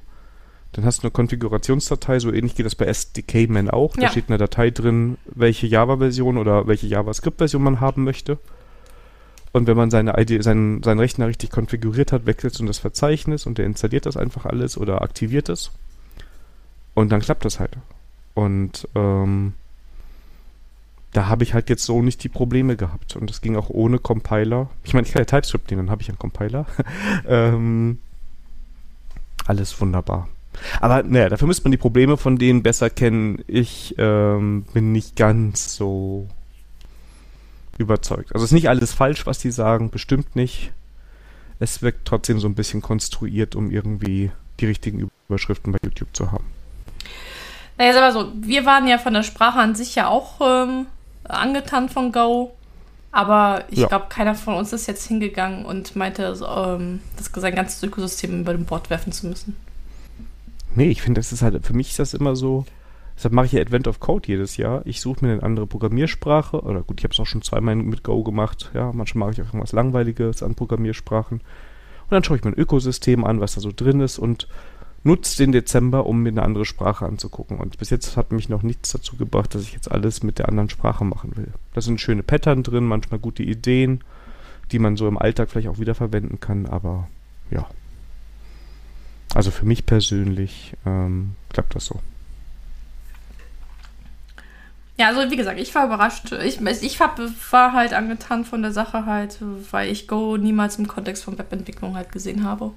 Dann 0.72 0.84
hast 0.84 1.00
du 1.00 1.04
eine 1.04 1.12
Konfigurationsdatei, 1.12 2.20
so 2.20 2.34
ähnlich 2.34 2.56
geht 2.56 2.66
das 2.66 2.76
bei 2.76 2.86
SDKman 2.86 3.70
auch. 3.70 3.96
Ja. 3.96 4.04
Da 4.04 4.10
steht 4.10 4.26
eine 4.28 4.38
Datei 4.38 4.72
drin, 4.72 5.18
welche 5.26 5.68
Java-Version 5.68 6.38
oder 6.38 6.68
welche 6.68 6.88
JavaScript-Version 6.88 7.64
man 7.64 7.80
haben 7.80 8.04
möchte. 8.04 8.38
Und 9.54 9.68
wenn 9.68 9.78
man 9.78 9.90
seine 9.90 10.20
ID, 10.20 10.44
seinen, 10.44 10.84
seinen 10.84 11.00
Rechner 11.00 11.28
richtig 11.28 11.50
konfiguriert 11.50 12.12
hat, 12.12 12.26
wechselt 12.26 12.56
es 12.56 12.60
in 12.60 12.66
das 12.66 12.80
Verzeichnis 12.80 13.46
und 13.46 13.58
der 13.58 13.66
installiert 13.66 14.06
das 14.06 14.18
einfach 14.18 14.46
alles 14.46 14.78
oder 14.78 15.02
aktiviert 15.02 15.48
es. 15.48 15.72
Und 16.94 17.10
dann 17.10 17.22
klappt 17.22 17.46
das 17.46 17.62
halt. 17.62 17.78
Und 18.34 18.86
ähm, 18.96 19.54
da 21.16 21.28
habe 21.28 21.44
ich 21.44 21.54
halt 21.54 21.70
jetzt 21.70 21.86
so 21.86 22.02
nicht 22.02 22.24
die 22.26 22.30
Probleme 22.30 22.76
gehabt. 22.76 23.16
Und 23.16 23.30
das 23.30 23.40
ging 23.40 23.56
auch 23.56 23.70
ohne 23.70 24.00
Compiler. 24.00 24.70
Ich 24.84 24.94
meine, 24.94 25.08
ich 25.08 25.14
kann 25.14 25.22
ja 25.22 25.26
TypeScript 25.26 25.72
nehmen, 25.72 25.86
dann 25.86 25.92
habe 25.92 26.02
ich 26.02 26.10
einen 26.10 26.20
Compiler. 26.20 26.66
ähm, 27.28 28.00
alles 29.46 29.80
wunderbar. 29.80 30.28
Aber 30.82 31.04
naja, 31.04 31.30
dafür 31.30 31.48
müsste 31.48 31.64
man 31.64 31.72
die 31.72 31.78
Probleme 31.78 32.18
von 32.18 32.38
denen 32.38 32.64
besser 32.64 32.90
kennen. 32.90 33.42
Ich 33.48 33.96
ähm, 33.98 34.66
bin 34.74 34.92
nicht 34.92 35.16
ganz 35.16 35.76
so 35.76 36.28
überzeugt. 37.78 38.34
Also 38.34 38.44
es 38.44 38.52
ist 38.52 38.56
nicht 38.56 38.68
alles 38.68 38.94
falsch, 38.94 39.26
was 39.26 39.40
die 39.40 39.52
sagen, 39.52 39.92
bestimmt 39.92 40.36
nicht. 40.36 40.74
Es 41.60 41.82
wirkt 41.82 42.06
trotzdem 42.06 42.40
so 42.40 42.50
ein 42.50 42.56
bisschen 42.56 42.82
konstruiert, 42.82 43.56
um 43.56 43.72
irgendwie 43.72 44.32
die 44.60 44.66
richtigen 44.66 45.10
Überschriften 45.30 45.72
bei 45.72 45.80
YouTube 45.82 46.14
zu 46.14 46.34
haben. 46.34 46.46
Naja, 47.78 47.94
sag 47.94 48.02
mal 48.02 48.14
so, 48.14 48.32
wir 48.36 48.66
waren 48.66 48.88
ja 48.88 48.98
von 48.98 49.14
der 49.14 49.24
Sprache 49.24 49.60
an 49.60 49.76
sich 49.76 49.96
ja 49.96 50.08
auch 50.08 50.42
ähm, 50.42 50.88
angetan 51.28 51.90
von 51.90 52.12
Go. 52.12 52.54
Aber 53.12 53.64
ich 53.70 53.80
ja. 53.80 53.88
glaube, 53.88 54.08
keiner 54.10 54.36
von 54.36 54.56
uns 54.56 54.74
ist 54.74 54.88
jetzt 54.88 55.08
hingegangen 55.08 55.66
und 55.66 55.96
meinte, 55.96 56.24
ähm, 56.24 57.00
das, 57.16 57.32
sein 57.34 57.56
ganzes 57.56 57.82
Ökosystem 57.82 58.42
über 58.42 58.54
den 58.54 58.66
Bord 58.66 58.90
werfen 58.90 59.14
zu 59.14 59.28
müssen. 59.28 59.56
Nee, 60.76 60.90
ich 60.90 61.02
finde, 61.02 61.20
das 61.20 61.32
ist 61.32 61.42
halt, 61.42 61.66
für 61.66 61.74
mich 61.74 61.92
ist 61.92 62.00
das 62.00 62.14
immer 62.14 62.36
so, 62.36 62.66
deshalb 63.16 63.34
mache 63.34 63.46
ich 63.46 63.54
ja 63.54 63.62
Advent 63.62 63.88
of 63.88 64.02
Code 64.02 64.28
jedes 64.28 64.58
Jahr. 64.58 64.82
Ich 64.86 65.00
suche 65.00 65.26
mir 65.26 65.32
eine 65.32 65.44
andere 65.44 65.66
Programmiersprache, 65.66 66.62
oder 66.62 66.82
gut, 66.82 67.00
ich 67.00 67.06
habe 67.06 67.14
es 67.14 67.20
auch 67.22 67.26
schon 67.26 67.42
zweimal 67.42 67.78
mit 67.78 68.04
Go 68.04 68.22
gemacht, 68.22 68.72
ja, 68.74 68.92
manchmal 68.92 69.30
mache 69.30 69.40
ich 69.40 69.48
auch 69.48 69.54
irgendwas 69.54 69.72
Langweiliges 69.72 70.44
an 70.44 70.56
Programmiersprachen. 70.56 71.40
Und 71.40 72.12
dann 72.12 72.24
schaue 72.24 72.36
ich 72.36 72.44
mir 72.44 72.52
ein 72.52 72.60
Ökosystem 72.60 73.24
an, 73.24 73.40
was 73.40 73.56
da 73.56 73.62
so 73.62 73.72
drin 73.74 74.02
ist 74.02 74.20
und 74.20 74.50
nutzt 75.06 75.38
den 75.38 75.52
Dezember, 75.52 76.08
um 76.08 76.24
mir 76.24 76.30
eine 76.30 76.42
andere 76.42 76.66
Sprache 76.66 77.06
anzugucken. 77.06 77.60
Und 77.60 77.78
bis 77.78 77.92
jetzt 77.92 78.18
hat 78.18 78.32
mich 78.32 78.50
noch 78.50 78.64
nichts 78.64 78.92
dazu 78.92 79.16
gebracht, 79.16 79.54
dass 79.54 79.62
ich 79.62 79.74
jetzt 79.74 79.92
alles 79.92 80.24
mit 80.24 80.40
der 80.40 80.50
anderen 80.50 80.70
Sprache 80.70 81.06
machen 81.06 81.38
will. 81.38 81.54
Da 81.74 81.82
sind 81.82 82.02
schöne 82.02 82.24
Pattern 82.24 82.64
drin, 82.64 82.86
manchmal 82.86 83.20
gute 83.20 83.44
Ideen, 83.44 84.04
die 84.72 84.80
man 84.80 84.98
so 84.98 85.08
im 85.08 85.20
Alltag 85.20 85.52
vielleicht 85.52 85.68
auch 85.68 85.78
wiederverwenden 85.78 86.40
kann, 86.40 86.66
aber 86.66 87.08
ja. 87.52 87.70
Also 89.36 89.52
für 89.52 89.66
mich 89.66 89.86
persönlich 89.86 90.74
ähm, 90.88 91.36
klappt 91.50 91.76
das 91.76 91.86
so. 91.86 92.00
Ja, 94.98 95.10
also 95.10 95.30
wie 95.30 95.36
gesagt, 95.36 95.60
ich 95.60 95.76
war 95.76 95.86
überrascht. 95.86 96.32
Ich, 96.32 96.62
ich 96.62 97.00
war 97.00 97.74
halt 97.74 97.94
angetan 97.94 98.44
von 98.44 98.64
der 98.64 98.72
Sache 98.72 99.06
halt, 99.06 99.38
weil 99.70 99.92
ich 99.92 100.08
Go 100.08 100.38
niemals 100.38 100.80
im 100.80 100.88
Kontext 100.88 101.26
von 101.26 101.38
Webentwicklung 101.38 101.96
halt 101.96 102.12
gesehen 102.12 102.44
habe. 102.44 102.72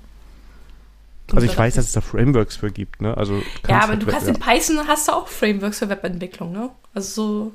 Also 1.35 1.47
ich 1.47 1.59
weiß, 1.59 1.75
dass 1.75 1.87
es 1.87 1.93
da 1.93 2.01
Frameworks 2.01 2.57
für 2.57 2.71
gibt, 2.71 3.03
ne? 3.03 3.17
Also 3.17 3.43
ja, 3.69 3.83
aber 3.83 3.97
du 3.97 4.11
hast 4.13 4.29
in 4.29 4.39
Python 4.39 4.87
hast 4.87 5.09
du 5.09 5.13
auch 5.13 5.29
Frameworks 5.29 5.79
für 5.79 5.89
Webentwicklung, 5.89 6.53
ne? 6.53 6.71
Also 6.95 7.53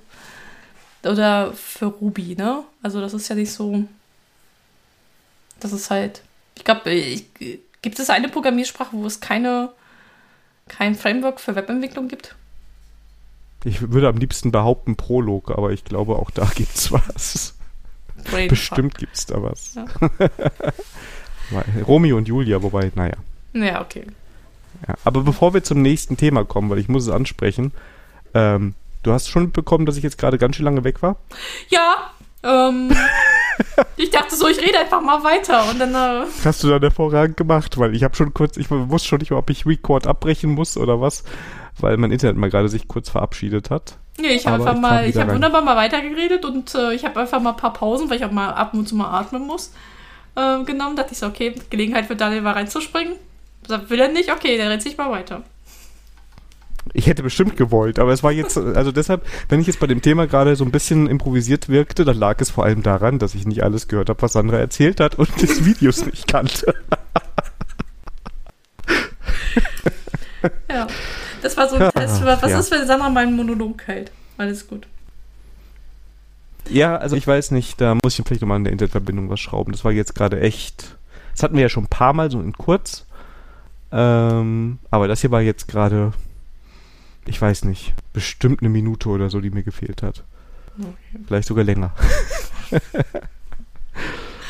so 1.03 1.09
oder 1.09 1.53
für 1.53 1.85
Ruby, 1.87 2.35
ne? 2.35 2.63
Also 2.81 3.01
das 3.01 3.13
ist 3.13 3.27
ja 3.29 3.35
nicht 3.35 3.51
so. 3.51 3.83
Das 5.59 5.71
ist 5.71 5.89
halt. 5.89 6.21
Ich 6.55 6.63
glaube, 6.63 6.91
gibt 7.81 7.99
es 7.99 8.09
eine 8.09 8.29
Programmiersprache, 8.29 8.95
wo 8.95 9.05
es 9.05 9.19
keine 9.19 9.71
kein 10.67 10.95
Framework 10.95 11.39
für 11.39 11.55
Webentwicklung 11.55 12.07
gibt? 12.07 12.35
Ich 13.63 13.91
würde 13.91 14.07
am 14.07 14.17
liebsten 14.17 14.51
behaupten 14.51 14.95
Prolog, 14.95 15.51
aber 15.51 15.71
ich 15.71 15.83
glaube, 15.83 16.15
auch 16.17 16.31
da 16.31 16.45
gibt's 16.55 16.91
was. 16.91 17.55
Brain 18.25 18.47
Bestimmt 18.47 18.97
gibt 18.97 19.15
es 19.15 19.25
da 19.25 19.41
was. 19.41 19.75
Ja. 19.75 19.85
Romeo 21.87 22.17
und 22.17 22.27
Julia, 22.27 22.61
wobei, 22.61 22.91
naja. 22.95 23.15
Ja, 23.53 23.81
okay. 23.81 24.05
Ja, 24.87 24.95
aber 25.03 25.21
bevor 25.21 25.53
wir 25.53 25.63
zum 25.63 25.81
nächsten 25.81 26.17
Thema 26.17 26.43
kommen, 26.43 26.69
weil 26.69 26.79
ich 26.79 26.89
muss 26.89 27.03
es 27.03 27.09
ansprechen, 27.09 27.71
ähm, 28.33 28.73
du 29.03 29.11
hast 29.11 29.29
schon 29.29 29.43
mitbekommen, 29.43 29.85
dass 29.85 29.97
ich 29.97 30.03
jetzt 30.03 30.17
gerade 30.17 30.37
ganz 30.37 30.55
schön 30.55 30.65
lange 30.65 30.83
weg 30.83 31.01
war? 31.01 31.17
Ja, 31.69 32.11
ähm, 32.43 32.91
ich 33.97 34.09
dachte 34.09 34.35
so, 34.35 34.47
ich 34.47 34.59
rede 34.59 34.79
einfach 34.79 35.01
mal 35.01 35.23
weiter 35.23 35.69
und 35.69 35.79
dann. 35.79 35.93
Äh 35.93 36.25
Hast 36.43 36.63
du 36.63 36.69
dann 36.69 36.81
hervorragend 36.81 37.37
gemacht, 37.37 37.77
weil 37.77 37.95
ich 37.95 38.03
habe 38.03 38.15
schon 38.15 38.33
kurz, 38.33 38.57
ich 38.57 38.69
wusste 38.69 39.07
schon 39.07 39.19
nicht 39.19 39.31
mehr, 39.31 39.39
ob 39.39 39.49
ich 39.49 39.65
Record 39.65 40.07
abbrechen 40.07 40.51
muss 40.51 40.75
oder 40.75 40.99
was, 40.99 41.23
weil 41.79 41.97
mein 41.97 42.11
Internet 42.11 42.37
mal 42.37 42.49
gerade 42.49 42.69
sich 42.69 42.87
kurz 42.87 43.09
verabschiedet 43.09 43.69
hat. 43.69 43.97
Nee, 44.19 44.29
ich 44.29 44.45
habe 44.45 44.57
einfach 44.57 44.79
mal, 44.79 45.07
ich 45.07 45.15
habe 45.17 45.33
wunderbar 45.33 45.61
mal 45.61 45.75
weitergeredet 45.75 46.45
und 46.45 46.75
äh, 46.75 46.93
ich 46.93 47.03
habe 47.03 47.19
einfach 47.19 47.39
mal 47.39 47.51
ein 47.51 47.57
paar 47.57 47.73
Pausen, 47.73 48.09
weil 48.09 48.17
ich 48.17 48.25
auch 48.25 48.31
mal 48.31 48.49
ab 48.49 48.73
und 48.73 48.87
zu 48.87 48.95
mal 48.95 49.09
atmen 49.09 49.47
muss, 49.47 49.73
äh, 50.35 50.63
genommen. 50.63 50.95
Da 50.95 51.03
dachte 51.03 51.13
ich 51.13 51.19
so, 51.19 51.25
okay, 51.27 51.55
Gelegenheit 51.69 52.05
für 52.05 52.15
Daniel 52.15 52.41
mal 52.41 52.53
reinzuspringen. 52.53 53.13
Will 53.67 53.99
er 53.99 54.09
nicht? 54.09 54.31
Okay, 54.31 54.57
der 54.57 54.69
rennt 54.69 54.81
sich 54.81 54.97
mal 54.97 55.11
weiter. 55.11 55.43
Ich 56.93 57.07
hätte 57.07 57.23
bestimmt 57.23 57.55
gewollt, 57.55 57.97
aber 57.97 58.11
es 58.11 58.23
war 58.23 58.31
jetzt, 58.31 58.57
also 58.75 58.91
deshalb, 58.91 59.25
wenn 59.47 59.61
ich 59.61 59.67
jetzt 59.67 59.79
bei 59.79 59.87
dem 59.87 60.01
Thema 60.01 60.27
gerade 60.27 60.55
so 60.55 60.65
ein 60.65 60.71
bisschen 60.71 61.07
improvisiert 61.07 61.69
wirkte, 61.69 62.03
dann 62.03 62.17
lag 62.17 62.41
es 62.41 62.49
vor 62.49 62.65
allem 62.65 62.83
daran, 62.83 63.19
dass 63.19 63.35
ich 63.35 63.45
nicht 63.45 63.63
alles 63.63 63.87
gehört 63.87 64.09
habe, 64.09 64.21
was 64.21 64.33
Sandra 64.33 64.57
erzählt 64.57 64.99
hat 64.99 65.15
und 65.15 65.41
des 65.41 65.65
Videos 65.65 66.05
nicht 66.05 66.27
kannte. 66.27 66.75
ja, 70.69 70.87
das 71.41 71.55
war 71.55 71.69
so 71.69 71.77
ein 71.77 71.89
Test. 71.95 72.25
Was 72.25 72.41
ja. 72.49 72.59
ist, 72.59 72.71
wenn 72.71 72.85
Sandra 72.85 73.09
meinen 73.09 73.35
Monolog 73.35 73.87
hält? 73.87 74.11
Alles 74.37 74.67
gut. 74.67 74.87
Ja, 76.69 76.95
also 76.95 77.15
ich 77.15 77.27
weiß 77.27 77.51
nicht, 77.51 77.79
da 77.81 77.95
muss 77.95 78.17
ich 78.17 78.25
vielleicht 78.25 78.41
nochmal 78.41 78.57
an 78.57 78.63
der 78.63 78.73
Internetverbindung 78.73 79.29
was 79.29 79.39
schrauben. 79.39 79.71
Das 79.71 79.83
war 79.83 79.91
jetzt 79.91 80.15
gerade 80.15 80.39
echt. 80.39 80.97
Das 81.33 81.43
hatten 81.43 81.55
wir 81.55 81.63
ja 81.63 81.69
schon 81.69 81.85
ein 81.85 81.89
paar 81.89 82.13
Mal 82.13 82.31
so 82.31 82.39
in 82.39 82.53
kurz. 82.53 83.05
Ähm, 83.93 84.79
aber 84.89 85.07
das 85.07 85.21
hier 85.21 85.29
war 85.29 85.41
jetzt 85.41 85.67
gerade, 85.67 86.13
ich 87.25 87.39
weiß 87.39 87.65
nicht, 87.65 87.93
bestimmt 88.11 88.61
eine 88.61 88.69
Minute 88.69 89.07
oder 89.09 89.29
so, 89.29 89.39
die 89.39 89.51
mir 89.51 89.61
gefehlt 89.61 90.01
hat. 90.01 90.23
Okay. 90.79 91.23
Vielleicht 91.27 91.47
sogar 91.47 91.63
länger. 91.63 91.93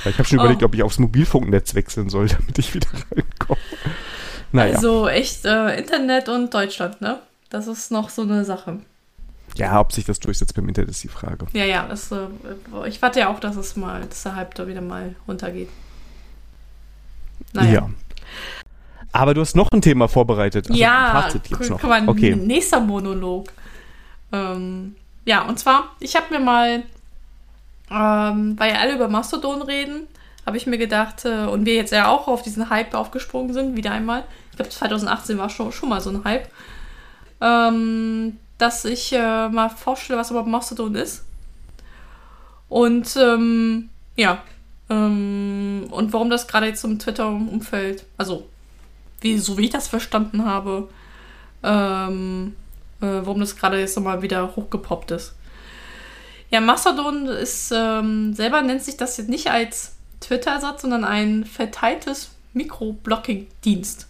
ich 0.06 0.18
habe 0.18 0.24
schon 0.24 0.40
oh. 0.40 0.44
überlegt, 0.44 0.64
ob 0.64 0.74
ich 0.74 0.82
aufs 0.82 0.98
Mobilfunknetz 0.98 1.76
wechseln 1.76 2.10
soll, 2.10 2.28
damit 2.30 2.58
ich 2.58 2.74
wieder 2.74 2.88
reinkomme. 3.12 3.60
Naja. 4.54 4.76
Also 4.76 5.10
echt 5.10 5.44
äh, 5.44 5.78
Internet 5.78 6.30
und 6.30 6.54
Deutschland, 6.54 7.02
ne? 7.02 7.20
Das 7.50 7.68
ist 7.68 7.92
noch 7.92 8.10
so 8.10 8.22
eine 8.22 8.46
Sache. 8.46 8.80
Ja, 9.56 9.80
ob 9.80 9.92
sich 9.92 10.06
das 10.06 10.20
durchsetzt 10.20 10.56
beim 10.56 10.68
Internet 10.70 10.92
ist 10.92 11.04
die 11.04 11.10
Frage. 11.10 11.48
Ja, 11.54 11.66
ja, 11.66 11.86
das, 11.88 12.12
äh, 12.12 12.28
ich 12.88 13.02
warte 13.02 13.20
ja 13.20 13.30
auch, 13.30 13.40
dass 13.40 13.58
es 13.58 13.76
mal, 13.76 14.06
dass 14.06 14.24
der 14.24 14.36
Hype 14.36 14.56
da 14.56 14.68
wieder 14.68 14.82
mal 14.82 15.16
runtergeht. 15.28 15.70
Naja. 17.52 17.72
Ja. 17.74 17.90
Aber 19.14 19.34
du 19.34 19.42
hast 19.42 19.56
noch 19.56 19.70
ein 19.72 19.82
Thema 19.82 20.08
vorbereitet. 20.08 20.70
Also 20.70 20.82
ja, 20.82 21.30
guck 21.50 21.84
mal, 21.84 22.10
okay. 22.10 22.36
nächster 22.36 22.80
Monolog. 22.80 23.48
Ähm, 24.32 24.96
ja, 25.24 25.44
und 25.44 25.60
zwar, 25.60 25.96
ich 26.00 26.16
habe 26.16 26.26
mir 26.32 26.40
mal, 26.40 26.84
ähm, 27.92 28.56
weil 28.58 28.74
ja 28.74 28.80
alle 28.80 28.96
über 28.96 29.08
Mastodon 29.08 29.62
reden, 29.62 30.08
habe 30.46 30.58
ich 30.58 30.66
mir 30.66 30.80
gedacht, 30.80 31.26
äh, 31.26 31.46
und 31.46 31.66
wir 31.66 31.76
jetzt 31.76 31.92
ja 31.92 32.08
auch 32.08 32.28
auf 32.28 32.42
diesen 32.42 32.70
Hype 32.72 32.96
aufgesprungen 32.96 33.54
sind, 33.54 33.78
wieder 33.78 33.92
einmal. 33.92 34.24
Ich 34.50 34.58
glaube, 34.58 34.72
2018 34.72 35.38
war 35.38 35.50
schon, 35.50 35.72
schon 35.72 35.90
mal 35.90 36.02
so 36.02 36.10
ein 36.10 36.24
Hype. 36.24 36.50
Ähm, 37.40 38.38
dass 38.58 38.86
ich 38.86 39.14
äh, 39.14 39.50
mal 39.50 39.70
vorstelle, 39.70 40.20
was 40.20 40.32
überhaupt 40.32 40.50
Mastodon 40.50 40.96
ist. 40.96 41.24
Und 42.70 43.16
ähm, 43.18 43.90
ja, 44.16 44.42
ähm, 44.90 45.88
und 45.92 46.14
warum 46.14 46.30
das 46.30 46.48
gerade 46.48 46.68
jetzt 46.68 46.84
im 46.84 46.98
Twitter-Umfeld, 46.98 48.06
also 48.18 48.48
wie, 49.24 49.38
so 49.38 49.58
wie 49.58 49.66
ich 49.66 49.70
das 49.70 49.88
verstanden 49.88 50.46
habe, 50.46 50.90
ähm, 51.64 52.56
äh, 53.02 53.06
warum 53.06 53.40
das 53.40 53.56
gerade 53.56 53.80
jetzt 53.80 53.96
nochmal 53.96 54.22
wieder 54.22 54.56
hochgepoppt 54.56 55.12
ist. 55.12 55.36
Ja, 56.50 56.62
Mastodon 56.62 57.26
ist, 57.26 57.72
ähm, 57.76 58.34
selber 58.34 58.62
nennt 58.62 58.84
sich 58.84 58.98
das 58.98 59.18
jetzt 59.18 59.30
nicht 59.30 59.50
als 59.50 59.96
Twitter-Ersatz, 60.20 60.84
sondern 60.84 61.04
ein 61.04 61.46
verteiltes 61.46 62.32
Mikroblocking-Dienst. 62.54 64.08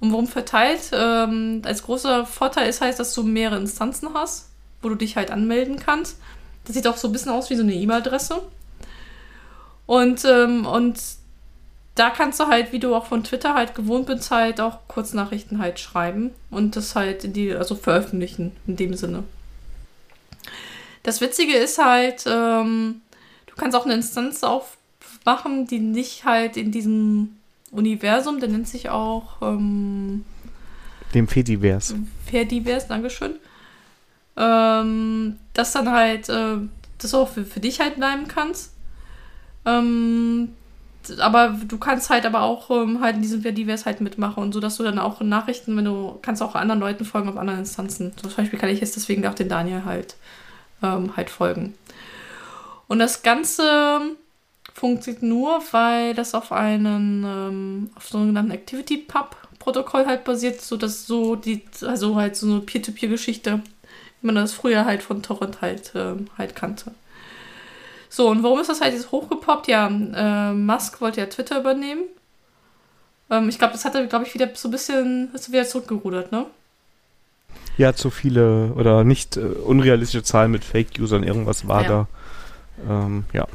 Und 0.00 0.12
warum 0.12 0.26
verteilt? 0.26 0.90
Ähm, 0.92 1.62
als 1.64 1.82
großer 1.82 2.26
Vorteil 2.26 2.68
ist 2.68 2.82
halt, 2.82 2.98
dass 2.98 3.14
du 3.14 3.22
mehrere 3.22 3.58
Instanzen 3.58 4.10
hast, 4.12 4.50
wo 4.82 4.90
du 4.90 4.94
dich 4.94 5.16
halt 5.16 5.30
anmelden 5.30 5.78
kannst. 5.78 6.18
Das 6.64 6.74
sieht 6.74 6.86
auch 6.86 6.98
so 6.98 7.08
ein 7.08 7.12
bisschen 7.12 7.32
aus 7.32 7.48
wie 7.48 7.56
so 7.56 7.62
eine 7.62 7.74
E-Mail-Adresse. 7.74 8.42
Und, 9.86 10.24
ähm, 10.24 10.66
und 10.66 11.00
da 11.94 12.10
kannst 12.10 12.40
du 12.40 12.46
halt, 12.46 12.72
wie 12.72 12.80
du 12.80 12.94
auch 12.94 13.06
von 13.06 13.22
Twitter 13.22 13.54
halt 13.54 13.74
gewohnt 13.74 14.06
bist, 14.06 14.30
halt 14.30 14.60
auch 14.60 14.88
Kurznachrichten 14.88 15.58
halt 15.58 15.78
schreiben 15.78 16.30
und 16.50 16.76
das 16.76 16.94
halt 16.94 17.24
in 17.24 17.32
die, 17.32 17.52
also 17.52 17.76
veröffentlichen 17.76 18.52
in 18.66 18.76
dem 18.76 18.94
Sinne. 18.94 19.22
Das 21.04 21.20
Witzige 21.20 21.54
ist 21.54 21.78
halt, 21.78 22.24
ähm, 22.26 23.02
du 23.46 23.54
kannst 23.56 23.76
auch 23.76 23.84
eine 23.84 23.94
Instanz 23.94 24.42
aufmachen, 24.42 25.66
die 25.66 25.78
nicht 25.78 26.24
halt 26.24 26.56
in 26.56 26.72
diesem 26.72 27.36
Universum, 27.70 28.40
der 28.40 28.48
nennt 28.48 28.68
sich 28.68 28.88
auch 28.88 29.42
ähm, 29.42 30.24
dem 31.12 31.28
Fedivers. 31.28 31.94
Fedivers, 32.26 32.88
Dankeschön. 32.88 33.36
Ähm, 34.36 35.36
dass 35.52 35.72
dann 35.72 35.90
halt, 35.90 36.28
äh, 36.28 36.56
das 36.98 37.14
auch 37.14 37.28
für, 37.28 37.44
für 37.44 37.60
dich 37.60 37.80
halt 37.80 37.96
bleiben 37.96 38.26
kannst. 38.26 38.72
Ähm, 39.64 40.54
aber 41.18 41.58
du 41.66 41.78
kannst 41.78 42.10
halt 42.10 42.26
aber 42.26 42.42
auch 42.42 42.70
ähm, 42.70 43.00
halt 43.00 43.16
in 43.16 43.22
diesem 43.22 43.42
Fediverse 43.42 43.84
halt 43.84 44.00
mitmachen 44.00 44.42
und 44.42 44.52
so, 44.52 44.60
dass 44.60 44.76
du 44.76 44.82
dann 44.82 44.98
auch 44.98 45.20
Nachrichten, 45.20 45.76
wenn 45.76 45.84
du 45.84 46.18
kannst 46.22 46.42
auch 46.42 46.54
anderen 46.54 46.80
Leuten 46.80 47.04
folgen 47.04 47.28
auf 47.28 47.36
anderen 47.36 47.60
Instanzen. 47.60 48.16
Zum 48.16 48.30
Beispiel 48.34 48.58
kann 48.58 48.70
ich 48.70 48.80
jetzt 48.80 48.96
deswegen 48.96 49.26
auch 49.26 49.34
den 49.34 49.48
Daniel 49.48 49.84
halt 49.84 50.16
ähm, 50.82 51.16
halt 51.16 51.30
folgen. 51.30 51.74
Und 52.88 52.98
das 52.98 53.22
Ganze 53.22 54.00
funktioniert 54.72 55.22
nur, 55.22 55.62
weil 55.72 56.14
das 56.14 56.34
auf 56.34 56.52
einen 56.52 57.24
ähm, 57.24 57.90
auf 57.94 58.08
so 58.08 58.18
sogenannten 58.18 58.50
Activity 58.50 58.98
Pub 58.98 59.36
Protokoll 59.58 60.04
halt 60.06 60.24
basiert, 60.24 60.60
so 60.60 60.76
dass 60.76 61.06
so 61.06 61.36
die 61.36 61.62
also 61.82 62.16
halt 62.16 62.36
so 62.36 62.46
eine 62.46 62.60
Peer-to-Peer-Geschichte, 62.60 63.62
wie 64.20 64.26
man 64.26 64.34
das 64.34 64.52
früher 64.52 64.84
halt 64.84 65.02
von 65.02 65.22
Torrent 65.22 65.62
halt 65.62 65.94
äh, 65.94 66.16
halt 66.36 66.54
kannte. 66.54 66.92
So 68.14 68.28
und 68.28 68.44
warum 68.44 68.60
ist 68.60 68.68
das 68.68 68.80
halt 68.80 68.94
jetzt 68.94 69.10
hochgepoppt? 69.10 69.66
Ja, 69.66 69.88
äh, 69.88 70.52
Musk 70.52 71.00
wollte 71.00 71.20
ja 71.20 71.26
Twitter 71.26 71.58
übernehmen. 71.58 72.02
Ähm, 73.28 73.48
ich 73.48 73.58
glaube, 73.58 73.72
das 73.72 73.84
hat 73.84 73.96
er 73.96 74.06
glaube 74.06 74.24
ich 74.24 74.32
wieder 74.34 74.48
so 74.54 74.68
ein 74.68 74.70
bisschen 74.70 75.34
ist 75.34 75.50
wieder 75.50 75.66
zurückgerudert, 75.66 76.30
ne? 76.30 76.46
Ja, 77.76 77.92
zu 77.92 78.10
viele 78.10 78.72
oder 78.76 79.02
nicht 79.02 79.36
äh, 79.36 79.40
unrealistische 79.40 80.22
Zahlen 80.22 80.52
mit 80.52 80.62
Fake-Usern, 80.62 81.24
irgendwas 81.24 81.66
war 81.66 81.82
ja. 81.82 81.88
da. 81.88 82.08
Ähm, 82.88 83.24
ja. 83.32 83.48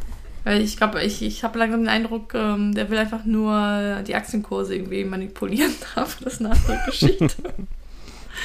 Ich 0.46 0.76
glaube, 0.76 1.04
ich, 1.04 1.22
ich 1.22 1.46
habe 1.46 1.58
langsam 1.58 1.80
den 1.80 1.90
Eindruck, 1.90 2.34
ähm, 2.34 2.76
der 2.76 2.90
will 2.90 2.98
einfach 2.98 3.24
nur 3.24 4.04
die 4.06 4.16
Aktienkurse 4.16 4.76
irgendwie 4.76 5.06
manipulieren. 5.06 5.72
Aber 5.96 6.10
das 6.22 6.34
ist 6.34 6.40
eine 6.42 6.52
andere 6.52 6.82
Geschichte. 6.86 7.30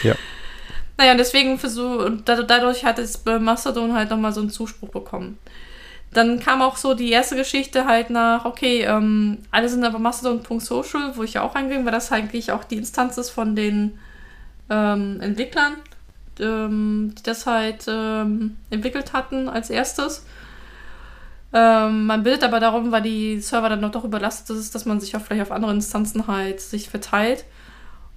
ja. 0.04 0.14
Naja, 0.96 1.10
und 1.10 1.18
deswegen 1.18 1.58
versuch, 1.58 2.04
und 2.04 2.28
dadurch 2.28 2.84
hat 2.84 3.00
es 3.00 3.24
Mastodon 3.24 3.94
halt 3.94 4.10
nochmal 4.10 4.32
so 4.32 4.40
einen 4.40 4.50
Zuspruch 4.50 4.90
bekommen. 4.90 5.38
Dann 6.14 6.38
kam 6.38 6.62
auch 6.62 6.76
so 6.76 6.94
die 6.94 7.10
erste 7.10 7.34
Geschichte 7.34 7.86
halt 7.86 8.08
nach, 8.08 8.44
okay, 8.44 8.82
ähm, 8.82 9.38
alle 9.50 9.68
sind 9.68 9.84
aber 9.84 9.98
Mastodon.social, 9.98 11.16
wo 11.16 11.24
ich 11.24 11.34
ja 11.34 11.42
auch 11.42 11.56
reinging, 11.56 11.84
weil 11.84 11.90
das 11.90 12.12
eigentlich 12.12 12.52
auch 12.52 12.62
die 12.62 12.76
Instanz 12.76 13.18
ist 13.18 13.30
von 13.30 13.56
den 13.56 13.98
ähm, 14.70 15.20
Entwicklern, 15.20 15.74
ähm, 16.38 17.14
die 17.18 17.22
das 17.24 17.46
halt 17.46 17.86
ähm, 17.88 18.56
entwickelt 18.70 19.12
hatten 19.12 19.48
als 19.48 19.70
erstes. 19.70 20.24
Ähm, 21.52 22.06
man 22.06 22.22
bildet 22.22 22.44
aber 22.44 22.60
darum, 22.60 22.92
weil 22.92 23.02
die 23.02 23.40
Server 23.40 23.68
dann 23.68 23.90
doch 23.90 24.04
überlastet 24.04 24.56
ist, 24.56 24.72
dass 24.72 24.84
man 24.86 25.00
sich 25.00 25.16
auch 25.16 25.20
vielleicht 25.20 25.42
auf 25.42 25.52
andere 25.52 25.72
Instanzen 25.72 26.28
halt 26.28 26.60
sich 26.60 26.90
verteilt. 26.90 27.44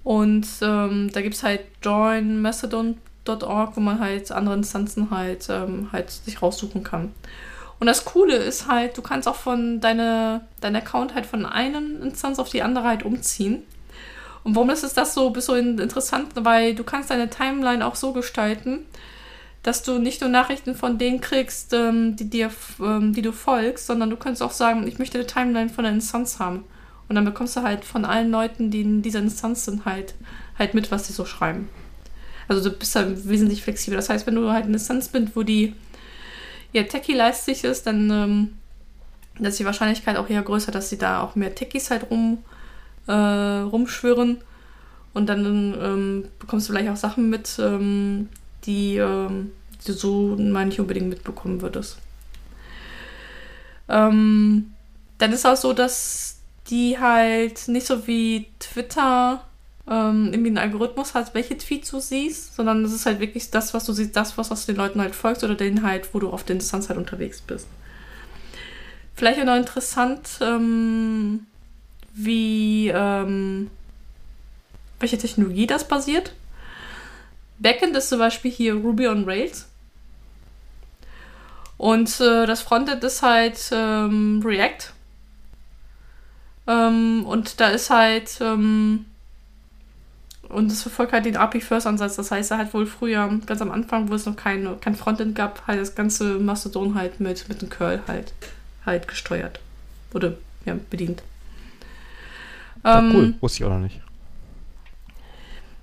Und 0.03 0.47
ähm, 0.61 1.09
da 1.11 1.21
gibt 1.21 1.33
es 1.33 1.41
halt 1.41 1.61
joinmastodon.org, 1.81 3.75
wo 3.75 3.79
man 3.79 3.99
halt 3.99 4.31
andere 4.31 4.53
Instanzen 4.53 5.09
halt, 5.09 5.49
halt 5.49 6.11
sich 6.11 6.43
raussuchen 6.43 6.83
kann. 6.83 7.11
Und 7.79 7.87
das 7.87 8.05
Coole 8.05 8.35
ist 8.35 8.67
halt, 8.67 8.97
du 8.97 9.01
kannst 9.01 9.27
auch 9.27 9.35
von 9.35 9.79
deine, 9.79 10.41
dein 10.61 10.75
Account 10.75 11.13
halt 11.13 11.25
von 11.25 11.45
einer 11.45 11.77
Instanz 11.77 12.39
auf 12.39 12.49
die 12.49 12.63
andere 12.63 12.85
halt 12.85 13.03
umziehen. 13.03 13.63
Und 14.43 14.55
warum 14.55 14.69
ist 14.69 14.83
das 14.97 15.13
so, 15.13 15.33
so 15.39 15.55
interessant? 15.55 16.29
Weil 16.35 16.73
du 16.73 16.83
kannst 16.83 17.11
deine 17.11 17.29
Timeline 17.29 17.85
auch 17.85 17.95
so 17.95 18.13
gestalten, 18.13 18.85
dass 19.61 19.83
du 19.83 19.99
nicht 19.99 20.21
nur 20.21 20.29
Nachrichten 20.29 20.75
von 20.75 20.97
denen 20.97 21.19
kriegst, 21.19 21.73
ähm, 21.73 22.15
die 22.15 22.29
dir, 22.29 22.49
ähm, 22.79 23.13
die 23.13 23.21
du 23.21 23.33
folgst, 23.33 23.85
sondern 23.85 24.09
du 24.09 24.15
könntest 24.15 24.41
auch 24.41 24.51
sagen, 24.51 24.87
ich 24.87 24.97
möchte 24.97 25.17
eine 25.17 25.27
Timeline 25.27 25.69
von 25.69 25.83
der 25.83 25.93
Instanz 25.93 26.39
haben. 26.39 26.63
Und 27.09 27.15
dann 27.15 27.25
bekommst 27.25 27.57
du 27.57 27.63
halt 27.63 27.85
von 27.85 28.05
allen 28.05 28.31
Leuten, 28.31 28.71
die 28.71 28.81
in 28.81 29.01
dieser 29.01 29.19
Instanz 29.19 29.65
sind, 29.65 29.85
halt, 29.85 30.15
halt 30.57 30.73
mit, 30.73 30.91
was 30.91 31.07
sie 31.07 31.13
so 31.13 31.25
schreiben. 31.25 31.69
Also 32.47 32.69
du 32.69 32.75
bist 32.75 32.95
halt 32.95 33.27
wesentlich 33.27 33.61
flexibler. 33.61 33.97
Das 33.97 34.09
heißt, 34.09 34.25
wenn 34.25 34.35
du 34.35 34.49
halt 34.51 34.65
eine 34.65 34.73
Instanz 34.73 35.09
bist, 35.09 35.35
wo 35.35 35.43
die 35.43 35.73
ja 36.77 36.83
techie-leistig 36.83 37.63
ist, 37.63 37.87
dann 37.87 38.09
ähm, 38.09 38.57
ist 39.45 39.59
die 39.59 39.65
Wahrscheinlichkeit 39.65 40.17
auch 40.17 40.29
eher 40.29 40.41
größer, 40.41 40.71
dass 40.71 40.89
sie 40.89 40.97
da 40.97 41.21
auch 41.21 41.35
mehr 41.35 41.53
Techies 41.53 41.91
halt 41.91 42.09
rum, 42.09 42.39
äh, 43.07 43.11
rumschwirren. 43.11 44.37
Und 45.13 45.27
dann 45.27 45.45
ähm, 45.45 46.25
bekommst 46.39 46.69
du 46.69 46.73
vielleicht 46.73 46.89
auch 46.89 46.97
Sachen 46.97 47.29
mit, 47.29 47.57
ähm, 47.59 48.29
die, 48.65 48.97
ähm, 48.97 49.51
die 49.85 49.91
so 49.91 50.35
mal 50.37 50.65
nicht 50.65 50.79
unbedingt 50.79 51.09
mitbekommen 51.09 51.61
würdest. 51.61 51.97
Ähm, 53.89 54.73
dann 55.17 55.33
ist 55.33 55.45
auch 55.45 55.55
so, 55.55 55.73
dass 55.73 56.37
die 56.69 56.99
halt 56.99 57.67
nicht 57.67 57.87
so 57.87 58.05
wie 58.05 58.47
Twitter 58.59 59.46
ähm, 59.89 60.27
irgendwie 60.31 60.49
einen 60.49 60.57
Algorithmus 60.57 61.13
hat, 61.13 61.33
welche 61.33 61.57
Tweets 61.57 61.91
du 61.91 61.99
siehst, 61.99 62.55
sondern 62.55 62.83
es 62.83 62.93
ist 62.93 63.05
halt 63.05 63.19
wirklich 63.19 63.51
das, 63.51 63.73
was 63.73 63.85
du 63.85 63.93
siehst, 63.93 64.15
das, 64.15 64.37
was, 64.37 64.49
du 64.49 64.73
den 64.73 64.77
Leuten 64.77 65.01
halt 65.01 65.15
folgst 65.15 65.43
oder 65.43 65.55
den 65.55 65.83
halt, 65.83 66.13
wo 66.13 66.19
du 66.19 66.29
auf 66.29 66.43
der 66.43 66.57
Instanz 66.57 66.89
halt 66.89 66.99
unterwegs 66.99 67.41
bist. 67.41 67.67
Vielleicht 69.15 69.39
auch 69.39 69.45
noch 69.45 69.55
interessant, 69.55 70.29
ähm, 70.41 71.47
wie, 72.13 72.89
ähm, 72.93 73.71
welche 74.99 75.17
Technologie 75.17 75.67
das 75.67 75.87
basiert. 75.87 76.33
Backend 77.59 77.95
ist 77.95 78.09
zum 78.09 78.19
Beispiel 78.19 78.51
hier 78.51 78.75
Ruby 78.75 79.07
on 79.07 79.23
Rails. 79.25 79.67
Und 81.77 82.19
äh, 82.19 82.45
das 82.45 82.61
Frontend 82.61 83.03
ist 83.03 83.21
halt 83.21 83.57
ähm, 83.71 84.41
React. 84.43 84.91
Ähm, 86.67 87.25
und 87.25 87.59
da 87.59 87.69
ist 87.69 87.89
halt, 87.89 88.37
ähm, 88.41 89.05
und 90.49 90.71
es 90.71 90.81
verfolgt 90.81 91.13
halt 91.13 91.25
den 91.25 91.37
API-First-Ansatz. 91.37 92.15
Das 92.15 92.31
heißt, 92.31 92.51
er 92.51 92.57
hat 92.57 92.73
wohl 92.73 92.85
früher, 92.85 93.29
ganz 93.45 93.61
am 93.61 93.71
Anfang, 93.71 94.09
wo 94.09 94.13
es 94.13 94.25
noch 94.25 94.35
kein, 94.35 94.79
kein 94.81 94.95
Frontend 94.95 95.35
gab, 95.35 95.65
halt 95.67 95.79
das 95.79 95.95
ganze 95.95 96.39
Mastodon 96.39 96.95
halt 96.95 97.19
mit, 97.19 97.47
mit 97.49 97.61
dem 97.61 97.69
Curl 97.69 98.01
halt, 98.07 98.33
halt 98.85 99.07
gesteuert. 99.07 99.59
Oder 100.13 100.33
ja, 100.65 100.75
bedient. 100.89 101.23
Ja, 102.83 102.99
Ähm, 102.99 103.11
cool, 103.13 103.33
wusste 103.41 103.59
ich 103.59 103.65
auch 103.65 103.73
noch 103.73 103.79
nicht. 103.79 103.99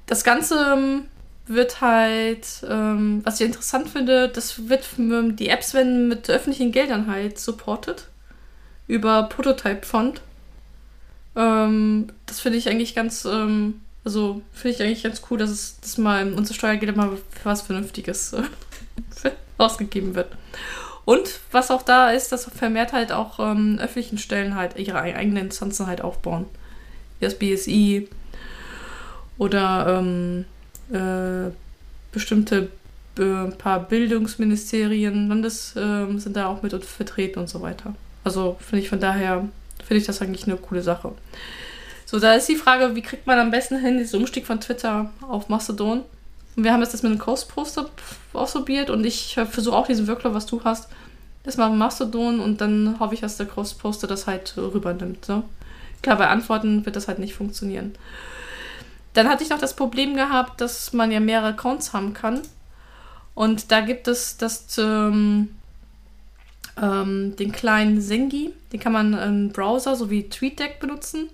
Das 0.06 0.24
Ganze 0.24 0.74
ähm, 0.74 1.02
wird 1.46 1.80
halt, 1.80 2.46
ähm, 2.68 3.20
was 3.24 3.40
ich 3.40 3.46
interessant 3.46 3.88
finde, 3.88 4.28
das 4.28 4.68
wird, 4.68 4.88
die 4.98 5.48
Apps 5.48 5.74
werden 5.74 6.08
mit 6.08 6.28
öffentlichen 6.30 6.72
Geldern 6.72 7.06
halt 7.06 7.38
supported. 7.38 8.08
Über 8.86 9.24
Prototype-Font. 9.24 10.20
Ähm, 11.36 12.08
das 12.26 12.40
finde 12.40 12.58
ich 12.58 12.68
eigentlich 12.68 12.94
ganz, 12.94 13.24
ähm, 13.24 13.80
also 14.04 14.42
finde 14.52 14.76
ich 14.76 14.82
eigentlich 14.82 15.02
ganz 15.02 15.22
cool, 15.30 15.38
dass 15.38 15.50
es 15.50 15.80
dass 15.80 15.98
mal 15.98 16.32
unser 16.32 16.54
Steuergelder 16.54 16.94
mal 16.96 17.10
für 17.30 17.44
was 17.44 17.62
Vernünftiges 17.62 18.32
äh, 18.34 18.42
ausgegeben 19.58 20.14
wird. 20.14 20.32
Und 21.04 21.40
was 21.52 21.70
auch 21.70 21.82
da 21.82 22.10
ist, 22.10 22.32
dass 22.32 22.46
vermehrt 22.46 22.92
halt 22.92 23.12
auch 23.12 23.38
ähm, 23.38 23.78
öffentlichen 23.78 24.18
Stellen 24.18 24.54
halt 24.54 24.78
ihre 24.78 24.98
ei- 25.00 25.14
eigenen 25.16 25.44
Instanzen 25.46 25.86
halt 25.86 26.00
aufbauen. 26.00 26.46
Wie 27.18 27.26
das 27.26 27.38
BSI 27.38 28.08
oder 29.38 29.98
ähm, 30.00 30.44
äh, 30.92 31.50
bestimmte 32.12 32.70
äh, 33.18 33.50
paar 33.58 33.80
Bildungsministerien, 33.80 35.28
Landes 35.28 35.74
ähm, 35.76 36.18
sind 36.18 36.36
da 36.36 36.46
auch 36.46 36.62
mit 36.62 36.72
vertreten 36.84 37.40
und 37.40 37.48
so 37.48 37.60
weiter. 37.60 37.94
Also 38.22 38.56
finde 38.60 38.82
ich 38.82 38.88
von 38.88 39.00
daher, 39.00 39.46
finde 39.84 40.00
ich 40.00 40.06
das 40.06 40.22
eigentlich 40.22 40.46
eine 40.46 40.56
coole 40.56 40.82
Sache. 40.82 41.12
So, 42.14 42.20
da 42.20 42.34
ist 42.34 42.48
die 42.48 42.54
Frage, 42.54 42.94
wie 42.94 43.02
kriegt 43.02 43.26
man 43.26 43.40
am 43.40 43.50
besten 43.50 43.76
hin, 43.76 43.98
diesen 43.98 44.20
Umstieg 44.20 44.46
von 44.46 44.60
Twitter 44.60 45.10
auf 45.20 45.48
Mastodon? 45.48 46.04
Und 46.54 46.62
wir 46.62 46.72
haben 46.72 46.80
jetzt 46.80 46.94
das 46.94 47.02
mit 47.02 47.10
einem 47.10 47.18
Coast-Poster 47.18 47.90
ausprobiert 48.32 48.88
und 48.88 49.04
ich 49.04 49.34
versuche 49.34 49.74
auch 49.74 49.88
diesen 49.88 50.06
Workflow, 50.06 50.32
was 50.32 50.46
du 50.46 50.62
hast, 50.62 50.88
das 51.42 51.56
mal 51.56 51.70
Mastodon 51.70 52.38
und 52.38 52.60
dann 52.60 53.00
hoffe 53.00 53.14
ich, 53.14 53.20
dass 53.20 53.36
der 53.36 53.46
Coast-Poster 53.46 54.06
das 54.06 54.28
halt 54.28 54.56
rübernimmt. 54.56 55.24
So. 55.24 55.42
Klar, 56.02 56.16
bei 56.16 56.28
Antworten 56.28 56.86
wird 56.86 56.94
das 56.94 57.08
halt 57.08 57.18
nicht 57.18 57.34
funktionieren. 57.34 57.96
Dann 59.14 59.28
hatte 59.28 59.42
ich 59.42 59.50
noch 59.50 59.58
das 59.58 59.74
Problem 59.74 60.14
gehabt, 60.14 60.60
dass 60.60 60.92
man 60.92 61.10
ja 61.10 61.18
mehrere 61.18 61.48
Accounts 61.48 61.92
haben 61.94 62.14
kann. 62.14 62.42
Und 63.34 63.72
da 63.72 63.80
gibt 63.80 64.06
es 64.06 64.36
das, 64.36 64.78
ähm, 64.78 65.48
ähm, 66.80 67.34
den 67.34 67.50
kleinen 67.50 68.00
Sengi. 68.00 68.52
Den 68.72 68.78
kann 68.78 68.92
man 68.92 69.14
im 69.14 69.48
Browser 69.48 69.96
sowie 69.96 70.28
TweetDeck 70.28 70.78
benutzen, 70.78 71.30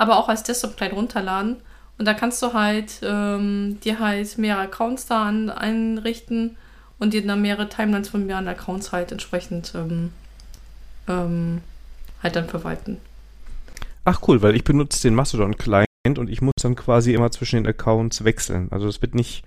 aber 0.00 0.16
auch 0.16 0.30
als 0.30 0.42
Desktop-Client 0.44 0.94
runterladen. 0.94 1.56
Und 1.98 2.06
da 2.06 2.14
kannst 2.14 2.42
du 2.42 2.54
halt 2.54 3.00
ähm, 3.02 3.78
dir 3.84 3.98
halt 3.98 4.38
mehrere 4.38 4.62
Accounts 4.62 5.04
da 5.04 5.24
an, 5.26 5.50
einrichten 5.50 6.56
und 6.98 7.12
dir 7.12 7.24
dann 7.26 7.42
mehrere 7.42 7.68
Timelines 7.68 8.08
von 8.08 8.24
mehreren 8.24 8.48
Accounts 8.48 8.92
halt 8.92 9.12
entsprechend 9.12 9.72
ähm, 9.74 10.10
ähm, 11.06 11.60
halt 12.22 12.34
dann 12.34 12.48
verwalten. 12.48 12.96
Ach 14.06 14.22
cool, 14.26 14.40
weil 14.40 14.56
ich 14.56 14.64
benutze 14.64 15.02
den 15.02 15.14
Mastodon-Client 15.14 15.86
und 16.16 16.30
ich 16.30 16.40
muss 16.40 16.54
dann 16.62 16.76
quasi 16.76 17.12
immer 17.12 17.30
zwischen 17.30 17.56
den 17.56 17.66
Accounts 17.66 18.24
wechseln. 18.24 18.68
Also 18.70 18.86
das 18.86 19.02
wird 19.02 19.14
nicht 19.14 19.44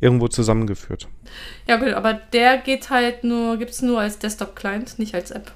irgendwo 0.00 0.26
zusammengeführt. 0.26 1.06
Ja, 1.68 1.76
gut, 1.76 1.92
aber 1.92 2.14
der 2.14 2.58
geht 2.58 2.90
halt 2.90 3.22
nur, 3.22 3.58
gibt 3.58 3.70
es 3.70 3.80
nur 3.80 4.00
als 4.00 4.18
Desktop-Client, 4.18 4.98
nicht 4.98 5.14
als 5.14 5.30
App. 5.30 5.52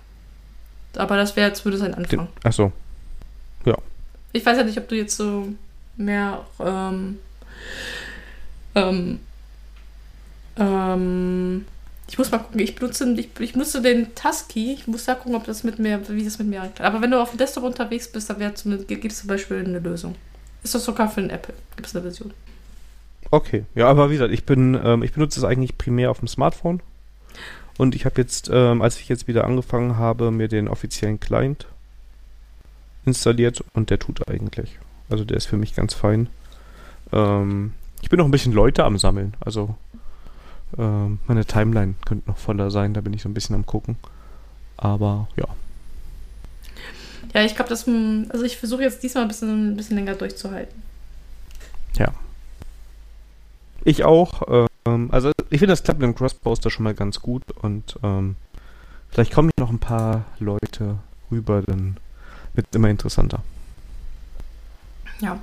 Aber 0.97 1.17
das 1.17 1.35
wäre 1.35 1.49
jetzt 1.49 1.65
würde 1.65 1.77
sein 1.77 1.91
Den, 1.91 2.05
Anfang. 2.21 2.29
ach 2.45 2.53
so. 2.53 2.73
Ich 4.33 4.45
weiß 4.45 4.59
ja 4.59 4.65
nicht, 4.65 4.79
ob 4.79 4.89
du 4.89 4.97
jetzt 4.97 5.17
so 5.17 5.49
mehr 5.97 6.45
ähm, 6.61 7.19
ähm, 8.75 9.21
ähm, 10.57 11.65
ich 12.09 12.17
muss 12.17 12.31
mal 12.31 12.39
gucken, 12.39 12.61
ich 12.61 12.75
benutze, 12.75 13.13
ich, 13.19 13.29
ich 13.39 13.53
benutze 13.53 13.83
den 13.83 14.15
Tusky, 14.15 14.73
ich 14.73 14.87
muss 14.87 15.05
da 15.05 15.15
gucken, 15.15 15.35
ob 15.35 15.45
das 15.45 15.63
mit 15.63 15.79
mir, 15.79 16.01
wie 16.09 16.25
das 16.25 16.39
mit 16.39 16.49
mir 16.49 16.61
klappt. 16.61 16.81
Aber 16.81 17.03
wenn 17.03 17.11
du 17.11 17.21
auf 17.21 17.31
dem 17.31 17.39
Desktop 17.39 17.65
unterwegs 17.65 18.11
bist, 18.11 18.31
dann 18.31 18.39
gibt 18.87 19.05
es 19.05 19.19
zum 19.19 19.29
Beispiel 19.29 19.59
eine 19.59 19.79
Lösung. 19.79 20.15
Ist 20.63 20.75
das 20.75 20.85
sogar 20.85 21.11
für 21.11 21.21
den 21.21 21.31
Apple? 21.31 21.55
Gibt 21.77 21.87
es 21.87 21.95
eine 21.95 22.03
Version? 22.03 22.33
Okay. 23.31 23.65
Ja, 23.75 23.89
aber 23.89 24.09
wie 24.09 24.15
gesagt, 24.15 24.33
ich 24.33 24.45
bin, 24.45 24.79
ähm, 24.83 25.03
ich 25.03 25.13
benutze 25.13 25.39
es 25.39 25.45
eigentlich 25.45 25.77
primär 25.77 26.11
auf 26.11 26.21
dem 26.21 26.29
Smartphone. 26.29 26.81
Und 27.77 27.95
ich 27.95 28.07
habe 28.07 28.21
jetzt, 28.21 28.51
ähm, 28.53 28.81
als 28.81 28.99
ich 28.99 29.09
jetzt 29.09 29.29
wieder 29.29 29.45
angefangen 29.45 29.99
habe, 29.99 30.31
mir 30.31 30.49
den 30.49 30.67
offiziellen 30.67 31.21
Client 31.21 31.67
installiert 33.09 33.65
und 33.75 33.91
der 33.91 33.99
tut 33.99 34.29
eigentlich. 34.29 34.79
Also 35.11 35.25
der 35.25 35.37
ist 35.37 35.47
für 35.47 35.57
mich 35.57 35.75
ganz 35.75 35.95
fein. 35.95 36.29
Ähm, 37.13 37.73
ich 38.03 38.11
bin 38.11 38.19
noch 38.19 38.27
ein 38.27 38.31
bisschen 38.31 38.53
Leute 38.53 38.85
am 38.85 38.99
Sammeln. 38.99 39.35
Also 39.41 39.75
ähm, 40.77 41.19
meine 41.27 41.45
Timeline 41.45 41.95
könnte 42.07 42.29
noch 42.29 42.39
voller 42.39 42.71
sein, 42.71 42.95
da 42.95 43.01
bin 43.01 43.13
ich 43.13 43.23
so 43.23 43.29
ein 43.29 43.35
bisschen 43.35 43.57
am 43.57 43.67
gucken. 43.67 43.97
Aber 44.77 45.29
ja. 45.37 45.47
Ja, 47.35 47.45
ich 47.45 47.57
glaube, 47.57 47.69
das, 47.69 47.87
hm, 47.87 48.27
also 48.31 48.45
ich 48.45 48.57
versuche 48.57 48.83
jetzt 48.83 49.03
diesmal 49.03 49.25
ein 49.25 49.29
bisschen, 49.29 49.73
ein 49.73 49.77
bisschen 49.77 49.97
länger 49.97 50.15
durchzuhalten. 50.15 50.89
Ich 53.89 54.05
auch. 54.05 54.67
Ähm, 54.85 55.09
also 55.11 55.33
ich 55.51 55.61
finde 55.61 55.69
das 55.73 55.83
klappt 55.83 56.01
mit 56.01 56.07
dem 56.07 56.15
Cross-Poster 56.15 56.71
schon 56.71 56.85
mal 56.85 56.93
ganz 56.93 57.21
gut 57.21 57.43
und 57.63 57.99
ähm, 58.03 58.37
vielleicht 59.09 59.33
kommen 59.33 59.51
hier 59.57 59.65
noch 59.65 59.71
ein 59.71 59.79
paar 59.79 60.27
Leute 60.39 60.99
rüber, 61.31 61.63
dann 61.63 61.97
wird 62.55 62.75
immer 62.75 62.89
interessanter. 62.89 63.43
Ja. 65.21 65.41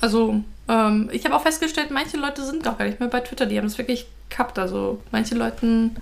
Also, 0.00 0.42
ähm, 0.68 1.08
ich 1.12 1.24
habe 1.24 1.34
auch 1.34 1.42
festgestellt, 1.42 1.90
manche 1.90 2.16
Leute 2.16 2.44
sind 2.44 2.62
gar 2.62 2.82
nicht 2.84 3.00
mehr 3.00 3.08
bei 3.08 3.20
Twitter, 3.20 3.46
die 3.46 3.58
haben 3.58 3.66
es 3.66 3.78
wirklich 3.78 4.06
gehabt. 4.28 4.58
Also, 4.58 5.02
manche 5.10 5.34
Leuten, 5.34 5.96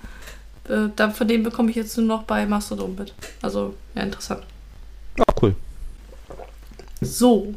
äh, 0.67 0.89
da, 0.95 1.09
von 1.09 1.27
denen 1.27 1.43
bekomme 1.43 1.69
ich 1.69 1.75
jetzt 1.75 1.97
nur 1.97 2.05
noch 2.05 2.23
bei 2.23 2.45
Mastodon 2.45 2.95
mit. 2.95 3.13
Also, 3.41 3.75
ja, 3.95 4.03
interessant. 4.03 4.43
Ah, 5.19 5.33
cool. 5.41 5.55
So. 7.01 7.53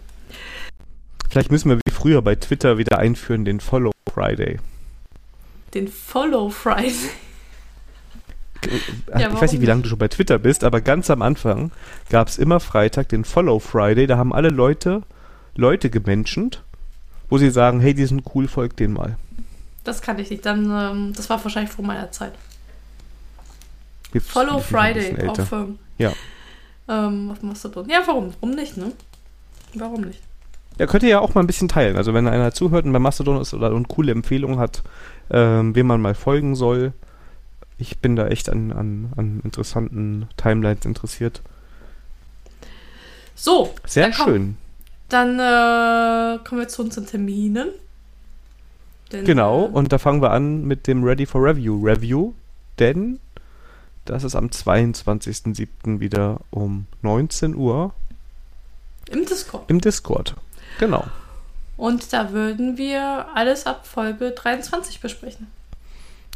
Vielleicht 1.28 1.50
müssen 1.50 1.70
wir 1.70 1.76
wie 1.76 1.92
früher 1.92 2.22
bei 2.22 2.34
Twitter 2.36 2.78
wieder 2.78 2.98
einführen 2.98 3.44
den 3.44 3.60
Follow 3.60 3.92
Friday. 4.12 4.59
Den 5.74 5.88
Follow 5.88 6.48
Friday. 6.50 7.10
Ja, 9.18 9.28
ich 9.32 9.40
weiß 9.40 9.52
nicht, 9.52 9.60
wie 9.62 9.66
lange 9.66 9.82
du 9.82 9.89
schon 9.89 9.98
bei 9.98 10.09
Twitter 10.09 10.39
bist, 10.39 10.64
aber 10.64 10.80
ganz 10.80 11.10
am 11.10 11.22
Anfang 11.22 11.70
gab 12.10 12.28
es 12.28 12.39
immer 12.39 12.60
Freitag 12.60 13.09
den 13.09 13.24
Follow 13.24 13.59
Friday. 13.60 14.06
Da 14.06 14.16
haben 14.18 14.32
alle 14.32 14.48
Leute 14.48 15.02
Leute 15.56 15.90
gemenschent, 15.90 16.62
wo 17.28 17.39
sie 17.39 17.51
sagen, 17.51 17.80
hey, 17.80 17.94
die 17.94 18.06
sind 18.06 18.22
cool, 18.35 18.47
folgt 18.48 18.78
denen 18.80 18.94
mal. 18.94 19.16
Das 19.85 20.02
kann 20.02 20.18
ich 20.18 20.30
nicht. 20.30 20.44
Dann, 20.47 20.64
ähm, 20.70 21.12
das 21.16 21.30
war 21.30 21.43
wahrscheinlich 21.43 21.72
vor 21.72 21.85
meiner 21.85 22.10
Zeit. 22.12 22.32
Gibt's- 24.12 24.30
Follow 24.30 24.59
Friday 24.59 25.28
auf, 25.28 25.52
ähm, 25.52 25.78
Ja. 25.98 26.12
ähm, 26.89 27.30
auf 27.30 27.43
Mastodon. 27.43 27.89
Ja, 27.89 28.02
warum? 28.06 28.32
Warum 28.40 28.55
nicht, 28.55 28.76
ne? 28.76 28.93
Warum 29.74 30.02
nicht? 30.02 30.20
Ja, 30.78 30.86
könnt 30.86 31.02
ihr 31.02 31.09
ja 31.10 31.20
auch 31.20 31.35
mal 31.35 31.43
ein 31.43 31.47
bisschen 31.47 31.68
teilen. 31.68 31.97
Also 31.97 32.14
wenn 32.14 32.26
einer 32.28 32.52
zuhört 32.52 32.85
und 32.86 32.93
bei 32.93 32.98
Mastodon 32.98 33.40
ist 33.40 33.52
oder 33.52 33.72
und 33.72 33.89
coole 33.89 34.12
Empfehlungen 34.12 34.59
hat, 34.59 34.82
ähm, 35.30 35.74
wem 35.74 35.86
man 35.89 36.01
mal 36.01 36.14
folgen 36.14 36.55
soll. 36.55 36.93
Ich 37.78 37.98
bin 37.98 38.16
da 38.16 38.26
echt 38.26 38.48
an, 38.48 38.72
an, 38.72 39.12
an 39.16 39.40
interessanten 39.44 40.28
Timelines 40.36 40.84
interessiert. 40.84 41.42
So. 43.34 43.74
Sehr 43.86 44.09
dann 44.09 44.14
komm. 44.16 44.26
schön. 44.26 44.56
Dann 45.09 45.38
äh, 45.38 46.38
kommen 46.44 46.60
wir 46.60 46.68
zu 46.68 46.82
unseren 46.82 47.06
Terminen. 47.06 47.70
Denn, 49.12 49.24
Genau, 49.24 49.66
äh, 49.66 49.68
und 49.68 49.92
da 49.92 49.98
fangen 49.98 50.20
wir 50.20 50.32
an 50.32 50.64
mit 50.64 50.86
dem 50.86 51.02
Ready 51.02 51.24
for 51.24 51.42
Review 51.42 51.80
Review, 51.82 52.34
denn 52.78 53.20
das 54.05 54.24
ist 54.24 54.34
am 54.34 54.46
22.07. 54.48 56.00
wieder 56.00 56.40
um 56.50 56.86
19 57.02 57.55
Uhr 57.55 57.94
Im 59.10 59.24
Discord. 59.24 59.70
im 59.70 59.80
Discord. 59.80 60.34
Genau. 60.78 61.06
Und 61.76 62.12
da 62.12 62.32
würden 62.32 62.76
wir 62.76 63.26
alles 63.34 63.66
ab 63.66 63.86
Folge 63.86 64.32
23 64.32 65.00
besprechen. 65.00 65.46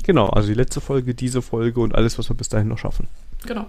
Genau, 0.03 0.29
also 0.29 0.49
die 0.49 0.55
letzte 0.55 0.81
Folge, 0.81 1.15
diese 1.15 1.43
Folge 1.43 1.81
und 1.81 1.95
alles, 1.95 2.19
was 2.19 2.29
wir 2.29 2.37
bis 2.37 2.49
dahin 2.49 2.69
noch 2.69 2.79
schaffen. 2.79 3.07
Genau. 3.47 3.67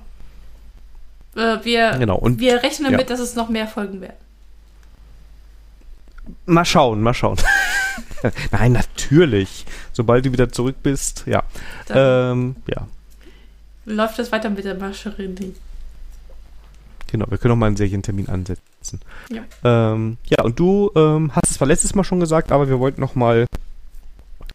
Äh, 1.36 1.64
wir, 1.64 1.98
Genau, 1.98 2.18
und 2.18 2.40
wir 2.40 2.62
rechnen 2.64 2.92
ja. 2.92 2.98
damit, 2.98 3.10
dass 3.10 3.20
es 3.20 3.36
noch 3.36 3.50
mehr 3.50 3.68
Folgen 3.68 4.02
werden. 4.02 4.18
mal 6.46 6.66
schauen, 6.66 7.02
mal 7.02 7.14
schauen. 7.14 7.38
Nein, 8.52 8.72
natürlich. 8.74 9.66
Sobald 9.92 10.26
du 10.26 10.32
wieder 10.32 10.52
zurück 10.52 10.78
bist, 10.82 11.24
ja. 11.26 11.44
Ähm, 11.90 12.56
ja, 12.68 12.88
läuft 13.86 14.20
es 14.20 14.32
weiter 14.32 14.50
mit 14.50 14.66
der 14.66 14.76
Mascherini. 14.76 15.54
genau. 17.08 17.26
Wir 17.30 17.38
können 17.38 17.52
noch 17.52 17.58
mal 17.58 17.68
einen 17.68 17.78
Serientermin 17.78 18.30
ansetzen. 18.30 19.02
Ja. 19.30 19.44
Ähm, 19.64 20.18
ja, 20.28 20.44
und 20.44 20.60
du 20.60 20.92
ähm, 20.96 21.32
hast 21.34 21.52
es 21.52 21.58
zwar 21.58 21.68
letztes 21.68 21.96
Mal 21.96 22.04
schon 22.04 22.20
gesagt, 22.20 22.52
aber 22.52 22.70
wir 22.70 22.80
wollten 22.80 23.02
noch 23.02 23.16
mal 23.16 23.46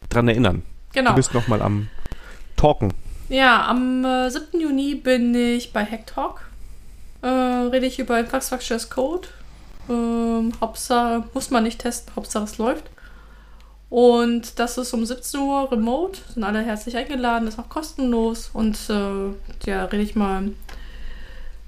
dran 0.09 0.29
erinnern. 0.29 0.63
Genau. 0.93 1.11
Du 1.11 1.17
bist 1.17 1.35
noch 1.35 1.49
mal 1.49 1.63
am 1.63 1.89
Talken. 2.57 2.93
Ja, 3.29 3.67
am 3.67 4.05
äh, 4.05 4.31
7. 4.31 4.61
Juni 4.61 4.95
bin 4.95 5.35
ich 5.35 5.73
bei 5.73 5.85
Hacktalk. 5.85 6.49
Äh, 7.23 7.27
rede 7.27 7.87
ich 7.87 7.99
über 7.99 8.19
Infrastructure 8.19 8.77
as 8.77 8.89
Code. 8.89 9.29
Ähm, 9.89 10.53
Hauptsache, 10.61 11.25
muss 11.35 11.51
man 11.51 11.65
nicht 11.65 11.81
testen, 11.81 12.15
Hauptsache 12.17 12.45
es 12.45 12.59
läuft. 12.59 12.85
Und 13.91 14.59
das 14.59 14.77
ist 14.77 14.93
um 14.93 15.05
17 15.05 15.41
Uhr 15.41 15.73
remote, 15.73 16.19
sind 16.35 16.45
alle 16.45 16.61
herzlich 16.61 16.97
eingeladen, 16.97 17.49
ist 17.49 17.59
auch 17.59 17.69
kostenlos. 17.69 18.51
Und 18.53 18.79
äh, 18.91 19.69
ja, 19.69 19.85
rede 19.85 20.03
ich 20.03 20.15
mal, 20.15 20.51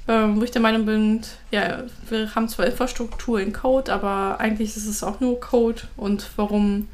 äh, 0.07 0.27
wo 0.29 0.43
ich 0.43 0.51
der 0.51 0.61
Meinung 0.61 0.85
bin, 0.85 1.23
ja, 1.51 1.85
wir 2.09 2.35
haben 2.35 2.49
zwar 2.49 2.67
Infrastruktur 2.67 3.41
in 3.41 3.53
Code, 3.53 3.93
aber 3.93 4.39
eigentlich 4.39 4.77
ist 4.77 4.87
es 4.87 5.03
auch 5.03 5.21
nur 5.21 5.41
Code. 5.41 5.83
Und 5.97 6.29
warum 6.37 6.89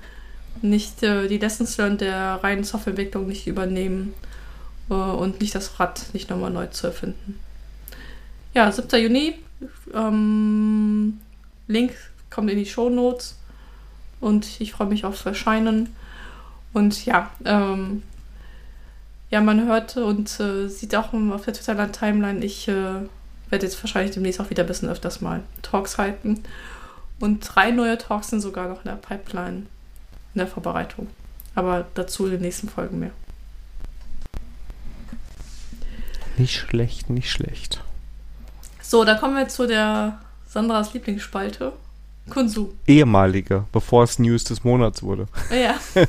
nicht 0.63 1.03
äh, 1.03 1.29
die 1.29 1.39
Lessons 1.39 1.77
learned 1.77 2.01
der 2.01 2.41
reinen 2.43 2.65
Softwareentwicklung 2.65 3.27
nicht 3.27 3.47
übernehmen 3.47 4.15
äh, 4.91 4.95
und 4.95 5.41
nicht 5.41 5.55
das 5.55 5.79
Rad 5.79 6.07
nicht 6.13 6.31
nochmal 6.31 6.51
neu 6.51 6.67
zu 6.67 6.87
erfinden. 6.89 7.39
Ja, 8.55 8.71
7. 8.71 9.03
Juni. 9.03 9.35
Ähm, 9.95 11.21
Link 11.67 11.93
kommt 12.31 12.51
in 12.51 12.59
die 12.59 12.67
Show 12.67 12.91
Notes 12.91 13.37
und 14.21 14.61
ich 14.61 14.73
freue 14.73 14.89
mich 14.89 15.05
aufs 15.05 15.27
Erscheinen. 15.27 15.95
Und 16.73 17.07
ja, 17.07 17.31
ähm, 17.45 18.03
ja, 19.31 19.41
man 19.41 19.67
hört 19.67 19.97
und 19.97 20.39
äh, 20.41 20.69
sieht 20.69 20.95
auch 20.95 21.13
auf 21.13 21.45
der 21.45 21.55
Twitter-Timeline, 21.55 22.45
ich 22.45 22.69
äh, 22.69 23.01
werde 23.51 23.67
jetzt 23.67 23.83
wahrscheinlich 23.83 24.15
demnächst 24.15 24.41
auch 24.41 24.51
wieder 24.51 24.65
ein 24.65 24.69
bisschen 24.69 24.89
öfters 24.89 25.21
mal 25.21 25.43
Talks 25.63 25.99
halten. 25.99 26.43
Und 27.19 27.41
drei 27.41 27.71
neue 27.71 27.99
Talks 27.99 28.29
sind 28.29 28.41
sogar 28.41 28.69
noch 28.69 28.85
in 28.85 28.91
der 28.91 28.97
Pipeline, 28.97 29.67
in 30.37 30.41
der 30.41 30.47
Vorbereitung. 30.47 31.09
Aber 31.55 31.87
dazu 31.95 32.27
in 32.27 32.33
den 32.33 32.43
nächsten 32.43 32.69
Folgen 32.69 33.01
mehr. 33.01 33.11
Nicht 36.37 36.55
schlecht, 36.55 37.09
nicht 37.09 37.31
schlecht. 37.31 37.83
So, 38.83 39.05
da 39.05 39.15
kommen 39.15 39.35
wir 39.37 39.49
zu 39.49 39.67
der 39.67 40.21
Sandras 40.47 40.93
Lieblingsspalte. 40.93 41.73
Konsum. 42.29 42.73
Ehemalige, 42.87 43.65
bevor 43.73 44.03
es 44.03 44.19
News 44.19 44.45
des 44.45 44.65
Monats 44.65 45.03
wurde. 45.03 45.27
Ja. 45.51 45.77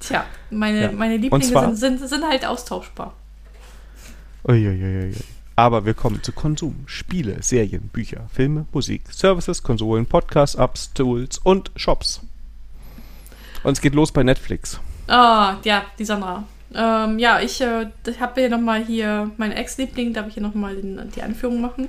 Tja, 0.00 0.24
meine, 0.50 0.82
ja. 0.82 0.92
meine 0.92 1.18
Lieblinge 1.18 1.44
sind, 1.44 1.76
sind, 1.76 2.08
sind 2.08 2.24
halt 2.24 2.44
austauschbar. 2.44 3.14
Uiuiui. 4.48 5.14
Aber 5.56 5.86
wir 5.86 5.94
kommen 5.94 6.22
zu 6.22 6.32
Konsum. 6.32 6.84
Spiele, 6.86 7.42
Serien, 7.42 7.88
Bücher, 7.88 8.28
Filme, 8.32 8.66
Musik, 8.72 9.02
Services, 9.12 9.62
Konsolen, 9.62 10.06
Podcasts, 10.06 10.56
Apps, 10.56 10.92
Tools 10.94 11.38
und 11.38 11.70
Shops. 11.76 12.20
Und 13.64 13.72
es 13.72 13.80
geht 13.80 13.94
los 13.94 14.12
bei 14.12 14.22
Netflix. 14.22 14.78
Ah, 15.08 15.56
ja, 15.64 15.86
die 15.98 16.04
Sandra. 16.04 16.44
Ähm, 16.74 17.18
ja, 17.18 17.40
ich, 17.40 17.60
äh, 17.60 17.86
habe 18.20 18.40
hier 18.40 18.50
nochmal 18.50 18.84
hier 18.84 19.30
meinen 19.36 19.52
Ex-Liebling, 19.52 20.12
darf 20.12 20.28
ich 20.28 20.34
hier 20.34 20.42
nochmal 20.42 20.76
die 20.76 21.22
Anführung 21.22 21.60
machen. 21.60 21.88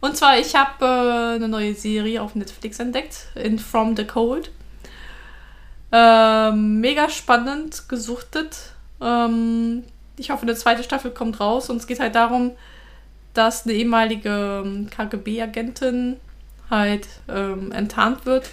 Und 0.00 0.16
zwar, 0.16 0.38
ich 0.38 0.54
habe 0.54 0.84
äh, 0.84 1.36
eine 1.36 1.48
neue 1.48 1.74
Serie 1.74 2.22
auf 2.22 2.34
Netflix 2.34 2.78
entdeckt, 2.78 3.28
in 3.34 3.58
From 3.58 3.96
the 3.96 4.04
Cold. 4.04 4.50
Ähm, 5.92 6.80
mega 6.80 7.08
spannend, 7.08 7.88
gesuchtet. 7.88 8.56
Ähm, 9.00 9.84
ich 10.16 10.30
hoffe, 10.30 10.42
eine 10.42 10.54
zweite 10.54 10.82
Staffel 10.82 11.10
kommt 11.10 11.40
raus 11.40 11.70
und 11.70 11.78
es 11.78 11.86
geht 11.86 12.00
halt 12.00 12.14
darum, 12.14 12.52
dass 13.32 13.64
eine 13.64 13.74
ehemalige 13.74 14.62
ähm, 14.64 14.88
KGB-Agentin 14.90 16.16
halt 16.68 17.06
ähm, 17.28 17.72
enttarnt 17.72 18.26
wird 18.26 18.50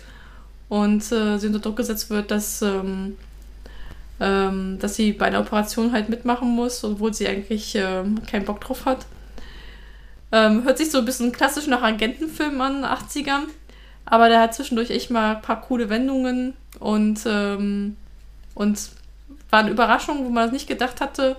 und 0.69 1.11
äh, 1.11 1.37
sie 1.37 1.47
unter 1.47 1.59
Druck 1.59 1.77
gesetzt 1.77 2.09
wird, 2.09 2.31
dass, 2.31 2.61
ähm, 2.61 3.17
ähm, 4.19 4.77
dass 4.79 4.95
sie 4.95 5.13
bei 5.13 5.27
einer 5.27 5.39
Operation 5.39 5.91
halt 5.91 6.09
mitmachen 6.09 6.49
muss, 6.49 6.83
obwohl 6.83 7.13
sie 7.13 7.27
eigentlich 7.27 7.75
ähm, 7.75 8.21
keinen 8.25 8.45
Bock 8.45 8.61
drauf 8.61 8.85
hat. 8.85 9.05
Ähm, 10.31 10.63
hört 10.63 10.77
sich 10.77 10.91
so 10.91 10.97
ein 10.97 11.05
bisschen 11.05 11.31
klassisch 11.31 11.67
nach 11.67 11.81
Agentenfilm 11.81 12.59
an, 12.59 12.83
80ern. 12.83 13.43
Aber 14.05 14.29
der 14.29 14.41
hat 14.41 14.53
zwischendurch 14.53 14.89
echt 14.89 15.09
mal 15.09 15.35
ein 15.35 15.41
paar 15.41 15.61
coole 15.61 15.89
Wendungen 15.89 16.53
und, 16.79 17.19
ähm, 17.25 17.97
und 18.55 18.89
war 19.49 19.59
eine 19.59 19.71
Überraschung, 19.71 20.25
wo 20.25 20.29
man 20.29 20.45
das 20.45 20.53
nicht 20.53 20.67
gedacht 20.67 21.01
hatte. 21.01 21.35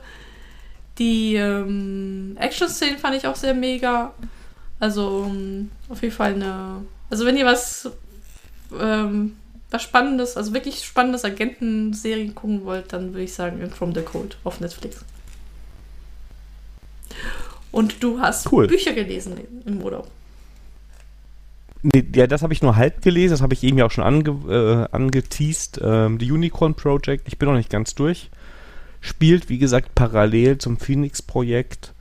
Die 0.99 1.37
ähm, 1.37 2.37
Action-Szenen 2.39 2.99
fand 2.99 3.17
ich 3.17 3.27
auch 3.27 3.37
sehr 3.37 3.55
mega. 3.55 4.13
Also 4.81 5.27
ähm, 5.29 5.71
auf 5.89 6.03
jeden 6.03 6.15
Fall 6.15 6.35
eine. 6.35 6.83
Also 7.11 7.25
wenn 7.25 7.37
ihr 7.37 7.47
was, 7.47 7.91
ähm, 8.79 9.37
was 9.71 9.83
Spannendes, 9.83 10.37
also 10.37 10.55
wirklich 10.55 10.85
spannendes 10.85 11.25
Agentenserien 11.25 12.35
gucken 12.35 12.65
wollt, 12.65 12.93
dann 12.93 13.13
würde 13.13 13.25
ich 13.25 13.35
sagen 13.35 13.61
In 13.61 13.71
From 13.71 13.95
the 13.95 14.03
Code 14.03 14.37
auf 14.45 14.61
Netflix. 14.61 15.05
Und 17.71 18.03
du 18.03 18.21
hast 18.21 18.51
cool. 18.51 18.67
Bücher 18.67 18.93
gelesen 18.93 19.39
im 19.67 19.83
Urlaub. 19.83 20.11
Nee, 21.83 22.05
ja, 22.15 22.27
das 22.27 22.43
habe 22.43 22.53
ich 22.53 22.63
nur 22.63 22.77
halb 22.77 23.03
gelesen, 23.03 23.35
das 23.35 23.43
habe 23.43 23.55
ich 23.55 23.63
eben 23.63 23.79
ja 23.79 23.87
auch 23.87 23.91
schon 23.91 24.05
ange, 24.05 24.31
äh, 24.49 24.95
angeteased. 24.95 25.81
Ähm, 25.83 26.19
The 26.19 26.33
Unicorn 26.33 26.75
Project, 26.75 27.29
ich 27.29 27.39
bin 27.39 27.49
noch 27.49 27.57
nicht 27.57 27.71
ganz 27.71 27.95
durch. 27.95 28.31
Spielt, 29.01 29.49
wie 29.49 29.59
gesagt, 29.59 29.95
parallel 29.95 30.59
zum 30.59 30.77
Phoenix-Projekt, 30.77 31.93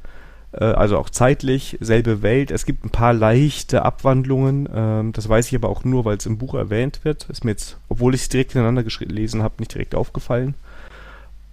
also 0.65 0.97
auch 0.97 1.09
zeitlich, 1.09 1.77
selbe 1.81 2.21
Welt. 2.21 2.51
Es 2.51 2.65
gibt 2.65 2.83
ein 2.83 2.89
paar 2.89 3.13
leichte 3.13 3.83
Abwandlungen, 3.83 4.67
ähm, 4.73 5.13
das 5.13 5.29
weiß 5.29 5.47
ich 5.47 5.55
aber 5.55 5.69
auch 5.69 5.83
nur, 5.83 6.05
weil 6.05 6.17
es 6.17 6.25
im 6.25 6.37
Buch 6.37 6.55
erwähnt 6.55 7.03
wird. 7.03 7.29
Ist 7.29 7.43
mir 7.43 7.51
jetzt, 7.51 7.77
obwohl 7.89 8.15
ich 8.15 8.21
es 8.21 8.29
direkt 8.29 8.55
ineinander 8.55 8.83
gelesen 8.83 9.43
habe, 9.43 9.55
nicht 9.59 9.73
direkt 9.73 9.95
aufgefallen. 9.95 10.55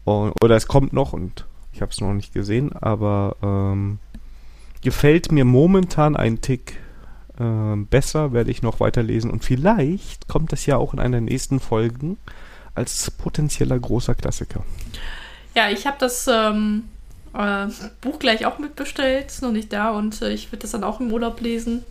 Oder 0.05 0.57
es 0.57 0.67
kommt 0.67 0.93
noch 0.93 1.15
und 1.15 1.47
ich 1.73 1.81
habe 1.81 1.91
es 1.91 2.01
noch 2.01 2.13
nicht 2.13 2.35
gesehen, 2.35 2.73
aber 2.73 3.37
ähm, 3.43 3.99
gefällt 4.83 5.33
mir 5.33 5.45
momentan 5.45 6.15
ein 6.15 6.41
Tick 6.41 6.79
äh, 7.39 7.77
besser, 7.77 8.33
werde 8.33 8.51
ich 8.51 8.63
noch 8.63 8.81
weiterlesen 8.81 9.31
und 9.31 9.45
vielleicht 9.45 10.29
kommt 10.29 10.53
das 10.53 10.67
ja 10.67 10.77
auch 10.77 10.93
in 10.93 11.01
einer 11.01 11.21
nächsten 11.21 11.59
Folgen 11.59 12.19
als 12.75 13.11
potenzieller 13.11 13.79
großer 13.79 14.15
Klassiker. 14.15 14.63
Ja, 15.55 15.71
ich 15.71 15.87
habe 15.87 15.97
das 15.99 16.29
ähm, 16.31 16.85
äh, 17.35 17.67
Buch 18.01 18.19
gleich 18.19 18.47
auch 18.47 18.59
mitbestellt, 18.59 19.27
ist 19.27 19.43
noch 19.43 19.53
nicht 19.53 19.73
da 19.73 19.91
und 19.91 20.23
äh, 20.23 20.31
ich 20.31 20.51
würde 20.51 20.63
das 20.63 20.71
dann 20.71 20.85
auch 20.85 21.01
im 21.01 21.13
Urlaub 21.13 21.41
lesen. 21.41 21.85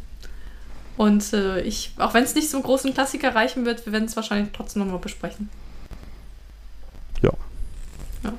Und 0.96 1.34
äh, 1.34 1.62
ich, 1.62 1.92
auch 1.98 2.14
wenn 2.14 2.24
es 2.24 2.36
nicht 2.36 2.50
so 2.50 2.58
einen 2.58 2.64
großen 2.64 2.94
Klassiker 2.94 3.34
reichen 3.34 3.66
wird, 3.66 3.86
wir 3.86 3.94
werden 3.94 4.06
es 4.06 4.16
wahrscheinlich 4.16 4.52
trotzdem 4.54 4.84
nochmal 4.84 5.00
besprechen. 5.00 5.50
Ja. 7.22 7.32
Ja, 8.24 8.34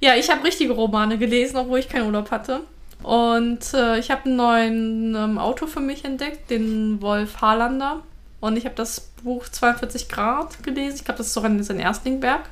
ja 0.00 0.14
ich 0.14 0.30
habe 0.30 0.44
richtige 0.44 0.72
Romane 0.72 1.18
gelesen, 1.18 1.56
obwohl 1.56 1.80
ich 1.80 1.88
keinen 1.88 2.06
Urlaub 2.06 2.30
hatte. 2.30 2.60
Und 3.02 3.74
äh, 3.74 3.98
ich 3.98 4.10
habe 4.10 4.24
einen 4.24 4.36
neuen 4.36 5.14
ähm, 5.14 5.38
Autor 5.38 5.68
für 5.68 5.80
mich 5.80 6.04
entdeckt, 6.04 6.50
den 6.50 7.00
Wolf 7.02 7.40
Harlander. 7.40 8.02
Und 8.40 8.56
ich 8.56 8.64
habe 8.64 8.74
das 8.74 9.00
Buch 9.22 9.48
42 9.48 10.08
Grad 10.08 10.62
gelesen. 10.62 10.96
Ich 10.96 11.04
glaube, 11.04 11.18
das 11.18 11.28
ist 11.28 11.34
sogar 11.34 11.50
sein 11.62 11.80
Erstlingberg. 11.80 12.48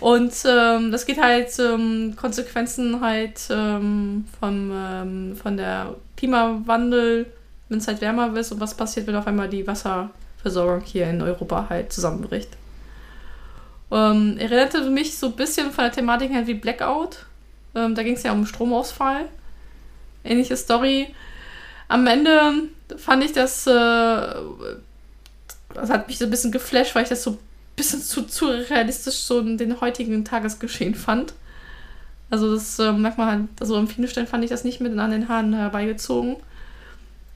Und 0.00 0.32
ähm, 0.46 0.92
das 0.92 1.06
geht 1.06 1.20
halt 1.20 1.58
um 1.58 2.14
Konsequenzen 2.14 3.00
halt 3.00 3.40
ähm, 3.50 4.26
vom, 4.38 4.70
ähm, 4.72 5.36
von 5.36 5.56
der 5.56 5.96
Klimawandel, 6.16 7.26
wenn 7.68 7.78
es 7.78 7.88
halt 7.88 8.00
wärmer 8.00 8.34
wird 8.34 8.50
und 8.52 8.60
was 8.60 8.74
passiert, 8.74 9.06
wenn 9.06 9.16
auf 9.16 9.26
einmal 9.26 9.48
die 9.48 9.66
Wasserversorgung 9.66 10.82
hier 10.82 11.10
in 11.10 11.20
Europa 11.20 11.66
halt 11.68 11.92
zusammenbricht. 11.92 12.50
Ähm, 13.90 14.36
erinnerte 14.38 14.88
mich 14.90 15.18
so 15.18 15.26
ein 15.26 15.36
bisschen 15.36 15.72
von 15.72 15.84
der 15.84 15.92
Thematik 15.92 16.30
her 16.30 16.46
wie 16.46 16.54
Blackout. 16.54 17.26
Ähm, 17.74 17.94
da 17.94 18.02
ging 18.02 18.14
es 18.14 18.22
ja 18.22 18.32
um 18.32 18.46
Stromausfall. 18.46 19.28
Ähnliche 20.24 20.56
Story. 20.56 21.12
Am 21.88 22.06
Ende 22.06 22.68
fand 22.96 23.24
ich 23.24 23.32
das, 23.32 23.66
äh, 23.66 23.70
das 25.74 25.90
hat 25.90 26.06
mich 26.06 26.18
so 26.18 26.24
ein 26.24 26.30
bisschen 26.30 26.52
geflasht, 26.52 26.94
weil 26.94 27.04
ich 27.04 27.08
das 27.08 27.22
so 27.22 27.38
bisschen 27.78 28.02
zu, 28.02 28.24
zu 28.24 28.46
realistisch 28.46 29.16
so 29.16 29.40
den 29.40 29.80
heutigen 29.80 30.24
Tagesgeschehen 30.24 30.94
fand. 30.94 31.32
Also 32.30 32.54
das 32.54 32.78
äh, 32.78 32.92
merkt 32.92 33.16
man 33.16 33.28
halt, 33.28 33.48
also 33.60 33.84
vielen 33.86 34.08
Stellen 34.08 34.26
fand 34.26 34.44
ich 34.44 34.50
das 34.50 34.64
nicht 34.64 34.80
mit 34.80 34.96
an 34.98 35.10
den 35.10 35.28
Haaren 35.28 35.54
herbeigezogen. 35.54 36.36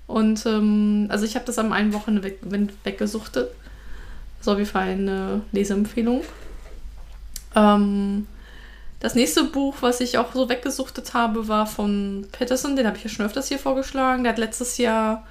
Und 0.06 0.44
ähm, 0.44 1.06
also 1.08 1.24
ich 1.24 1.34
habe 1.34 1.46
das 1.46 1.58
am 1.58 1.72
einen 1.72 1.94
Wochenende 1.94 2.22
weg, 2.22 2.40
weggesuchtet. 2.84 3.48
Auf 4.44 4.58
jeden 4.58 4.68
Fall 4.68 4.88
eine 4.88 5.40
Leseempfehlung. 5.52 6.22
Ähm, 7.54 8.26
das 9.00 9.14
nächste 9.14 9.44
Buch, 9.44 9.76
was 9.80 10.00
ich 10.00 10.18
auch 10.18 10.34
so 10.34 10.48
weggesuchtet 10.48 11.14
habe, 11.14 11.48
war 11.48 11.66
von 11.66 12.26
Patterson. 12.32 12.76
Den 12.76 12.86
habe 12.86 12.96
ich 12.96 13.04
ja 13.04 13.10
schon 13.10 13.24
öfters 13.24 13.48
hier 13.48 13.58
vorgeschlagen. 13.58 14.24
Der 14.24 14.32
hat 14.32 14.38
letztes 14.38 14.78
Jahr 14.78 15.26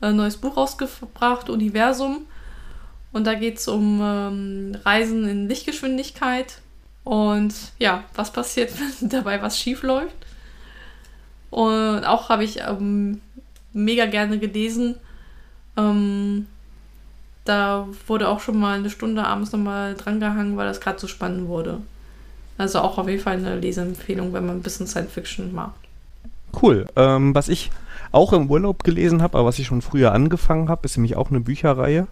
ein 0.00 0.16
neues 0.16 0.36
Buch 0.36 0.56
rausgebracht, 0.56 1.50
Universum. 1.50 2.26
Und 3.12 3.26
da 3.26 3.34
geht 3.34 3.58
es 3.58 3.68
um 3.68 4.00
ähm, 4.02 4.76
Reisen 4.84 5.26
in 5.28 5.48
Lichtgeschwindigkeit. 5.48 6.60
Und 7.04 7.54
ja, 7.78 8.04
was 8.14 8.32
passiert, 8.32 8.72
wenn 9.00 9.08
dabei 9.08 9.40
was 9.42 9.58
schief 9.58 9.82
läuft. 9.82 10.16
Und 11.50 12.04
auch 12.04 12.28
habe 12.28 12.44
ich 12.44 12.60
ähm, 12.60 13.20
mega 13.72 14.06
gerne 14.06 14.38
gelesen. 14.38 14.96
Ähm, 15.76 16.46
da 17.44 17.88
wurde 18.06 18.28
auch 18.28 18.40
schon 18.40 18.58
mal 18.58 18.78
eine 18.78 18.90
Stunde 18.90 19.24
abends 19.24 19.52
nochmal 19.52 19.94
drangehangen, 19.94 20.56
weil 20.56 20.66
das 20.66 20.80
gerade 20.80 20.98
so 20.98 21.06
spannend 21.06 21.48
wurde. 21.48 21.80
Also 22.58 22.80
auch 22.80 22.98
auf 22.98 23.08
jeden 23.08 23.22
Fall 23.22 23.36
eine 23.36 23.58
Leseempfehlung, 23.58 24.32
wenn 24.32 24.44
man 24.44 24.56
ein 24.56 24.62
bisschen 24.62 24.86
Science 24.86 25.12
Fiction 25.12 25.54
mag. 25.54 25.72
Cool. 26.60 26.86
Ähm, 26.96 27.34
was 27.34 27.48
ich 27.48 27.70
auch 28.12 28.32
im 28.32 28.50
Urlaub 28.50 28.84
gelesen 28.84 29.22
habe, 29.22 29.38
aber 29.38 29.48
was 29.48 29.58
ich 29.58 29.66
schon 29.66 29.80
früher 29.80 30.12
angefangen 30.12 30.68
habe, 30.68 30.84
ist 30.84 30.96
nämlich 30.96 31.16
auch 31.16 31.30
eine 31.30 31.40
Bücherreihe. 31.40 32.06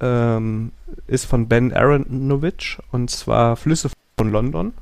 Ähm, 0.00 0.72
ist 1.06 1.24
von 1.26 1.48
Ben 1.48 1.72
Aronovich 1.72 2.78
und 2.90 3.10
zwar 3.10 3.56
Flüsse 3.56 3.90
von 4.18 4.30
London. 4.30 4.72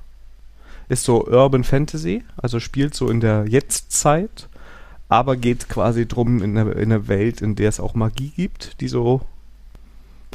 Ist 0.89 1.05
so 1.05 1.26
Urban 1.26 1.64
Fantasy, 1.64 2.22
also 2.36 2.60
spielt 2.60 2.94
so 2.94 3.09
in 3.09 3.20
der 3.20 3.47
Jetztzeit, 3.47 4.48
aber 5.09 5.36
geht 5.36 5.68
quasi 5.68 6.06
drum 6.06 6.43
in 6.43 6.56
einer, 6.56 6.76
in 6.76 6.93
einer 6.93 7.09
Welt, 7.09 7.40
in 7.40 7.55
der 7.55 7.68
es 7.68 7.80
auch 7.80 7.94
Magie 7.94 8.32
gibt, 8.34 8.80
die 8.80 8.89
so 8.89 9.22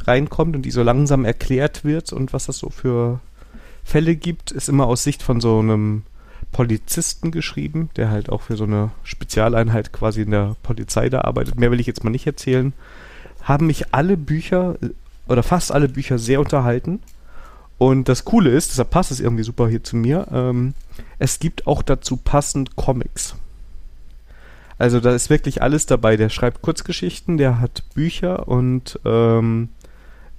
reinkommt 0.03 0.55
und 0.55 0.61
die 0.63 0.71
so 0.71 0.83
langsam 0.83 1.25
erklärt 1.25 1.83
wird 1.83 2.13
und 2.13 2.33
was 2.33 2.45
das 2.45 2.59
so 2.59 2.69
für 2.69 3.19
Fälle 3.83 4.15
gibt, 4.15 4.51
ist 4.51 4.69
immer 4.69 4.85
aus 4.85 5.03
Sicht 5.03 5.23
von 5.23 5.41
so 5.41 5.59
einem 5.59 6.03
Polizisten 6.51 7.31
geschrieben, 7.31 7.89
der 7.95 8.09
halt 8.09 8.29
auch 8.29 8.41
für 8.41 8.57
so 8.57 8.65
eine 8.65 8.91
Spezialeinheit 9.03 9.93
quasi 9.93 10.21
in 10.21 10.31
der 10.31 10.55
Polizei 10.63 11.09
da 11.09 11.21
arbeitet. 11.21 11.59
Mehr 11.59 11.71
will 11.71 11.79
ich 11.79 11.87
jetzt 11.87 12.03
mal 12.03 12.09
nicht 12.09 12.27
erzählen. 12.27 12.73
Haben 13.47 13.67
mich 13.67 13.93
alle 13.93 14.17
Bücher 14.17 14.75
oder 15.27 15.43
fast 15.43 15.71
alle 15.71 15.87
Bücher 15.87 16.17
sehr 16.17 16.39
unterhalten. 16.39 16.99
Und 17.77 18.09
das 18.09 18.25
Coole 18.25 18.49
ist, 18.49 18.71
deshalb 18.71 18.89
passt 18.89 19.11
es 19.11 19.19
irgendwie 19.19 19.43
super 19.43 19.67
hier 19.67 19.83
zu 19.83 19.95
mir, 19.95 20.27
ähm, 20.31 20.73
es 21.19 21.39
gibt 21.39 21.67
auch 21.67 21.83
dazu 21.83 22.17
passend 22.17 22.75
Comics. 22.75 23.35
Also 24.79 24.99
da 24.99 25.13
ist 25.13 25.29
wirklich 25.29 25.61
alles 25.61 25.85
dabei. 25.85 26.17
Der 26.17 26.29
schreibt 26.29 26.61
Kurzgeschichten, 26.61 27.37
der 27.37 27.59
hat 27.59 27.83
Bücher 27.93 28.47
und 28.47 28.99
ähm, 29.05 29.69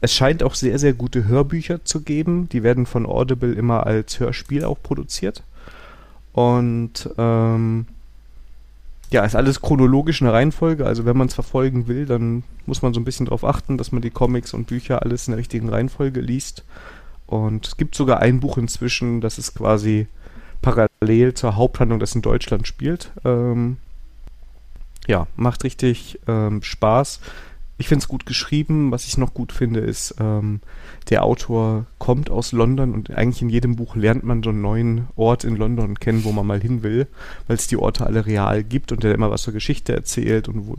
es 0.00 0.14
scheint 0.14 0.42
auch 0.42 0.54
sehr, 0.54 0.78
sehr 0.78 0.92
gute 0.92 1.26
Hörbücher 1.26 1.84
zu 1.84 2.02
geben. 2.02 2.48
Die 2.48 2.62
werden 2.62 2.86
von 2.86 3.06
Audible 3.06 3.52
immer 3.52 3.86
als 3.86 4.20
Hörspiel 4.20 4.64
auch 4.64 4.80
produziert. 4.80 5.42
Und 6.32 7.10
ähm, 7.18 7.86
ja, 9.10 9.24
ist 9.24 9.34
alles 9.34 9.62
chronologisch 9.62 10.20
eine 10.20 10.32
Reihenfolge. 10.32 10.84
Also 10.84 11.04
wenn 11.04 11.16
man 11.16 11.28
es 11.28 11.34
verfolgen 11.34 11.88
will, 11.88 12.06
dann 12.06 12.42
muss 12.66 12.82
man 12.82 12.92
so 12.92 13.00
ein 13.00 13.04
bisschen 13.04 13.26
darauf 13.26 13.44
achten, 13.44 13.78
dass 13.78 13.92
man 13.92 14.02
die 14.02 14.10
Comics 14.10 14.52
und 14.52 14.66
Bücher 14.66 15.02
alles 15.02 15.26
in 15.26 15.32
der 15.32 15.38
richtigen 15.38 15.68
Reihenfolge 15.68 16.20
liest. 16.20 16.64
Und 17.26 17.66
es 17.66 17.76
gibt 17.76 17.94
sogar 17.94 18.20
ein 18.20 18.40
Buch 18.40 18.58
inzwischen, 18.58 19.20
das 19.20 19.38
ist 19.38 19.54
quasi 19.54 20.08
parallel 20.60 21.34
zur 21.34 21.56
Haupthandlung, 21.56 22.00
das 22.00 22.14
in 22.14 22.22
Deutschland 22.22 22.66
spielt. 22.66 23.12
Ähm, 23.24 23.78
ja, 25.06 25.26
macht 25.36 25.64
richtig 25.64 26.20
ähm, 26.26 26.62
Spaß. 26.62 27.20
Ich 27.78 27.88
finde 27.88 28.02
es 28.02 28.08
gut 28.08 28.26
geschrieben. 28.26 28.90
Was 28.90 29.06
ich 29.06 29.16
noch 29.16 29.32
gut 29.32 29.52
finde, 29.52 29.80
ist, 29.80 30.16
ähm, 30.20 30.60
der 31.10 31.24
Autor 31.24 31.86
kommt 31.98 32.28
aus 32.28 32.52
London 32.52 32.92
und 32.92 33.10
eigentlich 33.10 33.40
in 33.40 33.48
jedem 33.48 33.76
Buch 33.76 33.96
lernt 33.96 34.24
man 34.24 34.42
so 34.42 34.50
einen 34.50 34.60
neuen 34.60 35.08
Ort 35.16 35.44
in 35.44 35.56
London 35.56 35.98
kennen, 35.98 36.24
wo 36.24 36.32
man 36.32 36.46
mal 36.46 36.60
hin 36.60 36.82
will, 36.82 37.06
weil 37.46 37.56
es 37.56 37.66
die 37.66 37.78
Orte 37.78 38.04
alle 38.04 38.26
real 38.26 38.62
gibt 38.62 38.92
und 38.92 39.02
der 39.02 39.14
immer 39.14 39.30
was 39.30 39.42
zur 39.42 39.54
Geschichte 39.54 39.94
erzählt 39.94 40.48
und 40.48 40.66
wo, 40.66 40.76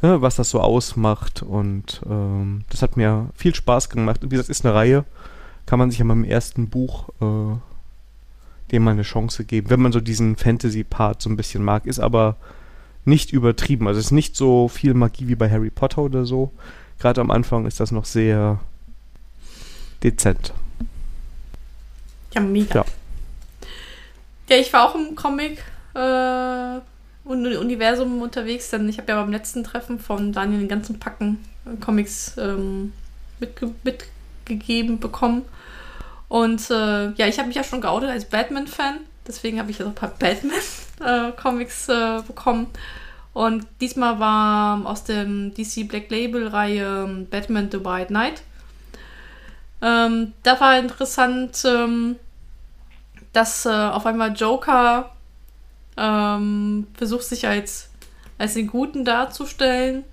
ja, 0.00 0.22
was 0.22 0.36
das 0.36 0.50
so 0.50 0.60
ausmacht. 0.60 1.42
Und 1.42 2.00
ähm, 2.08 2.62
das 2.70 2.82
hat 2.82 2.96
mir 2.96 3.30
viel 3.34 3.54
Spaß 3.54 3.90
gemacht. 3.90 4.22
Und 4.22 4.30
wie 4.30 4.36
gesagt, 4.36 4.50
ist 4.50 4.64
eine 4.64 4.74
Reihe, 4.74 5.04
kann 5.66 5.80
man 5.80 5.90
sich 5.90 5.98
ja 5.98 6.04
im 6.08 6.24
ersten 6.24 6.68
Buch 6.68 7.08
äh, 7.20 7.56
dem 8.70 8.84
mal 8.84 8.92
eine 8.92 9.02
Chance 9.02 9.44
geben, 9.44 9.68
wenn 9.68 9.82
man 9.82 9.92
so 9.92 10.00
diesen 10.00 10.36
Fantasy-Part 10.36 11.20
so 11.20 11.28
ein 11.28 11.36
bisschen 11.36 11.64
mag. 11.64 11.86
Ist 11.86 11.98
aber 11.98 12.36
nicht 13.04 13.32
übertrieben. 13.32 13.88
Also 13.88 13.98
es 13.98 14.06
ist 14.06 14.12
nicht 14.12 14.36
so 14.36 14.68
viel 14.68 14.94
Magie 14.94 15.26
wie 15.26 15.34
bei 15.34 15.50
Harry 15.50 15.70
Potter 15.70 16.02
oder 16.02 16.24
so. 16.24 16.52
Gerade 17.00 17.20
am 17.20 17.32
Anfang 17.32 17.66
ist 17.66 17.80
das 17.80 17.90
noch 17.90 18.04
sehr 18.04 18.60
dezent. 20.02 20.52
Ja, 22.34 22.40
mega. 22.40 22.80
Ja. 22.80 22.84
Ja, 24.48 24.56
ich 24.56 24.72
war 24.72 24.88
auch 24.88 24.94
im 24.94 25.14
Comic 25.14 25.62
äh, 25.94 26.80
Universum 27.24 28.20
unterwegs, 28.20 28.70
denn 28.70 28.88
ich 28.88 28.98
habe 28.98 29.12
ja 29.12 29.20
beim 29.20 29.30
letzten 29.30 29.64
Treffen 29.64 29.98
von 29.98 30.32
Daniel 30.32 30.60
den 30.60 30.68
ganzen 30.68 30.98
Packen 30.98 31.44
äh, 31.64 31.76
Comics 31.80 32.36
ähm, 32.38 32.92
mitge 33.38 33.72
mitgegeben 33.82 34.98
bekommen. 34.98 35.42
Und 36.28 36.70
äh, 36.70 37.10
ja, 37.12 37.26
ich 37.26 37.38
habe 37.38 37.48
mich 37.48 37.56
ja 37.56 37.64
schon 37.64 37.80
geoutet 37.80 38.10
als 38.10 38.24
Batman-Fan. 38.24 38.98
Deswegen 39.26 39.58
habe 39.58 39.70
ich 39.70 39.78
jetzt 39.78 39.86
auch 39.86 39.92
ein 39.92 39.94
paar 39.94 40.12
Batman-Comics 40.18 41.88
äh, 41.90 42.18
äh, 42.18 42.22
bekommen. 42.22 42.66
Und 43.32 43.66
diesmal 43.80 44.18
war 44.18 44.84
aus 44.84 45.04
dem 45.04 45.54
DC 45.54 45.88
Black 45.88 46.10
Label-Reihe 46.10 47.04
ähm, 47.08 47.26
Batman 47.30 47.70
The 47.70 47.84
White 47.84 48.08
Knight. 48.08 48.42
Ähm, 49.82 50.32
da 50.44 50.60
war 50.60 50.78
interessant, 50.78 51.64
ähm, 51.66 52.16
dass 53.32 53.66
äh, 53.66 53.70
auf 53.70 54.06
einmal 54.06 54.32
Joker 54.32 55.12
ähm, 55.96 56.86
versucht, 56.94 57.24
sich 57.24 57.46
als, 57.46 57.90
als 58.38 58.54
den 58.54 58.68
Guten 58.68 59.04
darzustellen 59.04 60.04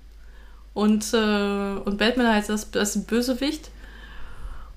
und, 0.74 1.14
äh, 1.14 1.16
und 1.16 1.98
Batman 1.98 2.26
als 2.26 2.48
das, 2.48 2.70
das 2.70 3.04
Bösewicht. 3.04 3.70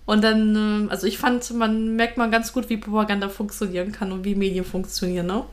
Und 0.06 0.24
dann, 0.24 0.56
ähm, 0.56 0.88
also 0.92 1.08
ich 1.08 1.18
fand, 1.18 1.50
man 1.52 1.96
merkt 1.96 2.18
man 2.18 2.30
ganz 2.30 2.54
gut, 2.54 2.70
wie 2.70 2.78
Propaganda 2.78 3.30
funktionieren 3.30 3.92
kann 3.92 4.12
und 4.12 4.26
wie 4.26 4.36
Medien 4.36 4.66
funktionieren. 4.66 5.28
Ne? 5.28 5.44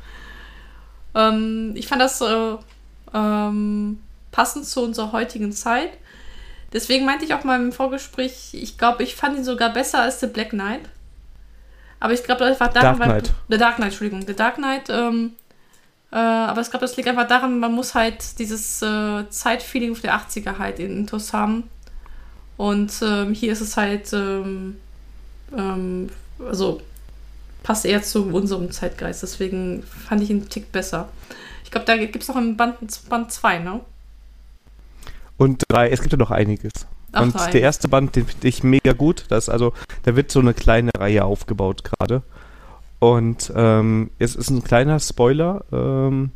Ähm, 1.15 1.73
ich 1.77 1.87
fand 1.87 2.03
das 2.03 2.21
äh, 2.21 2.57
ähm, 3.15 4.01
passend 4.33 4.67
zu 4.67 4.83
unserer 4.83 5.13
heutigen 5.13 5.53
Zeit. 5.53 5.91
Deswegen 6.73 7.05
meinte 7.05 7.25
ich 7.25 7.35
auch 7.35 7.45
mal 7.45 7.61
im 7.61 7.73
Vorgespräch, 7.73 8.51
ich 8.53 8.79
glaube, 8.79 9.03
ich 9.03 9.17
fand 9.17 9.37
ihn 9.37 9.45
sogar 9.45 9.73
besser 9.73 10.03
als 10.03 10.21
The 10.21 10.27
Black 10.27 10.51
Knight. 10.51 10.83
Aber 11.99 12.13
ich 12.13 12.23
glaube, 12.23 12.45
das 12.45 12.61
war 12.61 12.71
daran, 12.71 12.99
Dark 12.99 13.11
Knight. 13.25 13.33
The 13.49 13.59
Dark 13.59 13.77
Knight, 13.77 13.89
Entschuldigung, 13.89 14.27
The 14.27 14.35
Dark 14.35 14.57
Knight. 14.57 14.89
Ähm, 14.89 15.33
äh, 16.13 16.17
aber 16.17 16.61
ich 16.61 16.71
glaube, 16.71 16.87
das 16.87 16.97
liegt 16.97 17.09
einfach 17.09 17.27
daran, 17.27 17.59
man 17.59 17.73
muss 17.73 17.95
halt 17.95 18.39
dieses 18.39 18.83
äh, 18.83 19.29
Zeitfeeling 19.29 20.01
der 20.01 20.15
80er 20.17 20.59
halt 20.59 20.79
in 20.79 20.99
Intus 20.99 21.33
haben. 21.33 21.69
Und 22.57 22.93
ähm, 23.03 23.35
hier 23.35 23.53
ist 23.53 23.61
es 23.61 23.77
halt, 23.77 24.13
ähm, 24.13 24.77
ähm, 25.57 26.11
also 26.39 26.81
passt 27.63 27.85
eher 27.85 28.03
zu 28.03 28.27
unserem 28.27 28.71
Zeitgeist. 28.71 29.23
Deswegen 29.23 29.83
fand 29.83 30.23
ich 30.23 30.31
ihn 30.31 30.41
einen 30.41 30.49
Tick 30.49 30.73
besser. 30.73 31.09
Ich 31.65 31.71
glaube, 31.71 31.87
da 31.87 31.97
gibt 31.97 32.17
es 32.17 32.29
noch 32.29 32.37
ein 32.37 32.57
Band 32.57 32.91
2, 32.91 33.09
Band 33.09 33.65
ne? 33.65 33.81
Und 35.41 35.65
drei, 35.69 35.89
es 35.89 36.03
gibt 36.03 36.13
ja 36.13 36.19
noch 36.19 36.31
einiges. 36.31 36.71
Ach, 37.13 37.23
und 37.23 37.35
der 37.55 37.63
erste 37.63 37.89
Band, 37.89 38.15
den 38.15 38.27
finde 38.27 38.47
ich 38.47 38.63
mega 38.63 38.93
gut. 38.93 39.25
Das 39.31 39.49
also, 39.49 39.73
da 40.03 40.15
wird 40.15 40.31
so 40.31 40.39
eine 40.39 40.53
kleine 40.53 40.91
Reihe 40.95 41.25
aufgebaut 41.25 41.83
gerade. 41.83 42.23
Und 42.99 43.51
ähm, 43.57 44.11
es 44.19 44.37
ist 44.37 44.51
ein 44.51 44.63
kleiner 44.63 45.01
Spoiler. 45.01 45.65
Ähm, 45.73 46.33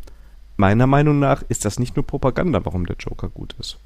meiner 0.56 0.86
Meinung 0.86 1.18
nach 1.18 1.42
ist 1.50 1.66
das 1.66 1.78
nicht 1.78 1.96
nur 1.96 2.06
Propaganda, 2.06 2.64
warum 2.64 2.86
der 2.86 2.96
Joker 2.96 3.28
gut 3.28 3.54
ist. 3.60 3.76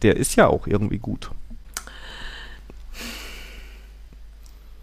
Der 0.00 0.16
ist 0.16 0.36
ja 0.36 0.46
auch 0.46 0.66
irgendwie 0.66 0.98
gut. 0.98 1.30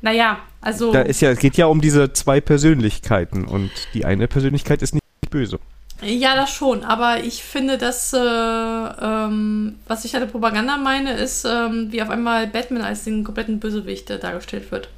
Naja, 0.02 0.38
also. 0.61 0.94
Da 0.94 1.02
ist 1.02 1.20
ja, 1.22 1.32
es 1.32 1.40
geht 1.40 1.57
ja 1.57 1.66
um 1.66 1.82
diese 1.82 2.14
zwei 2.14 2.40
Persönlichkeiten 2.41 3.45
und 3.45 3.72
die 3.95 4.06
eine 4.06 4.28
Persönlichkeit 4.28 4.84
ist 4.84 4.94
nicht 4.94 5.03
böse. 5.32 5.60
Ja, 6.02 6.36
das 6.36 6.52
schon. 6.52 6.84
Aber 6.84 7.24
ich 7.24 7.44
finde, 7.44 7.78
dass, 7.78 8.14
äh, 8.14 8.18
ähm, 8.18 9.76
was 9.88 10.06
ich 10.06 10.16
halt 10.16 10.32
Propaganda 10.32 10.78
meine, 10.78 11.14
ist, 11.14 11.46
ähm, 11.46 11.92
wie 11.92 12.02
auf 12.02 12.10
einmal 12.10 12.48
Batman 12.48 12.84
als 12.84 13.04
den 13.04 13.24
kompletten 13.24 13.60
Bösewicht 13.60 14.10
äh, 14.10 14.20
dargestellt 14.20 14.72
wird. 14.72 14.90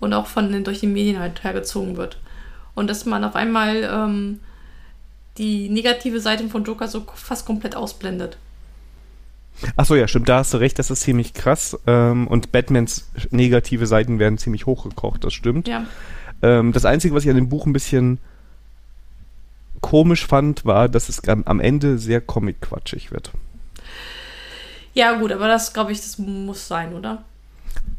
Und 0.00 0.12
auch 0.12 0.26
von 0.26 0.52
den, 0.52 0.64
durch 0.64 0.80
die 0.80 0.86
Medien 0.86 1.18
halt 1.18 1.42
hergezogen 1.44 1.96
wird. 1.96 2.18
Und 2.74 2.90
dass 2.90 3.06
man 3.06 3.24
auf 3.24 3.34
einmal 3.34 3.88
ähm, 3.90 4.40
die 5.38 5.68
negative 5.68 6.20
Seite 6.20 6.48
von 6.48 6.64
Joker 6.64 6.88
so 6.88 7.06
fast 7.14 7.46
komplett 7.46 7.76
ausblendet. 7.76 8.36
Achso, 9.76 9.94
ja, 9.94 10.08
stimmt, 10.08 10.28
da 10.28 10.38
hast 10.38 10.54
du 10.54 10.58
recht, 10.58 10.78
das 10.78 10.90
ist 10.90 11.02
ziemlich 11.02 11.34
krass. 11.34 11.78
Ähm, 11.86 12.26
und 12.26 12.52
Batmans 12.52 13.10
negative 13.30 13.86
Seiten 13.86 14.18
werden 14.18 14.38
ziemlich 14.38 14.66
hochgekocht, 14.66 15.24
das 15.24 15.32
stimmt. 15.32 15.68
Ja. 15.68 15.86
Ähm, 16.42 16.72
das 16.72 16.84
Einzige, 16.84 17.14
was 17.14 17.24
ich 17.24 17.30
an 17.30 17.36
dem 17.36 17.48
Buch 17.48 17.66
ein 17.66 17.72
bisschen 17.72 18.18
komisch 19.82 20.26
fand, 20.26 20.64
war, 20.64 20.88
dass 20.88 21.10
es 21.10 21.20
am, 21.28 21.60
Ende 21.60 21.98
sehr 21.98 22.22
comic-quatschig 22.22 23.10
wird. 23.10 23.32
Ja, 24.94 25.12
gut, 25.12 25.32
aber 25.32 25.48
das, 25.48 25.74
glaube 25.74 25.92
ich, 25.92 26.00
das 26.00 26.16
muss 26.18 26.66
sein, 26.68 26.94
oder? 26.94 27.22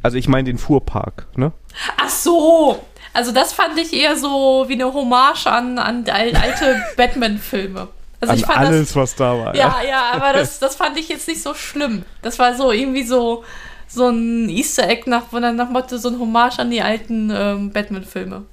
Also 0.01 0.17
ich 0.17 0.27
meine 0.27 0.45
den 0.45 0.57
Fuhrpark, 0.57 1.27
ne? 1.35 1.51
Ach 1.97 2.09
so! 2.09 2.83
Also 3.13 3.31
das 3.31 3.53
fand 3.53 3.77
ich 3.77 3.93
eher 3.93 4.15
so 4.15 4.65
wie 4.67 4.73
eine 4.73 4.91
Hommage 4.91 5.45
an, 5.45 5.77
an 5.77 6.03
al- 6.09 6.35
alte 6.35 6.81
Batman-Filme. 6.97 7.87
Also 8.19 8.33
An 8.33 8.39
ich 8.39 8.45
fand 8.45 8.57
alles, 8.57 8.87
das, 8.87 8.95
was 8.95 9.15
da 9.15 9.37
war. 9.37 9.55
ja, 9.55 9.81
ja, 9.87 10.11
aber 10.13 10.33
das, 10.33 10.57
das 10.59 10.75
fand 10.75 10.97
ich 10.97 11.09
jetzt 11.09 11.27
nicht 11.27 11.41
so 11.43 11.53
schlimm. 11.53 12.03
Das 12.21 12.39
war 12.39 12.55
so 12.55 12.71
irgendwie 12.71 13.03
so, 13.03 13.43
so 13.87 14.07
ein 14.09 14.49
Easter 14.49 14.87
Egg 14.89 15.03
nach, 15.07 15.31
nach 15.31 15.69
Motto 15.69 15.97
so 15.97 16.09
ein 16.09 16.19
Hommage 16.19 16.59
an 16.59 16.71
die 16.71 16.81
alten 16.81 17.31
ähm, 17.31 17.71
Batman-Filme. 17.71 18.45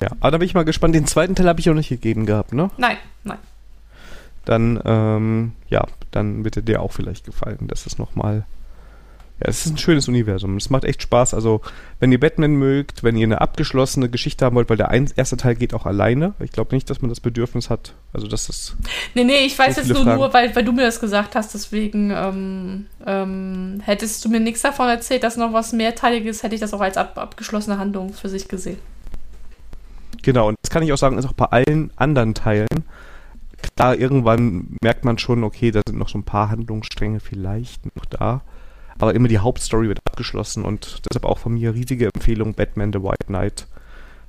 Ja. 0.00 0.08
Aber 0.20 0.32
da 0.32 0.38
bin 0.38 0.46
ich 0.46 0.54
mal 0.54 0.64
gespannt. 0.64 0.94
Den 0.94 1.06
zweiten 1.06 1.34
Teil 1.34 1.48
habe 1.48 1.60
ich 1.60 1.70
auch 1.70 1.74
nicht 1.74 1.88
gegeben 1.88 2.26
gehabt, 2.26 2.52
ne? 2.52 2.70
Nein, 2.76 2.96
nein. 3.22 3.38
Dann, 4.44 4.80
ähm, 4.84 5.52
ja, 5.68 5.86
dann 6.10 6.44
wird 6.44 6.68
dir 6.68 6.82
auch 6.82 6.92
vielleicht 6.92 7.24
gefallen. 7.24 7.60
Das 7.62 7.86
ist 7.86 7.98
nochmal 7.98 8.44
Ja, 9.40 9.48
es 9.48 9.64
ist 9.64 9.72
ein 9.72 9.78
schönes 9.78 10.06
Universum. 10.06 10.56
Es 10.56 10.70
macht 10.70 10.84
echt 10.84 11.02
Spaß. 11.02 11.34
Also, 11.34 11.60
wenn 11.98 12.12
ihr 12.12 12.20
Batman 12.20 12.52
mögt, 12.52 13.02
wenn 13.02 13.16
ihr 13.16 13.26
eine 13.26 13.40
abgeschlossene 13.40 14.08
Geschichte 14.10 14.44
haben 14.44 14.54
wollt, 14.54 14.68
weil 14.68 14.76
der 14.76 14.90
ein, 14.90 15.10
erste 15.16 15.36
Teil 15.36 15.54
geht 15.54 15.74
auch 15.74 15.86
alleine. 15.86 16.34
Ich 16.40 16.52
glaube 16.52 16.74
nicht, 16.74 16.88
dass 16.90 17.00
man 17.00 17.08
das 17.08 17.20
Bedürfnis 17.20 17.70
hat. 17.70 17.94
Also, 18.12 18.28
das 18.28 18.48
ist. 18.48 18.76
Nee, 19.14 19.24
nee, 19.24 19.46
ich 19.46 19.58
weiß 19.58 19.76
jetzt 19.76 19.88
nur, 19.88 20.02
Fragen. 20.02 20.18
nur 20.18 20.32
weil, 20.32 20.54
weil 20.54 20.64
du 20.64 20.72
mir 20.72 20.82
das 20.82 21.00
gesagt 21.00 21.34
hast, 21.34 21.54
deswegen 21.54 22.12
ähm, 22.14 22.86
ähm, 23.06 23.80
hättest 23.82 24.24
du 24.24 24.28
mir 24.28 24.40
nichts 24.40 24.62
davon 24.62 24.88
erzählt, 24.88 25.22
dass 25.22 25.36
noch 25.36 25.52
was 25.52 25.72
mehrteiliges, 25.72 26.42
hätte 26.42 26.54
ich 26.54 26.60
das 26.60 26.74
auch 26.74 26.80
als 26.80 26.96
ab, 26.96 27.16
abgeschlossene 27.16 27.78
Handlung 27.78 28.12
für 28.12 28.28
sich 28.28 28.46
gesehen. 28.46 28.78
Genau, 30.24 30.48
und 30.48 30.56
das 30.62 30.70
kann 30.70 30.82
ich 30.82 30.90
auch 30.90 30.96
sagen, 30.96 31.18
ist 31.18 31.26
auch 31.26 31.34
bei 31.34 31.44
allen 31.46 31.90
anderen 31.96 32.32
Teilen. 32.32 32.84
Klar, 33.76 33.96
irgendwann 33.96 34.76
merkt 34.82 35.04
man 35.04 35.18
schon, 35.18 35.44
okay, 35.44 35.70
da 35.70 35.82
sind 35.86 35.98
noch 35.98 36.08
so 36.08 36.16
ein 36.16 36.24
paar 36.24 36.48
Handlungsstränge 36.48 37.20
vielleicht 37.20 37.94
noch 37.94 38.06
da. 38.06 38.40
Aber 38.98 39.14
immer 39.14 39.28
die 39.28 39.38
Hauptstory 39.38 39.88
wird 39.88 40.00
abgeschlossen 40.06 40.64
und 40.64 41.02
deshalb 41.06 41.26
auch 41.26 41.38
von 41.38 41.54
mir 41.54 41.74
riesige 41.74 42.08
Empfehlung 42.14 42.54
Batman 42.54 42.92
The 42.92 43.02
White 43.02 43.26
Knight. 43.26 43.66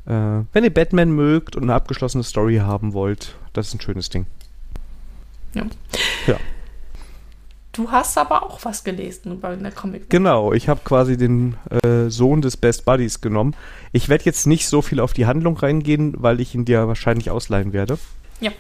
Äh, 0.06 0.44
wenn 0.52 0.64
ihr 0.64 0.74
Batman 0.74 1.12
mögt 1.12 1.56
und 1.56 1.64
eine 1.64 1.74
abgeschlossene 1.76 2.24
Story 2.24 2.58
haben 2.58 2.94
wollt, 2.94 3.36
das 3.54 3.68
ist 3.68 3.76
ein 3.76 3.82
schönes 3.82 4.10
Ding. 4.10 4.26
Du 7.76 7.92
hast 7.92 8.18
aber 8.18 8.44
auch 8.44 8.64
was 8.64 8.86
gelesen 8.86 9.42
bei 9.42 9.54
der 9.54 9.72
Comic. 9.72 10.10
Genau, 10.10 10.54
ich 10.54 10.70
habe 10.70 10.80
quasi 10.86 11.18
den 11.18 11.58
äh, 11.84 12.10
Sohn 12.10 12.42
des 12.42 12.56
Best 12.56 12.86
Buddies 12.86 13.20
genommen. 13.20 13.54
Ich 13.92 14.08
werde 14.08 14.24
jetzt 14.24 14.48
nicht 14.48 14.70
so 14.70 14.82
viel 14.82 15.02
auf 15.02 15.12
die 15.12 15.26
Handlung 15.26 15.58
reingehen, 15.58 16.14
weil 16.18 16.40
ich 16.40 16.56
ihn 16.56 16.64
dir 16.64 16.88
wahrscheinlich 16.88 17.32
ausleihen 17.32 17.74
werde. 17.74 17.98
Ja. 18.40 18.52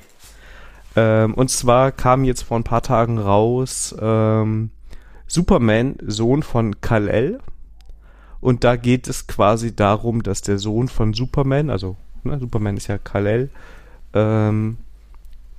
Ähm, 0.97 1.33
und 1.33 1.49
zwar 1.49 1.93
kam 1.93 2.25
jetzt 2.25 2.41
vor 2.41 2.59
ein 2.59 2.65
paar 2.65 2.81
Tagen 2.81 3.17
raus 3.17 3.95
ähm, 4.01 4.71
Superman, 5.27 5.95
Sohn 6.05 6.43
von 6.43 6.81
Kal-El. 6.81 7.39
Und 8.41 8.65
da 8.65 8.75
geht 8.75 9.07
es 9.07 9.27
quasi 9.27 9.73
darum, 9.73 10.23
dass 10.23 10.41
der 10.41 10.59
Sohn 10.59 10.89
von 10.89 11.13
Superman, 11.13 11.69
also 11.69 11.95
ne, 12.23 12.37
Superman 12.37 12.75
ist 12.75 12.87
ja 12.87 12.97
Kal-El, 12.97 13.49
ähm, 14.13 14.77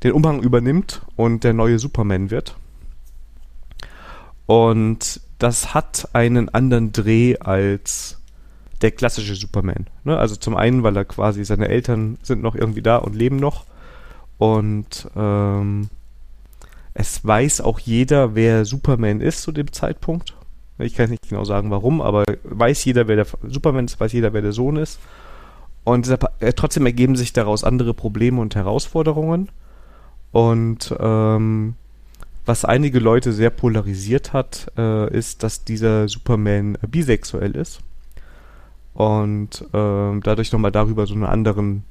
den 0.02 0.12
Umhang 0.12 0.40
übernimmt 0.40 1.00
und 1.16 1.42
der 1.42 1.54
neue 1.54 1.78
Superman 1.78 2.30
wird. 2.30 2.56
Und 4.46 5.20
das 5.38 5.74
hat 5.74 6.08
einen 6.12 6.48
anderen 6.48 6.92
Dreh 6.92 7.36
als 7.38 8.20
der 8.82 8.90
klassische 8.90 9.34
Superman. 9.34 9.86
Ne? 10.04 10.16
Also 10.16 10.36
zum 10.36 10.56
einen, 10.56 10.82
weil 10.82 10.96
er 10.96 11.04
quasi 11.04 11.44
seine 11.44 11.68
Eltern 11.68 12.18
sind 12.22 12.42
noch 12.42 12.54
irgendwie 12.54 12.82
da 12.82 12.96
und 12.96 13.14
leben 13.14 13.36
noch. 13.36 13.64
Und 14.38 15.08
ähm, 15.16 15.88
es 16.94 17.24
weiß 17.24 17.60
auch 17.62 17.78
jeder, 17.78 18.34
wer 18.34 18.64
Superman 18.64 19.20
ist 19.20 19.42
zu 19.42 19.52
dem 19.52 19.72
Zeitpunkt. 19.72 20.34
Ich 20.78 20.94
kann 20.94 21.10
nicht 21.10 21.28
genau 21.28 21.44
sagen, 21.44 21.70
warum, 21.70 22.02
aber 22.02 22.24
weiß 22.44 22.84
jeder, 22.84 23.08
wer 23.08 23.16
der 23.16 23.26
Superman 23.42 23.86
ist, 23.86 23.98
weiß 23.98 24.12
jeder, 24.12 24.32
wer 24.34 24.42
der 24.42 24.52
Sohn 24.52 24.76
ist. 24.76 25.00
Und 25.84 26.06
deshalb, 26.06 26.30
äh, 26.40 26.52
trotzdem 26.52 26.84
ergeben 26.84 27.16
sich 27.16 27.32
daraus 27.32 27.64
andere 27.64 27.94
Probleme 27.94 28.40
und 28.40 28.54
Herausforderungen. 28.54 29.50
Und 30.32 30.94
ähm, 30.98 31.76
was 32.46 32.64
einige 32.64 33.00
Leute 33.00 33.32
sehr 33.32 33.50
polarisiert 33.50 34.32
hat, 34.32 34.72
äh, 34.78 35.12
ist, 35.12 35.42
dass 35.42 35.64
dieser 35.64 36.08
Superman 36.08 36.76
äh, 36.76 36.86
bisexuell 36.86 37.56
ist. 37.56 37.80
Und 38.94 39.64
ähm, 39.74 40.22
dadurch 40.22 40.52
nochmal 40.52 40.72
darüber 40.72 41.06
so 41.06 41.14
einen 41.14 41.24
anderen 41.24 41.82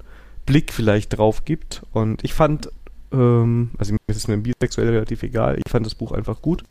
Blick 0.45 0.73
vielleicht 0.73 1.17
drauf 1.17 1.45
gibt. 1.45 1.83
Und 1.91 2.23
ich 2.23 2.33
fand, 2.33 2.69
ähm, 3.11 3.71
also 3.77 3.93
mir 3.93 3.99
ist 4.07 4.17
es 4.17 4.23
dem 4.23 4.43
Bisexuell 4.43 4.89
relativ 4.89 5.21
egal, 5.23 5.57
ich 5.63 5.69
fand 5.69 5.85
das 5.85 5.93
Buch 5.93 6.13
einfach 6.13 6.41
gut. 6.41 6.63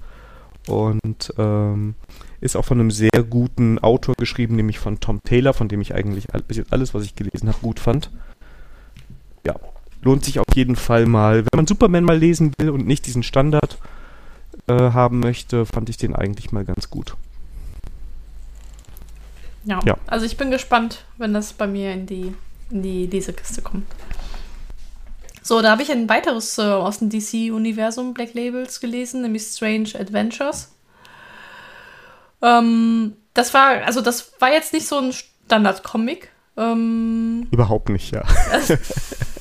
Und 0.67 1.33
ähm, 1.37 1.95
ist 2.41 2.57
auch 2.57 2.65
von 2.65 2.81
einem 2.81 2.91
sehr 2.91 3.23
guten 3.29 3.79
Autor 3.79 4.15
geschrieben, 4.17 4.57
nämlich 4.57 4.79
von 4.79 4.99
Tom 4.99 5.23
Taylor, 5.23 5.53
von 5.53 5.69
dem 5.69 5.83
ich 5.83 5.95
eigentlich 5.95 6.27
bis 6.49 6.57
jetzt 6.57 6.73
alles, 6.73 6.95
was 6.95 7.05
ich 7.05 7.15
gelesen 7.15 7.49
habe, 7.49 7.59
gut 7.61 7.79
fand. 7.79 8.11
Ja, 9.47 9.57
lohnt 10.05 10.25
sich 10.25 10.39
auf 10.39 10.47
jeden 10.55 10.77
Fall 10.77 11.07
mal. 11.07 11.39
Wenn 11.39 11.57
man 11.57 11.67
Superman 11.67 12.05
mal 12.05 12.19
lesen 12.19 12.53
will 12.59 12.71
und 12.71 12.87
nicht 12.87 13.07
diesen 13.07 13.23
Standard 13.23 13.79
äh, 14.67 14.73
haben 14.73 15.21
möchte, 15.21 15.67
fand 15.67 15.89
ich 15.89 15.97
den 15.97 16.15
eigentlich 16.15 16.53
mal 16.53 16.65
ganz 16.65 16.91
gut. 16.91 17.17
Ja. 19.65 19.81
Ja. 19.85 19.97
Also 20.07 20.27
ich 20.27 20.37
bin 20.37 20.51
gespannt, 20.51 21.05
wenn 21.17 21.33
das 21.33 21.53
bei 21.53 21.67
mir 21.67 21.93
in 21.93 22.07
die, 22.07 22.35
in 22.71 22.83
die 22.83 23.07
Lesekiste 23.07 23.63
kommt. 23.63 23.87
So, 25.43 25.61
da 25.61 25.73
habe 25.73 25.83
ich 25.83 25.91
ein 25.91 26.09
weiteres 26.09 26.57
äh, 26.59 26.63
aus 26.63 27.01
dem 27.01 27.11
DC-Universum 27.11 28.15
Black 28.15 28.35
Labels 28.35 28.81
gelesen, 28.81 29.23
nämlich 29.23 29.43
Strange 29.43 29.91
Adventures. 29.99 30.73
Ähm, 32.41 33.15
das 33.35 33.53
war, 33.53 33.85
also 33.85 34.01
das 34.01 34.33
war 34.39 34.53
jetzt 34.53 34.73
nicht 34.73 34.87
so 34.87 34.99
ein 34.99 35.13
Standard-Comic. 35.13 36.31
Ähm, 36.57 37.47
Überhaupt 37.51 37.89
nicht, 37.91 38.15
ja. 38.15 38.23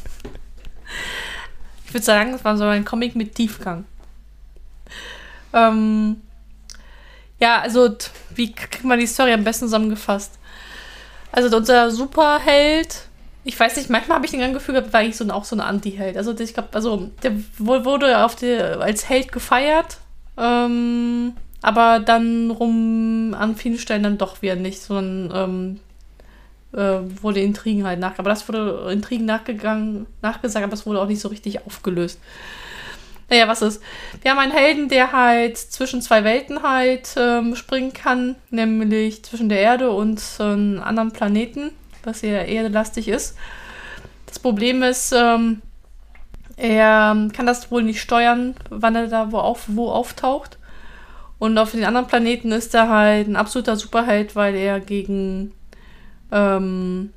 ich 1.93 1.95
würde 1.95 2.05
sagen, 2.05 2.31
das 2.31 2.43
war 2.43 2.57
so 2.57 2.63
ein 2.63 2.85
Comic 2.85 3.15
mit 3.15 3.35
Tiefgang. 3.35 3.85
Ähm, 5.53 6.21
ja, 7.39 7.61
also, 7.61 7.95
wie 8.33 8.51
kriegt 8.51 8.83
man 8.83 8.97
die 8.97 9.05
Story 9.05 9.31
am 9.31 9.43
besten 9.43 9.65
zusammengefasst? 9.65 10.39
Also, 11.31 11.55
unser 11.55 11.91
Superheld, 11.91 13.09
ich 13.43 13.59
weiß 13.59 13.75
nicht, 13.75 13.91
manchmal 13.91 14.15
habe 14.15 14.25
ich 14.25 14.31
den 14.31 14.39
ganzen 14.39 14.55
Gefühl 14.55 14.73
war 14.91 15.01
eigentlich 15.01 15.17
so 15.17 15.23
ein, 15.23 15.29
auch 15.29 15.45
so 15.45 15.55
ein 15.55 15.59
Anti-Held. 15.59 16.17
Also, 16.17 16.35
ich 16.35 16.55
glaube, 16.55 16.69
also, 16.71 17.11
der 17.21 17.33
wurde 17.59 18.25
auf 18.25 18.35
die, 18.35 18.55
als 18.57 19.07
Held 19.07 19.31
gefeiert, 19.31 19.97
ähm, 20.35 21.33
aber 21.61 21.99
dann 21.99 22.49
rum 22.49 23.35
an 23.37 23.55
vielen 23.55 23.77
Stellen 23.77 24.01
dann 24.01 24.17
doch 24.17 24.41
wieder 24.41 24.55
nicht, 24.55 24.81
sondern 24.81 25.31
ähm, 25.31 25.79
äh, 26.73 26.99
wurde 27.21 27.41
Intrigen 27.41 27.85
halt 27.85 27.99
nach. 27.99 28.19
Aber 28.19 28.29
das 28.29 28.47
wurde 28.47 28.89
Intrigen 28.91 29.25
nachgegangen, 29.25 30.05
nachgesagt, 30.21 30.63
aber 30.63 30.71
das 30.71 30.85
wurde 30.85 31.01
auch 31.01 31.07
nicht 31.07 31.21
so 31.21 31.29
richtig 31.29 31.65
aufgelöst. 31.65 32.19
Naja, 33.29 33.47
was 33.47 33.61
ist? 33.61 33.81
Wir 34.21 34.31
haben 34.31 34.39
einen 34.39 34.51
Helden, 34.51 34.89
der 34.89 35.11
halt 35.11 35.57
zwischen 35.57 36.01
zwei 36.01 36.23
Welten 36.23 36.61
halt 36.61 37.15
ähm, 37.17 37.55
springen 37.55 37.93
kann, 37.93 38.35
nämlich 38.49 39.23
zwischen 39.23 39.49
der 39.49 39.59
Erde 39.59 39.91
und 39.91 40.21
äh, 40.39 40.43
einem 40.43 40.83
anderen 40.83 41.11
Planeten, 41.11 41.71
was 42.03 42.21
eher 42.21 42.47
erdelastig 42.47 43.07
ist. 43.07 43.35
Das 44.27 44.39
Problem 44.39 44.83
ist, 44.83 45.13
ähm, 45.15 45.61
er 46.57 47.29
kann 47.33 47.45
das 47.45 47.71
wohl 47.71 47.83
nicht 47.83 48.01
steuern, 48.01 48.55
wann 48.69 48.95
er 48.95 49.07
da 49.07 49.31
wo, 49.31 49.37
auf, 49.37 49.63
wo 49.67 49.89
auftaucht. 49.89 50.57
Und 51.39 51.57
auf 51.57 51.71
den 51.71 51.83
anderen 51.83 52.07
Planeten 52.07 52.51
ist 52.51 52.73
er 52.73 52.89
halt 52.89 53.27
ein 53.27 53.35
absoluter 53.35 53.75
Superheld, 53.75 54.35
weil 54.35 54.55
er 54.55 54.79
gegen, 54.79 55.51
ähm, 56.33 57.13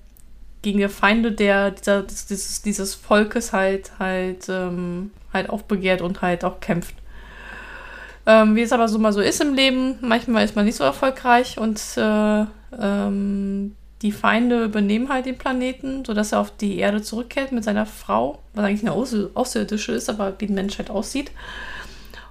gegen 0.63 0.79
die 0.79 0.89
Feinde 0.89 1.33
der, 1.33 1.73
dieser, 1.73 2.03
dieses, 2.03 2.63
dieses 2.63 2.95
Volkes 2.95 3.53
halt, 3.53 3.93
halt, 3.99 4.49
ähm, 4.49 5.11
halt 5.33 5.49
aufbegehrt 5.49 6.03
und 6.03 6.23
halt 6.23 6.45
auch 6.45 6.61
kämpft. 6.61 6.95
Ähm, 8.27 8.57
wie 8.57 8.63
es 8.63 8.73
aber 8.73 8.89
so 8.89 8.99
mal 8.99 9.13
so 9.13 9.21
ist 9.21 9.41
im 9.41 9.55
Leben, 9.55 9.97
manchmal 10.01 10.45
ist 10.45 10.57
man 10.57 10.65
nicht 10.65 10.77
so 10.77 10.85
erfolgreich 10.85 11.59
und 11.59 11.81
äh, 11.97 12.45
ähm, 12.81 13.77
die 14.03 14.13
Feinde 14.13 14.65
übernehmen 14.65 15.09
halt 15.09 15.27
den 15.27 15.39
Planeten, 15.39 16.05
sodass 16.05 16.33
er 16.33 16.41
auf 16.41 16.57
die 16.57 16.79
Erde 16.79 17.01
zurückkehrt 17.01 17.53
mit 17.53 17.65
seiner 17.65 17.87
Frau, 17.87 18.41
was 18.53 18.65
eigentlich 18.65 18.83
eine 18.83 18.93
Außer 18.93 19.31
Außerirdische 19.35 19.93
ist, 19.93 20.11
aber 20.11 20.35
wie 20.39 20.47
ein 20.47 20.55
Mensch 20.55 20.77
halt 20.79 20.91
aussieht. 20.91 21.31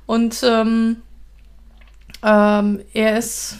Und 0.05 0.43
ähm, 0.43 0.97
ähm, 2.21 2.81
er 2.93 3.17
ist, 3.17 3.57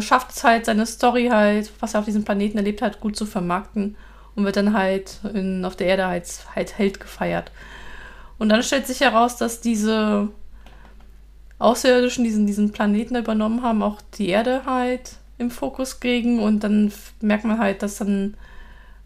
schafft 0.00 0.32
es 0.32 0.44
halt, 0.44 0.66
seine 0.66 0.86
Story 0.86 1.28
halt, 1.28 1.72
was 1.80 1.94
er 1.94 2.00
auf 2.00 2.06
diesem 2.06 2.24
Planeten 2.24 2.58
erlebt 2.58 2.82
hat, 2.82 3.00
gut 3.00 3.16
zu 3.16 3.26
vermarkten 3.26 3.96
und 4.34 4.44
wird 4.44 4.56
dann 4.56 4.74
halt 4.74 5.18
in, 5.34 5.64
auf 5.64 5.76
der 5.76 5.88
Erde 5.88 6.06
als 6.06 6.44
halt 6.54 6.76
Held 6.78 7.00
gefeiert. 7.00 7.50
Und 8.38 8.48
dann 8.48 8.62
stellt 8.62 8.86
sich 8.86 9.00
heraus, 9.00 9.36
dass 9.36 9.60
diese 9.60 10.28
Außerirdischen 11.58 12.24
diesen, 12.24 12.46
diesen 12.46 12.72
Planeten 12.72 13.16
übernommen 13.16 13.62
haben, 13.62 13.82
auch 13.82 14.00
die 14.14 14.28
Erde 14.28 14.62
halt 14.64 15.16
im 15.38 15.50
Fokus 15.50 16.00
kriegen 16.00 16.40
und 16.40 16.64
dann 16.64 16.92
merkt 17.20 17.44
man 17.44 17.58
halt, 17.58 17.82
dass 17.82 17.98
dann 17.98 18.34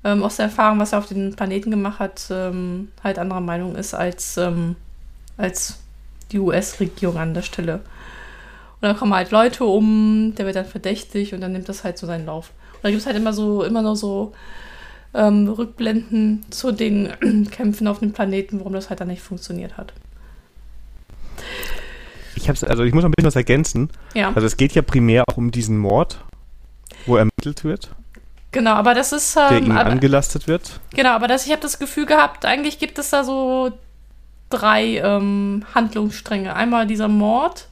ähm, 0.04 0.22
aus 0.22 0.36
der 0.36 0.46
Erfahrung, 0.46 0.78
was 0.78 0.92
er 0.92 0.98
auf 0.98 1.06
den 1.06 1.34
Planeten 1.34 1.70
gemacht 1.70 1.98
hat, 1.98 2.26
ähm, 2.30 2.92
halt 3.02 3.18
anderer 3.18 3.40
Meinung 3.40 3.74
ist 3.74 3.94
als, 3.94 4.36
ähm, 4.36 4.76
als 5.36 5.78
die 6.30 6.38
US-Regierung 6.38 7.18
an 7.18 7.34
der 7.34 7.42
Stelle. 7.42 7.80
Dann 8.84 8.96
kommen 8.96 9.14
halt 9.14 9.30
Leute 9.30 9.64
um, 9.64 10.34
der 10.36 10.46
wird 10.46 10.56
dann 10.56 10.66
verdächtig 10.66 11.34
und 11.34 11.40
dann 11.40 11.52
nimmt 11.52 11.68
das 11.68 11.84
halt 11.84 11.98
so 11.98 12.06
seinen 12.06 12.26
Lauf. 12.26 12.52
Und 12.74 12.84
da 12.84 12.90
gibt 12.90 13.00
es 13.00 13.06
halt 13.06 13.16
immer 13.16 13.32
so, 13.32 13.62
immer 13.64 13.82
noch 13.82 13.94
so 13.94 14.32
ähm, 15.14 15.48
Rückblenden 15.48 16.44
zu 16.50 16.72
den 16.72 17.48
Kämpfen 17.50 17.88
auf 17.88 18.00
dem 18.00 18.12
Planeten, 18.12 18.58
warum 18.58 18.72
das 18.72 18.90
halt 18.90 19.00
dann 19.00 19.08
nicht 19.08 19.22
funktioniert 19.22 19.76
hat. 19.76 19.92
Ich 22.36 22.48
hab's, 22.48 22.64
also 22.64 22.82
ich 22.82 22.92
muss 22.92 23.02
noch 23.02 23.08
ein 23.08 23.12
bisschen 23.16 23.28
was 23.28 23.36
ergänzen. 23.36 23.90
Ja, 24.14 24.32
Also 24.34 24.46
es 24.46 24.56
geht 24.56 24.72
ja 24.72 24.82
primär 24.82 25.24
auch 25.28 25.36
um 25.36 25.50
diesen 25.50 25.78
Mord, 25.78 26.18
wo 27.06 27.16
ermittelt 27.16 27.64
wird, 27.64 27.90
genau, 28.50 28.72
aber 28.72 28.94
das 28.94 29.12
ist 29.12 29.36
der 29.36 29.52
ähm, 29.52 29.66
ihm 29.66 29.72
aber, 29.72 29.90
angelastet 29.90 30.46
wird. 30.48 30.80
genau, 30.94 31.10
aber 31.10 31.28
das, 31.28 31.46
ich 31.46 31.52
habe 31.52 31.62
das 31.62 31.78
Gefühl 31.78 32.06
gehabt, 32.06 32.44
eigentlich 32.44 32.78
gibt 32.78 32.98
es 32.98 33.10
da 33.10 33.24
so 33.24 33.72
drei 34.50 34.98
ähm, 34.98 35.64
Handlungsstränge. 35.74 36.54
Einmal 36.54 36.86
dieser 36.86 37.08
Mord, 37.08 37.68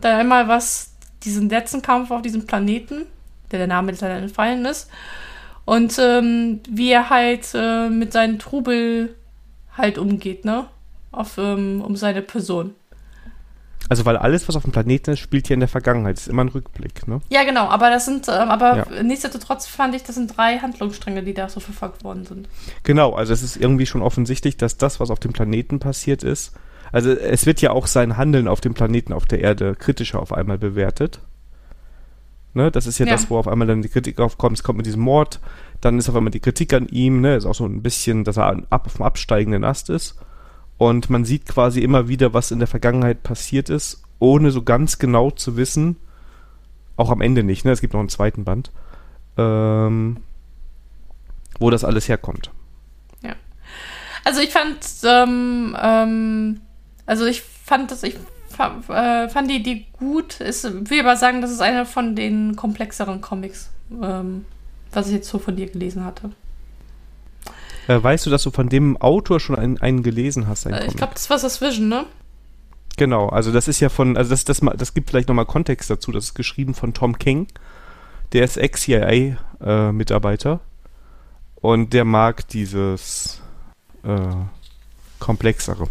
dann 0.00 0.18
einmal 0.18 0.48
was 0.48 0.94
diesen 1.24 1.48
letzten 1.48 1.82
Kampf 1.82 2.10
auf 2.10 2.22
diesem 2.22 2.46
Planeten, 2.46 3.06
der 3.50 3.58
der 3.58 3.66
Name 3.68 3.90
jetzt 3.90 4.00
leider 4.00 4.16
entfallen 4.16 4.64
ist. 4.64 4.88
Und 5.64 5.98
ähm, 5.98 6.60
wie 6.68 6.90
er 6.90 7.10
halt 7.10 7.48
äh, 7.54 7.90
mit 7.90 8.12
seinen 8.12 8.38
Trubel 8.38 9.14
halt 9.76 9.98
umgeht, 9.98 10.44
ne? 10.44 10.66
Auf, 11.10 11.38
ähm, 11.38 11.82
um 11.82 11.96
seine 11.96 12.22
Person. 12.22 12.74
Also 13.88 14.04
weil 14.04 14.16
alles, 14.16 14.46
was 14.48 14.56
auf 14.56 14.62
dem 14.62 14.72
Planeten 14.72 15.12
ist, 15.12 15.20
spielt 15.20 15.48
ja 15.48 15.54
in 15.54 15.60
der 15.60 15.68
Vergangenheit. 15.68 16.16
Das 16.16 16.22
ist 16.22 16.28
immer 16.28 16.44
ein 16.44 16.48
Rückblick, 16.48 17.08
ne? 17.08 17.20
Ja, 17.30 17.44
genau, 17.44 17.68
aber 17.68 17.90
das 17.90 18.04
sind, 18.04 18.28
ähm, 18.28 18.50
aber 18.50 18.88
ja. 18.90 19.02
nichtsdestotrotz 19.02 19.66
fand 19.66 19.94
ich, 19.94 20.02
das 20.02 20.16
sind 20.16 20.36
drei 20.36 20.58
Handlungsstränge, 20.58 21.22
die 21.22 21.32
da 21.32 21.48
so 21.48 21.60
verfolgt 21.60 22.04
worden 22.04 22.26
sind. 22.26 22.48
Genau, 22.82 23.14
also 23.14 23.32
es 23.32 23.42
ist 23.42 23.56
irgendwie 23.56 23.86
schon 23.86 24.02
offensichtlich, 24.02 24.56
dass 24.56 24.76
das, 24.76 25.00
was 25.00 25.10
auf 25.10 25.20
dem 25.20 25.32
Planeten 25.32 25.80
passiert 25.80 26.22
ist, 26.22 26.52
also 26.92 27.10
es 27.10 27.46
wird 27.46 27.60
ja 27.60 27.70
auch 27.70 27.86
sein 27.86 28.16
Handeln 28.16 28.48
auf 28.48 28.60
dem 28.60 28.74
Planeten, 28.74 29.12
auf 29.12 29.26
der 29.26 29.40
Erde 29.40 29.74
kritischer 29.74 30.20
auf 30.20 30.32
einmal 30.32 30.58
bewertet. 30.58 31.20
Ne? 32.54 32.70
Das 32.70 32.86
ist 32.86 32.98
ja, 32.98 33.06
ja, 33.06 33.12
das, 33.12 33.30
wo 33.30 33.38
auf 33.38 33.46
einmal 33.46 33.68
dann 33.68 33.82
die 33.82 33.88
Kritik 33.88 34.18
aufkommt. 34.20 34.56
Es 34.56 34.62
kommt 34.62 34.78
mit 34.78 34.86
diesem 34.86 35.02
Mord, 35.02 35.40
dann 35.80 35.98
ist 35.98 36.08
auf 36.08 36.16
einmal 36.16 36.30
die 36.30 36.40
Kritik 36.40 36.72
an 36.72 36.88
ihm, 36.88 37.20
ne? 37.20 37.36
Ist 37.36 37.46
auch 37.46 37.54
so 37.54 37.64
ein 37.64 37.82
bisschen, 37.82 38.24
dass 38.24 38.36
er 38.36 38.62
ab, 38.70 38.86
auf 38.86 38.94
dem 38.94 39.02
absteigenden 39.02 39.64
Ast 39.64 39.90
ist. 39.90 40.18
Und 40.76 41.10
man 41.10 41.24
sieht 41.24 41.46
quasi 41.46 41.80
immer 41.80 42.08
wieder, 42.08 42.34
was 42.34 42.50
in 42.50 42.58
der 42.58 42.68
Vergangenheit 42.68 43.22
passiert 43.22 43.68
ist, 43.68 44.02
ohne 44.18 44.50
so 44.50 44.62
ganz 44.62 44.98
genau 44.98 45.30
zu 45.30 45.56
wissen, 45.56 45.96
auch 46.96 47.10
am 47.10 47.20
Ende 47.20 47.44
nicht, 47.44 47.64
ne? 47.64 47.72
Es 47.72 47.80
gibt 47.80 47.92
noch 47.92 48.00
einen 48.00 48.08
zweiten 48.08 48.44
Band, 48.44 48.72
ähm, 49.36 50.18
wo 51.60 51.70
das 51.70 51.84
alles 51.84 52.08
herkommt. 52.08 52.50
Ja. 53.22 53.34
Also 54.24 54.40
ich 54.40 54.50
fand, 54.50 54.78
ähm, 55.04 55.76
ähm, 55.80 56.60
also 57.08 57.24
ich 57.24 57.42
fand 57.42 57.90
das, 57.90 58.04
ich 58.04 58.14
äh, 58.58 59.28
fand 59.28 59.50
die, 59.50 59.62
die 59.62 59.86
gut. 59.98 60.40
Ich 60.40 60.64
will 60.64 61.00
aber 61.00 61.16
sagen, 61.16 61.40
das 61.40 61.50
ist 61.50 61.62
einer 61.62 61.86
von 61.86 62.14
den 62.14 62.54
komplexeren 62.54 63.22
Comics, 63.22 63.70
ähm, 64.02 64.44
was 64.92 65.06
ich 65.06 65.14
jetzt 65.14 65.28
so 65.28 65.38
von 65.38 65.56
dir 65.56 65.68
gelesen 65.68 66.04
hatte. 66.04 66.32
Äh, 67.88 68.02
weißt 68.02 68.26
du, 68.26 68.30
dass 68.30 68.42
du 68.42 68.50
von 68.50 68.68
dem 68.68 68.98
Autor 68.98 69.40
schon 69.40 69.56
einen, 69.56 69.80
einen 69.80 70.02
gelesen 70.02 70.48
hast? 70.48 70.66
Einen 70.66 70.76
äh, 70.76 70.86
ich 70.86 70.96
glaube, 70.96 71.14
das 71.14 71.30
war 71.30 71.38
das 71.38 71.62
Vision, 71.62 71.88
ne? 71.88 72.04
Genau, 72.98 73.30
also 73.30 73.52
das 73.52 73.68
ist 73.68 73.80
ja 73.80 73.88
von, 73.88 74.18
also 74.18 74.28
das, 74.28 74.44
das, 74.44 74.60
das 74.76 74.92
gibt 74.92 75.08
vielleicht 75.08 75.28
nochmal 75.28 75.46
Kontext 75.46 75.88
dazu. 75.88 76.12
Das 76.12 76.24
ist 76.24 76.34
geschrieben 76.34 76.74
von 76.74 76.92
Tom 76.92 77.18
King. 77.18 77.46
Der 78.34 78.44
ist 78.44 78.58
Ex-CIA-Mitarbeiter. 78.58 80.60
Und 81.54 81.94
der 81.94 82.04
mag 82.04 82.46
dieses 82.48 83.40
komplexere. 85.18 85.88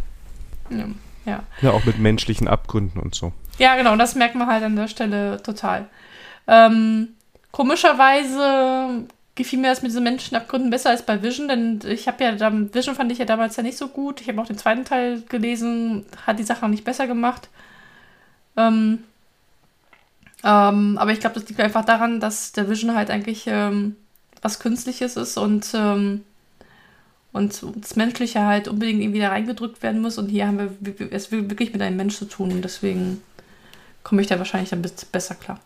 Ja, 0.70 0.86
ja. 1.28 1.44
Ja, 1.62 1.72
auch 1.72 1.86
mit 1.86 2.00
menschlichen 2.00 2.48
Abgründen 2.48 3.00
und 3.00 3.14
so. 3.14 3.34
Ja, 3.60 3.76
genau, 3.76 3.96
das 3.96 4.16
merkt 4.16 4.36
man 4.36 4.48
halt 4.48 4.64
an 4.64 4.76
der 4.76 4.88
Stelle 4.88 5.42
total. 5.44 5.88
Ähm, 6.48 7.10
komischerweise 7.52 9.06
gefiel 9.36 9.60
mir 9.60 9.70
das 9.70 9.82
mit 9.82 9.92
diesen 9.92 10.04
Menschenabgründen 10.04 10.70
besser 10.70 10.90
als 10.90 11.06
bei 11.06 11.22
Vision, 11.22 11.48
denn 11.48 11.80
ich 11.88 12.08
habe 12.08 12.24
ja, 12.24 12.32
dann, 12.34 12.74
Vision 12.74 12.96
fand 12.96 13.12
ich 13.12 13.20
ja 13.20 13.26
damals 13.26 13.56
ja 13.56 13.64
nicht 13.64 13.78
so 13.78 13.88
gut. 13.88 14.22
Ich 14.22 14.28
habe 14.28 14.42
auch 14.42 14.48
den 14.48 14.58
zweiten 14.58 14.84
Teil 14.84 15.22
gelesen, 15.30 16.06
hat 16.26 16.40
die 16.40 16.44
Sache 16.44 16.66
auch 16.66 16.70
nicht 16.70 16.84
besser 16.84 17.08
gemacht. 17.08 17.50
Ähm, 18.56 19.04
ähm, 20.44 20.98
aber 20.98 21.12
ich 21.12 21.20
glaube, 21.20 21.40
das 21.40 21.48
liegt 21.48 21.60
einfach 21.60 21.86
daran, 21.86 22.20
dass 22.20 22.52
der 22.52 22.70
Vision 22.70 22.96
halt 22.96 23.10
eigentlich 23.12 23.46
ähm, 23.48 23.96
was 24.42 24.60
Künstliches 24.60 25.18
ist 25.18 25.38
und, 25.38 25.72
ähm, 25.74 26.24
und 27.34 27.62
das 27.76 27.96
Menschliche 27.96 28.46
halt 28.46 28.68
unbedingt 28.68 29.02
irgendwie 29.02 29.20
da 29.20 29.30
reingedrückt 29.30 29.84
werden 29.84 30.02
muss. 30.02 30.18
Und 30.18 30.30
hier 30.30 30.48
haben 30.48 30.58
wir 30.58 31.12
es 31.12 31.32
wirklich 31.32 31.74
mit 31.74 31.82
einem 31.82 31.98
Mensch 31.98 32.18
zu 32.18 32.26
tun 32.26 32.52
und 32.52 32.62
deswegen 32.64 33.22
komme 34.04 34.22
ich 34.22 34.28
da 34.28 34.38
wahrscheinlich 34.38 34.74
ein 34.74 34.82
bisschen 34.82 35.10
besser 35.12 35.36
klar. 35.36 35.60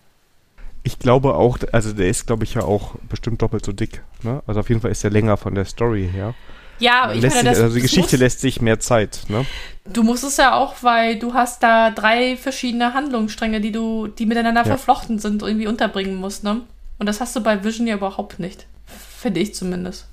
Ich 0.83 0.97
glaube 0.97 1.35
auch, 1.35 1.59
also 1.71 1.93
der 1.93 2.09
ist, 2.09 2.25
glaube 2.25 2.43
ich, 2.43 2.55
ja 2.55 2.63
auch 2.63 2.95
bestimmt 3.07 3.41
doppelt 3.41 3.63
so 3.63 3.71
dick. 3.71 4.01
Ne? 4.23 4.41
Also 4.47 4.59
auf 4.59 4.69
jeden 4.69 4.81
Fall 4.81 4.91
ist 4.91 5.03
der 5.03 5.11
länger 5.11 5.38
von 5.38 5.53
der 5.53 5.65
Story 5.65 6.09
her. 6.11 6.33
Ja, 6.79 7.11
ich 7.13 7.21
lässt 7.21 7.35
meine, 7.35 7.49
sich, 7.49 7.57
das, 7.57 7.63
also 7.63 7.75
die 7.75 7.83
Geschichte 7.83 8.17
lässt 8.17 8.41
sich 8.41 8.59
mehr 8.59 8.79
Zeit. 8.79 9.21
Ne? 9.27 9.45
Du 9.85 10.01
musst 10.01 10.23
es 10.23 10.38
ja 10.38 10.55
auch, 10.55 10.81
weil 10.81 11.19
du 11.19 11.35
hast 11.35 11.61
da 11.61 11.91
drei 11.91 12.35
verschiedene 12.35 12.95
Handlungsstränge, 12.95 13.61
die 13.61 13.71
du, 13.71 14.07
die 14.07 14.25
miteinander 14.25 14.61
ja. 14.61 14.65
verflochten 14.65 15.19
sind, 15.19 15.43
irgendwie 15.43 15.67
unterbringen 15.67 16.15
musst. 16.15 16.43
Ne? 16.43 16.61
Und 16.97 17.05
das 17.05 17.21
hast 17.21 17.35
du 17.35 17.41
bei 17.41 17.63
Vision 17.63 17.85
ja 17.85 17.95
überhaupt 17.95 18.39
nicht, 18.39 18.65
finde 18.88 19.39
ich 19.39 19.53
zumindest. 19.53 20.07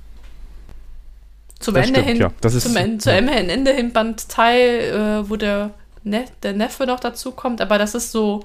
Zum 1.60 1.74
das 1.74 1.86
Ende 1.86 2.00
stimmt, 2.00 2.08
hin, 2.08 2.20
ja. 2.20 2.32
das 2.40 2.54
ist, 2.54 2.66
zum 2.66 2.76
Ende, 2.76 3.10
ja. 3.10 3.18
zum 3.18 3.28
Ende 3.28 3.72
hin 3.72 3.92
Band 3.92 4.28
Teil, 4.28 5.24
äh, 5.24 5.28
wo 5.28 5.36
der, 5.36 5.74
ne 6.04 6.24
der 6.42 6.52
Neffe 6.52 6.86
noch 6.86 7.00
dazu 7.00 7.32
kommt, 7.32 7.60
aber 7.60 7.78
das 7.78 7.94
ist 7.94 8.12
so 8.12 8.44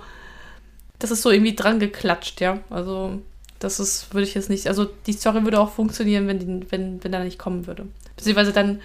das 1.03 1.11
ist 1.11 1.21
so 1.21 1.31
irgendwie 1.31 1.53
dran 1.53 1.79
geklatscht, 1.79 2.39
ja. 2.39 2.59
Also, 2.69 3.21
das 3.59 3.81
ist, 3.81 4.13
würde 4.13 4.25
ich 4.25 4.33
jetzt 4.35 4.49
nicht, 4.49 4.67
also 4.67 4.85
die 5.05 5.11
Story 5.11 5.43
würde 5.43 5.59
auch 5.59 5.71
funktionieren, 5.71 6.27
wenn, 6.27 6.39
die, 6.39 6.71
wenn, 6.71 7.03
wenn 7.03 7.13
er 7.13 7.25
nicht 7.25 7.37
kommen 7.37 7.67
würde. 7.67 7.87
Beziehungsweise 8.15 8.53
dann 8.53 8.79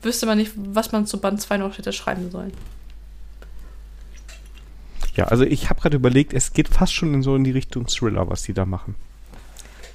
wüsste 0.00 0.26
man 0.26 0.38
nicht, 0.38 0.52
was 0.54 0.92
man 0.92 1.06
zu 1.06 1.20
Band 1.20 1.40
2 1.40 1.56
noch 1.56 1.76
hätte 1.76 1.92
schreiben 1.92 2.30
sollen. 2.30 2.52
Ja, 5.16 5.24
also 5.24 5.42
ich 5.42 5.68
habe 5.68 5.80
gerade 5.80 5.96
überlegt, 5.96 6.32
es 6.32 6.52
geht 6.52 6.68
fast 6.68 6.92
schon 6.92 7.12
in 7.12 7.22
so 7.22 7.34
in 7.34 7.42
die 7.42 7.50
Richtung 7.50 7.88
Thriller, 7.88 8.28
was 8.30 8.42
die 8.42 8.54
da 8.54 8.64
machen. 8.64 8.94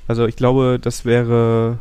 Also 0.07 0.25
ich 0.25 0.35
glaube, 0.35 0.79
das 0.81 1.05
wäre. 1.05 1.79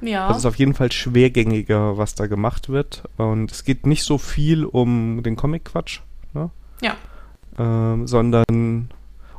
Ja. 0.00 0.28
Das 0.28 0.38
ist 0.38 0.46
auf 0.46 0.56
jeden 0.56 0.74
Fall 0.74 0.92
schwergängiger, 0.92 1.98
was 1.98 2.14
da 2.14 2.26
gemacht 2.26 2.68
wird. 2.68 3.04
Und 3.16 3.52
es 3.52 3.64
geht 3.64 3.86
nicht 3.86 4.04
so 4.04 4.18
viel 4.18 4.64
um 4.64 5.22
den 5.22 5.36
Comic-Quatsch, 5.36 6.00
ne? 6.34 6.50
Ja. 6.80 6.94
Ähm, 7.58 8.06
sondern 8.06 8.88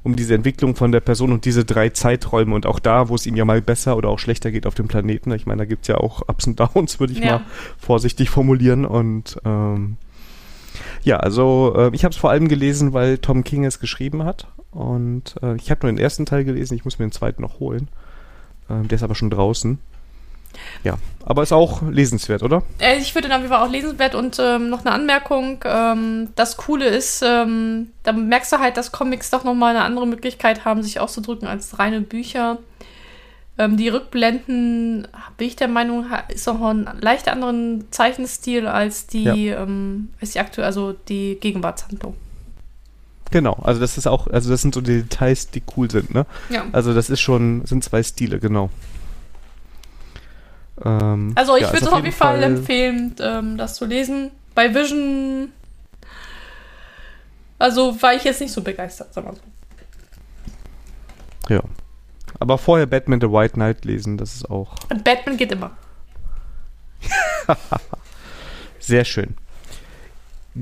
um 0.03 0.15
diese 0.15 0.33
Entwicklung 0.33 0.75
von 0.75 0.91
der 0.91 0.99
Person 0.99 1.31
und 1.31 1.45
diese 1.45 1.63
drei 1.63 1.89
Zeiträume 1.89 2.55
und 2.55 2.65
auch 2.65 2.79
da, 2.79 3.09
wo 3.09 3.15
es 3.15 3.25
ihm 3.25 3.35
ja 3.35 3.45
mal 3.45 3.61
besser 3.61 3.97
oder 3.97 4.09
auch 4.09 4.19
schlechter 4.19 4.51
geht 4.51 4.65
auf 4.65 4.73
dem 4.73 4.87
Planeten. 4.87 5.31
Ich 5.33 5.45
meine, 5.45 5.59
da 5.59 5.65
gibt 5.65 5.83
es 5.83 5.89
ja 5.89 5.97
auch 5.97 6.27
Ups 6.27 6.47
und 6.47 6.59
Downs, 6.59 6.99
würde 6.99 7.13
ich 7.13 7.19
ja. 7.19 7.39
mal 7.39 7.41
vorsichtig 7.77 8.29
formulieren. 8.29 8.85
Und 8.85 9.37
ähm, 9.45 9.97
ja, 11.03 11.17
also 11.17 11.73
äh, 11.77 11.91
ich 11.93 12.03
habe 12.03 12.13
es 12.13 12.17
vor 12.17 12.31
allem 12.31 12.47
gelesen, 12.47 12.93
weil 12.93 13.19
Tom 13.19 13.43
King 13.43 13.65
es 13.65 13.79
geschrieben 13.79 14.23
hat. 14.23 14.47
Und 14.71 15.35
äh, 15.43 15.55
ich 15.55 15.69
habe 15.69 15.85
nur 15.85 15.91
den 15.91 15.99
ersten 15.99 16.25
Teil 16.25 16.45
gelesen, 16.45 16.75
ich 16.75 16.85
muss 16.85 16.97
mir 16.97 17.05
den 17.05 17.11
zweiten 17.11 17.41
noch 17.41 17.59
holen. 17.59 17.89
Ähm, 18.69 18.87
der 18.87 18.95
ist 18.95 19.03
aber 19.03 19.15
schon 19.15 19.29
draußen. 19.29 19.79
Ja, 20.83 20.97
aber 21.25 21.43
ist 21.43 21.53
auch 21.53 21.81
lesenswert, 21.83 22.43
oder? 22.43 22.63
Äh, 22.79 22.97
ich 22.97 23.13
würde 23.15 23.27
ihn 23.27 23.31
auf 23.31 23.39
jeden 23.39 23.51
Fall 23.51 23.65
auch 23.65 23.71
lesenswert 23.71 24.15
und 24.15 24.37
ähm, 24.39 24.69
noch 24.69 24.81
eine 24.81 24.91
Anmerkung. 24.91 25.59
Ähm, 25.65 26.29
das 26.35 26.57
Coole 26.57 26.87
ist, 26.87 27.23
ähm, 27.25 27.91
da 28.03 28.11
merkst 28.11 28.51
du 28.51 28.59
halt, 28.59 28.77
dass 28.77 28.91
Comics 28.91 29.29
doch 29.29 29.43
nochmal 29.43 29.75
eine 29.75 29.85
andere 29.85 30.07
Möglichkeit 30.07 30.65
haben, 30.65 30.83
sich 30.83 30.99
auszudrücken 30.99 31.47
als 31.47 31.79
reine 31.79 32.01
Bücher. 32.01 32.57
Ähm, 33.57 33.77
die 33.77 33.89
Rückblenden, 33.89 35.07
bin 35.37 35.47
ich 35.47 35.55
der 35.55 35.67
Meinung, 35.67 36.05
ist 36.29 36.47
auch 36.47 36.61
ein 36.61 36.89
leicht 36.99 37.27
anderen 37.29 37.85
Zeichenstil 37.91 38.67
als 38.67 39.07
die, 39.07 39.23
ja. 39.23 39.35
Ähm, 39.35 40.09
als 40.19 40.31
die 40.31 40.39
aktuelle, 40.39 40.67
also 40.67 40.93
die 40.93 41.37
Gegenwartshandlung. 41.39 42.15
Genau, 43.29 43.53
also 43.63 43.79
das 43.79 43.97
ist 43.97 44.07
auch, 44.07 44.27
also 44.27 44.49
das 44.49 44.61
sind 44.61 44.73
so 44.75 44.81
die 44.81 45.03
Details, 45.03 45.49
die 45.51 45.63
cool 45.77 45.89
sind, 45.89 46.13
ne? 46.13 46.25
Ja. 46.49 46.65
Also 46.73 46.93
das 46.93 47.09
ist 47.09 47.21
schon, 47.21 47.65
sind 47.65 47.83
zwei 47.83 48.03
Stile, 48.03 48.39
genau. 48.39 48.69
Ähm, 50.83 51.33
also 51.35 51.55
ich 51.55 51.63
ja, 51.63 51.73
würde 51.73 51.85
es 51.85 51.91
auf 51.91 52.03
jeden 52.03 52.15
Fall, 52.15 52.39
Fall 52.39 52.43
empfehlen, 52.43 53.15
ähm, 53.19 53.57
das 53.57 53.75
zu 53.75 53.85
lesen. 53.85 54.31
Bei 54.55 54.73
Vision, 54.73 55.51
also 57.59 58.01
war 58.01 58.13
ich 58.13 58.23
jetzt 58.23 58.41
nicht 58.41 58.51
so 58.51 58.61
begeistert, 58.61 59.13
sagen 59.13 59.27
wir 59.27 59.35
so. 59.35 59.41
Ja. 61.53 61.61
Aber 62.39 62.57
vorher 62.57 62.85
Batman 62.85 63.21
The 63.21 63.31
White 63.31 63.53
Knight 63.53 63.85
lesen, 63.85 64.17
das 64.17 64.35
ist 64.35 64.49
auch. 64.49 64.75
Und 64.89 65.03
Batman 65.03 65.37
geht 65.37 65.51
immer. 65.51 65.71
Sehr 68.79 69.05
schön. 69.05 69.35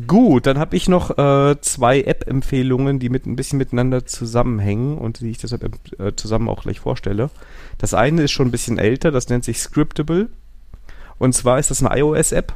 Gut, 0.05 0.45
dann 0.45 0.59
habe 0.59 0.75
ich 0.75 0.87
noch 0.87 1.17
äh, 1.17 1.59
zwei 1.61 2.01
App-Empfehlungen, 2.01 2.99
die 2.99 3.09
mit 3.09 3.25
ein 3.25 3.35
bisschen 3.35 3.57
miteinander 3.57 4.05
zusammenhängen 4.05 4.99
und 4.99 5.21
die 5.21 5.31
ich 5.31 5.39
deshalb 5.39 5.63
äh, 5.99 6.15
zusammen 6.15 6.47
auch 6.47 6.61
gleich 6.61 6.79
vorstelle. 6.79 7.31
Das 7.79 7.95
eine 7.95 8.23
ist 8.23 8.31
schon 8.31 8.49
ein 8.49 8.51
bisschen 8.51 8.77
älter, 8.77 9.09
das 9.09 9.29
nennt 9.29 9.43
sich 9.43 9.59
Scriptable. 9.59 10.29
Und 11.17 11.33
zwar 11.33 11.57
ist 11.57 11.71
das 11.71 11.83
eine 11.83 11.99
iOS-App, 11.99 12.53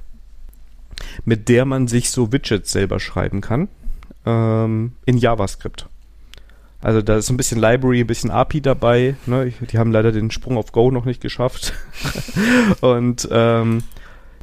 mit 1.26 1.50
der 1.50 1.66
man 1.66 1.88
sich 1.88 2.12
so 2.12 2.32
Widgets 2.32 2.72
selber 2.72 3.00
schreiben 3.00 3.42
kann 3.42 3.68
ähm, 4.28 4.94
in 5.06 5.18
JavaScript. 5.18 5.88
Also 6.82 7.02
da 7.02 7.18
ist 7.18 7.30
ein 7.30 7.38
bisschen 7.38 7.60
Library, 7.60 8.02
ein 8.02 8.08
bisschen 8.08 8.30
API 8.30 8.62
dabei. 8.62 9.16
Ne? 9.26 9.54
Die 9.72 9.78
haben 9.80 9.92
leider 9.92 10.12
den 10.12 10.32
Sprung 10.32 10.58
auf 10.58 10.72
Go 10.72 10.92
noch 10.92 11.06
nicht 11.06 11.22
geschafft. 11.22 11.74
und 12.82 13.28
ähm, 13.32 13.84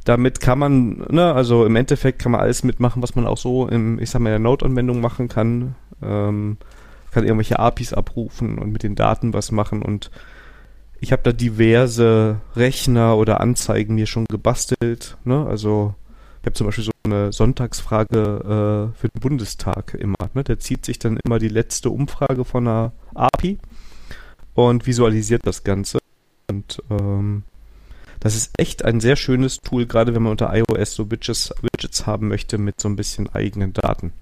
damit 0.03 0.39
kann 0.39 0.59
man, 0.59 1.05
ne, 1.09 1.33
also 1.33 1.65
im 1.65 1.75
Endeffekt 1.75 2.19
kann 2.19 2.31
man 2.31 2.41
alles 2.41 2.63
mitmachen, 2.63 3.03
was 3.03 3.15
man 3.15 3.27
auch 3.27 3.37
so 3.37 3.67
im, 3.67 3.99
ich 3.99 4.09
sag 4.09 4.21
mal, 4.21 4.29
der 4.29 4.39
Node-Anwendung 4.39 5.01
machen 5.01 5.27
kann. 5.27 5.75
Ähm, 6.01 6.57
kann 7.11 7.25
irgendwelche 7.25 7.59
APIs 7.59 7.93
abrufen 7.93 8.57
und 8.57 8.71
mit 8.71 8.83
den 8.83 8.95
Daten 8.95 9.33
was 9.33 9.51
machen 9.51 9.81
und 9.81 10.11
ich 11.01 11.11
habe 11.11 11.23
da 11.23 11.31
diverse 11.33 12.39
Rechner 12.55 13.17
oder 13.17 13.41
Anzeigen 13.41 13.95
mir 13.95 14.05
schon 14.05 14.25
gebastelt, 14.29 15.17
ne? 15.25 15.45
Also 15.47 15.95
Ich 16.41 16.45
habe 16.47 16.53
zum 16.53 16.67
Beispiel 16.67 16.85
so 16.85 16.91
eine 17.03 17.31
Sonntagsfrage 17.31 18.17
äh, 18.17 18.97
für 18.97 19.09
den 19.09 19.19
Bundestag 19.19 19.93
immer. 19.93 20.15
Ne? 20.33 20.43
Der 20.43 20.57
zieht 20.57 20.85
sich 20.85 20.97
dann 20.97 21.19
immer 21.23 21.37
die 21.37 21.49
letzte 21.49 21.91
Umfrage 21.91 22.45
von 22.45 22.67
einer 22.67 22.93
API 23.13 23.59
und 24.55 24.87
visualisiert 24.87 25.45
das 25.45 25.63
Ganze. 25.63 25.99
Und 26.49 26.81
ähm, 26.89 27.43
das 28.21 28.35
ist 28.35 28.51
echt 28.57 28.85
ein 28.85 28.99
sehr 28.99 29.15
schönes 29.15 29.57
Tool, 29.57 29.87
gerade 29.87 30.13
wenn 30.15 30.21
man 30.21 30.31
unter 30.31 30.55
iOS 30.55 30.93
so 30.93 31.09
Widgets, 31.09 31.53
Widgets 31.61 32.05
haben 32.05 32.27
möchte 32.27 32.57
mit 32.59 32.79
so 32.79 32.87
ein 32.87 32.95
bisschen 32.95 33.27
eigenen 33.33 33.73
Daten. 33.73 34.13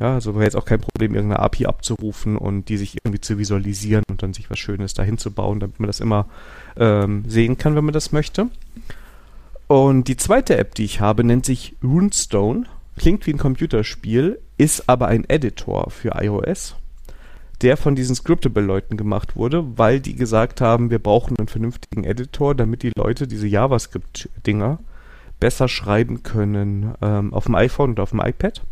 Ja, 0.00 0.14
also 0.14 0.34
wäre 0.34 0.44
jetzt 0.44 0.56
auch 0.56 0.64
kein 0.64 0.80
Problem, 0.80 1.14
irgendeine 1.14 1.40
API 1.40 1.66
abzurufen 1.66 2.36
und 2.36 2.68
die 2.68 2.76
sich 2.76 2.96
irgendwie 2.96 3.20
zu 3.20 3.38
visualisieren 3.38 4.02
und 4.10 4.24
dann 4.24 4.34
sich 4.34 4.50
was 4.50 4.58
Schönes 4.58 4.94
dahin 4.94 5.18
zu 5.18 5.30
bauen, 5.30 5.60
damit 5.60 5.78
man 5.78 5.86
das 5.86 6.00
immer 6.00 6.26
ähm, 6.76 7.22
sehen 7.28 7.56
kann, 7.58 7.76
wenn 7.76 7.84
man 7.84 7.94
das 7.94 8.10
möchte. 8.10 8.48
Und 9.68 10.08
die 10.08 10.16
zweite 10.16 10.56
App, 10.58 10.74
die 10.74 10.84
ich 10.84 11.00
habe, 11.00 11.22
nennt 11.22 11.46
sich 11.46 11.76
Runestone. 11.82 12.64
Klingt 12.96 13.26
wie 13.28 13.32
ein 13.32 13.38
Computerspiel, 13.38 14.40
ist 14.58 14.88
aber 14.88 15.06
ein 15.06 15.24
Editor 15.28 15.90
für 15.90 16.20
iOS, 16.20 16.74
der 17.62 17.76
von 17.76 17.94
diesen 17.94 18.14
Scriptable-Leuten 18.14 18.96
gemacht 18.96 19.36
wurde, 19.36 19.64
weil 19.76 20.00
die 20.00 20.16
gesagt 20.16 20.60
haben, 20.60 20.90
wir 20.90 20.98
brauchen 20.98 21.36
einen 21.38 21.48
vernünftigen 21.48 22.04
Editor, 22.04 22.54
damit 22.54 22.82
die 22.82 22.92
Leute 22.96 23.26
diese 23.26 23.46
JavaScript-Dinger 23.46 24.78
besser 25.38 25.68
schreiben 25.68 26.22
können 26.22 26.94
ähm, 27.00 27.32
auf 27.32 27.44
dem 27.44 27.54
iPhone 27.54 27.90
und 27.90 28.00
auf 28.00 28.10
dem 28.10 28.20
iPad. 28.20 28.62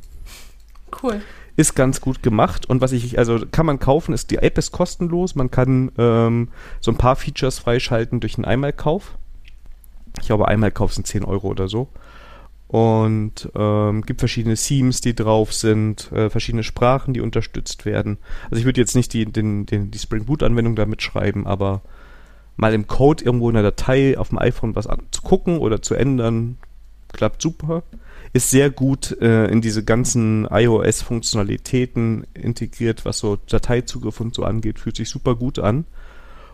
Cool. 1.02 1.20
Ist 1.56 1.74
ganz 1.74 2.00
gut 2.00 2.22
gemacht 2.22 2.66
und 2.66 2.80
was 2.80 2.92
ich, 2.92 3.18
also 3.18 3.44
kann 3.50 3.66
man 3.66 3.78
kaufen, 3.78 4.12
ist 4.12 4.30
die 4.30 4.38
App 4.38 4.56
ist 4.56 4.72
kostenlos, 4.72 5.34
man 5.34 5.50
kann 5.50 5.92
ähm, 5.98 6.48
so 6.80 6.90
ein 6.90 6.96
paar 6.96 7.16
Features 7.16 7.58
freischalten 7.58 8.20
durch 8.20 8.36
einen 8.36 8.44
Einmalkauf. 8.44 9.16
Ich 10.20 10.26
glaube, 10.26 10.48
Einmalkauf 10.48 10.92
sind 10.94 11.06
10 11.06 11.24
Euro 11.24 11.48
oder 11.48 11.68
so. 11.68 11.88
Und 12.70 13.50
ähm, 13.56 14.02
gibt 14.02 14.20
verschiedene 14.20 14.54
Themes, 14.54 15.00
die 15.00 15.16
drauf 15.16 15.52
sind, 15.52 16.12
äh, 16.12 16.30
verschiedene 16.30 16.62
Sprachen, 16.62 17.12
die 17.12 17.20
unterstützt 17.20 17.84
werden. 17.84 18.18
Also 18.44 18.60
ich 18.60 18.64
würde 18.64 18.80
jetzt 18.80 18.94
nicht 18.94 19.12
die, 19.12 19.24
den, 19.24 19.66
den, 19.66 19.90
die 19.90 19.98
Spring 19.98 20.26
Boot-Anwendung 20.26 20.76
damit 20.76 21.02
schreiben, 21.02 21.48
aber 21.48 21.82
mal 22.56 22.72
im 22.72 22.86
Code 22.86 23.24
irgendwo 23.24 23.48
in 23.48 23.54
der 23.54 23.64
Datei 23.64 24.16
auf 24.16 24.28
dem 24.28 24.38
iPhone 24.38 24.76
was 24.76 24.86
an, 24.86 25.00
zu 25.10 25.20
gucken 25.22 25.58
oder 25.58 25.82
zu 25.82 25.96
ändern, 25.96 26.58
klappt 27.12 27.42
super. 27.42 27.82
Ist 28.32 28.50
sehr 28.50 28.70
gut 28.70 29.20
äh, 29.20 29.46
in 29.46 29.60
diese 29.62 29.82
ganzen 29.82 30.46
iOS-Funktionalitäten 30.48 32.24
integriert, 32.34 33.04
was 33.04 33.18
so 33.18 33.36
Dateizugriff 33.48 34.20
und 34.20 34.32
so 34.32 34.44
angeht, 34.44 34.78
fühlt 34.78 34.94
sich 34.94 35.08
super 35.08 35.34
gut 35.34 35.58
an. 35.58 35.86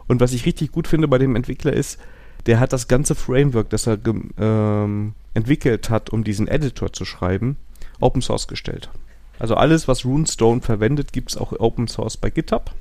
Und 0.06 0.20
was 0.20 0.32
ich 0.32 0.46
richtig 0.46 0.72
gut 0.72 0.88
finde 0.88 1.08
bei 1.08 1.18
dem 1.18 1.36
Entwickler 1.36 1.74
ist, 1.74 1.98
der 2.46 2.60
hat 2.60 2.72
das 2.72 2.88
ganze 2.88 3.14
Framework, 3.14 3.70
das 3.70 3.86
er 3.86 3.98
ähm, 4.38 5.14
entwickelt 5.34 5.90
hat, 5.90 6.10
um 6.10 6.24
diesen 6.24 6.48
Editor 6.48 6.92
zu 6.92 7.04
schreiben, 7.04 7.56
Open 8.00 8.22
Source 8.22 8.46
gestellt. 8.48 8.88
Also 9.38 9.54
alles, 9.54 9.88
was 9.88 10.04
Runestone 10.04 10.62
verwendet, 10.62 11.12
gibt 11.12 11.30
es 11.30 11.36
auch 11.36 11.52
Open 11.58 11.88
Source 11.88 12.16
bei 12.16 12.30
GitHub. 12.30 12.72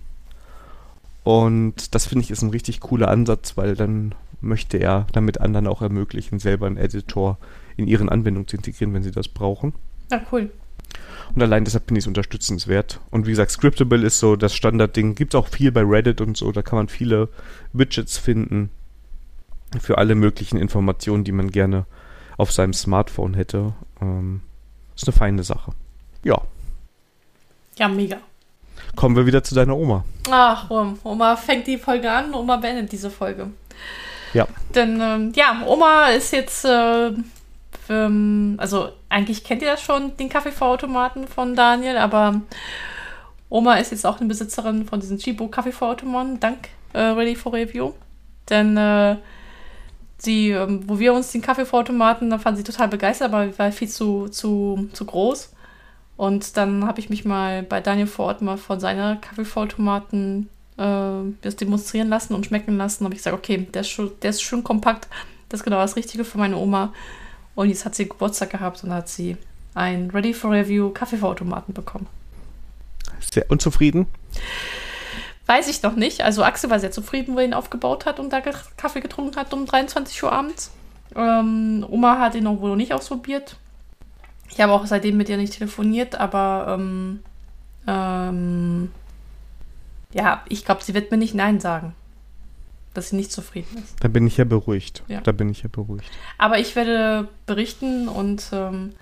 Und 1.23 1.95
das 1.95 2.05
finde 2.05 2.23
ich 2.23 2.31
ist 2.31 2.43
ein 2.43 2.51
richtig 2.51 2.79
cooler 2.79 3.09
Ansatz, 3.09 3.57
weil 3.57 3.75
dann 3.75 4.13
möchte 4.41 4.77
er 4.77 5.07
damit 5.11 5.41
anderen 5.41 5.67
auch 5.67 5.81
ermöglichen, 5.81 6.39
selber 6.39 6.67
einen 6.67 6.77
Editor 6.77 7.39
in 7.77 7.87
ihren 7.87 8.09
Anwendungen 8.09 8.47
zu 8.47 8.57
integrieren, 8.57 8.93
wenn 8.93 9.03
sie 9.03 9.11
das 9.11 9.27
brauchen. 9.27 9.73
Ja, 10.11 10.21
cool. 10.31 10.51
Und 11.33 11.41
allein 11.41 11.65
deshalb 11.65 11.87
finde 11.87 11.99
ich 11.99 12.03
es 12.03 12.07
unterstützenswert. 12.07 12.99
Und 13.09 13.25
wie 13.25 13.31
gesagt, 13.31 13.51
Scriptable 13.51 14.05
ist 14.05 14.19
so 14.19 14.35
das 14.35 14.53
Standardding. 14.53 15.15
Gibt 15.15 15.33
auch 15.33 15.47
viel 15.47 15.71
bei 15.71 15.81
Reddit 15.81 16.21
und 16.21 16.37
so. 16.37 16.51
Da 16.51 16.61
kann 16.61 16.77
man 16.77 16.87
viele 16.87 17.29
Widgets 17.73 18.19
finden 18.19 18.69
für 19.79 19.97
alle 19.97 20.15
möglichen 20.15 20.57
Informationen, 20.57 21.23
die 21.23 21.31
man 21.31 21.51
gerne 21.51 21.85
auf 22.37 22.51
seinem 22.51 22.73
Smartphone 22.73 23.33
hätte. 23.33 23.73
Ähm, 24.01 24.41
ist 24.95 25.07
eine 25.07 25.15
feine 25.15 25.43
Sache. 25.43 25.73
Ja. 26.23 26.41
Ja, 27.77 27.87
mega. 27.87 28.17
Kommen 28.95 29.15
wir 29.15 29.25
wieder 29.25 29.43
zu 29.43 29.55
deiner 29.55 29.75
Oma. 29.75 30.05
Ach, 30.29 30.69
Oma 30.69 31.35
fängt 31.35 31.67
die 31.67 31.77
Folge 31.77 32.11
an, 32.11 32.33
Oma 32.33 32.57
beendet 32.57 32.91
diese 32.91 33.09
Folge. 33.09 33.51
Ja. 34.33 34.47
Denn, 34.73 34.99
ähm, 35.01 35.31
ja, 35.35 35.63
Oma 35.65 36.07
ist 36.07 36.31
jetzt, 36.31 36.65
äh, 36.65 37.11
ähm, 37.89 38.55
also 38.57 38.89
eigentlich 39.09 39.43
kennt 39.43 39.61
ihr 39.61 39.71
das 39.71 39.81
schon, 39.81 40.15
den 40.17 40.29
Kaffeevorautomaten 40.29 41.27
von 41.27 41.55
Daniel, 41.55 41.97
aber 41.97 42.41
Oma 43.49 43.75
ist 43.75 43.91
jetzt 43.91 44.05
auch 44.05 44.19
eine 44.19 44.27
Besitzerin 44.27 44.85
von 44.85 44.99
diesen 44.99 45.17
Chibo 45.17 45.47
Kaffeevorautomaten, 45.47 46.39
dank 46.39 46.69
äh, 46.93 46.99
Ready 46.99 47.35
for 47.35 47.53
Review. 47.53 47.93
Denn 48.49 48.77
äh, 48.77 49.17
sie, 50.17 50.51
ähm, 50.51 50.83
wo 50.87 50.99
wir 50.99 51.13
uns 51.13 51.31
den 51.31 51.41
Kaffeevorautomaten, 51.41 52.29
da 52.29 52.37
fand 52.37 52.57
sie 52.57 52.63
total 52.63 52.87
begeistert, 52.87 53.33
aber 53.33 53.57
war 53.57 53.71
viel 53.71 53.89
zu, 53.89 54.27
zu, 54.29 54.89
zu 54.93 55.05
groß. 55.05 55.51
Und 56.17 56.55
dann 56.57 56.85
habe 56.85 56.99
ich 56.99 57.09
mich 57.09 57.25
mal 57.25 57.63
bei 57.63 57.81
Daniel 57.81 58.07
vor 58.07 58.25
Ort 58.25 58.41
mal 58.41 58.57
von 58.57 58.79
seiner 58.79 59.17
Kaffeevorautomaten 59.17 60.49
äh, 60.77 61.33
das 61.41 61.55
demonstrieren 61.55 62.09
lassen 62.09 62.33
und 62.33 62.45
schmecken 62.45 62.77
lassen. 62.77 63.03
habe 63.03 63.13
ich 63.13 63.19
gesagt, 63.19 63.35
okay, 63.35 63.67
der 63.73 63.81
ist, 63.81 63.89
schon, 63.89 64.11
der 64.21 64.29
ist 64.29 64.41
schön 64.41 64.63
kompakt, 64.63 65.07
das 65.49 65.61
ist 65.61 65.63
genau 65.63 65.77
das 65.77 65.95
Richtige 65.95 66.23
für 66.23 66.37
meine 66.37 66.57
Oma. 66.57 66.93
Und 67.55 67.69
jetzt 67.69 67.85
hat 67.85 67.95
sie 67.95 68.07
Geburtstag 68.07 68.49
gehabt 68.49 68.83
und 68.83 68.91
hat 68.91 69.07
sie 69.07 69.37
einen 69.73 70.11
Ready 70.11 70.33
for 70.33 70.51
Review 70.51 70.89
Kaffeevorautomaten 70.89 71.73
bekommen. 71.73 72.07
Sehr 73.19 73.49
unzufrieden? 73.49 74.07
Weiß 75.45 75.67
ich 75.67 75.83
noch 75.83 75.95
nicht. 75.95 76.21
Also 76.21 76.43
Axel 76.43 76.69
war 76.69 76.79
sehr 76.79 76.91
zufrieden, 76.91 77.35
wo 77.35 77.39
er 77.39 77.45
ihn 77.45 77.53
aufgebaut 77.53 78.05
hat 78.05 78.19
und 78.19 78.33
da 78.33 78.41
Kaffee 78.41 79.01
getrunken 79.01 79.35
hat 79.35 79.53
um 79.53 79.65
23 79.65 80.23
Uhr 80.23 80.31
abends. 80.31 80.71
Ähm, 81.15 81.85
Oma 81.87 82.19
hat 82.19 82.35
ihn 82.35 82.43
noch 82.43 82.59
wohl 82.59 82.69
noch 82.69 82.75
nicht 82.75 82.93
ausprobiert. 82.93 83.57
Ich 84.49 84.59
habe 84.59 84.73
auch 84.73 84.85
seitdem 84.85 85.17
mit 85.17 85.29
ihr 85.29 85.37
nicht 85.37 85.53
telefoniert, 85.53 86.15
aber 86.15 86.77
ähm, 86.77 87.19
ähm, 87.87 88.91
ja, 90.13 90.43
ich 90.49 90.65
glaube, 90.65 90.83
sie 90.83 90.93
wird 90.93 91.11
mir 91.11 91.17
nicht 91.17 91.35
Nein 91.35 91.59
sagen, 91.59 91.93
dass 92.93 93.09
sie 93.09 93.17
nicht 93.17 93.31
zufrieden 93.31 93.77
ist. 93.83 93.95
Da 93.99 94.07
bin 94.07 94.25
ich 94.25 94.37
ja 94.37 94.45
beruhigt. 94.45 95.03
Ja. 95.07 95.21
Da 95.21 95.31
bin 95.31 95.49
ich 95.49 95.63
ja 95.63 95.69
beruhigt. 95.71 96.09
Aber 96.37 96.57
ich 96.57 96.75
werde 96.75 97.27
berichten 97.45 98.07
und 98.07 98.49
ähm, 98.51 98.93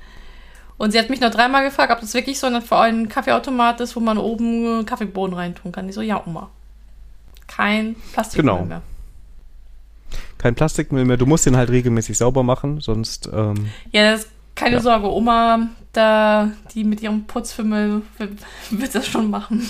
und 0.78 0.92
sie 0.92 1.00
hat 1.00 1.10
mich 1.10 1.22
noch 1.22 1.32
dreimal 1.32 1.64
gefragt, 1.64 1.92
ob 1.92 2.02
das 2.02 2.14
wirklich 2.14 2.40
so 2.40 2.48
ein, 2.48 3.10
Kaffeeautomat 3.10 3.80
ist, 3.82 3.96
wo 3.96 4.00
man 4.00 4.18
oben 4.18 4.86
Kaffeebohnen 4.86 5.36
reintun 5.36 5.72
kann. 5.72 5.88
Ich 5.90 5.96
so, 5.96 6.02
ja, 6.02 6.22
Oma. 6.26 6.50
Kein 7.48 7.96
Plastikmüll 8.14 8.52
Genau. 8.54 8.66
mehr. 8.66 8.82
Kein 10.38 10.56
Plastikmüll 10.56 11.06
mehr. 11.06 11.18
Du 11.18 11.26
musst 11.26 11.46
den 11.46 11.56
halt 11.56 11.70
regelmäßig 11.70 12.18
sauber 12.18 12.44
machen, 12.44 12.82
sonst. 12.82 13.30
Ähm, 13.34 13.70
Ja, 13.92 14.12
das, 14.12 14.28
keine 14.56 14.78
Ja. 14.78 14.82
Sorge, 14.82 15.10
Oma, 15.12 15.68
da, 15.94 16.52
die 16.74 16.84
mit 16.84 17.02
ihrem 17.02 17.24
Putzfimmel 17.26 18.02
wird, 18.18 18.96
das 18.96 19.08
schon 19.08 19.30
machen. 19.30 19.68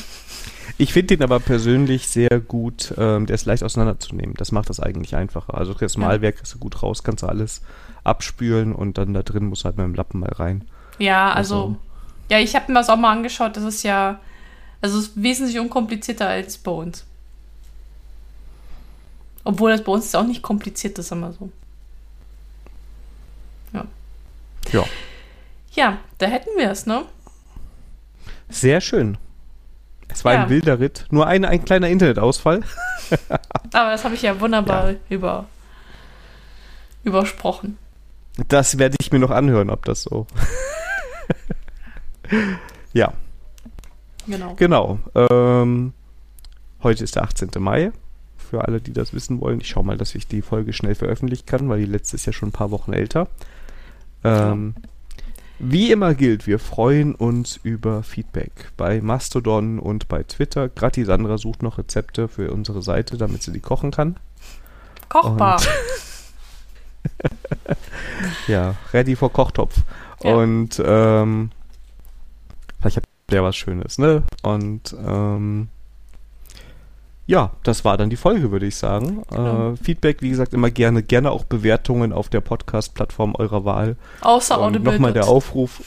ich 0.78 0.94
finde 0.94 1.18
den 1.18 1.24
aber 1.24 1.40
persönlich 1.40 2.08
sehr 2.08 2.40
gut. 2.40 2.94
Ähm, 2.98 3.26
der 3.28 3.36
ist 3.36 3.46
leicht 3.46 3.64
auseinanderzunehmen. 3.64 4.36
Das 4.36 4.52
macht 4.52 4.70
das 4.70 4.80
eigentlich 4.80 5.16
einfacher. 5.16 5.54
Also 5.56 5.74
das 5.74 5.98
Malwerk 5.98 6.38
kriegst 6.38 6.54
du 6.56 6.60
gut 6.60 6.82
raus, 6.82 7.04
kannst 7.04 7.24
du 7.24 7.28
alles 7.28 7.62
abspülen 8.04 8.74
und 8.74 8.98
dann 8.98 9.14
da 9.14 9.22
drin 9.24 9.46
muss 9.46 9.66
halt 9.66 9.78
mit 9.78 9.86
dem 9.86 9.94
Lappen 9.96 10.20
mal 10.22 10.32
rein. 10.34 10.64
Ja, 11.00 11.32
also, 11.34 11.56
Also- 11.56 11.76
ja, 12.30 12.40
ich 12.40 12.56
habe 12.56 12.72
mir 12.72 12.80
das 12.80 12.90
auch 12.90 12.98
mal 12.98 13.12
angeschaut, 13.12 13.56
das 13.58 13.64
ist 13.64 13.84
ja, 13.84 14.20
also 14.82 15.00
ist 15.00 15.12
wesentlich 15.22 15.60
unkomplizierter 15.60 16.28
als 16.28 16.58
bei 16.58 16.72
uns. 16.72 17.06
Obwohl 19.44 19.72
das 19.72 19.84
bei 19.84 19.92
uns 19.92 20.06
ist 20.06 20.16
auch 20.16 20.24
nicht 20.26 20.42
kompliziert 20.42 20.98
ist, 21.00 21.12
wir 21.20 21.34
so. 21.34 21.50
Ja. 23.74 23.86
Ja. 24.72 24.84
Ja, 25.74 25.98
da 26.20 26.28
hätten 26.28 26.50
wir 26.58 26.72
es, 26.72 26.86
ne? 26.86 27.04
Sehr 28.50 28.80
schön. 28.82 29.18
Es 30.08 30.24
war 30.24 30.34
Ja. 30.34 30.44
ein 30.44 30.50
wilder 30.50 30.80
Ritt. 30.80 31.06
Nur 31.10 31.26
ein, 31.28 31.44
ein 31.44 31.66
kleiner 31.66 31.90
Internetausfall. 31.90 32.62
Aber 33.74 33.92
das 33.92 34.04
habe 34.06 34.16
ich 34.16 34.22
ja 34.22 34.40
wunderbar 34.40 34.94
Über, 35.10 35.46
übersprochen. 37.04 37.78
Das 38.48 38.78
werde 38.78 38.96
ich 39.02 39.12
mir 39.12 39.20
noch 39.20 39.32
anhören, 39.32 39.70
ob 39.70 39.86
das 39.86 40.04
so. 40.04 40.28
ja, 42.94 43.14
Genau. 44.28 44.56
genau. 44.56 45.00
Ähm, 45.16 45.94
heute 46.82 47.04
ist 47.04 47.16
der 47.16 47.24
18. 47.24 47.50
Mai. 47.60 47.92
Für 48.38 48.66
alle, 48.66 48.80
die 48.80 48.94
das 48.94 49.14
wissen 49.14 49.42
wollen. 49.42 49.60
Ich 49.62 49.68
schaue 49.68 49.84
mal, 49.84 49.98
dass 49.98 50.16
ich 50.16 50.28
die 50.28 50.42
Folge 50.42 50.74
schnell 50.74 50.96
veröffentlichen 50.96 51.46
kann, 51.46 51.68
weil 51.70 51.80
die 51.80 51.86
letzte 51.92 52.16
ist 52.16 52.26
ja 52.26 52.34
schon 52.34 52.50
ein 52.50 52.54
paar 52.54 52.72
Wochen 52.72 52.94
älter. 52.94 53.28
Ähm, 54.24 54.76
wie 55.60 55.92
immer 55.92 56.14
gilt, 56.14 56.46
wir 56.48 56.60
freuen 56.60 57.16
uns 57.16 57.60
über 57.64 58.04
Feedback 58.04 58.72
bei 58.78 59.02
Mastodon 59.02 59.80
und 59.80 60.08
bei 60.08 60.24
Twitter. 60.24 60.70
Gerade 60.70 60.94
die 60.94 61.04
Sandra 61.06 61.38
sucht 61.38 61.64
noch 61.64 61.78
Rezepte 61.78 62.28
für 62.28 62.52
unsere 62.52 62.82
Seite, 62.82 63.18
damit 63.18 63.44
sie 63.44 63.52
die 63.52 63.60
kochen 63.60 63.92
kann. 63.92 64.18
Kochbar. 65.10 65.62
Ja, 68.48 68.76
ready 68.94 69.16
for 69.16 69.32
Kochtopf. 69.32 69.76
Ja. 70.24 70.36
Und 70.36 70.82
ähm, 70.86 71.52
vielleicht 72.84 72.98
habt 72.98 73.08
ihr 73.32 73.44
was 73.44 73.56
Schönes, 73.56 73.98
ne? 73.98 74.24
Und 74.44 74.96
ähm, 75.08 75.70
ja, 77.26 77.52
das 77.64 77.86
war 77.86 77.98
dann 77.98 78.10
die 78.10 78.18
Folge, 78.18 78.52
würde 78.52 78.66
ich 78.66 78.76
sagen. 78.76 79.24
Genau. 79.30 79.72
Äh, 79.72 79.78
Feedback, 79.78 80.22
wie 80.22 80.30
gesagt, 80.30 80.54
immer 80.54 80.70
gerne, 80.70 81.02
gerne 81.02 81.32
auch 81.32 81.46
Bewertungen 81.46 82.12
auf 82.12 82.28
der 82.28 82.42
Podcast-Plattform 82.42 83.36
eurer 83.36 83.64
Wahl. 83.64 83.96
Außer 84.22 84.60
Und 84.60 84.84
nochmal 84.84 85.14
der 85.14 85.28
Aufruf. 85.28 85.82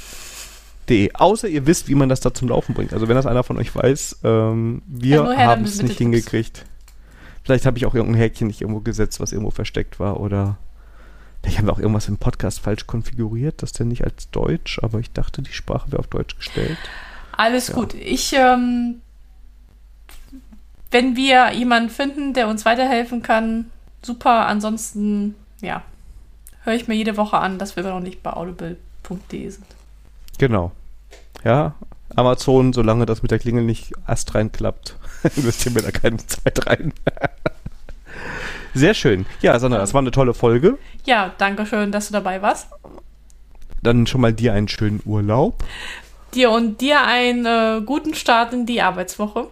De. 0.89 1.11
Außer 1.13 1.49
ihr 1.49 1.67
wisst, 1.67 1.89
wie 1.89 1.95
man 1.97 2.09
das 2.09 2.21
da 2.21 2.33
zum 2.33 2.49
Laufen 2.49 2.75
bringt. 2.75 2.95
Also 2.95 3.09
wenn 3.09 3.17
das 3.17 3.27
einer 3.27 3.43
von 3.43 3.59
euch 3.59 3.75
weiß, 3.75 4.21
ähm, 4.25 4.83
wir 4.87 5.17
Ja, 5.17 5.37
haben 5.37 5.65
es 5.65 5.83
nicht 5.83 5.99
hingekriegt. 5.99 6.65
Vielleicht 7.43 7.67
habe 7.67 7.77
ich 7.77 7.87
auch 7.87 7.95
irgendein 7.95 8.21
Häkchen 8.21 8.47
nicht 8.47 8.63
irgendwo 8.63 8.81
gesetzt, 8.81 9.21
was 9.21 9.33
irgendwo 9.33 9.51
versteckt 9.51 10.01
war 10.01 10.21
oder 10.21 10.57
ich 11.47 11.59
habe 11.59 11.71
auch 11.73 11.79
irgendwas 11.79 12.09
im 12.09 12.17
Podcast 12.19 12.61
falsch 12.61 12.87
konfiguriert, 12.87 13.63
das 13.63 13.73
denn 13.73 13.89
nicht 13.89 14.05
als 14.05 14.31
Deutsch, 14.31 14.79
aber 14.83 14.99
ich 14.99 15.13
dachte, 15.13 15.43
die 15.43 15.53
Sprache 15.53 15.91
wäre 15.93 16.01
auf 16.01 16.07
Deutsch 16.09 16.37
gestellt. 16.37 16.79
Alles 17.33 17.69
Ja. 17.69 17.75
gut. 17.75 17.95
Ich, 17.95 18.33
ähm, 18.35 19.01
wenn 20.91 21.17
wir 21.17 21.53
jemanden 21.53 21.91
finden, 21.91 22.33
der 22.33 22.49
uns 22.49 22.65
weiterhelfen 22.65 23.23
kann, 23.23 23.71
super. 24.03 24.47
Ansonsten, 24.47 25.35
ja, 25.61 25.83
höre 26.63 26.75
ich 26.75 26.89
mir 26.89 26.95
jede 26.95 27.17
Woche 27.17 27.39
an, 27.39 27.59
dass 27.59 27.77
wir 27.77 27.83
noch 27.83 28.01
nicht 28.01 28.23
bei 28.23 28.33
audible.de 28.33 29.51
sind. 29.51 29.67
Genau. 30.39 30.73
Ja, 31.45 31.75
Amazon, 32.15 32.73
solange 32.73 33.05
das 33.07 33.23
mit 33.23 33.31
der 33.31 33.39
Klingel 33.39 33.65
nicht 33.65 33.93
astrein 34.07 34.53
klappt, 34.53 34.97
investieren 35.37 35.75
wir 35.75 35.83
da 35.83 35.91
keine 35.91 36.19
Zeit 36.19 36.67
rein. 36.67 36.93
Sehr 38.77 38.95
schön. 38.95 39.27
Ja, 39.41 39.59
Sandra, 39.59 39.79
das 39.79 39.95
war 39.95 40.01
eine 40.01 40.11
tolle 40.11 40.35
Folge. 40.35 40.79
Ja, 41.05 41.33
danke 41.39 41.67
schön, 41.67 41.93
dass 41.93 42.09
du 42.09 42.13
dabei 42.13 42.43
warst. 42.43 42.69
Dann 43.83 44.07
schon 44.07 44.21
mal 44.21 44.33
dir 44.33 44.53
einen 44.53 44.69
schönen 44.69 45.01
Urlaub. 45.05 45.63
Dir 46.35 46.51
und 46.51 46.81
dir 46.81 47.03
einen 47.03 47.47
äh, 47.47 47.81
guten 47.85 48.15
Start 48.15 48.53
in 48.53 48.67
die 48.67 48.83
Arbeitswoche 48.83 49.47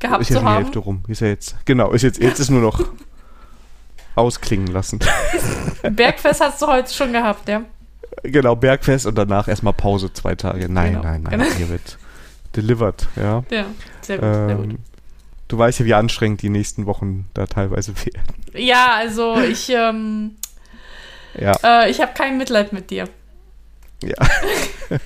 gehabt 0.00 0.22
ist 0.22 0.28
ja 0.30 0.34
zu 0.36 0.40
schon 0.40 0.42
die 0.44 0.48
haben. 0.54 0.62
Hälfte 0.64 0.78
rum. 0.80 1.02
Ist 1.08 1.20
ja 1.20 1.28
jetzt. 1.28 1.56
Genau, 1.64 1.90
ist 1.92 2.02
jetzt, 2.02 2.20
jetzt 2.20 2.38
ist 2.40 2.50
nur 2.50 2.60
noch 2.60 2.80
ausklingen 4.14 4.66
lassen. 4.68 4.98
Bergfest 5.90 6.40
hast 6.40 6.60
du 6.62 6.66
heute 6.66 6.92
schon 6.92 7.12
gehabt, 7.12 7.48
ja? 7.48 7.62
genau, 8.22 8.56
Bergfest 8.56 9.06
und 9.06 9.16
danach 9.16 9.48
erstmal 9.48 9.72
Pause 9.72 10.12
zwei 10.12 10.34
Tage. 10.34 10.68
Nein, 10.70 10.92
Genau, 10.92 11.02
nein, 11.04 11.22
nein. 11.22 11.38
genau. 11.38 11.50
Hier 11.56 11.68
wird 11.68 11.98
delivered, 12.56 13.06
ja. 13.16 13.44
Ja, 13.50 13.64
sehr 14.00 14.18
gut, 14.18 14.34
sehr 14.34 14.56
gut. 14.56 14.74
Du 15.48 15.58
weißt 15.58 15.80
ja, 15.80 15.86
wie 15.86 15.94
anstrengend 15.94 16.42
die 16.42 16.50
nächsten 16.50 16.86
Wochen 16.86 17.28
da 17.34 17.46
teilweise 17.46 17.94
werden. 18.04 18.34
Ja, 18.54 18.94
also 18.94 19.38
ich, 19.40 19.68
ähm, 19.70 20.36
Ja, 21.38 21.52
äh, 21.64 21.90
ich 21.90 22.00
habe 22.00 22.12
kein 22.14 22.38
Mitleid 22.38 22.72
mit 22.72 22.90
dir. 22.90 23.08
ja. 24.02 24.14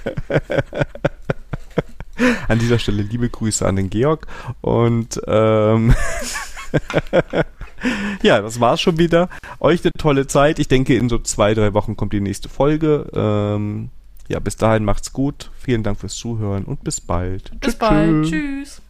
An 2.47 2.59
dieser 2.59 2.78
Stelle 2.78 3.02
liebe 3.02 3.28
Grüße 3.28 3.66
an 3.66 3.74
den 3.77 3.90
Georg 3.90 4.27
und 4.60 5.20
ähm, 5.27 5.94
ja, 8.23 8.40
das 8.40 8.60
war's 8.60 8.81
schon 8.81 8.98
wieder. 8.98 9.28
Euch 9.59 9.82
eine 9.82 9.90
tolle 9.98 10.27
Zeit. 10.28 10.59
Ich 10.60 10.69
denke, 10.69 10.94
in 10.94 11.09
so 11.09 11.19
zwei, 11.19 11.55
drei 11.55 11.74
Wochen 11.74 11.97
kommt 11.97 12.12
die 12.12 12.20
nächste 12.20 12.48
Folge. 12.48 13.06
Ähm, 13.14 13.90
ja, 14.28 14.39
bis 14.39 14.56
dahin 14.56 14.85
macht's 14.85 15.12
gut. 15.12 15.51
Vielen 15.59 15.82
Dank 15.82 15.98
fürs 15.98 16.14
Zuhören 16.14 16.64
und 16.64 16.85
bis 16.85 17.01
bald. 17.01 17.51
Bis 17.60 17.73
Tschüss, 17.73 17.74
bald. 17.77 18.27
Tschüss. 18.27 18.82